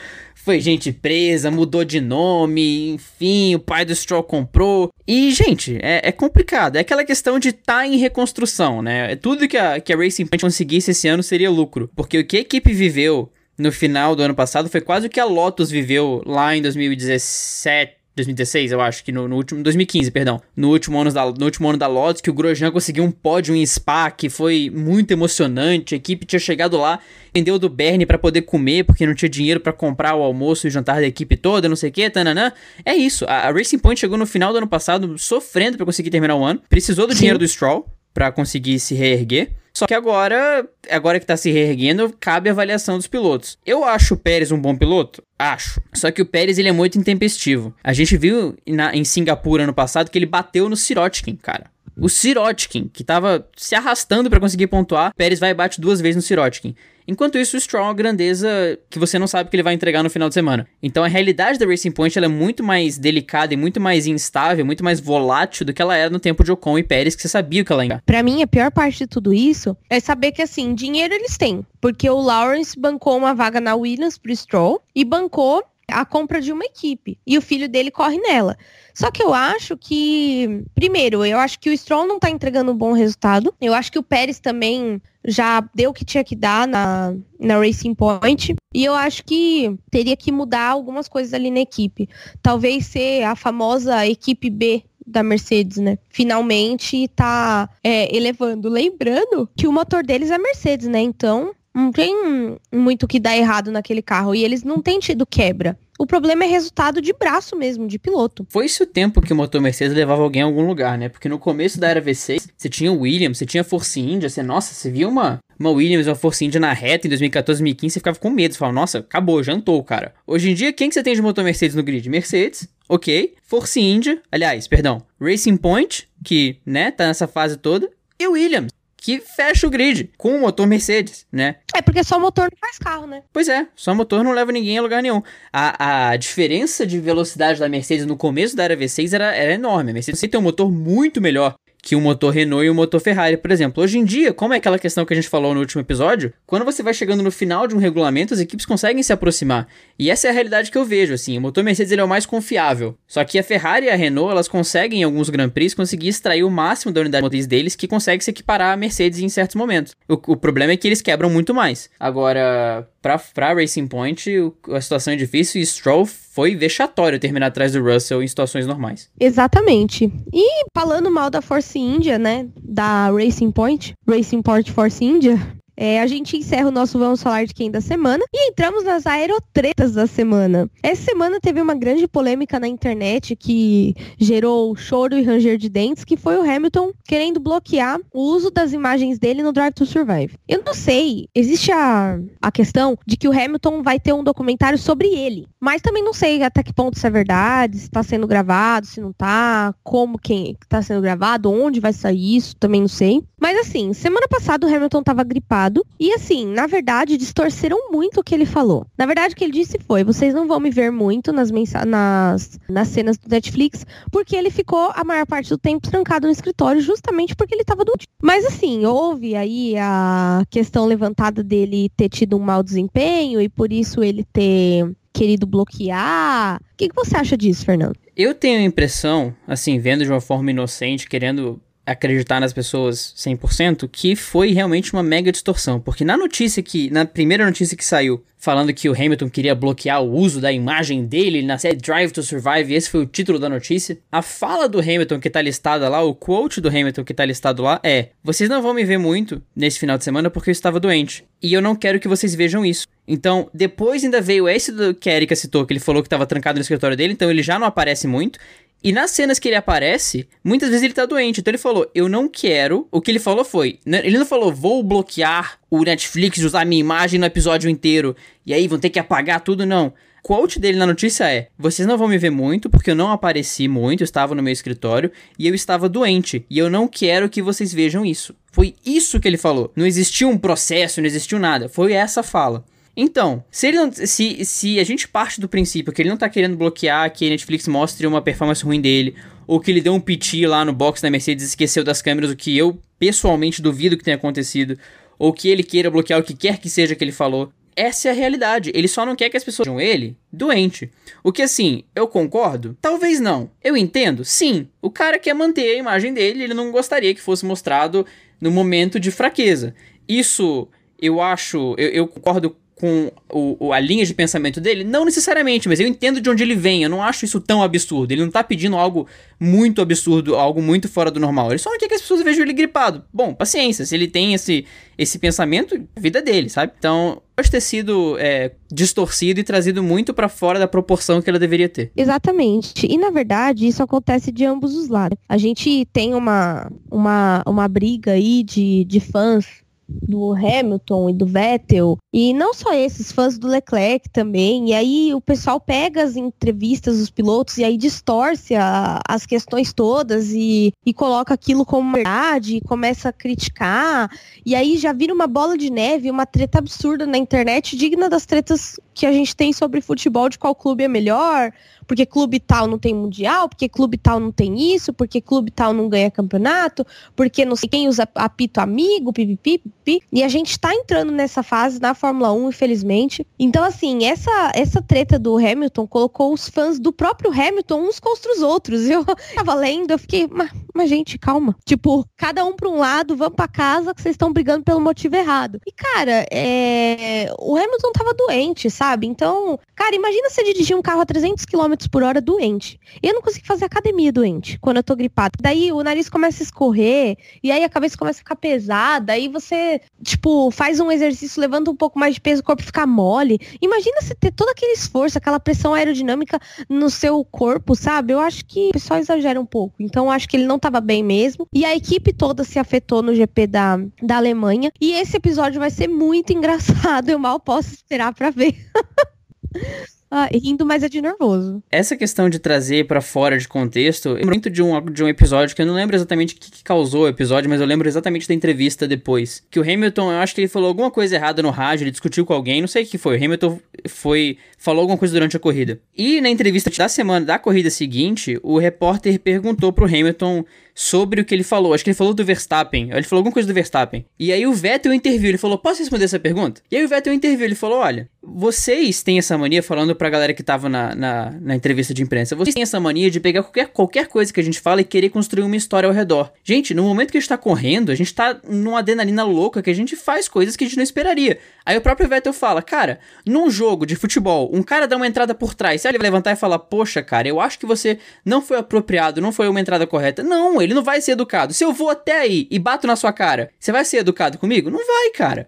foi 0.45 0.61
gente 0.61 0.93
presa, 0.93 1.51
mudou 1.51 1.85
de 1.85 2.03
nome, 2.03 2.91
enfim, 2.91 3.55
o 3.55 3.59
pai 3.59 3.83
do 3.85 3.95
Stroll 3.95 4.23
comprou. 4.23 4.91
E, 5.07 5.31
gente, 5.33 5.79
é, 5.81 6.09
é 6.09 6.13
complicado. 6.13 6.77
É 6.77 6.81
aquela 6.81 7.03
questão 7.03 7.39
de 7.39 7.49
estar 7.49 7.79
tá 7.79 7.87
em 7.87 7.97
reconstrução, 7.97 8.83
né? 8.83 9.13
É 9.13 9.17
tudo 9.17 9.49
que 9.49 9.57
a, 9.57 9.81
que 9.81 9.91
a 9.91 9.97
Racing 9.97 10.27
Point 10.27 10.43
conseguisse 10.43 10.91
esse 10.91 11.09
ano 11.09 11.23
seria 11.23 11.51
lucro. 11.51 11.91
Porque 11.97 12.19
o 12.19 12.27
que 12.27 12.37
a 12.37 12.41
equipe 12.41 12.75
viveu 12.75 13.33
no 13.57 13.73
final 13.73 14.15
do 14.15 14.23
ano 14.23 14.35
passado 14.35 14.69
foi 14.69 14.83
quase 14.83 15.07
o 15.07 15.11
que 15.11 15.19
a 15.19 15.25
Lotus 15.25 15.71
viveu 15.71 16.23
lá 16.27 16.55
em 16.55 16.61
2017. 16.61 18.04
2016, 18.17 18.71
eu 18.71 18.81
acho, 18.81 19.03
que 19.03 19.11
no, 19.11 19.27
no, 19.27 19.37
último. 19.37 19.63
2015, 19.63 20.11
perdão. 20.11 20.41
No 20.57 20.71
último 20.71 21.01
ano 21.01 21.13
da, 21.13 21.25
no 21.27 21.45
último 21.45 21.69
ano 21.69 21.77
da 21.77 21.87
Lotus, 21.87 22.23
que 22.23 22.31
o 22.31 22.33
Grosjean 22.33 22.71
conseguiu 22.71 23.03
um 23.03 23.11
pódio 23.11 23.55
em 23.55 23.67
Spa, 23.67 24.11
que 24.11 24.29
foi 24.29 24.71
muito 24.73 25.11
emocionante. 25.11 25.95
A 25.95 25.97
equipe 25.97 26.25
tinha 26.25 26.39
chegado 26.39 26.77
lá, 26.79 27.01
vendeu 27.35 27.59
do 27.59 27.69
Bernie 27.69 28.07
para 28.07 28.17
poder 28.17 28.43
comer, 28.43 28.85
porque 28.85 29.05
não 29.05 29.15
tinha 29.15 29.29
dinheiro 29.29 29.59
para 29.59 29.73
comprar 29.73 30.15
o 30.15 30.23
almoço 30.23 30.67
e 30.67 30.69
o 30.69 30.71
jantar 30.71 31.01
da 31.01 31.07
equipe 31.07 31.37
toda, 31.37 31.69
não 31.69 31.77
sei 31.77 31.91
o 31.91 31.93
que, 31.93 32.09
tananã. 32.09 32.53
É 32.85 32.95
isso. 32.95 33.25
A, 33.27 33.49
a, 33.49 33.53
Racing 33.53 33.79
Point 33.79 33.99
chegou 33.99 34.17
no 34.17 34.27
final 34.27 34.53
do 34.53 34.59
ano 34.59 34.69
passado 34.69 35.19
sofrendo 35.19 35.77
para 35.77 35.87
conseguir 35.87 36.11
terminar 36.11 36.37
o 36.37 36.45
ano. 36.45 36.61
Precisou 36.69 37.07
do 37.07 37.13
Sim. 37.13 37.19
dinheiro 37.19 37.39
do 37.39 37.49
Stroll 37.49 37.87
para 38.13 38.31
conseguir 38.31 38.79
se 38.79 38.95
reerguer. 38.95 39.51
Só 39.77 39.87
que 39.87 39.95
agora, 39.95 40.69
agora 40.89 41.19
que 41.19 41.27
tá 41.27 41.37
se 41.37 41.51
reerguendo, 41.51 42.15
cabe 42.21 42.49
a 42.49 42.53
avaliação 42.53 42.97
dos 42.97 43.09
pilotos. 43.09 43.59
Eu 43.67 43.85
acho 43.85 44.15
o 44.15 44.17
Pérez 44.17 44.53
um 44.53 44.61
bom 44.61 44.77
piloto? 44.77 45.21
Acho. 45.37 45.81
Só 45.93 46.13
que 46.13 46.23
o 46.23 46.27
Pérez 46.27 46.59
ele 46.59 46.69
é 46.69 46.73
muito 46.73 46.97
intempestivo. 46.97 47.75
A 47.83 47.93
gente 47.93 48.17
viu 48.17 48.57
na, 48.67 48.95
em 48.95 49.03
Singapura 49.03 49.65
ano 49.65 49.75
passado 49.75 50.11
que 50.11 50.19
ele 50.19 50.27
bateu 50.27 50.69
no 50.69 50.77
Sirotkin, 50.77 51.35
cara. 51.35 51.67
O 51.97 52.09
Sirotkin, 52.09 52.89
que 52.93 53.03
tava 53.03 53.49
se 53.57 53.75
arrastando 53.75 54.31
para 54.31 54.39
conseguir 54.39 54.69
pontuar, 54.69 55.13
Pérez 55.17 55.41
vai 55.41 55.51
e 55.51 55.55
bate 55.55 55.81
duas 55.81 56.01
vezes 56.01 56.17
no 56.17 56.23
Sirotkin. 56.23 56.77
Enquanto 57.07 57.39
isso, 57.39 57.57
o 57.57 57.61
Stroll 57.61 57.85
é 57.85 57.87
uma 57.89 57.95
grandeza 57.95 58.79
que 58.89 58.99
você 58.99 59.19
não 59.19 59.27
sabe 59.27 59.47
o 59.47 59.51
que 59.51 59.57
ele 59.57 59.63
vai 59.63 59.75
entregar 59.75 60.03
no 60.03 60.11
final 60.11 60.29
de 60.29 60.35
semana. 60.35 60.67
Então 60.83 61.05
a 61.05 61.09
realidade 61.09 61.59
da 61.59 61.67
Racing 61.67 61.91
Point 61.91 62.19
é 62.19 62.29
muito 62.29 62.63
mais 62.63 62.99
delicada 62.99 63.53
e 63.53 63.57
muito 63.57 63.81
mais 63.81 64.07
instável, 64.07 64.65
muito 64.65 64.83
mais 64.83 65.01
volátil 65.01 65.67
do 65.67 65.73
que 65.73 65.83
ela 65.83 65.97
era 65.97 66.11
no 66.11 66.19
tempo 66.19 66.43
de 66.43 66.53
Ocon 66.53 66.79
e 66.79 66.83
Pérez, 66.83 67.15
que 67.15 67.23
você 67.23 67.29
sabia 67.29 67.63
o 67.63 67.65
que 67.65 67.73
ela 67.73 67.85
ia. 67.85 68.03
Pra 68.07 68.23
mim, 68.23 68.43
a 68.43 68.47
pior 68.47 68.71
parte 68.71 68.99
de 68.99 69.07
tudo 69.07 69.35
isso 69.35 69.77
é 69.91 70.01
saber 70.01 70.33
que, 70.33 70.43
assim, 70.43 70.75
dinheiro 70.75 71.13
eles 71.13 71.37
têm. 71.37 71.65
Porque 71.81 72.09
o 72.09 72.21
Lawrence 72.21 72.79
bancou 72.79 73.17
uma 73.17 73.35
vaga 73.35 73.61
na 73.61 73.75
Williams 73.75 74.17
pro 74.17 74.35
Stroll 74.35 74.83
e 74.95 75.05
bancou 75.05 75.63
a 75.89 76.05
compra 76.05 76.41
de 76.41 76.53
uma 76.53 76.65
equipe. 76.65 77.19
E 77.27 77.37
o 77.37 77.43
filho 77.43 77.69
dele 77.69 77.91
corre 77.91 78.19
nela. 78.19 78.57
Só 78.95 79.11
que 79.11 79.23
eu 79.23 79.35
acho 79.35 79.77
que, 79.77 80.65
primeiro, 80.75 81.25
eu 81.25 81.39
acho 81.39 81.59
que 81.59 81.71
o 81.71 81.77
Stroll 81.77 82.07
não 82.07 82.19
tá 82.19 82.31
entregando 82.31 82.71
um 82.71 82.77
bom 82.77 82.93
resultado. 82.93 83.53
Eu 83.61 83.75
acho 83.75 83.91
que 83.91 83.99
o 83.99 84.03
Pérez 84.03 84.39
também 84.39 85.03
já 85.27 85.61
deu 85.75 85.91
o 85.91 85.95
que 85.95 86.05
tinha 86.05 86.23
que 86.23 86.37
dar 86.37 86.69
na, 86.69 87.15
na 87.39 87.59
Racing 87.59 87.95
Point. 87.95 88.55
E 88.73 88.85
eu 88.85 88.95
acho 88.95 89.25
que 89.25 89.77
teria 89.91 90.17
que 90.17 90.31
mudar 90.31 90.69
algumas 90.69 91.09
coisas 91.09 91.35
ali 91.35 91.51
na 91.51 91.61
equipe. 91.61 92.09
Talvez 92.43 92.87
ser 92.87 93.25
a 93.25 93.35
famosa 93.35 94.07
equipe 94.07 94.49
B 94.51 94.85
da 95.07 95.23
Mercedes, 95.23 95.79
né? 95.79 95.99
Finalmente 96.09 97.09
tá 97.09 97.69
é, 97.83 98.15
elevando. 98.15 98.69
Lembrando 98.69 99.49
que 99.57 99.67
o 99.67 99.73
motor 99.73 100.03
deles 100.05 100.31
é 100.31 100.39
Mercedes, 100.39 100.89
né? 100.89 101.01
Então 101.01 101.55
não 101.75 101.91
tem 101.91 102.57
muito 102.73 103.09
que 103.09 103.19
dar 103.19 103.37
errado 103.37 103.73
naquele 103.73 104.01
carro. 104.01 104.35
E 104.35 104.45
eles 104.45 104.63
não 104.63 104.81
têm 104.81 105.01
tido 105.01 105.27
quebra. 105.27 105.77
O 105.99 106.07
problema 106.07 106.45
é 106.45 106.49
resultado 106.49 107.01
de 107.01 107.13
braço 107.13 107.57
mesmo, 107.57 107.87
de 107.87 107.99
piloto. 107.99 108.47
Foi 108.49 108.67
esse 108.67 108.83
o 108.83 108.87
tempo 108.87 109.21
que 109.21 109.33
o 109.33 109.37
motor 109.37 109.61
Mercedes 109.61 109.97
levava 109.97 110.23
alguém 110.23 110.43
a 110.43 110.45
algum 110.45 110.67
lugar, 110.67 110.99
né? 110.99 111.09
Porque 111.09 111.29
no 111.29 111.39
começo 111.39 111.79
da 111.79 111.89
era 111.89 112.03
V6, 112.03 112.49
você 112.57 112.69
tinha 112.69 112.93
Williams, 112.93 113.39
você 113.39 113.47
tinha 113.47 113.63
Force 113.63 114.01
India, 114.01 114.29
você, 114.29 114.43
nossa, 114.43 114.75
você 114.75 114.91
via 114.91 115.09
uma, 115.09 115.39
uma 115.59 115.71
Williams, 115.71 116.09
uma 116.09 116.17
Force 116.17 116.45
India 116.45 116.59
na 116.59 116.73
reta 116.73 117.07
em 117.07 117.11
2014, 117.11 117.61
2015, 117.61 117.93
você 117.93 118.01
ficava 118.01 118.19
com 118.19 118.29
medo, 118.29 118.55
você 118.55 118.59
falava, 118.59 118.75
nossa, 118.75 118.99
acabou, 118.99 119.41
jantou, 119.43 119.83
cara. 119.85 120.15
Hoje 120.27 120.51
em 120.51 120.55
dia, 120.55 120.73
quem 120.73 120.89
que 120.89 120.95
você 120.95 121.03
tem 121.03 121.15
de 121.15 121.23
motor 121.23 121.45
Mercedes 121.45 121.77
no 121.77 121.83
grid? 121.83 122.09
Mercedes, 122.09 122.69
ok. 122.89 123.35
Force 123.45 123.81
India, 123.81 124.21
aliás, 124.33 124.67
perdão, 124.67 125.01
Racing 125.21 125.57
Point, 125.57 126.09
que, 126.25 126.57
né, 126.67 126.91
tá 126.91 127.07
nessa 127.07 127.29
fase 127.29 127.57
toda, 127.57 127.89
e 128.19 128.27
Williams 128.27 128.73
que 129.05 129.21
fecha 129.21 129.67
o 129.67 129.71
grid 129.71 130.11
com 130.17 130.35
o 130.35 130.41
motor 130.41 130.67
Mercedes, 130.67 131.27
né? 131.31 131.57
É 131.75 131.83
porque 131.83 132.03
só 132.03 132.19
motor 132.19 132.49
não 132.51 132.59
faz 132.59 132.79
carro, 132.79 133.07
né? 133.07 133.23
Pois 133.31 133.51
é, 133.51 133.67
só 133.77 133.95
motor 133.95 134.25
não 134.25 134.33
leva 134.33 134.51
ninguém 134.51 134.79
a 134.79 134.83
lugar 134.83 135.03
nenhum. 135.03 135.23
A, 135.53 136.09
a 136.09 136.17
diferença 136.17 136.87
de 136.87 136.99
velocidade 136.99 137.61
da 137.61 137.69
Mercedes 137.69 138.07
no 138.07 138.17
começo 138.17 138.57
da 138.57 138.65
era 138.65 138.75
V6 138.75 139.13
era, 139.13 139.35
era 139.35 139.53
enorme. 139.53 139.91
A 139.91 139.95
Mercedes 139.95 140.23
tem 140.23 140.41
um 140.41 140.43
motor 140.43 140.73
muito 140.73 141.21
melhor 141.21 141.55
que 141.85 141.95
o 141.95 142.01
motor 142.01 142.33
Renault 142.33 142.65
e 142.65 142.71
o 142.71 142.75
motor 142.75 142.99
Ferrari, 142.99 143.37
por 143.37 143.51
exemplo. 143.51 143.83
Hoje 143.83 143.99
em 143.99 144.05
dia, 144.05 144.33
como 144.33 144.55
é 144.55 144.57
aquela 144.57 144.79
questão 144.79 145.05
que 145.05 145.13
a 145.13 145.17
gente 145.17 145.29
falou 145.29 145.53
no 145.53 145.61
último 145.61 145.83
episódio, 145.83 146.33
quando 146.47 146.65
você 146.65 146.83
vai 146.83 146.95
chegando 146.95 147.23
no 147.23 147.31
final 147.31 147.67
de 147.67 147.75
um 147.75 147.79
regulamento, 147.79 148.33
as 148.33 148.41
equipes 148.41 148.65
conseguem 148.65 149.03
se 149.03 149.13
aproximar. 149.13 149.69
E 149.99 150.11
essa 150.11 150.27
é 150.27 150.31
a 150.31 150.33
realidade 150.33 150.71
que 150.71 150.79
eu 150.79 150.85
vejo, 150.85 151.13
assim. 151.13 151.37
O 151.37 151.43
motor 151.43 151.63
Mercedes 151.63 151.93
ele 151.93 152.01
é 152.01 152.05
o 152.05 152.09
mais 152.09 152.25
confiável. 152.25 152.97
Só 153.07 153.23
que 153.23 153.39
a 153.39 153.43
Ferrari 153.43 153.87
e 153.87 153.91
a 153.91 153.97
Renault, 153.97 154.33
elas 154.33 154.49
conseguem, 154.49 155.03
em 155.03 155.05
alguns 155.05 155.29
Grand 155.29 155.51
Prix, 155.51 155.75
conseguir 155.75 156.09
extrair 156.09 156.43
o 156.43 156.51
máximo 156.51 156.91
da 156.91 157.03
unidade 157.03 157.23
motriz 157.23 157.47
deles, 157.47 157.77
que 157.77 157.87
consegue 157.87 158.25
se 158.25 158.31
equiparar 158.31 158.73
a 158.73 158.77
Mercedes 158.79 159.21
em 159.21 159.29
certos 159.29 159.55
momentos. 159.55 159.95
O, 160.09 160.15
o 160.15 160.37
problema 160.37 160.73
é 160.73 160.79
que 160.79 160.89
eles 160.89 161.03
quebram 161.03 161.29
muito 161.29 161.53
mais. 161.53 161.91
Agora, 162.01 162.89
pra, 163.03 163.19
pra 163.19 163.53
Racing 163.53 163.89
Point, 163.89 164.31
a 164.71 164.81
situação 164.81 165.13
é 165.13 165.17
difícil 165.17 165.61
e 165.61 165.67
Stroll 165.67 166.07
foi 166.07 166.57
vexatório 166.57 167.21
terminar 167.21 167.49
atrás 167.49 167.73
do 167.73 167.83
Russell 167.83 168.23
em 168.23 168.27
situações 168.27 168.67
normais. 168.67 169.11
Exatamente. 169.21 170.11
E 170.33 170.65
falando 170.75 171.11
mal 171.11 171.29
da 171.29 171.43
Force 171.43 171.74
India, 171.79 172.19
né, 172.19 172.49
da 172.63 173.11
Racing 173.11 173.51
Point, 173.51 173.95
Racing 174.07 174.43
Point 174.43 174.71
Force 174.71 175.05
India, 175.05 175.39
é, 175.77 176.01
a 176.01 176.07
gente 176.07 176.37
encerra 176.37 176.69
o 176.69 176.73
nosso 176.73 176.99
Vamos 176.99 177.23
Falar 177.23 177.45
de 177.45 177.55
Quem 177.55 177.71
da 177.71 177.81
semana 177.81 178.25
e 178.33 178.51
entramos 178.51 178.85
nas 178.85 179.07
aerotretas 179.07 179.93
da 179.93 180.07
semana. 180.07 180.71
Essa 180.83 181.03
semana 181.03 181.41
teve 181.41 181.61
uma 181.61 181.75
grande 181.75 182.07
polêmica 182.07 182.61
na 182.61 182.69
internet 182.69 183.35
que 183.35 183.95
gerou 184.19 184.75
choro 184.77 185.19
e 185.19 185.23
ranger 185.23 185.57
de 185.59 185.69
dentes, 185.69 186.05
que 186.05 186.17
foi 186.17 186.37
o 186.37 186.43
Hamilton 186.43 186.93
querendo 187.05 187.41
bloquear 187.41 187.99
o 188.13 188.21
uso 188.21 188.51
das 188.51 188.73
imagens 188.73 189.19
dele 189.19 189.43
no 189.43 189.53
Drive 189.53 189.75
to 189.75 189.87
Survive. 189.87 190.37
Eu 190.49 190.63
não 190.65 190.75
sei, 190.75 191.29
existe 191.35 191.73
a, 191.73 192.19
a 192.41 192.53
questão 192.53 192.97
de 193.07 193.17
que 193.17 193.29
o 193.29 193.33
Hamilton 193.33 193.83
vai 193.83 193.99
ter 193.99 194.13
um 194.13 194.25
documentário 194.25 194.79
sobre 194.79 195.09
ele, 195.09 195.47
mas 195.61 195.83
também 195.83 196.05
não 196.05 196.13
sei 196.13 196.43
até 196.43 196.63
que 196.63 196.73
ponto 196.73 196.97
isso 196.97 197.07
é 197.07 197.11
verdade, 197.11 197.79
se 197.79 197.85
está 197.85 198.03
sendo 198.03 198.27
gravado, 198.27 198.87
se 198.87 199.01
não 199.01 199.11
está, 199.11 199.75
como 199.83 200.19
quem 200.19 200.57
está 200.63 200.83
sendo 200.83 201.01
gravado, 201.01 201.51
onde 201.51 201.81
vai 201.81 201.93
sair 201.93 202.37
isso, 202.37 202.57
também 202.57 202.81
não 202.81 202.89
sei. 202.89 203.23
Mas 203.41 203.59
assim, 203.59 203.93
semana 203.93 204.27
passada 204.29 204.67
o 204.67 204.75
Hamilton 204.75 205.01
estava 205.01 205.25
gripado 205.25 205.64
e 205.99 206.13
assim, 206.13 206.47
na 206.47 206.67
verdade, 206.67 207.17
distorceram 207.17 207.91
muito 207.91 208.21
o 208.21 208.25
que 208.25 208.35
ele 208.35 208.47
falou. 208.47 208.87
Na 208.97 209.07
verdade, 209.07 209.35
o 209.35 209.37
que 209.37 209.45
ele 209.45 209.53
disse 209.53 209.79
foi: 209.87 210.05
vocês 210.05 210.35
não 210.35 210.47
vão 210.47 210.61
me 210.61 210.71
ver 210.71 210.91
muito 210.91 211.33
nas, 211.33 211.51
nas, 211.87 212.59
nas 212.69 212.89
cenas 212.89 213.17
do 213.17 213.29
Netflix, 213.29 213.87
porque 214.11 214.37
ele 214.37 214.51
ficou 214.51 214.91
a 214.95 215.05
maior 215.05 215.27
parte 215.27 215.49
do 215.49 215.59
tempo 215.59 215.89
trancado 215.89 216.27
no 216.27 216.33
escritório, 216.33 216.81
justamente 216.81 217.35
porque 217.35 217.55
ele 217.55 217.63
estava 217.63 217.85
doente. 217.85 218.07
Mas 218.23 218.45
assim, 218.45 218.85
houve 218.85 219.37
aí 219.37 219.77
a 219.77 220.45
questão 220.51 220.87
levantada 220.87 221.43
dele 221.43 221.91
ter 221.97 222.09
tido 222.09 222.37
um 222.37 222.41
mau 222.41 222.63
desempenho 222.63 223.41
e 223.41 223.49
por 223.49 223.73
isso 223.73 224.03
ele 224.03 224.25
ter 224.33 224.91
querido 225.13 225.47
bloquear. 225.47 226.61
O 226.61 226.77
que, 226.77 226.89
que 226.89 226.95
você 226.95 227.17
acha 227.17 227.37
disso, 227.37 227.65
Fernando? 227.65 227.97
Eu 228.17 228.35
tenho 228.35 228.59
a 228.59 228.63
impressão, 228.63 229.35
assim, 229.47 229.79
vendo 229.79 230.05
de 230.05 230.11
uma 230.11 230.21
forma 230.21 230.51
inocente, 230.51 231.09
querendo 231.09 231.61
acreditar 231.87 232.41
nas 232.41 232.53
pessoas 232.53 233.15
100%, 233.17 233.89
que 233.91 234.17
foi 234.17 234.53
realmente 234.53 234.93
uma 234.93 235.03
mega 235.03 235.31
distorção. 235.31 235.81
Porque 235.81 236.05
na 236.05 236.17
notícia 236.17 236.63
que, 236.63 236.91
na 236.91 237.05
primeira 237.05 237.45
notícia 237.45 237.77
que 237.77 237.85
saiu, 237.85 238.25
falando 238.45 238.75
que 238.75 238.91
o 238.91 238.93
Hamilton 238.93 239.31
queria 239.31 239.55
bloquear 239.55 240.03
o 240.03 240.13
uso 240.13 240.39
da 240.39 240.53
imagem 240.53 241.07
dele 241.07 241.41
na 241.43 241.57
série 241.57 241.77
Drive 241.77 242.13
to 242.13 242.23
Survive, 242.23 242.75
esse 242.75 242.91
foi 242.91 243.01
o 243.01 243.07
título 243.07 243.39
da 243.39 243.49
notícia. 243.49 243.99
A 244.13 244.21
fala 244.21 244.69
do 244.69 244.81
Hamilton 244.81 245.19
que 245.19 245.31
tá 245.31 245.41
listada 245.41 245.89
lá, 245.89 246.03
o 246.03 246.15
quote 246.15 246.61
do 246.61 246.69
Hamilton 246.69 247.05
que 247.05 247.15
tá 247.15 247.25
listado 247.25 247.63
lá 247.63 247.81
é: 247.83 248.11
Vocês 248.23 248.51
não 248.51 248.61
vão 248.61 248.75
me 248.75 248.85
ver 248.85 248.99
muito 248.99 249.43
nesse 249.57 249.79
final 249.79 249.97
de 249.97 250.05
semana 250.05 250.29
porque 250.29 250.51
eu 250.51 250.53
estava 250.53 250.79
doente. 250.79 251.25
E 251.43 251.53
eu 251.55 251.63
não 251.63 251.75
quero 251.75 251.99
que 251.99 252.09
vocês 252.09 252.35
vejam 252.35 252.67
isso. 252.67 252.87
Então, 253.07 253.51
depois 253.53 254.03
ainda 254.03 254.21
veio 254.21 254.49
esse 254.49 254.73
do 254.73 254.95
que 254.95 255.11
a 255.11 255.17
Erika 255.17 255.37
citou, 255.37 255.67
que 255.67 255.73
ele 255.73 255.81
falou 255.81 256.03
que 256.03 256.07
estava 256.07 256.27
trancado 256.27 256.57
no 256.59 256.63
escritório 256.63 256.97
dele, 256.97 257.13
então 257.13 257.31
ele 257.31 257.43
já 257.43 257.59
não 257.59 257.67
aparece 257.67 258.07
muito. 258.07 258.39
E 258.85 258.93
nas 258.93 259.13
cenas 259.13 259.39
que 259.39 259.49
ele 259.49 259.57
aparece, 259.57 260.29
muitas 260.45 260.69
vezes 260.69 260.85
ele 260.85 260.93
tá 260.93 261.07
doente. 261.07 261.41
Então 261.41 261.51
ele 261.51 261.57
falou, 261.57 261.91
eu 261.95 262.07
não 262.07 262.29
quero. 262.29 262.87
O 262.93 263.01
que 263.01 263.11
ele 263.11 263.19
falou 263.19 263.43
foi. 263.43 263.79
Ele 263.87 264.19
não 264.19 264.27
falou, 264.27 264.53
vou 264.53 264.83
bloquear 264.83 265.59
o 265.71 265.83
Netflix 265.83 266.39
usar 266.45 266.67
minha 266.67 266.81
imagem 266.81 267.19
no 267.19 267.25
episódio 267.25 267.71
inteiro. 267.71 268.15
E 268.45 268.53
aí 268.53 268.69
vão 268.69 268.79
ter 268.79 268.91
que 268.91 268.99
apagar 268.99 269.41
tudo, 269.41 269.65
não. 269.65 269.95
Quote 270.23 270.59
dele 270.59 270.79
na 270.79 270.87
notícia 270.87 271.31
é: 271.31 271.49
Vocês 271.59 271.87
não 271.87 271.99
vão 271.99 272.09
me 272.09 272.17
ver 272.17 272.31
muito, 272.31 272.71
porque 272.71 272.91
eu 272.91 272.95
não 272.95 273.11
apareci 273.11 273.69
muito, 273.69 274.03
eu 274.03 274.07
estava 274.07 274.35
no 274.35 274.43
meu 274.43 274.53
escritório 274.53 275.11
e 275.39 275.47
eu 275.47 275.55
estava 275.55 275.87
doente. 275.87 276.47
E 276.49 276.59
eu 276.59 276.71
não 276.71 276.89
quero 276.89 277.29
que 277.29 277.43
vocês 277.43 277.75
vejam 277.75 278.07
isso. 278.07 278.35
Foi 278.51 278.75
isso 278.85 279.21
que 279.21 279.29
ele 279.29 279.37
falou. 279.37 279.71
Não 279.77 279.87
existiu 279.87 280.31
um 280.31 280.39
processo, 280.39 281.01
não 281.01 281.07
existiu 281.07 281.39
nada. 281.39 281.69
Foi 281.69 281.93
essa 281.93 282.23
fala. 282.23 282.65
Então, 282.97 283.45
se, 283.51 283.69
ele 283.69 283.77
não, 283.77 283.91
se, 283.91 284.45
se 284.45 284.79
a 284.79 284.85
gente 284.85 285.09
parte 285.09 285.41
do 285.41 285.49
princípio 285.49 285.93
que 285.93 286.01
ele 286.01 286.09
não 286.09 286.17
tá 286.17 286.29
querendo 286.29 286.57
bloquear 286.57 287.13
que 287.13 287.27
a 287.27 287.31
Netflix 287.31 287.67
mostre 287.67 288.07
uma 288.07 288.23
performance 288.23 288.65
ruim 288.65 288.81
dele, 288.81 289.17
ou 289.47 289.61
que 289.61 289.71
ele 289.71 289.81
deu 289.81 289.95
um 289.95 290.01
piti 290.01 290.47
lá 290.47 290.65
no 290.65 290.73
box 290.73 291.03
da 291.03 291.11
Mercedes 291.11 291.45
e 291.45 291.49
esqueceu 291.49 291.83
das 291.83 292.01
câmeras, 292.01 292.31
o 292.31 292.37
que 292.37 292.57
eu 292.57 292.79
pessoalmente 292.99 293.61
duvido 293.61 293.97
que 293.97 294.05
tenha 294.05 294.17
acontecido, 294.17 294.79
ou 295.19 295.33
que 295.33 295.49
ele 295.49 295.63
queira 295.63 295.91
bloquear 295.91 296.21
o 296.21 296.23
que 296.23 296.35
quer 296.35 296.59
que 296.59 296.71
seja 296.71 296.95
que 296.95 297.03
ele 297.03 297.13
falou. 297.13 297.53
Essa 297.77 298.09
é 298.09 298.11
a 298.13 298.15
realidade. 298.15 298.71
Ele 298.73 298.87
só 298.87 299.05
não 299.05 299.17
quer 299.17 299.29
que 299.29 299.37
as 299.37 299.43
pessoas 299.43 299.67
vejam 299.67 299.81
ele 299.81 300.17
doente. 300.33 300.91
O 301.25 301.33
que 301.33 301.43
assim, 301.43 301.83
eu 301.95 302.07
concordo? 302.07 302.77
Talvez 302.81 303.21
não. 303.21 303.51
Eu 303.63 303.77
entendo? 303.77 304.25
Sim. 304.25 304.69
O 304.81 304.91
cara 304.91 305.19
quer 305.19 305.35
manter 305.35 305.75
a 305.75 305.79
imagem 305.79 306.15
dele, 306.15 306.45
ele 306.45 306.55
não 306.55 306.71
gostaria 306.71 307.13
que 307.15 307.21
fosse 307.21 307.45
mostrado 307.45 308.07
no 308.41 308.51
momento 308.51 309.01
de 309.01 309.11
fraqueza. 309.11 309.75
Isso 310.09 310.69
eu 311.01 311.21
acho, 311.21 311.75
eu, 311.77 311.89
eu 311.89 312.09
concordo 312.09 312.57
com 312.85 313.57
o, 313.59 313.73
a 313.73 313.81
linha 313.81 314.05
de 314.05 314.13
pensamento 314.13 314.61
dele? 314.61 314.85
Não 314.85 315.07
necessariamente, 315.07 315.69
mas 315.71 315.81
eu 315.81 315.87
entendo 315.87 316.21
de 316.21 316.29
onde 316.29 316.43
ele 316.43 316.55
vem. 316.55 316.83
Eu 316.83 316.91
não 316.91 317.03
acho 317.03 317.25
isso 317.25 317.41
tão 317.41 317.63
absurdo. 317.63 318.13
Ele 318.13 318.23
não 318.23 318.31
tá 318.31 318.45
pedindo 318.45 318.77
algo 318.77 319.09
muito 319.41 319.81
absurdo, 319.81 320.35
algo 320.35 320.61
muito 320.61 320.87
fora 320.87 321.11
do 321.11 321.19
normal. 321.19 321.51
Ele 321.51 321.59
só 321.59 321.71
não 321.71 321.79
quer 321.79 321.89
que 321.89 321.95
as 321.95 322.03
pessoas 322.03 322.23
vejam 322.23 322.43
ele 322.43 322.53
gripado. 322.53 323.03
Bom, 323.11 323.33
paciência. 323.33 323.87
Se 323.87 323.95
ele 323.95 324.07
tem 324.07 324.35
esse, 324.35 324.67
esse 324.99 325.19
pensamento, 325.19 325.83
vida 325.97 326.21
dele, 326.21 326.51
sabe? 326.51 326.73
Então, 326.79 327.23
pode 327.35 327.51
ter 327.51 327.61
sido 327.63 328.17
é, 328.19 328.53
distorcido 328.71 329.41
e 329.41 329.45
trazido 329.45 329.83
muito 329.83 330.13
para 330.13 330.29
fora 330.29 330.59
da 330.59 330.69
proporção 330.69 331.23
que 331.23 331.31
ela 331.31 331.39
deveria 331.39 331.71
ter. 331.71 331.91
Exatamente. 331.97 332.87
E 332.87 332.99
na 332.99 333.11
verdade, 333.11 333.67
isso 333.67 333.83
acontece 333.83 334.31
de 334.31 334.45
ambos 334.45 334.77
os 334.77 334.89
lados. 334.89 335.17
A 335.27 335.39
gente 335.39 335.87
tem 335.91 336.15
uma, 336.15 336.71
uma, 336.91 337.43
uma 337.47 337.67
briga 337.67 338.13
aí 338.13 338.43
de, 338.43 338.85
de 338.85 339.01
fãs 339.01 339.64
do 339.89 340.33
Hamilton 340.33 341.11
e 341.11 341.13
do 341.15 341.27
Vettel, 341.27 341.99
e 342.13 342.33
não 342.33 342.55
só 342.55 342.73
esses, 342.73 343.13
fãs 343.13 343.39
do 343.39 343.47
Leclerc 343.47 344.09
também, 344.11 344.71
e 344.71 344.75
aí 344.75 345.15
o 345.15 345.21
pessoal 345.21 345.61
pega 345.61 346.03
as 346.03 346.17
entrevistas 346.17 346.99
dos 346.99 347.11
pilotos 347.11 347.59
e 347.59 347.65
aí 347.65 347.77
distorce 347.77 348.55
a, 348.55 349.01
as 349.09 349.27
questões 349.27 349.73
todas 349.73 350.33
e, 350.33 350.73
e 350.85 350.95
coloca 350.95 351.35
aquilo 351.35 351.65
como 351.65 351.93
verdade, 351.93 352.57
e 352.57 352.61
começa 352.61 353.09
a 353.09 353.13
criticar, 353.13 354.11
e 354.45 354.55
aí 354.55 354.77
já 354.77 354.93
vira 354.93 355.13
uma 355.13 355.27
bola 355.27 355.57
de 355.57 355.71
neve, 355.71 356.11
uma 356.11 356.27
treta 356.27 356.59
absurda 356.59 357.07
na 357.07 357.19
internet, 357.19 357.77
digna 357.77 358.09
das 358.09 358.27
tretas 358.27 358.79
que 358.95 359.07
a 359.07 359.13
gente 359.13 359.35
tem 359.35 359.53
sobre 359.53 359.81
futebol, 359.81 360.29
de 360.29 360.39
qual 360.39 360.55
clube 360.55 360.85
é 360.85 360.89
melhor, 360.89 361.53
porque 361.87 362.07
clube 362.07 362.41
tal 362.41 362.67
não 362.67 362.79
tem 362.79 362.95
mundial, 362.95 363.49
porque 363.49 363.69
clube 363.69 363.97
tal 363.97 364.19
não 364.19 364.33
tem 364.33 364.75
isso, 364.75 364.93
porque 364.93 365.21
clube 365.21 365.51
tal 365.51 365.73
não 365.73 365.89
ganha 365.89 366.11
campeonato, 366.11 366.87
porque 367.15 367.45
não 367.45 367.57
sei 367.57 367.69
quem 367.69 367.89
usa 367.89 368.09
apito 368.15 368.61
amigo, 368.61 369.13
pipipi, 369.13 369.59
pipi. 369.85 370.03
E 370.13 370.23
a 370.23 370.29
gente 370.29 370.59
tá 370.59 370.75
entrando 370.75 371.13
nessa 371.13 371.43
fase 371.43 371.81
na 371.81 371.95
Fórmula 371.95 372.33
1, 372.33 372.49
infelizmente. 372.49 373.27
Então, 373.39 373.63
assim, 373.65 374.05
essa, 374.05 374.53
essa 374.55 374.81
treta 374.81 375.19
do 375.19 375.37
Hamilton 375.37 375.87
colocou 375.87 376.33
os 376.33 376.49
fãs 376.49 376.79
do 376.79 376.93
próprio 376.93 377.31
Hamilton 377.31 377.83
uns 377.83 378.01
contra 378.01 378.33
os 378.33 378.43
outros. 378.43 378.89
Eu 378.89 379.05
tava 379.35 379.55
lendo, 379.55 379.91
eu 379.91 379.99
fiquei, 379.99 380.29
mas, 380.31 380.51
mas 380.75 380.89
gente, 380.89 381.19
calma. 381.19 381.57
Tipo, 381.65 382.07
cada 382.17 382.45
um 382.45 382.55
pra 382.55 382.69
um 382.69 382.79
lado, 382.79 383.17
vamos 383.17 383.35
pra 383.35 383.49
casa 383.49 383.95
que 383.95 384.03
vocês 384.03 384.15
estão 384.15 384.33
brigando 384.33 384.65
pelo 384.65 384.81
motivo 384.81 385.17
errado. 385.17 385.61
E, 385.67 385.73
cara, 385.73 386.27
é... 386.31 387.33
o 387.39 387.57
Hamilton 387.57 387.93
tava 387.93 388.15
doente, 388.15 388.71
sabe? 388.71 389.07
Então, 389.07 389.59
cara, 389.75 389.95
imagina 389.95 390.31
você 390.31 390.43
dirigir 390.45 390.77
um 390.77 390.83
carro 390.83 391.01
a 391.01 391.07
300 391.07 391.45
km 391.45 391.74
por 391.89 392.03
hora 392.03 392.21
doente. 392.21 392.79
Eu 393.03 393.15
não 393.15 393.23
consigo 393.23 393.47
fazer 393.47 393.65
academia 393.65 394.13
doente 394.13 394.59
quando 394.59 394.79
eu 394.79 394.83
tô 394.83 394.95
gripada. 394.95 395.33
Daí 395.41 395.73
o 395.73 395.83
nariz 395.83 396.09
começa 396.09 396.43
a 396.43 396.45
escorrer, 396.45 397.17
e 397.43 397.51
aí 397.51 397.65
a 397.65 397.69
cabeça 397.69 397.97
começa 397.97 398.19
a 398.19 398.23
ficar 398.23 398.37
pesada, 398.37 399.13
aí 399.13 399.29
você, 399.29 399.81
tipo, 400.03 400.51
faz 400.51 400.81
um 400.81 400.91
exercício, 400.91 401.41
levanta 401.41 401.71
um 401.71 401.77
pouco 401.77 401.99
mais 401.99 402.15
de 402.15 402.21
peso, 402.21 402.41
o 402.41 402.45
corpo 402.45 402.63
fica 402.63 402.87
mole. 402.87 403.39
Imagina 403.61 404.01
você 404.01 404.15
ter 404.15 404.31
todo 404.33 404.49
aquele 404.49 404.73
esforço, 404.73 405.19
aquela 405.19 405.41
pressão 405.41 405.75
aerodinâmica 405.75 406.39
no 406.69 406.89
seu 406.91 407.25
corpo, 407.25 407.75
sabe? 407.75 408.13
Eu 408.13 408.21
acho 408.21 408.45
que 408.45 408.69
o 408.69 408.73
pessoal 408.73 409.01
exagera 409.01 409.41
um 409.41 409.47
pouco. 409.47 409.75
Então 409.81 410.07
eu 410.07 410.11
acho 410.11 410.29
que 410.29 410.37
ele 410.37 410.47
não 410.47 410.59
tava 410.59 410.81
bem 410.81 411.03
mesmo. 411.03 411.47
E 411.53 411.65
a 411.65 411.75
equipe 411.75 412.13
toda 412.13 412.45
se 412.45 412.59
afetou 412.59 413.03
no 413.03 413.15
GP 413.15 413.47
da, 413.47 413.79
da 414.03 414.17
Alemanha. 414.17 414.73
E 414.81 414.93
esse 414.93 415.17
episódio 415.17 415.61
vai 415.61 415.71
ser 415.71 415.89
muito 415.89 416.33
engraçado. 416.35 417.09
Eu 417.09 417.19
mal 417.19 417.41
posso 417.41 417.75
esperar 417.75 418.15
para 418.15 418.31
ver. 418.31 418.55
Ah, 420.17 420.29
rindo, 420.33 420.65
mas 420.65 420.85
é 420.85 420.89
de 420.89 421.03
nervoso. 421.03 421.61
Essa 421.73 421.97
questão 421.97 422.31
de 422.31 422.39
trazer 422.39 422.87
para 422.87 423.01
fora 423.01 423.37
de 423.37 423.49
contexto, 423.49 424.11
eu 424.11 424.15
lembro 424.15 424.29
muito 424.29 424.49
de 424.49 424.63
um, 424.63 424.81
de 424.85 425.03
um 425.03 425.09
episódio 425.09 425.57
que 425.57 425.61
eu 425.61 425.67
não 425.67 425.75
lembro 425.75 425.97
exatamente 425.97 426.37
o 426.37 426.39
que, 426.39 426.53
que, 426.53 426.63
causou 426.63 427.03
o 427.03 427.09
episódio, 427.09 427.51
mas 427.51 427.61
eu 427.61 427.67
lembro 427.67 427.89
exatamente 427.89 428.29
da 428.29 428.33
entrevista 428.33 428.87
depois. 428.87 429.43
Que 429.51 429.59
o 429.59 429.63
Hamilton, 429.63 430.13
eu 430.13 430.19
acho 430.19 430.33
que 430.33 430.43
ele 430.43 430.47
falou 430.47 430.69
alguma 430.69 430.89
coisa 430.89 431.17
errada 431.17 431.43
no 431.43 431.51
rádio, 431.51 431.83
ele 431.83 431.91
discutiu 431.91 432.25
com 432.25 432.33
alguém, 432.33 432.61
não 432.61 432.69
sei 432.69 432.85
o 432.85 432.87
que 432.87 432.97
foi. 432.97 433.19
O 433.19 433.25
Hamilton 433.25 433.59
foi 433.89 434.39
falou 434.57 434.83
alguma 434.83 434.97
coisa 434.97 435.13
durante 435.13 435.37
a 435.37 435.41
corrida. 435.41 435.81
E 435.97 436.21
na 436.21 436.31
entrevista 436.31 436.71
da 436.71 436.89
semana 436.89 437.27
da 437.27 437.37
corrida 437.37 437.69
seguinte, 437.69 438.39
o 438.41 438.57
repórter 438.57 439.19
perguntou 439.19 439.73
pro 439.73 439.85
Hamilton 439.85 440.45
sobre 440.75 441.21
o 441.21 441.25
que 441.25 441.35
ele 441.35 441.45
falou. 441.45 441.73
Acho 441.73 441.85
que 441.85 441.91
ele 441.91 441.97
falou 441.97 442.13
do 442.13 442.25
Verstappen. 442.25 442.91
Ele 442.91 443.03
falou 443.03 443.21
alguma 443.21 443.33
coisa 443.33 443.47
do 443.47 443.55
Verstappen. 443.55 444.05
E 444.19 444.33
aí 444.33 444.47
o 444.47 444.53
Vettel 444.53 444.93
interviu. 444.93 445.29
Ele 445.29 445.39
falou: 445.39 445.57
Posso 445.57 445.81
responder 445.81 446.05
essa 446.05 446.19
pergunta? 446.19 446.61
E 446.71 446.77
aí 446.77 446.85
o 446.85 446.89
Vettel 446.89 447.13
interviu. 447.13 447.45
Ele 447.45 447.55
falou: 447.55 447.79
Olha, 447.79 448.09
vocês 448.23 449.03
têm 449.03 449.19
essa 449.19 449.39
mania, 449.39 449.63
falando 449.63 449.95
pra 449.95 450.04
galera 450.11 450.35
que 450.35 450.43
tava 450.43 450.69
na, 450.69 450.95
na, 450.95 451.31
na, 451.41 451.55
entrevista 451.55 451.95
de 451.95 452.03
imprensa, 452.03 452.37
vocês 452.37 452.55
têm 452.55 452.63
essa 452.63 452.79
mania 452.81 453.11
de 453.11 453.21
pegar 453.21 453.43
qualquer, 453.43 453.69
qualquer 453.69 454.07
coisa 454.07 454.33
que 454.33 454.41
a 454.41 454.43
gente 454.43 454.61
fala 454.61 454.81
e 454.81 454.85
querer 454.85 455.11
construir 455.11 455.45
uma 455.45 455.57
história 455.57 455.87
ao 455.87 455.93
redor. 455.93 456.33
Gente, 456.43 456.75
no 456.75 456.83
momento 456.83 457.11
que 457.11 457.19
a 457.19 457.21
gente 457.21 457.29
tá 457.29 457.39
correndo, 457.39 457.91
a 457.91 457.95
gente 457.95 458.15
tá 458.15 458.39
numa 458.49 458.79
adrenalina 458.79 459.25
louca 459.25 459.63
que 459.63 459.71
a 459.71 459.75
gente 459.75 459.97
faz 459.97 460.29
coisas 460.29 460.57
que 460.57 460.65
a 460.65 460.67
gente 460.67 460.77
não 460.77 460.83
esperaria. 460.83 461.39
Aí 461.65 461.77
o 461.77 461.81
próprio 461.81 462.09
Vettel 462.09 462.33
fala: 462.33 462.63
Cara, 462.63 462.99
num 463.27 463.51
jogo 463.51 463.87
de 463.87 463.97
futebol, 463.97 464.51
um 464.53 464.63
cara 464.63 464.87
dá 464.87 464.97
uma 464.97 465.07
entrada 465.07 465.35
por 465.35 465.55
trás. 465.55 465.81
Se 465.81 465.89
ele 465.89 465.99
vai 465.99 466.07
levantar 466.07 466.33
e 466.33 466.37
falar: 466.37 466.59
Poxa, 466.59 467.03
cara, 467.03 467.29
eu 467.29 467.41
acho 467.41 467.59
que 467.59 467.67
você 467.67 467.99
não 468.25 468.43
foi 468.43 468.59
apropriado, 468.59 469.21
não 469.21 469.33
foi 469.33 469.49
uma 469.49 469.61
entrada 469.61 469.87
correta. 469.87 470.23
Não, 470.23 470.61
ele 470.61 470.75
não 470.75 470.83
vai 470.83 471.01
ser 471.01 471.13
educado. 471.13 471.53
Se 471.53 471.65
eu 471.65 471.73
vou 471.73 471.91
até 471.91 472.21
aí 472.21 472.47
e 472.51 472.59
bato 472.59 472.87
na 472.87 472.97
sua 472.97 473.13
cara, 473.13 473.51
você 473.59 473.73
vai 473.73 473.85
ser 473.85 473.99
educado 473.99 474.39
comigo? 474.39 474.71
Não 474.71 474.85
vai, 474.87 475.11
cara. 475.11 475.47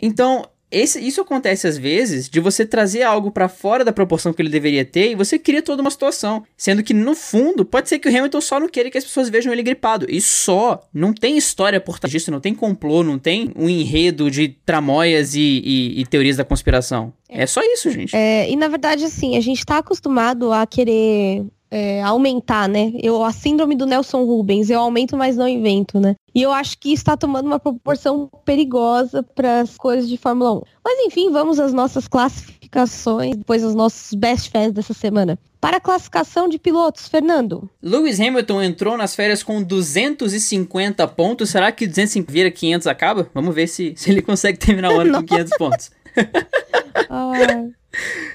Então, 0.00 0.44
esse, 0.72 0.98
isso 1.00 1.20
acontece 1.20 1.66
às 1.66 1.76
vezes 1.76 2.28
de 2.28 2.40
você 2.40 2.64
trazer 2.64 3.02
algo 3.02 3.30
para 3.30 3.48
fora 3.48 3.84
da 3.84 3.92
proporção 3.92 4.32
que 4.32 4.40
ele 4.40 4.48
deveria 4.48 4.84
ter 4.84 5.10
e 5.10 5.14
você 5.14 5.38
cria 5.38 5.62
toda 5.62 5.82
uma 5.82 5.90
situação. 5.90 6.44
Sendo 6.56 6.82
que 6.82 6.94
no 6.94 7.14
fundo, 7.14 7.64
pode 7.64 7.88
ser 7.88 7.98
que 7.98 8.08
o 8.08 8.10
Hamilton 8.10 8.40
só 8.40 8.58
não 8.58 8.68
queira 8.68 8.90
que 8.90 8.98
as 8.98 9.04
pessoas 9.04 9.28
vejam 9.28 9.52
ele 9.52 9.62
gripado. 9.62 10.06
E 10.08 10.20
só. 10.20 10.82
Não 10.92 11.12
tem 11.12 11.36
história 11.36 11.80
por 11.80 11.98
trás 11.98 12.10
disso, 12.10 12.30
não 12.30 12.40
tem 12.40 12.54
complô, 12.54 13.02
não 13.02 13.18
tem 13.18 13.52
um 13.54 13.68
enredo 13.68 14.30
de 14.30 14.48
tramóias 14.64 15.34
e, 15.34 15.62
e, 15.64 16.00
e 16.00 16.06
teorias 16.06 16.36
da 16.36 16.44
conspiração. 16.44 17.12
É. 17.28 17.46
só 17.46 17.60
isso, 17.62 17.90
gente. 17.90 18.14
É, 18.14 18.50
e 18.50 18.56
na 18.56 18.68
verdade, 18.68 19.04
assim, 19.04 19.36
a 19.36 19.40
gente 19.40 19.64
tá 19.64 19.78
acostumado 19.78 20.52
a 20.52 20.66
querer 20.66 21.44
é, 21.72 22.02
aumentar, 22.02 22.68
né? 22.68 22.92
Eu, 23.02 23.24
a 23.24 23.32
síndrome 23.32 23.74
do 23.74 23.86
Nelson 23.86 24.24
Rubens, 24.24 24.68
eu 24.68 24.78
aumento, 24.78 25.16
mas 25.16 25.38
não 25.38 25.48
invento, 25.48 25.98
né? 25.98 26.14
E 26.34 26.42
eu 26.42 26.52
acho 26.52 26.76
que 26.78 26.92
está 26.92 27.16
tomando 27.16 27.46
uma 27.46 27.58
proporção 27.58 28.30
perigosa 28.44 29.22
para 29.22 29.60
as 29.62 29.78
coisas 29.78 30.06
de 30.06 30.18
Fórmula 30.18 30.52
1. 30.52 30.62
Mas 30.84 31.06
enfim, 31.06 31.30
vamos 31.30 31.58
às 31.58 31.72
nossas 31.72 32.06
classificações, 32.06 33.36
depois 33.36 33.64
os 33.64 33.74
nossos 33.74 34.12
best 34.12 34.50
fans 34.50 34.72
dessa 34.72 34.92
semana. 34.92 35.38
Para 35.58 35.78
a 35.78 35.80
classificação 35.80 36.46
de 36.46 36.58
pilotos, 36.58 37.08
Fernando. 37.08 37.70
Lewis 37.82 38.20
Hamilton 38.20 38.62
entrou 38.62 38.98
nas 38.98 39.14
férias 39.14 39.42
com 39.42 39.62
250 39.62 41.08
pontos. 41.08 41.48
Será 41.50 41.72
que 41.72 41.86
250 41.86 42.30
vira 42.30 42.50
500 42.50 42.86
acaba? 42.86 43.30
Vamos 43.32 43.54
ver 43.54 43.66
se, 43.68 43.94
se 43.96 44.10
ele 44.10 44.20
consegue 44.20 44.58
terminar 44.58 44.92
o 44.92 45.00
ano 45.00 45.14
com 45.14 45.22
500 45.24 45.56
pontos. 45.56 45.90
ah. 47.08 47.32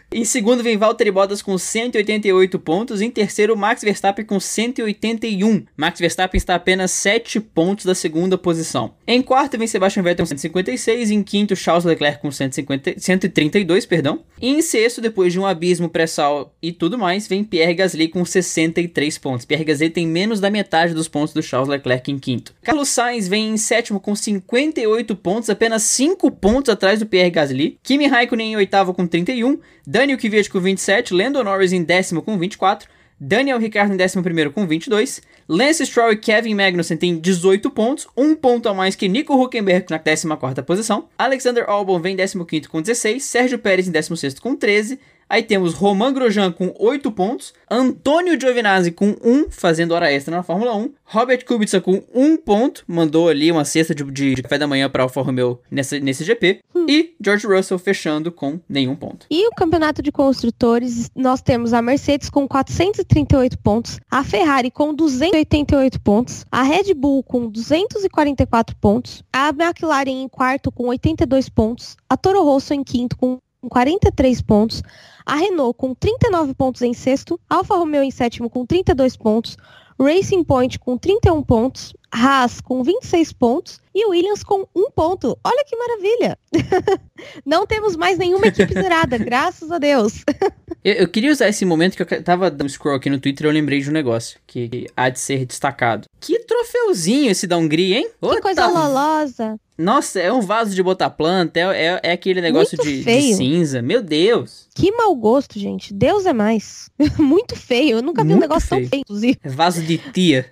Em 0.10 0.24
segundo 0.24 0.64
vem 0.64 0.78
Valtteri 0.78 1.12
Bottas 1.12 1.42
com 1.42 1.58
188 1.58 2.58
pontos. 2.60 3.02
Em 3.02 3.12
terceiro, 3.12 3.58
Max 3.58 3.82
Verstappen 3.82 4.24
com 4.24 4.40
181. 4.40 5.66
Max 5.76 6.00
Verstappen 6.00 6.38
está 6.38 6.56
apenas 6.56 6.92
7 6.92 7.42
pontos 7.42 7.84
da 7.84 7.94
segunda 7.94 8.38
posição. 8.38 8.94
Em 9.06 9.22
quarto 9.22 9.58
vem 9.58 9.68
Sebastian 9.68 10.04
Vettel 10.04 10.24
com 10.24 10.30
156. 10.30 11.12
Em 11.12 11.22
quinto, 11.22 11.58
Charles 11.58 11.84
Leclerc 11.84 12.22
com 12.22 12.32
150, 12.32 12.96
132. 12.98 13.86
Perdão. 13.86 14.24
E 14.42 14.48
em 14.50 14.62
sexto, 14.62 15.02
depois 15.02 15.34
de 15.34 15.40
um 15.40 15.46
abismo 15.46 15.90
pré-sal 15.90 16.56
e 16.62 16.72
tudo 16.72 16.98
mais, 16.98 17.28
vem 17.28 17.44
Pierre 17.44 17.74
Gasly 17.74 18.08
com 18.08 18.24
63 18.24 19.18
pontos. 19.18 19.46
Pierre 19.46 19.66
Gasly 19.66 19.90
tem 19.90 20.08
menos 20.08 20.40
da 20.40 20.50
metade 20.50 20.94
dos 20.94 21.10
pontos 21.10 21.34
do 21.34 21.44
Charles 21.44 21.68
Leclerc 21.68 22.10
em 22.10 22.18
quinto. 22.18 22.54
Carlos 22.62 22.88
Sainz 22.88 23.28
vem 23.28 23.50
em 23.50 23.58
sétimo 23.58 24.00
com 24.00 24.16
58 24.16 25.16
pontos, 25.18 25.50
apenas 25.50 25.84
5 25.84 26.32
pontos 26.32 26.70
atrás 26.70 27.00
do 27.00 27.06
Pierre 27.06 27.30
Gasly. 27.30 27.78
Kimi 27.84 28.08
Raikkonen 28.08 28.54
em 28.54 28.56
oitavo 28.56 28.94
com 28.94 29.06
31. 29.06 29.60
Daniel 29.90 30.18
Kvyat 30.18 30.50
com 30.50 30.60
27, 30.60 31.14
Lando 31.14 31.42
Norris 31.42 31.72
em 31.72 31.82
décimo 31.82 32.22
com 32.22 32.38
24, 32.38 32.90
Daniel 33.18 33.58
Ricciardo 33.58 33.94
em 33.94 33.96
décimo 33.96 34.22
primeiro 34.22 34.52
com 34.52 34.68
22, 34.68 35.22
Lance 35.48 35.86
Stroll 35.86 36.12
e 36.12 36.18
Kevin 36.18 36.56
Magnussen 36.56 36.98
têm 36.98 37.18
18 37.18 37.72
pontos, 37.72 38.06
um 38.18 38.36
ponto 38.36 38.68
a 38.68 38.74
mais 38.74 38.98
que 38.98 39.08
Nico 39.08 39.42
Huckenberg 39.42 39.86
na 39.90 39.98
14ª 39.98 40.62
posição, 40.64 41.08
Alexander 41.18 41.64
Albon 41.70 42.02
vem 42.02 42.16
em 42.16 42.18
15º 42.18 42.68
com 42.68 42.82
16, 42.82 43.24
Sérgio 43.24 43.58
Pérez 43.58 43.88
em 43.88 43.94
16º 43.94 44.42
com 44.42 44.58
13, 44.58 45.00
Aí 45.30 45.44
temos 45.44 45.74
Roman 45.74 46.14
Grosjean 46.14 46.52
com 46.52 46.74
8 46.80 47.12
pontos, 47.12 47.54
Antônio 47.70 48.40
Giovinazzi 48.40 48.92
com 48.92 49.16
1, 49.22 49.50
fazendo 49.50 49.94
hora 49.94 50.12
extra 50.12 50.36
na 50.36 50.42
Fórmula 50.42 50.74
1, 50.76 50.94
Robert 51.04 51.46
Kubica 51.46 51.82
com 51.82 52.02
1 52.14 52.38
ponto, 52.38 52.84
mandou 52.88 53.28
ali 53.28 53.52
uma 53.52 53.66
cesta 53.66 53.94
de, 53.94 54.04
de, 54.06 54.36
de 54.36 54.42
café 54.42 54.58
da 54.58 54.68
manhã 54.68 54.90
para 54.90 55.04
Alfa 55.04 55.22
Romeo 55.22 55.60
nessa, 55.70 56.00
nesse 56.00 56.24
GP, 56.24 56.62
hum. 56.74 56.86
e 56.88 57.14
George 57.22 57.46
Russell 57.46 57.78
fechando 57.78 58.32
com 58.32 58.60
nenhum 58.70 58.96
ponto. 58.96 59.26
E 59.30 59.46
o 59.48 59.52
campeonato 59.52 60.02
de 60.02 60.14
construtores, 60.14 61.12
nós 61.14 61.42
temos 61.42 61.74
a 61.74 61.82
Mercedes 61.82 62.30
com 62.30 62.48
438 62.48 63.58
pontos, 63.58 64.00
a 64.10 64.24
Ferrari 64.24 64.72
com 64.72 64.94
288 64.94 66.00
pontos, 66.00 66.46
a 66.50 66.64
Red 66.64 66.94
Bull 66.94 67.22
com 67.22 67.50
244 67.50 68.76
pontos, 68.78 69.24
a 69.34 69.50
McLaren 69.50 70.24
em 70.24 70.30
quarto 70.30 70.72
com 70.72 70.88
82 70.88 71.50
pontos, 71.50 71.98
a 72.10 72.16
Toro 72.16 72.44
Rosso 72.44 72.74
em 72.74 72.84
quinto 72.84 73.18
com 73.18 73.40
43 73.70 74.42
pontos, 74.42 74.84
a 75.26 75.36
Renault 75.36 75.78
com 75.78 75.94
39 75.94 76.54
pontos 76.54 76.82
em 76.82 76.94
sexto, 76.94 77.40
Alfa 77.50 77.76
Romeo 77.76 78.04
em 78.04 78.12
sétimo 78.12 78.50
com 78.50 78.66
32 78.66 79.18
pontos, 79.18 79.58
Racing 80.00 80.44
Point 80.44 80.78
com 80.80 80.98
31 80.98 81.42
pontos, 81.44 81.94
Haas 82.12 82.62
com 82.62 82.84
26 82.84 83.34
pontos 83.34 83.82
e 83.98 84.06
Williams 84.06 84.44
com 84.44 84.68
1 84.76 84.92
ponto. 84.92 85.36
Olha 85.44 85.66
que 85.66 85.76
maravilha! 85.76 86.38
Não 87.44 87.66
temos 87.66 87.96
mais 87.96 88.16
nenhuma 88.16 88.46
equipe 88.46 88.72
zerada, 88.80 89.18
graças 89.18 89.72
a 89.72 89.80
Deus. 89.80 90.24
eu, 90.86 90.94
eu, 90.94 91.08
queria 91.08 91.32
usar 91.32 91.50
esse 91.50 91.66
momento 91.66 91.98
que 91.98 92.04
eu 92.04 92.24
tava 92.24 92.52
dando 92.52 92.70
scroll 92.70 92.96
aqui 92.96 93.10
no 93.10 93.20
Twitter 93.20 93.48
e 93.48 93.50
eu 93.50 93.54
lembrei 93.54 93.82
de 93.82 93.90
um 93.90 93.94
negócio 93.94 94.40
que 94.46 94.86
há 94.96 95.10
de 95.10 95.20
ser 95.20 95.46
destacado. 95.48 96.08
Que 96.20 96.38
troféuzinho 96.40 97.32
esse 97.32 97.48
da 97.48 97.58
Hungria, 97.58 97.98
hein? 97.98 98.10
Que 98.22 98.42
coisa 98.42 98.68
lolosa. 98.68 99.60
Nossa, 99.78 100.20
é 100.20 100.34
um 100.34 100.42
vaso 100.42 100.74
de 100.74 100.82
botar 100.82 101.12
planta, 101.12 101.60
é, 101.60 101.64
é, 101.64 102.00
é 102.02 102.12
aquele 102.12 102.42
negócio 102.42 102.76
de, 102.80 103.04
de, 103.04 103.34
cinza. 103.36 103.80
Meu 103.80 104.02
Deus. 104.02 104.68
Que 104.74 104.92
mau 104.92 105.16
gosto, 105.16 105.60
gente. 105.60 105.94
Deus 105.94 106.26
é 106.26 106.34
mais. 106.34 106.90
muito 107.20 107.56
feio. 107.56 107.98
Eu 107.98 108.02
nunca 108.02 108.24
vi 108.24 108.30
muito 108.30 108.38
um 108.38 108.42
negócio 108.42 108.68
feio. 108.68 108.82
tão 108.82 108.90
feio, 108.90 109.02
inclusive. 109.02 109.38
É 109.44 109.50
vaso 109.50 109.84
de 109.84 110.00
tia. 110.00 110.52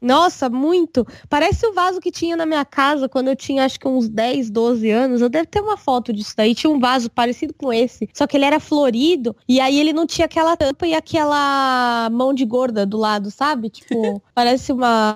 Nossa, 0.00 0.48
muito. 0.48 1.04
Parece 1.28 1.66
o 1.66 1.72
vaso 1.72 2.00
que 2.00 2.12
tinha 2.12 2.36
na 2.36 2.46
minha 2.46 2.64
casa 2.64 2.79
quando 3.08 3.28
eu 3.28 3.36
tinha 3.36 3.64
acho 3.64 3.78
que 3.78 3.86
uns 3.86 4.08
10, 4.08 4.50
12 4.50 4.90
anos. 4.90 5.20
Eu 5.20 5.28
devo 5.28 5.46
ter 5.46 5.60
uma 5.60 5.76
foto 5.76 6.12
disso 6.12 6.34
daí. 6.36 6.54
Tinha 6.54 6.70
um 6.70 6.80
vaso 6.80 7.10
parecido 7.10 7.54
com 7.54 7.72
esse. 7.72 8.08
Só 8.12 8.26
que 8.26 8.36
ele 8.36 8.44
era 8.44 8.60
florido. 8.60 9.36
E 9.48 9.60
aí 9.60 9.78
ele 9.78 9.92
não 9.92 10.06
tinha 10.06 10.26
aquela 10.26 10.56
tampa 10.56 10.86
e 10.86 10.94
aquela 10.94 12.08
mão 12.10 12.32
de 12.32 12.44
gorda 12.44 12.86
do 12.86 12.96
lado, 12.96 13.30
sabe? 13.30 13.70
Tipo, 13.70 14.22
parece 14.34 14.72
uma. 14.72 15.14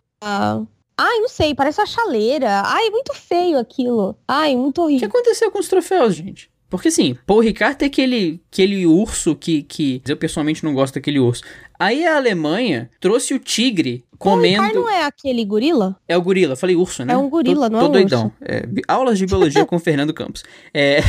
Ai, 0.97 1.19
não 1.19 1.29
sei, 1.29 1.55
parece 1.55 1.81
uma 1.81 1.87
chaleira. 1.87 2.63
Ai, 2.65 2.91
muito 2.91 3.13
feio 3.15 3.59
aquilo. 3.59 4.17
Ai, 4.29 4.57
muito 4.57 4.81
horrível. 4.81 5.09
O 5.09 5.11
que 5.11 5.17
aconteceu 5.17 5.51
com 5.51 5.59
os 5.59 5.69
troféus, 5.69 6.15
gente? 6.15 6.51
Porque 6.75 6.89
assim, 6.89 7.17
Paul 7.27 7.41
Ricard 7.41 7.77
tem 7.77 7.87
aquele, 7.87 8.41
aquele 8.51 8.85
urso 8.85 9.37
que, 9.37 9.63
que 9.63 10.03
eu 10.09 10.17
pessoalmente 10.17 10.65
não 10.65 10.75
gosto 10.75 10.95
daquele 10.95 11.21
urso. 11.21 11.45
Aí 11.79 12.05
a 12.05 12.17
Alemanha 12.17 12.91
trouxe 12.99 13.35
o 13.35 13.39
tigre 13.39 14.05
comendo. 14.25 14.63
Ricard 14.63 14.75
não 14.75 14.89
é 14.89 15.05
aquele 15.05 15.45
gorila? 15.45 15.97
É 16.09 16.17
o 16.17 16.23
gorila, 16.23 16.57
falei 16.57 16.75
urso, 16.75 17.05
né? 17.05 17.13
É 17.13 17.17
um 17.17 17.29
gorila, 17.29 17.69
tô, 17.69 17.77
não 17.77 17.81
tô 17.81 17.87
é 17.87 17.89
um 17.89 17.93
doidão. 17.93 18.33
É, 18.41 18.63
aulas 18.89 19.19
de 19.19 19.27
biologia 19.27 19.65
com 19.65 19.79
Fernando 19.79 20.15
Campos. 20.15 20.43
É... 20.73 21.01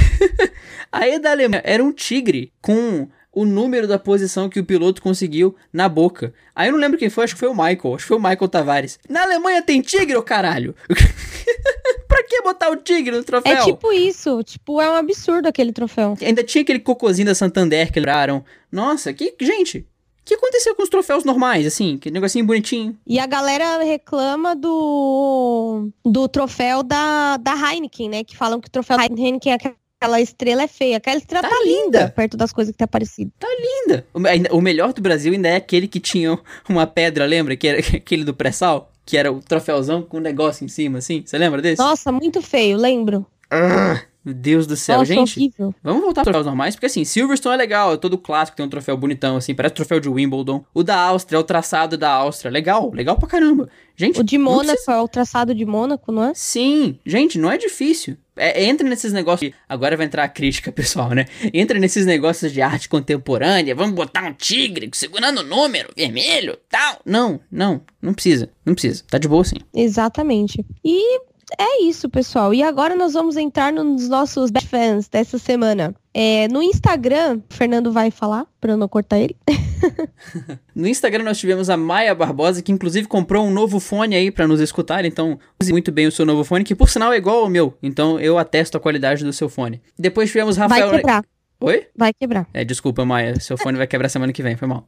Aí 0.91 1.19
da 1.19 1.31
Alemanha 1.31 1.61
era 1.65 1.83
um 1.83 1.91
tigre 1.91 2.51
com 2.61 3.07
o 3.35 3.43
número 3.43 3.85
da 3.85 3.99
posição 3.99 4.47
que 4.47 4.59
o 4.59 4.65
piloto 4.65 5.01
conseguiu 5.01 5.55
na 5.71 5.89
boca. 5.89 6.33
Aí 6.55 6.69
eu 6.69 6.71
não 6.71 6.79
lembro 6.79 6.97
quem 6.97 7.09
foi, 7.09 7.25
acho 7.25 7.33
que 7.33 7.39
foi 7.39 7.49
o 7.49 7.53
Michael. 7.53 7.95
Acho 7.95 8.05
que 8.05 8.07
foi 8.07 8.17
o 8.17 8.21
Michael 8.21 8.47
Tavares. 8.47 8.97
Na 9.09 9.23
Alemanha 9.23 9.61
tem 9.61 9.81
tigre, 9.81 10.15
ô 10.15 10.23
caralho! 10.23 10.73
pra 12.07 12.23
que 12.23 12.41
botar 12.41 12.69
o 12.71 12.77
tigre 12.77 13.15
no 13.15 13.23
troféu? 13.23 13.51
É 13.51 13.63
tipo 13.65 13.91
isso. 13.91 14.41
Tipo, 14.43 14.79
é 14.79 14.89
um 14.89 14.95
absurdo 14.95 15.47
aquele 15.47 15.73
troféu. 15.73 16.15
Ainda 16.21 16.43
tinha 16.43 16.61
aquele 16.61 16.79
cocôzinho 16.79 17.27
da 17.27 17.35
Santander 17.35 17.91
que 17.91 17.99
lembraram. 17.99 18.43
Nossa, 18.71 19.11
que. 19.11 19.35
Gente, 19.41 19.79
o 19.79 19.94
que 20.25 20.33
aconteceu 20.33 20.75
com 20.75 20.83
os 20.83 20.89
troféus 20.89 21.23
normais, 21.23 21.65
assim? 21.65 21.97
Que 21.97 22.09
negocinho 22.09 22.45
bonitinho. 22.45 22.97
E 23.05 23.19
a 23.19 23.25
galera 23.27 23.83
reclama 23.83 24.55
do 24.55 25.89
do 26.03 26.27
troféu 26.27 26.81
da, 26.81 27.37
da 27.37 27.53
Heineken, 27.53 28.09
né? 28.09 28.23
Que 28.23 28.35
falam 28.35 28.59
que 28.59 28.67
o 28.67 28.71
troféu 28.71 28.97
da 28.97 29.03
Heineken 29.03 29.53
é 29.53 29.55
aquela 29.55 30.21
estrela 30.21 30.63
é 30.63 30.67
feia. 30.67 30.97
Aquela 30.97 31.17
estrela 31.17 31.47
tá, 31.47 31.49
tá 31.49 31.63
linda. 31.63 31.99
linda. 31.99 32.09
perto 32.09 32.37
das 32.37 32.51
coisas 32.51 32.71
que 32.71 32.77
tá 32.77 32.87
parecido. 32.87 33.31
Tá 33.39 33.47
linda. 33.47 34.05
O, 34.13 34.57
o 34.57 34.61
melhor 34.61 34.93
do 34.93 35.01
Brasil 35.01 35.33
ainda 35.33 35.49
é 35.49 35.55
aquele 35.55 35.87
que 35.87 35.99
tinha 35.99 36.37
uma 36.67 36.87
pedra, 36.87 37.25
lembra? 37.25 37.55
Que 37.55 37.67
era 37.67 37.79
aquele 37.95 38.23
do 38.23 38.33
pré-sal? 38.33 38.91
Que 39.05 39.17
era 39.17 39.31
o 39.31 39.39
troféuzão 39.39 40.01
com 40.01 40.17
um 40.17 40.21
negócio 40.21 40.65
em 40.65 40.67
cima, 40.67 40.97
assim. 40.97 41.23
Você 41.25 41.37
lembra 41.37 41.61
desse? 41.61 41.81
Nossa, 41.81 42.11
muito 42.11 42.41
feio, 42.41 42.77
lembro. 42.77 43.25
Ah, 43.51 44.01
meu 44.25 44.33
Deus 44.33 44.65
do 44.65 44.75
céu, 44.75 44.97
Nossa, 44.97 45.13
gente. 45.13 45.39
Horrível. 45.39 45.75
Vamos 45.83 46.01
voltar 46.01 46.21
aos 46.21 46.25
troféus 46.25 46.45
normais, 46.47 46.75
porque 46.75 46.87
assim, 46.87 47.05
Silverstone 47.05 47.53
é 47.53 47.57
legal, 47.57 47.93
é 47.93 47.97
todo 47.97 48.17
clássico, 48.17 48.57
tem 48.57 48.65
um 48.65 48.69
troféu 48.69 48.97
bonitão, 48.97 49.37
assim, 49.37 49.53
parece 49.53 49.75
troféu 49.75 49.99
de 49.99 50.09
Wimbledon. 50.09 50.65
O 50.73 50.81
da 50.81 50.97
Áustria 50.97 51.37
é 51.37 51.39
o 51.39 51.43
traçado 51.43 51.95
da 51.95 52.09
Áustria. 52.09 52.49
Legal, 52.49 52.91
legal 52.91 53.17
pra 53.17 53.29
caramba. 53.29 53.69
Gente, 53.95 54.19
o 54.19 54.23
de 54.23 54.37
Mônaco 54.37 54.73
precisa... 54.73 54.93
é 54.93 55.01
o 55.01 55.07
traçado 55.07 55.53
de 55.53 55.63
Mônaco, 55.63 56.11
não 56.11 56.23
é? 56.23 56.31
Sim, 56.33 56.99
gente, 57.05 57.37
não 57.37 57.51
é 57.51 57.57
difícil. 57.57 58.17
É, 58.35 58.65
entra 58.65 58.87
nesses 58.87 59.13
negócios. 59.13 59.51
De... 59.51 59.55
Agora 59.69 59.95
vai 59.95 60.05
entrar 60.05 60.23
a 60.23 60.27
crítica, 60.27 60.71
pessoal, 60.73 61.11
né? 61.11 61.25
Entra 61.53 61.79
nesses 61.79 62.05
negócios 62.05 62.51
de 62.51 62.61
arte 62.61 62.89
contemporânea. 62.89 63.75
Vamos 63.75 63.95
botar 63.95 64.23
um 64.23 64.33
tigre 64.33 64.89
segurando 64.93 65.39
o 65.39 65.43
número 65.43 65.89
vermelho 65.95 66.57
tal. 66.67 66.99
Não, 67.05 67.39
não, 67.51 67.81
não 68.01 68.13
precisa. 68.13 68.49
Não 68.65 68.73
precisa. 68.73 69.03
Tá 69.09 69.17
de 69.17 69.27
boa 69.27 69.43
sim. 69.43 69.57
Exatamente. 69.73 70.65
E 70.83 71.21
é 71.59 71.83
isso, 71.83 72.09
pessoal. 72.09 72.53
E 72.53 72.63
agora 72.63 72.95
nós 72.95 73.13
vamos 73.13 73.37
entrar 73.37 73.71
nos 73.71 74.07
nossos 74.07 74.51
best 74.51 74.69
fans 74.69 75.07
dessa 75.07 75.37
semana. 75.37 75.95
É, 76.13 76.47
no 76.47 76.61
Instagram, 76.61 77.41
o 77.49 77.53
Fernando 77.53 77.91
vai 77.91 78.09
falar, 78.09 78.45
pra 78.61 78.71
eu 78.71 78.77
não 78.77 78.87
cortar 78.87 79.19
ele. 79.19 79.35
no 80.73 80.87
Instagram 80.87 81.23
nós 81.23 81.37
tivemos 81.37 81.69
a 81.69 81.75
Maia 81.75 82.15
Barbosa, 82.15 82.61
que 82.61 82.71
inclusive 82.71 83.07
comprou 83.07 83.45
um 83.45 83.51
novo 83.51 83.79
fone 83.79 84.15
aí 84.15 84.31
para 84.31 84.47
nos 84.47 84.61
escutar, 84.61 85.03
então 85.03 85.37
use 85.61 85.71
muito 85.71 85.91
bem 85.91 86.07
o 86.07 86.11
seu 86.11 86.25
novo 86.25 86.43
fone, 86.43 86.63
que 86.63 86.73
por 86.73 86.89
sinal 86.89 87.11
é 87.11 87.17
igual 87.17 87.39
ao 87.39 87.49
meu, 87.49 87.77
então 87.83 88.17
eu 88.19 88.37
atesto 88.37 88.77
a 88.77 88.79
qualidade 88.79 89.25
do 89.25 89.33
seu 89.33 89.49
fone. 89.49 89.81
Depois 89.99 90.29
tivemos 90.29 90.55
Rafael... 90.55 90.87
Vai 90.87 90.97
quebrar. 90.99 91.25
Oi? 91.59 91.87
Vai 91.95 92.13
quebrar. 92.13 92.47
É, 92.53 92.63
desculpa, 92.63 93.05
Maia. 93.05 93.39
Seu 93.39 93.57
fone 93.57 93.77
vai 93.77 93.87
quebrar 93.87 94.09
semana 94.09 94.33
que 94.33 94.43
vem, 94.43 94.55
foi 94.55 94.67
mal. 94.67 94.87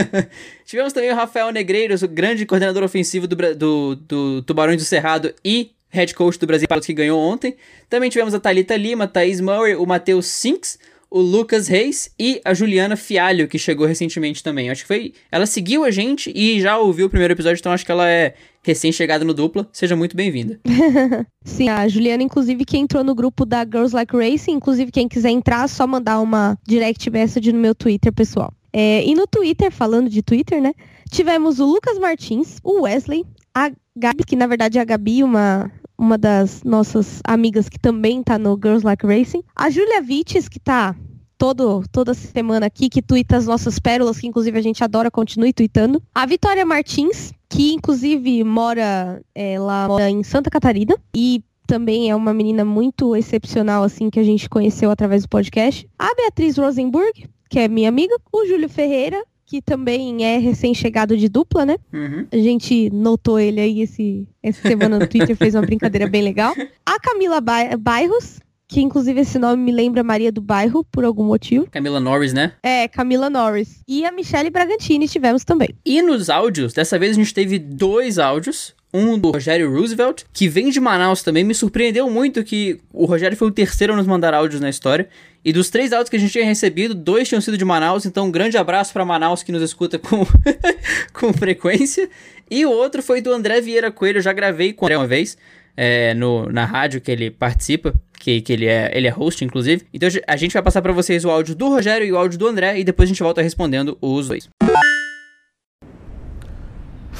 Tivemos 0.64 0.92
também 0.92 1.10
o 1.10 1.14
Rafael 1.14 1.50
Negreiros, 1.50 2.02
o 2.02 2.08
grande 2.08 2.44
coordenador 2.44 2.82
ofensivo 2.82 3.26
do, 3.26 3.34
do, 3.54 3.96
do 3.96 4.42
Tubarões 4.42 4.76
do 4.76 4.84
Cerrado 4.84 5.34
e 5.44 5.72
head 5.88 6.14
coach 6.14 6.38
do 6.38 6.46
Brasil 6.46 6.68
que 6.84 6.92
ganhou 6.92 7.20
ontem. 7.20 7.56
Também 7.88 8.10
tivemos 8.10 8.34
a 8.34 8.40
Talita 8.40 8.76
Lima, 8.76 9.06
Thaís 9.06 9.40
Murray, 9.40 9.74
o 9.76 9.86
Matheus 9.86 10.26
Sinks, 10.26 10.78
o 11.10 11.20
Lucas 11.20 11.68
Reis 11.68 12.10
e 12.18 12.40
a 12.44 12.52
Juliana 12.52 12.96
Fialho, 12.96 13.48
que 13.48 13.58
chegou 13.58 13.86
recentemente 13.86 14.42
também. 14.42 14.70
Acho 14.70 14.82
que 14.82 14.88
foi. 14.88 15.14
Ela 15.30 15.46
seguiu 15.46 15.84
a 15.84 15.90
gente 15.90 16.32
e 16.34 16.60
já 16.60 16.78
ouviu 16.78 17.06
o 17.06 17.10
primeiro 17.10 17.32
episódio, 17.32 17.60
então 17.60 17.72
acho 17.72 17.86
que 17.86 17.92
ela 17.92 18.08
é 18.08 18.34
recém-chegada 18.62 19.24
no 19.24 19.32
dupla. 19.32 19.68
Seja 19.72 19.94
muito 19.94 20.16
bem-vinda. 20.16 20.60
Sim, 21.44 21.68
a 21.68 21.86
Juliana, 21.86 22.22
inclusive, 22.22 22.64
que 22.64 22.76
entrou 22.76 23.04
no 23.04 23.14
grupo 23.14 23.46
da 23.46 23.64
Girls 23.64 23.94
Like 23.94 24.16
Racing. 24.16 24.52
Inclusive, 24.52 24.90
quem 24.90 25.08
quiser 25.08 25.30
entrar, 25.30 25.68
só 25.68 25.86
mandar 25.86 26.20
uma 26.20 26.58
direct 26.66 27.08
message 27.08 27.52
no 27.52 27.60
meu 27.60 27.74
Twitter, 27.74 28.12
pessoal. 28.12 28.52
É, 28.72 29.04
e 29.04 29.14
no 29.14 29.26
Twitter, 29.26 29.70
falando 29.70 30.10
de 30.10 30.20
Twitter, 30.20 30.60
né? 30.60 30.72
Tivemos 31.10 31.60
o 31.60 31.66
Lucas 31.66 31.98
Martins, 31.98 32.58
o 32.64 32.82
Wesley, 32.82 33.24
a 33.56 33.72
Gabi, 33.96 34.22
que 34.22 34.36
na 34.36 34.46
verdade 34.46 34.76
é 34.76 34.82
a 34.82 34.84
Gabi, 34.84 35.24
uma, 35.24 35.72
uma 35.96 36.18
das 36.18 36.62
nossas 36.62 37.22
amigas 37.24 37.70
que 37.70 37.78
também 37.78 38.22
tá 38.22 38.38
no 38.38 38.54
Girls 38.54 38.84
Like 38.84 39.06
Racing. 39.06 39.42
A 39.56 39.70
Julia 39.70 40.02
Vites, 40.02 40.46
que 40.46 40.60
tá 40.60 40.94
todo, 41.38 41.82
toda 41.90 42.12
semana 42.12 42.66
aqui, 42.66 42.90
que 42.90 43.00
tuita 43.00 43.38
as 43.38 43.46
nossas 43.46 43.78
pérolas, 43.78 44.18
que 44.18 44.26
inclusive 44.26 44.58
a 44.58 44.62
gente 44.62 44.84
adora, 44.84 45.10
continue 45.10 45.54
tweetando. 45.54 46.02
A 46.14 46.26
Vitória 46.26 46.66
Martins, 46.66 47.32
que 47.48 47.72
inclusive 47.72 48.44
mora, 48.44 49.22
ela 49.34 49.88
mora 49.88 50.10
em 50.10 50.22
Santa 50.22 50.50
Catarina 50.50 50.94
e 51.14 51.42
também 51.66 52.10
é 52.10 52.14
uma 52.14 52.34
menina 52.34 52.62
muito 52.62 53.16
excepcional, 53.16 53.82
assim, 53.82 54.10
que 54.10 54.20
a 54.20 54.22
gente 54.22 54.50
conheceu 54.50 54.90
através 54.90 55.22
do 55.22 55.30
podcast. 55.30 55.88
A 55.98 56.14
Beatriz 56.14 56.58
Rosenburg, 56.58 57.26
que 57.48 57.58
é 57.58 57.68
minha 57.68 57.88
amiga. 57.88 58.14
O 58.30 58.44
Júlio 58.44 58.68
Ferreira, 58.68 59.24
que 59.46 59.62
também 59.62 60.24
é 60.24 60.38
recém-chegado 60.38 61.16
de 61.16 61.28
dupla, 61.28 61.64
né? 61.64 61.76
Uhum. 61.92 62.26
A 62.32 62.36
gente 62.36 62.90
notou 62.90 63.38
ele 63.38 63.60
aí 63.60 63.80
esse, 63.80 64.26
essa 64.42 64.60
semana 64.60 64.98
no 64.98 65.06
Twitter, 65.06 65.36
fez 65.36 65.54
uma 65.54 65.62
brincadeira 65.62 66.08
bem 66.08 66.22
legal. 66.22 66.52
A 66.84 66.98
Camila 66.98 67.40
ba 67.40 67.76
Bairros, 67.78 68.40
que 68.68 68.80
inclusive 68.80 69.20
esse 69.20 69.38
nome 69.38 69.62
me 69.62 69.70
lembra 69.70 70.02
Maria 70.02 70.32
do 70.32 70.40
Bairro, 70.40 70.84
por 70.84 71.04
algum 71.04 71.24
motivo. 71.24 71.68
Camila 71.70 72.00
Norris, 72.00 72.32
né? 72.32 72.52
É, 72.62 72.88
Camila 72.88 73.30
Norris. 73.30 73.80
E 73.86 74.04
a 74.04 74.10
Michelle 74.10 74.50
Bragantini 74.50 75.08
tivemos 75.08 75.44
também. 75.44 75.68
E 75.84 76.02
nos 76.02 76.28
áudios, 76.28 76.72
dessa 76.72 76.98
vez 76.98 77.12
a 77.12 77.14
gente 77.14 77.32
teve 77.32 77.58
dois 77.58 78.18
áudios 78.18 78.74
um 78.96 79.18
do 79.18 79.30
Rogério 79.30 79.70
Roosevelt, 79.70 80.24
que 80.32 80.48
vem 80.48 80.70
de 80.70 80.80
Manaus 80.80 81.22
também. 81.22 81.44
Me 81.44 81.54
surpreendeu 81.54 82.10
muito 82.10 82.42
que 82.42 82.80
o 82.92 83.04
Rogério 83.04 83.36
foi 83.36 83.48
o 83.48 83.50
terceiro 83.50 83.92
a 83.92 83.96
nos 83.96 84.06
mandar 84.06 84.34
áudios 84.34 84.60
na 84.60 84.70
história. 84.70 85.08
E 85.44 85.52
dos 85.52 85.70
três 85.70 85.92
áudios 85.92 86.10
que 86.10 86.16
a 86.16 86.18
gente 86.18 86.32
tinha 86.32 86.44
recebido, 86.44 86.94
dois 86.94 87.28
tinham 87.28 87.40
sido 87.40 87.56
de 87.56 87.64
Manaus. 87.64 88.06
Então, 88.06 88.26
um 88.26 88.30
grande 88.30 88.56
abraço 88.56 88.92
para 88.92 89.04
Manaus 89.04 89.42
que 89.42 89.52
nos 89.52 89.62
escuta 89.62 89.98
com, 89.98 90.26
com 91.12 91.32
frequência. 91.32 92.08
E 92.50 92.64
o 92.66 92.70
outro 92.70 93.02
foi 93.02 93.20
do 93.20 93.32
André 93.32 93.60
Vieira 93.60 93.90
Coelho. 93.90 94.18
Eu 94.18 94.22
já 94.22 94.32
gravei 94.32 94.72
com 94.72 94.84
o 94.84 94.86
André 94.86 94.96
uma 94.96 95.06
vez. 95.06 95.36
é, 95.76 96.14
no, 96.14 96.50
na 96.50 96.64
rádio 96.64 97.00
que 97.00 97.10
ele 97.10 97.30
participa, 97.30 97.94
que, 98.18 98.40
que 98.40 98.52
ele, 98.52 98.66
é, 98.66 98.90
ele 98.94 99.06
é 99.06 99.10
host, 99.10 99.44
inclusive. 99.44 99.82
Então 99.92 100.08
a 100.26 100.36
gente 100.36 100.52
vai 100.52 100.62
passar 100.62 100.80
para 100.80 100.92
vocês 100.92 101.24
o 101.24 101.30
áudio 101.30 101.54
do 101.54 101.68
Rogério 101.68 102.06
e 102.06 102.12
o 102.12 102.16
áudio 102.16 102.38
do 102.38 102.46
André, 102.46 102.78
e 102.78 102.84
depois 102.84 103.08
a 103.08 103.12
gente 103.12 103.22
volta 103.22 103.42
respondendo 103.42 103.96
os 104.00 104.28
dois. 104.28 104.48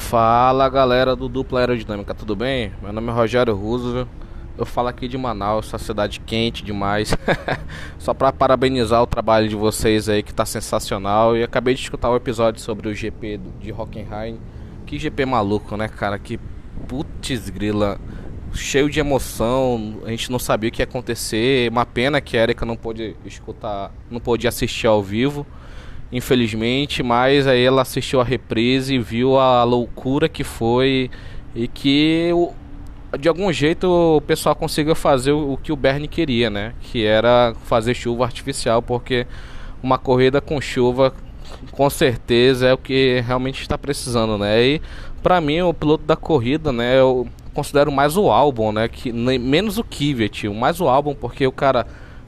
Fala 0.08 0.68
galera 0.68 1.16
do 1.16 1.28
Dupla 1.28 1.58
Aerodinâmica, 1.58 2.14
tudo 2.14 2.36
bem? 2.36 2.72
Meu 2.80 2.92
nome 2.92 3.08
é 3.08 3.12
Rogério 3.12 3.56
Roosevelt. 3.56 4.06
Eu 4.56 4.64
falo 4.64 4.86
aqui 4.86 5.08
de 5.08 5.18
Manaus, 5.18 5.66
essa 5.66 5.78
cidade 5.78 6.20
quente 6.20 6.62
demais. 6.62 7.12
Só 7.98 8.14
para 8.14 8.32
parabenizar 8.32 9.02
o 9.02 9.06
trabalho 9.06 9.48
de 9.48 9.56
vocês 9.56 10.08
aí 10.08 10.22
que 10.22 10.32
tá 10.32 10.46
sensacional. 10.46 11.36
E 11.36 11.42
acabei 11.42 11.74
de 11.74 11.80
escutar 11.80 12.08
o 12.08 12.12
um 12.12 12.16
episódio 12.16 12.60
sobre 12.60 12.88
o 12.88 12.94
GP 12.94 13.40
de 13.60 13.72
Hockenheim. 13.72 14.38
Que 14.86 14.96
GP 14.96 15.26
maluco, 15.26 15.76
né, 15.76 15.88
cara? 15.88 16.20
Que 16.20 16.38
putz 16.86 17.50
grila. 17.50 17.98
Cheio 18.54 18.88
de 18.88 19.00
emoção, 19.00 20.02
a 20.04 20.10
gente 20.10 20.30
não 20.30 20.38
sabia 20.38 20.68
o 20.68 20.72
que 20.72 20.82
ia 20.82 20.84
acontecer. 20.84 21.68
Uma 21.68 21.84
pena 21.84 22.20
que 22.20 22.38
a 22.38 22.44
Erika 22.44 22.64
não 22.64 22.76
pôde 22.76 23.16
escutar, 23.24 23.92
não 24.08 24.20
pôde 24.20 24.46
assistir 24.46 24.86
ao 24.86 25.02
vivo 25.02 25.44
infelizmente, 26.10 27.02
mas 27.02 27.46
aí 27.46 27.62
ela 27.64 27.82
assistiu 27.82 28.20
a 28.20 28.24
reprise 28.24 28.94
e 28.94 28.98
viu 28.98 29.38
a 29.38 29.64
loucura 29.64 30.28
que 30.28 30.44
foi 30.44 31.10
e 31.54 31.66
que 31.66 32.30
de 33.18 33.28
algum 33.28 33.52
jeito 33.52 33.86
o 33.86 34.20
pessoal 34.20 34.54
conseguiu 34.54 34.94
fazer 34.94 35.32
o 35.32 35.58
que 35.62 35.72
o 35.72 35.76
Bernie 35.76 36.08
queria, 36.08 36.50
né? 36.50 36.74
Que 36.80 37.04
era 37.04 37.54
fazer 37.64 37.94
chuva 37.94 38.24
artificial, 38.24 38.82
porque 38.82 39.26
uma 39.82 39.98
corrida 39.98 40.40
com 40.40 40.60
chuva 40.60 41.14
com 41.72 41.88
certeza 41.88 42.66
é 42.66 42.72
o 42.72 42.78
que 42.78 43.22
realmente 43.26 43.62
está 43.62 43.78
precisando, 43.78 44.36
né? 44.36 44.62
E 44.62 44.82
para 45.22 45.40
mim 45.40 45.60
o 45.62 45.72
piloto 45.74 46.04
da 46.04 46.16
corrida, 46.16 46.72
né, 46.72 46.98
eu 46.98 47.26
considero 47.54 47.90
mais 47.90 48.16
o 48.16 48.30
álbum, 48.30 48.70
né, 48.70 48.86
que 48.88 49.12
menos 49.12 49.78
o 49.78 49.84
Kvyat, 49.84 50.48
mais 50.48 50.80
o 50.80 50.88
álbum 50.88 51.14
porque 51.14 51.46
o 51.46 51.52
cara 51.52 51.86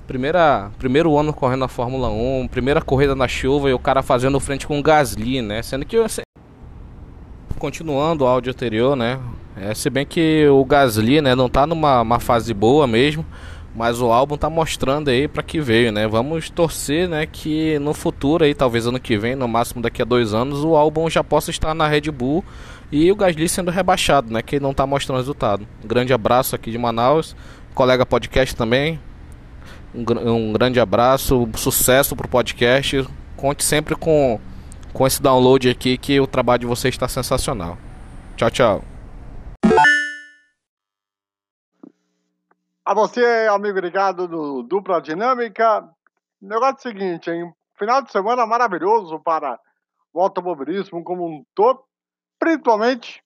primeira 0.08 0.70
primeiro 0.78 1.16
ano 1.18 1.34
correndo 1.34 1.64
a 1.64 1.68
Fórmula 1.68 2.08
1, 2.08 2.48
primeira 2.48 2.80
corrida 2.80 3.14
na 3.14 3.28
chuva 3.28 3.68
e 3.68 3.74
o 3.74 3.78
cara 3.78 4.02
fazendo 4.02 4.40
frente 4.40 4.66
com 4.66 4.78
o 4.78 4.82
Gasly, 4.82 5.42
né? 5.42 5.62
Sendo 5.62 5.84
que 5.84 5.98
continuando 7.58 8.24
o 8.24 8.26
áudio 8.26 8.50
anterior, 8.50 8.96
né? 8.96 9.20
É, 9.54 9.74
se 9.74 9.90
bem 9.90 10.06
que 10.06 10.46
o 10.48 10.64
Gasly, 10.64 11.20
né, 11.20 11.34
não 11.34 11.48
tá 11.48 11.66
numa 11.66 12.18
fase 12.20 12.54
boa 12.54 12.86
mesmo, 12.86 13.26
mas 13.74 14.00
o 14.00 14.10
álbum 14.10 14.36
tá 14.36 14.48
mostrando 14.48 15.10
aí 15.10 15.28
para 15.28 15.42
que 15.42 15.60
veio, 15.60 15.92
né? 15.92 16.08
Vamos 16.08 16.48
torcer, 16.48 17.08
né, 17.08 17.26
que 17.26 17.78
no 17.78 17.92
futuro 17.92 18.44
aí, 18.44 18.54
talvez 18.54 18.86
ano 18.86 19.00
que 19.00 19.18
vem, 19.18 19.34
no 19.34 19.46
máximo 19.46 19.82
daqui 19.82 20.00
a 20.00 20.04
dois 20.04 20.32
anos, 20.32 20.64
o 20.64 20.74
álbum 20.74 21.10
já 21.10 21.22
possa 21.22 21.50
estar 21.50 21.74
na 21.74 21.86
Red 21.86 22.10
Bull 22.12 22.42
e 22.90 23.12
o 23.12 23.16
Gasly 23.16 23.48
sendo 23.48 23.70
rebaixado, 23.70 24.32
né, 24.32 24.40
que 24.40 24.58
não 24.58 24.72
tá 24.72 24.86
mostrando 24.86 25.18
resultado. 25.18 25.66
Um 25.84 25.88
grande 25.88 26.14
abraço 26.14 26.54
aqui 26.54 26.70
de 26.70 26.78
Manaus, 26.78 27.36
colega 27.74 28.06
podcast 28.06 28.56
também. 28.56 28.98
Um, 29.98 30.52
grande 30.52 30.78
abraço, 30.78 31.48
sucesso 31.56 32.14
pro 32.14 32.28
podcast. 32.28 33.04
Conte 33.36 33.64
sempre 33.64 33.96
com 33.96 34.40
com 34.92 35.06
esse 35.06 35.20
download 35.20 35.68
aqui 35.68 35.98
que 35.98 36.18
o 36.18 36.26
trabalho 36.26 36.60
de 36.60 36.66
vocês 36.66 36.94
está 36.94 37.08
sensacional. 37.08 37.76
Tchau, 38.36 38.50
tchau. 38.50 38.84
A 42.84 42.94
você, 42.94 43.46
amigo 43.50 43.78
ligado 43.80 44.26
do 44.26 44.62
Dupla 44.62 45.00
Dinâmica. 45.00 45.88
Negócio 46.40 46.80
seguinte, 46.80 47.30
hein? 47.30 47.52
Final 47.78 48.02
de 48.02 48.10
semana 48.10 48.46
maravilhoso 48.46 49.20
para 49.20 49.58
o 50.12 50.20
automobilismo 50.20 51.02
como 51.04 51.26
um 51.26 51.44
todo, 51.54 51.82
principalmente 52.38 53.22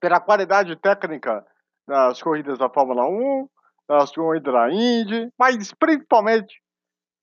pela 0.00 0.20
qualidade 0.20 0.76
técnica 0.76 1.44
das 1.86 2.22
corridas 2.22 2.58
da 2.58 2.68
Fórmula 2.68 3.06
1, 3.08 3.48
das 3.88 4.12
corridas 4.12 4.52
da 4.52 4.70
Indy, 4.70 5.32
mas 5.38 5.72
principalmente 5.72 6.60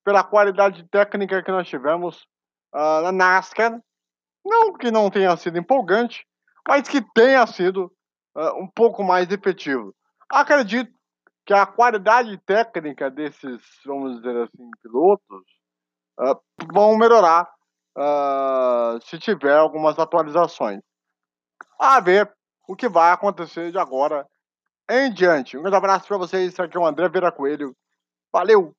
pela 0.03 0.23
qualidade 0.23 0.87
técnica 0.89 1.43
que 1.43 1.51
nós 1.51 1.67
tivemos 1.67 2.27
uh, 2.73 3.01
na 3.03 3.11
NASCAR. 3.11 3.79
Não 4.45 4.73
que 4.73 4.91
não 4.91 5.09
tenha 5.09 5.35
sido 5.37 5.57
empolgante, 5.57 6.25
mas 6.67 6.87
que 6.87 7.01
tenha 7.13 7.45
sido 7.47 7.91
uh, 8.35 8.61
um 8.61 8.67
pouco 8.67 9.03
mais 9.03 9.31
efetivo. 9.31 9.95
Acredito 10.29 10.91
que 11.45 11.53
a 11.53 11.65
qualidade 11.65 12.37
técnica 12.45 13.09
desses, 13.09 13.61
vamos 13.85 14.17
dizer 14.17 14.35
assim, 14.43 14.69
pilotos 14.81 15.43
uh, 16.19 16.39
vão 16.73 16.97
melhorar 16.97 17.47
uh, 17.97 18.99
se 19.03 19.19
tiver 19.19 19.55
algumas 19.57 19.97
atualizações. 19.99 20.81
A 21.79 21.99
ver 21.99 22.31
o 22.67 22.75
que 22.75 22.87
vai 22.87 23.11
acontecer 23.11 23.71
de 23.71 23.77
agora 23.77 24.27
em 24.89 25.11
diante. 25.11 25.57
Um 25.57 25.61
grande 25.61 25.77
abraço 25.77 26.07
para 26.07 26.17
vocês. 26.17 26.59
Aqui 26.59 26.77
é 26.77 26.79
o 26.79 26.85
André 26.85 27.07
Vera 27.09 27.31
Coelho. 27.31 27.75
Valeu! 28.31 28.73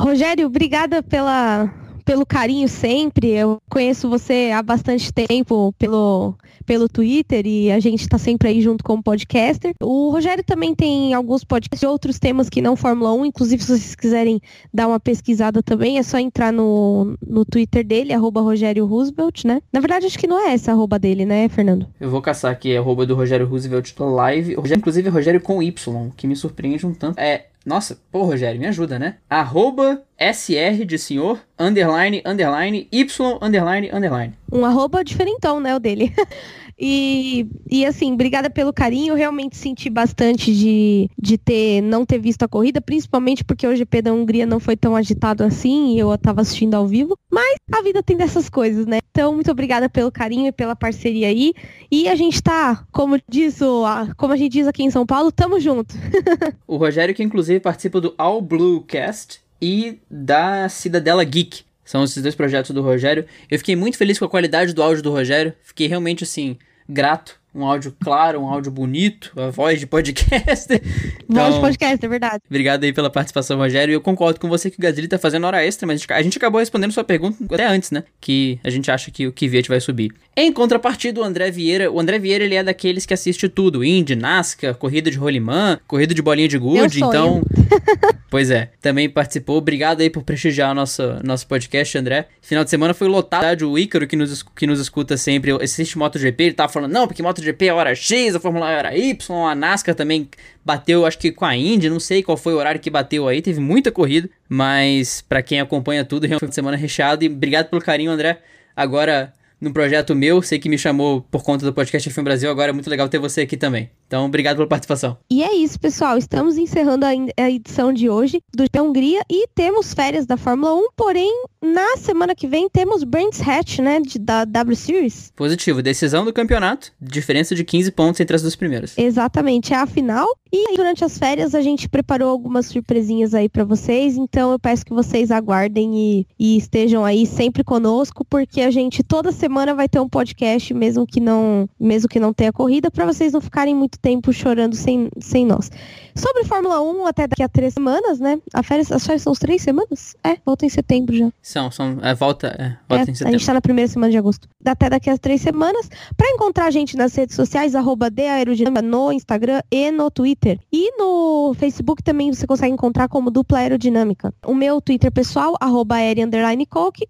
Rogério, 0.00 0.46
obrigada 0.46 1.02
pela 1.02 1.66
pelo 2.08 2.24
carinho 2.24 2.66
sempre. 2.70 3.32
Eu 3.32 3.60
conheço 3.68 4.08
você 4.08 4.50
há 4.54 4.62
bastante 4.62 5.12
tempo 5.12 5.74
pelo, 5.78 6.34
pelo 6.64 6.88
Twitter 6.88 7.46
e 7.46 7.70
a 7.70 7.78
gente 7.80 8.00
está 8.00 8.16
sempre 8.16 8.48
aí 8.48 8.62
junto 8.62 8.82
como 8.82 9.02
podcaster. 9.02 9.74
O 9.82 10.08
Rogério 10.10 10.42
também 10.42 10.74
tem 10.74 11.12
alguns 11.12 11.44
podcasts 11.44 11.80
de 11.80 11.86
outros 11.86 12.18
temas 12.18 12.48
que 12.48 12.62
não 12.62 12.76
Fórmula 12.76 13.12
1, 13.12 13.26
inclusive 13.26 13.62
se 13.62 13.68
vocês 13.68 13.94
quiserem 13.94 14.40
dar 14.72 14.88
uma 14.88 14.98
pesquisada 14.98 15.62
também, 15.62 15.98
é 15.98 16.02
só 16.02 16.18
entrar 16.18 16.50
no, 16.50 17.14
no 17.20 17.44
Twitter 17.44 17.86
dele, 17.86 18.14
arroba 18.14 18.40
Rogério 18.40 18.86
Roosevelt, 18.86 19.44
né? 19.44 19.60
Na 19.70 19.80
verdade, 19.80 20.06
acho 20.06 20.18
que 20.18 20.26
não 20.26 20.40
é 20.40 20.54
essa 20.54 20.72
arroba 20.72 20.98
dele, 20.98 21.26
né, 21.26 21.46
Fernando? 21.50 21.88
Eu 22.00 22.08
vou 22.08 22.22
caçar 22.22 22.50
aqui, 22.50 22.74
arroba 22.74 23.04
do 23.04 23.14
Rogério 23.14 23.46
Roosevelt 23.46 23.92
live. 23.98 24.54
Rogério, 24.54 24.80
inclusive, 24.80 25.08
é 25.08 25.10
Rogério 25.10 25.42
com 25.42 25.62
Y, 25.62 26.10
que 26.16 26.26
me 26.26 26.34
surpreende 26.34 26.86
um 26.86 26.94
tanto. 26.94 27.20
É 27.20 27.48
nossa, 27.68 28.00
pô, 28.10 28.22
Rogério, 28.22 28.58
me 28.58 28.66
ajuda, 28.66 28.98
né? 28.98 29.18
Arroba 29.28 30.02
SR 30.18 30.86
de 30.86 30.98
senhor, 30.98 31.38
underline, 31.58 32.22
underline, 32.24 32.88
Y, 32.90 33.38
underline, 33.42 33.90
underline. 33.92 34.32
Um 34.50 34.64
arroba 34.64 35.04
diferentão, 35.04 35.60
né, 35.60 35.76
o 35.76 35.78
dele. 35.78 36.12
E, 36.78 37.48
e 37.68 37.84
assim, 37.84 38.12
obrigada 38.12 38.48
pelo 38.48 38.72
carinho. 38.72 39.12
Eu 39.12 39.16
realmente 39.16 39.56
senti 39.56 39.90
bastante 39.90 40.54
de, 40.54 41.10
de 41.18 41.36
ter 41.36 41.80
não 41.80 42.06
ter 42.06 42.18
visto 42.18 42.44
a 42.44 42.48
corrida, 42.48 42.80
principalmente 42.80 43.44
porque 43.44 43.66
o 43.66 43.74
GP 43.74 44.02
da 44.02 44.12
Hungria 44.12 44.46
não 44.46 44.60
foi 44.60 44.76
tão 44.76 44.94
agitado 44.94 45.42
assim 45.42 45.94
e 45.94 45.98
eu 45.98 46.14
estava 46.14 46.40
assistindo 46.40 46.74
ao 46.74 46.86
vivo. 46.86 47.18
Mas 47.30 47.56
a 47.72 47.82
vida 47.82 48.02
tem 48.02 48.16
dessas 48.16 48.48
coisas, 48.48 48.86
né? 48.86 48.98
Então, 49.10 49.34
muito 49.34 49.50
obrigada 49.50 49.88
pelo 49.88 50.12
carinho 50.12 50.46
e 50.46 50.52
pela 50.52 50.76
parceria 50.76 51.26
aí. 51.26 51.52
E 51.90 52.08
a 52.08 52.14
gente 52.14 52.40
tá, 52.40 52.86
como 52.92 53.20
diz 53.28 53.60
o, 53.60 53.84
como 54.16 54.32
a 54.32 54.36
gente 54.36 54.52
diz 54.52 54.68
aqui 54.68 54.84
em 54.84 54.90
São 54.90 55.04
Paulo, 55.04 55.32
tamo 55.32 55.58
junto. 55.58 55.96
o 56.66 56.76
Rogério, 56.76 57.14
que 57.14 57.22
inclusive 57.22 57.58
participa 57.58 58.00
do 58.00 58.14
All 58.16 58.40
Blue 58.40 58.82
Cast 58.82 59.40
e 59.60 59.98
da 60.08 60.68
Cidadela 60.68 61.24
Geek. 61.24 61.62
São 61.84 62.04
esses 62.04 62.22
dois 62.22 62.34
projetos 62.34 62.70
do 62.70 62.82
Rogério. 62.82 63.24
Eu 63.50 63.58
fiquei 63.58 63.74
muito 63.74 63.96
feliz 63.96 64.18
com 64.18 64.26
a 64.26 64.28
qualidade 64.28 64.74
do 64.74 64.82
áudio 64.82 65.02
do 65.02 65.10
Rogério. 65.10 65.54
Fiquei 65.62 65.86
realmente 65.86 66.22
assim 66.22 66.56
grato. 66.88 67.34
Um 67.58 67.64
áudio 67.64 67.92
claro, 67.98 68.40
um 68.40 68.46
áudio 68.46 68.70
bonito, 68.70 69.32
a 69.36 69.50
voz 69.50 69.80
de 69.80 69.86
podcaster. 69.86 70.80
Então, 71.28 71.42
voz 71.50 71.54
de 71.56 71.60
podcast, 71.60 72.06
é 72.06 72.08
verdade. 72.08 72.42
Obrigado 72.48 72.84
aí 72.84 72.92
pela 72.92 73.10
participação, 73.10 73.58
Rogério. 73.58 73.90
E 73.90 73.94
eu 73.94 74.00
concordo 74.00 74.38
com 74.38 74.48
você 74.48 74.70
que 74.70 74.78
o 74.78 74.80
Gasly 74.80 75.08
tá 75.08 75.18
fazendo 75.18 75.44
hora 75.44 75.64
extra, 75.64 75.84
mas 75.84 76.06
a 76.08 76.22
gente 76.22 76.38
acabou 76.38 76.60
respondendo 76.60 76.92
sua 76.92 77.02
pergunta 77.02 77.36
até 77.52 77.66
antes, 77.66 77.90
né? 77.90 78.04
Que 78.20 78.60
a 78.62 78.70
gente 78.70 78.88
acha 78.92 79.10
que 79.10 79.26
o 79.26 79.32
Kvyat 79.32 79.68
vai 79.68 79.80
subir. 79.80 80.12
Em 80.36 80.52
contrapartida, 80.52 81.20
o 81.20 81.24
André 81.24 81.50
Vieira, 81.50 81.90
o 81.90 81.98
André 81.98 82.20
Vieira 82.20 82.44
ele 82.44 82.54
é 82.54 82.62
daqueles 82.62 83.04
que 83.04 83.12
assiste 83.12 83.48
tudo, 83.48 83.82
Indy, 83.82 84.14
NASCAR, 84.14 84.76
corrida 84.76 85.10
de 85.10 85.18
rolimã, 85.18 85.80
corrida 85.88 86.14
de 86.14 86.22
bolinha 86.22 86.46
de 86.46 86.58
gude, 86.58 87.02
então 87.02 87.42
Pois 88.30 88.50
é, 88.50 88.70
também 88.80 89.08
participou. 89.08 89.56
Obrigado 89.56 90.00
aí 90.00 90.10
por 90.10 90.22
prestigiar 90.22 90.72
o 90.72 90.74
nosso, 90.74 91.02
nosso 91.24 91.46
podcast, 91.46 91.96
André. 91.96 92.28
Final 92.42 92.62
de 92.62 92.70
semana 92.70 92.92
foi 92.92 93.08
lotado. 93.08 93.70
O 93.70 93.78
Ícaro, 93.78 94.06
que 94.06 94.16
nos, 94.16 94.42
que 94.42 94.66
nos 94.66 94.80
escuta 94.80 95.16
sempre, 95.16 95.50
assiste 95.62 95.96
MotoGP, 95.96 96.44
ele 96.44 96.54
tava 96.54 96.70
falando, 96.70 96.92
não, 96.92 97.06
porque 97.06 97.22
MotoGP 97.22 97.47
é 97.58 97.72
hora 97.72 97.94
X, 97.94 98.34
a 98.34 98.40
Fórmula 98.40 98.66
1 98.66 98.68
é 98.68 98.76
hora 98.76 98.96
Y, 98.96 99.46
a 99.46 99.54
NASCAR 99.54 99.94
também 99.94 100.28
bateu, 100.64 101.06
acho 101.06 101.18
que 101.18 101.32
com 101.32 101.44
a 101.44 101.56
Indy, 101.56 101.88
não 101.88 102.00
sei 102.00 102.22
qual 102.22 102.36
foi 102.36 102.54
o 102.54 102.56
horário 102.56 102.80
que 102.80 102.90
bateu 102.90 103.26
aí, 103.28 103.40
teve 103.40 103.60
muita 103.60 103.90
corrida, 103.90 104.28
mas 104.48 105.22
para 105.22 105.42
quem 105.42 105.60
acompanha 105.60 106.04
tudo, 106.04 106.24
realmente 106.24 106.40
foi 106.40 106.48
uma 106.48 106.54
semana 106.54 106.76
recheado. 106.76 107.24
E 107.24 107.28
obrigado 107.28 107.68
pelo 107.68 107.82
carinho, 107.82 108.10
André. 108.10 108.40
Agora 108.76 109.32
no 109.60 109.72
projeto 109.72 110.14
meu, 110.14 110.40
sei 110.40 110.58
que 110.58 110.68
me 110.68 110.78
chamou 110.78 111.20
por 111.20 111.42
conta 111.42 111.64
do 111.64 111.72
podcast 111.72 112.08
F1 112.08 112.22
Brasil, 112.22 112.50
agora 112.50 112.70
é 112.70 112.72
muito 112.72 112.88
legal 112.88 113.08
ter 113.08 113.18
você 113.18 113.40
aqui 113.40 113.56
também. 113.56 113.90
Então, 114.08 114.24
obrigado 114.24 114.56
pela 114.56 114.66
participação. 114.66 115.18
E 115.30 115.42
é 115.42 115.54
isso, 115.54 115.78
pessoal. 115.78 116.16
Estamos 116.16 116.56
encerrando 116.56 117.04
a 117.04 117.50
edição 117.50 117.92
de 117.92 118.08
hoje 118.08 118.42
do 118.54 118.64
Hungria 118.82 119.20
e 119.30 119.46
temos 119.54 119.92
férias 119.92 120.24
da 120.24 120.38
Fórmula 120.38 120.74
1, 120.74 120.88
porém, 120.96 121.44
na 121.60 121.98
semana 121.98 122.34
que 122.34 122.46
vem 122.46 122.70
temos 122.70 123.04
Brands 123.04 123.46
Hatch, 123.46 123.80
né, 123.80 124.00
de, 124.00 124.18
da 124.18 124.46
W 124.46 124.74
Series. 124.74 125.30
Positivo. 125.36 125.82
Decisão 125.82 126.24
do 126.24 126.32
campeonato, 126.32 126.90
diferença 126.98 127.54
de 127.54 127.62
15 127.64 127.92
pontos 127.92 128.20
entre 128.20 128.34
as 128.34 128.40
duas 128.40 128.56
primeiras. 128.56 128.96
Exatamente, 128.96 129.74
é 129.74 129.76
a 129.76 129.86
final. 129.86 130.26
E 130.50 130.74
durante 130.74 131.04
as 131.04 131.18
férias 131.18 131.54
a 131.54 131.60
gente 131.60 131.86
preparou 131.86 132.30
algumas 132.30 132.66
surpresinhas 132.66 133.34
aí 133.34 133.50
para 133.50 133.64
vocês, 133.64 134.16
então 134.16 134.52
eu 134.52 134.58
peço 134.58 134.86
que 134.86 134.94
vocês 134.94 135.30
aguardem 135.30 135.94
e, 135.94 136.26
e 136.38 136.56
estejam 136.56 137.04
aí 137.04 137.26
sempre 137.26 137.62
conosco, 137.62 138.24
porque 138.24 138.62
a 138.62 138.70
gente 138.70 139.02
toda 139.02 139.30
semana 139.30 139.74
vai 139.74 139.86
ter 139.86 140.00
um 140.00 140.08
podcast, 140.08 140.72
mesmo 140.72 141.06
que 141.06 141.20
não, 141.20 141.68
mesmo 141.78 142.08
que 142.08 142.18
não 142.18 142.32
tenha 142.32 142.50
corrida, 142.50 142.90
para 142.90 143.04
vocês 143.04 143.34
não 143.34 143.42
ficarem 143.42 143.74
muito 143.74 143.97
muito 143.98 144.00
tempo 144.00 144.32
chorando 144.32 144.74
sem, 144.74 145.08
sem 145.20 145.44
nós. 145.44 145.70
Sobre 146.14 146.44
Fórmula 146.44 146.80
1, 146.80 147.06
até 147.06 147.26
daqui 147.26 147.42
a 147.42 147.48
três 147.48 147.74
semanas, 147.74 148.18
né? 148.18 148.40
A 148.52 148.62
férias, 148.62 148.90
as 148.90 149.04
férias 149.06 149.22
são 149.22 149.32
três 149.34 149.62
semanas? 149.62 150.16
É, 150.24 150.36
volta 150.44 150.66
em 150.66 150.68
setembro 150.68 151.16
já. 151.16 151.30
São, 151.40 151.70
são. 151.70 151.98
É, 152.02 152.14
volta, 152.14 152.48
é, 152.48 152.76
volta 152.88 153.04
É, 153.04 153.10
em 153.10 153.12
a 153.12 153.14
setembro. 153.14 153.38
gente 153.38 153.46
tá 153.46 153.54
na 153.54 153.60
primeira 153.60 153.88
semana 153.88 154.10
de 154.10 154.18
agosto. 154.18 154.48
Até 154.64 154.90
daqui 154.90 155.10
a 155.10 155.18
três 155.18 155.40
semanas. 155.40 155.88
Pra 156.16 156.28
encontrar 156.30 156.66
a 156.66 156.70
gente 156.70 156.96
nas 156.96 157.14
redes 157.14 157.36
sociais, 157.36 157.74
arroba 157.74 158.10
Aerodinâmica 158.18 158.82
no 158.82 159.12
Instagram 159.12 159.62
e 159.70 159.90
no 159.90 160.10
Twitter. 160.10 160.58
E 160.72 160.96
no 160.98 161.54
Facebook 161.54 162.02
também 162.02 162.32
você 162.32 162.46
consegue 162.46 162.72
encontrar 162.72 163.08
como 163.08 163.30
dupla 163.30 163.58
aerodinâmica. 163.58 164.34
O 164.44 164.54
meu 164.54 164.80
Twitter 164.80 165.12
pessoal, 165.12 165.54
arroba 165.60 165.96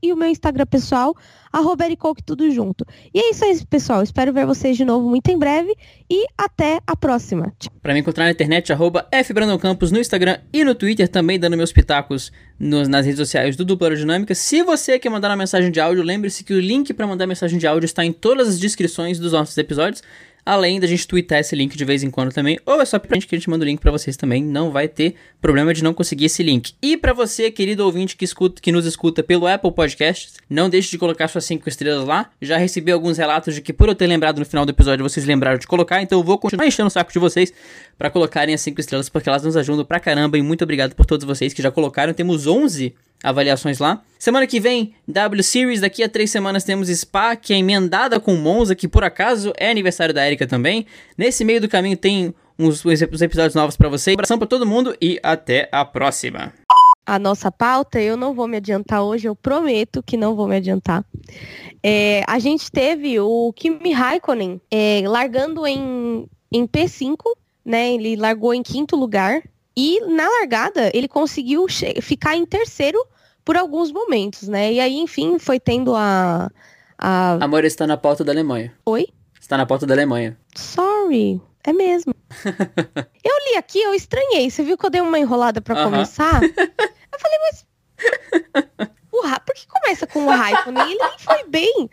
e 0.03 0.13
o 0.13 0.17
meu 0.17 0.29
Instagram 0.29 0.67
pessoal, 0.67 1.15
arroba 1.53 1.85
Eri 1.85 1.97
Coke, 1.97 2.23
tudo 2.23 2.51
junto. 2.51 2.85
E 3.15 3.19
é 3.19 3.31
isso 3.31 3.45
aí, 3.45 3.65
pessoal. 3.67 4.03
Espero 4.03 4.33
ver 4.33 4.47
vocês 4.47 4.77
de 4.77 4.85
novo 4.85 5.09
muito 5.09 5.29
em 5.31 5.39
breve. 5.39 5.75
E 6.11 6.27
até 6.37 6.81
a 6.87 6.97
próxima. 6.97 7.53
Pra 7.83 7.93
me 7.93 8.01
encontrar 8.01 8.25
na 8.25 8.31
internet, 8.31 8.73
arroba 8.73 9.07
fbrandoncampos 9.25 9.93
no 9.93 9.99
Instagram 9.99 10.39
e 10.53 10.65
no 10.65 10.75
Twitter, 10.75 11.09
também 11.09 11.39
dando 11.39 11.57
meus 11.57 11.73
pitacos 11.73 12.33
nos- 12.59 12.89
nas 12.89 13.05
redes 13.05 13.19
sociais 13.19 13.57
do 13.57 13.65
Dupla 13.65 13.89
Aerodinâmica. 13.89 14.35
Se 14.35 14.63
você 14.63 14.99
quer 14.99 15.11
mandar 15.11 15.29
uma 15.29 15.37
mensagem 15.37 15.71
de 15.71 15.79
áudio, 15.81 16.03
lembre-se 16.03 16.43
que 16.45 16.55
o 16.55 16.61
link 16.61 16.93
pra 16.95 17.07
mandar 17.07 17.27
mensagem 17.27 17.59
de 17.59 17.67
áudio 17.67 17.85
está 17.87 18.05
em 18.05 18.13
todas 18.13 18.49
as 18.49 18.59
descrições 18.59 19.19
dos 19.19 19.33
nossos 19.33 19.57
episódios. 19.59 20.03
Além 20.49 20.81
da 20.81 20.87
gente 20.87 21.07
twittar 21.07 21.41
esse 21.41 21.55
link 21.55 21.77
de 21.77 21.85
vez 21.85 22.03
em 22.03 22.11
quando 22.11 22.33
também, 22.33 22.59
ou 22.65 22.81
é 22.81 22.85
só 22.87 22.99
pra 22.99 23.15
gente 23.15 23.27
que 23.27 23.35
a 23.35 23.39
gente 23.39 23.51
manda 23.51 23.67
o 23.67 23.69
link 23.69 23.81
pra 23.81 23.93
vocês 23.93 24.17
também, 24.17 24.43
não 24.43 24.71
vai 24.71 24.89
ter 24.89 25.15
problema 25.43 25.75
de 25.75 25.85
não 25.85 25.93
conseguir 25.93 26.25
esse 26.25 26.43
link. 26.43 26.73
E 26.81 26.97
pra 26.97 27.13
você, 27.13 27.51
querido 27.51 27.85
ouvinte 27.85 28.17
que, 28.17 28.25
escuta, 28.25 28.63
que 28.63 28.73
nos 28.73 28.87
escuta 28.87 29.23
pelo 29.23 29.47
Apple 29.47 29.71
Podcasts, 29.71 30.37
não 30.49 30.71
deixe 30.71 30.91
de 30.91 30.97
colocar 30.97 31.29
suas 31.29 31.45
5 31.45 31.69
estrelas 31.69 32.07
lá. 32.07 32.31
Já 32.41 32.57
recebi 32.57 32.91
alguns 32.91 33.19
relatos 33.19 33.55
de 33.55 33.61
que 33.61 33.75
por 33.75 33.91
eu 33.91 33.95
ter 33.95 34.07
lembrado 34.07 34.39
no 34.39 34.47
final 34.47 34.65
do 34.65 34.71
episódio, 34.71 35.07
vocês 35.07 35.27
lembraram 35.27 35.59
de 35.59 35.67
colocar, 35.67 36.01
então 36.01 36.19
eu 36.19 36.25
vou 36.25 36.39
continuar 36.39 36.67
enchendo 36.67 36.87
o 36.87 36.91
saco 36.91 37.13
de 37.13 37.19
vocês 37.19 37.53
pra 37.99 38.09
colocarem 38.09 38.55
as 38.55 38.63
5 38.63 38.81
estrelas, 38.81 39.11
porque 39.11 39.29
elas 39.29 39.43
nos 39.43 39.55
ajudam 39.55 39.85
pra 39.85 40.01
caramba 40.01 40.39
e 40.39 40.41
muito 40.41 40.65
obrigado 40.65 40.95
por 40.95 41.05
todos 41.05 41.27
vocês 41.27 41.53
que 41.53 41.61
já 41.61 41.71
colocaram. 41.71 42.15
Temos 42.15 42.47
11 42.47 42.95
avaliações 43.23 43.79
lá. 43.79 44.03
Semana 44.19 44.47
que 44.47 44.61
vem, 44.61 44.95
W 45.07 45.43
Series. 45.43 45.81
Daqui 45.81 46.03
a 46.03 46.09
três 46.09 46.31
semanas 46.31 46.65
temos 46.65 46.89
Spa, 46.89 47.37
que 47.37 47.53
é 47.53 47.59
emendada 47.59 48.19
com 48.19 48.35
Monza, 48.37 48.75
que 48.75 48.89
por 48.89 49.05
acaso 49.05 49.53
é 49.57 49.71
aniversário 49.71 50.15
da 50.15 50.27
Erika 50.27 50.47
também. 50.47 50.87
Nesse 51.17 51.45
meio 51.45 51.61
do 51.61 51.69
caminho 51.69 51.97
tem 51.97 52.35
uns, 52.59 52.85
uns 52.85 53.23
episódios 53.23 53.55
novos 53.55 53.77
pra 53.77 53.89
vocês. 53.89 54.15
Abração 54.15 54.39
pra 54.39 54.49
todo 54.49 54.67
mundo 54.67 54.97
e 55.01 55.21
até 55.23 55.69
a 55.71 55.85
próxima. 55.85 56.53
a 57.07 57.19
nossa 57.19 57.51
pauta, 57.51 58.01
eu 58.01 58.17
não 58.17 58.35
vou 58.35 58.49
me 58.49 58.57
adiantar 58.57 59.03
hoje, 59.03 59.29
eu 59.29 59.37
prometo 59.37 60.03
que 60.03 60.17
não 60.17 60.35
vou 60.35 60.49
me 60.49 60.57
adiantar. 60.57 61.05
É, 61.83 62.23
a 62.27 62.39
gente 62.39 62.71
teve 62.71 63.19
o 63.21 63.53
Kimi 63.55 63.93
Raikkonen 63.93 64.61
é, 64.71 65.03
largando 65.07 65.67
em, 65.67 66.29
em 66.53 66.67
P5, 66.67 67.17
né? 67.65 67.95
Ele 67.95 68.17
largou 68.17 68.53
em 68.53 68.63
quinto 68.63 68.97
lugar. 68.97 69.43
E 69.81 70.01
na 70.07 70.29
largada, 70.29 70.91
ele 70.93 71.07
conseguiu 71.07 71.65
ficar 72.03 72.35
em 72.35 72.45
terceiro 72.45 72.99
por 73.45 73.57
alguns 73.57 73.93
momentos, 73.93 74.49
né? 74.49 74.73
E 74.73 74.81
aí, 74.81 74.97
enfim, 74.99 75.39
foi 75.39 75.61
tendo 75.61 75.95
a. 75.95 76.51
a... 76.99 77.45
Amor 77.45 77.65
está 77.65 77.87
na 77.87 77.97
pauta 77.97 78.25
da 78.25 78.33
Alemanha. 78.33 78.75
Oi? 78.85 79.07
Está 79.41 79.57
na 79.57 79.65
pauta 79.65 79.87
da 79.87 79.95
Alemanha. 79.95 80.37
Sorry, 80.57 81.41
é 81.63 81.73
mesmo. 81.73 82.13
eu 83.23 83.33
li 83.51 83.57
aqui, 83.57 83.81
eu 83.81 83.95
estranhei. 83.95 84.51
Você 84.51 84.65
viu 84.65 84.77
que 84.77 84.85
eu 84.85 84.91
dei 84.91 85.01
uma 85.01 85.17
enrolada 85.17 85.61
pra 85.61 85.77
Aham. 85.77 85.91
começar? 85.93 86.41
Eu 87.11 87.19
falei, 87.19 87.39
mas. 87.51 87.67
O 89.11 89.23
Ra... 89.23 89.41
Por 89.41 89.55
que 89.55 89.67
começa 89.67 90.07
com 90.07 90.27
o 90.27 90.29
Raikkonen? 90.29 90.91
Ele 90.91 90.99
nem 90.99 91.19
foi 91.19 91.45
bem. 91.49 91.91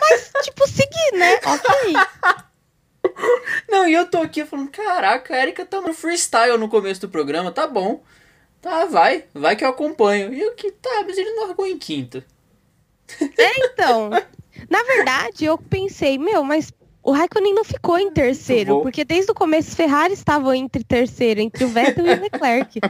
Mas, 0.00 0.30
tipo, 0.42 0.66
seguir, 0.68 1.18
né? 1.18 1.34
Ok. 1.44 1.92
Não, 3.68 3.86
e 3.86 3.94
eu 3.94 4.06
tô 4.06 4.18
aqui 4.18 4.44
falando, 4.44 4.70
caraca, 4.70 5.34
a 5.34 5.42
Erika 5.42 5.64
tá 5.64 5.80
no 5.80 5.92
freestyle 5.92 6.58
no 6.58 6.68
começo 6.68 7.00
do 7.00 7.08
programa, 7.08 7.50
tá 7.52 7.66
bom. 7.66 8.02
Tá, 8.60 8.86
vai, 8.86 9.24
vai 9.34 9.56
que 9.56 9.64
eu 9.64 9.68
acompanho. 9.68 10.32
E 10.32 10.40
eu 10.40 10.54
que, 10.54 10.70
tá, 10.70 11.04
mas 11.06 11.18
ele 11.18 11.30
não 11.30 11.46
largou 11.46 11.66
em 11.66 11.78
quinto. 11.78 12.24
Então, 13.38 14.10
na 14.70 14.82
verdade, 14.84 15.44
eu 15.44 15.58
pensei, 15.58 16.16
meu, 16.16 16.42
mas 16.42 16.72
o 17.02 17.12
Raikkonen 17.12 17.54
não 17.54 17.64
ficou 17.64 17.98
em 17.98 18.10
terceiro, 18.10 18.80
porque 18.80 19.04
desde 19.04 19.30
o 19.30 19.34
começo 19.34 19.76
Ferrari 19.76 20.14
estavam 20.14 20.54
entre 20.54 20.82
terceiro, 20.82 21.40
entre 21.40 21.64
o 21.64 21.68
Vettel 21.68 22.06
e 22.06 22.14
o 22.14 22.20
Leclerc. 22.22 22.80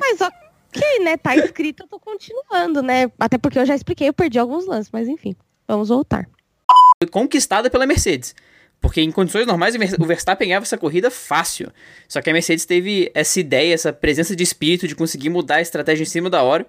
Mas 0.00 0.20
ok, 0.20 1.00
né? 1.02 1.16
Tá 1.16 1.36
escrito, 1.36 1.82
eu 1.82 1.88
tô 1.88 1.98
continuando, 1.98 2.82
né? 2.82 3.10
Até 3.18 3.38
porque 3.38 3.58
eu 3.58 3.66
já 3.66 3.74
expliquei, 3.74 4.08
eu 4.08 4.12
perdi 4.12 4.38
alguns 4.38 4.66
lances, 4.66 4.90
mas 4.92 5.08
enfim, 5.08 5.34
vamos 5.66 5.88
voltar. 5.88 6.28
Foi 7.02 7.10
conquistada 7.10 7.68
pela 7.68 7.84
Mercedes. 7.84 8.34
Porque 8.82 9.00
em 9.00 9.10
condições 9.10 9.46
normais 9.46 9.74
o 9.74 9.78
Ver- 9.78 9.96
o 9.98 10.04
Verstappen 10.04 10.48
ganhava 10.48 10.64
essa 10.66 10.76
corrida 10.76 11.10
fácil. 11.10 11.72
Só 12.08 12.20
que 12.20 12.28
a 12.28 12.32
Mercedes 12.34 12.66
teve 12.66 13.10
essa 13.14 13.40
ideia, 13.40 13.72
essa 13.72 13.90
presença 13.92 14.36
de 14.36 14.42
espírito 14.42 14.86
de 14.86 14.94
conseguir 14.94 15.30
mudar 15.30 15.56
a 15.56 15.60
estratégia 15.62 16.02
em 16.02 16.06
cima 16.06 16.28
da 16.28 16.42
hora. 16.42 16.66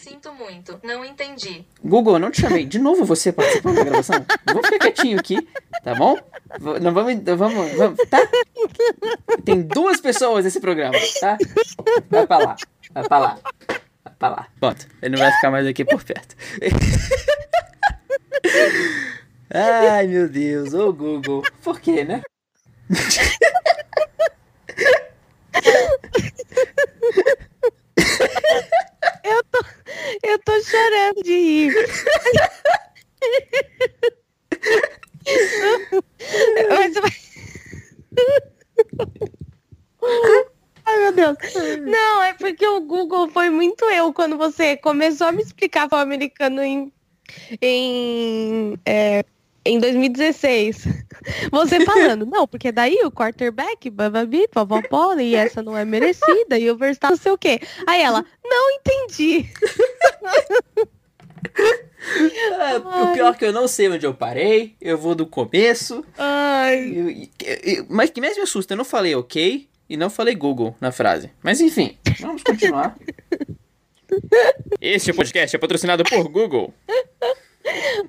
Sinto 0.00 0.32
muito, 0.32 0.78
não 0.84 1.04
entendi. 1.04 1.64
Google, 1.84 2.14
eu 2.14 2.18
não 2.20 2.30
te 2.30 2.40
chamei. 2.40 2.64
De 2.64 2.78
novo 2.78 3.04
você 3.04 3.32
participando 3.32 3.74
da 3.74 3.82
gravação? 3.84 4.24
Vou 4.52 4.62
ficar 4.62 4.78
quietinho 4.78 5.18
aqui, 5.18 5.36
tá 5.82 5.94
bom? 5.96 6.16
Não 6.80 6.94
vamos, 6.94 7.14
vamos, 7.36 7.72
vamos, 7.72 7.98
tá? 8.08 8.26
Tem 9.44 9.60
duas 9.62 10.00
pessoas 10.00 10.44
nesse 10.44 10.60
programa, 10.60 10.96
tá? 11.20 11.36
Vai 12.08 12.24
pra 12.26 12.38
lá, 12.38 12.56
vai 12.94 13.08
pra 13.08 13.18
lá, 13.18 13.38
vai 14.04 14.14
pra 14.16 14.28
lá. 14.28 14.46
Pronto, 14.60 14.86
ele 15.02 15.16
não 15.16 15.18
vai 15.18 15.32
ficar 15.32 15.50
mais 15.50 15.66
aqui 15.66 15.84
por 15.84 16.02
perto. 16.04 16.36
Ai, 19.50 20.06
meu 20.06 20.28
Deus, 20.28 20.74
ô 20.74 20.92
Google. 20.92 21.42
Por 21.62 21.80
quê, 21.80 22.04
né? 22.04 22.22
Eu 30.22 30.38
tô 30.40 30.60
chorando 30.62 31.22
de 31.22 31.32
rir. 31.32 31.74
Ai, 40.84 40.98
meu 40.98 41.12
Deus. 41.12 41.36
Não, 41.82 42.22
é 42.22 42.32
porque 42.34 42.66
o 42.66 42.80
Google 42.80 43.28
foi 43.30 43.50
muito 43.50 43.84
eu 43.86 44.12
quando 44.12 44.36
você 44.36 44.76
começou 44.76 45.26
a 45.26 45.32
me 45.32 45.42
explicar 45.42 45.88
o 45.90 45.96
americano 45.96 46.62
em, 46.62 46.92
em, 47.60 48.78
é, 48.84 49.24
em 49.66 49.78
2016. 49.78 50.86
Você 51.50 51.84
falando, 51.84 52.24
não, 52.26 52.46
porque 52.46 52.70
daí 52.70 52.98
o 53.04 53.10
quarterback, 53.10 53.90
bababi, 53.90 54.46
papapó, 54.48 55.14
e 55.14 55.34
essa 55.34 55.62
não 55.62 55.76
é 55.76 55.84
merecida, 55.84 56.58
e 56.58 56.70
o 56.70 56.76
Verstappen 56.76 57.16
não 57.16 57.22
sei 57.22 57.32
o 57.32 57.38
quê. 57.38 57.60
Aí 57.86 58.00
ela, 58.02 58.24
não 58.44 58.70
entendi. 58.72 59.48
Ah, 62.58 63.02
o 63.10 63.12
pior 63.12 63.34
é 63.34 63.36
que 63.38 63.44
eu 63.44 63.52
não 63.52 63.66
sei 63.66 63.88
onde 63.88 64.06
eu 64.06 64.14
parei, 64.14 64.76
eu 64.80 64.96
vou 64.98 65.14
do 65.14 65.26
começo. 65.26 66.04
Ai. 66.16 66.78
Eu- 66.94 67.10
e- 67.10 67.30
e- 67.42 67.86
mas 67.88 68.10
que 68.10 68.20
mais 68.20 68.36
me 68.36 68.42
assusta, 68.42 68.74
eu 68.74 68.78
não 68.78 68.84
falei 68.84 69.14
ok 69.14 69.68
e 69.88 69.96
não 69.96 70.10
falei 70.10 70.34
Google 70.34 70.76
na 70.80 70.92
frase. 70.92 71.30
Mas 71.42 71.60
enfim, 71.60 71.96
vamos 72.20 72.42
continuar. 72.42 72.96
Este 74.80 75.12
podcast 75.12 75.56
é 75.56 75.58
patrocinado 75.58 76.04
por 76.04 76.28
Google. 76.28 76.72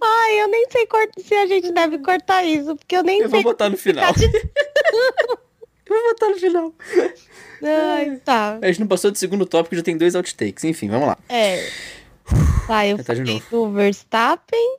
Ai, 0.02 0.42
eu 0.42 0.48
nem 0.50 0.70
sei 0.70 0.88
se 1.20 1.34
a 1.36 1.46
gente 1.48 1.72
deve 1.72 1.98
cortar 2.00 2.44
isso, 2.44 2.76
porque 2.76 2.96
eu 2.96 3.04
nem 3.04 3.22
Eu 3.22 3.30
vou 3.30 3.40
sei. 3.40 3.44
botar 3.44 3.70
no 3.70 3.78
final. 3.78 4.14
Eu 5.90 5.96
vou 5.96 6.04
botar 6.14 6.30
no 6.30 6.36
final. 6.36 6.74
Ai, 7.64 8.18
tá. 8.26 8.60
A 8.62 8.68
gente 8.68 8.82
não 8.82 8.88
passou 8.88 9.10
do 9.10 9.18
segundo 9.18 9.46
tópico, 9.46 9.74
já 9.74 9.82
tem 9.82 9.98
dois 9.98 10.16
outtakes. 10.16 10.66
Enfim, 10.66 10.90
vamos 10.90 11.08
lá. 11.08 11.18
É. 11.30 11.66
Tá, 12.68 12.86
eu 12.86 12.98
Tá 13.02 13.14
de 13.14 13.22
falei 13.22 13.44
do 13.50 13.72
Verstappen, 13.72 14.78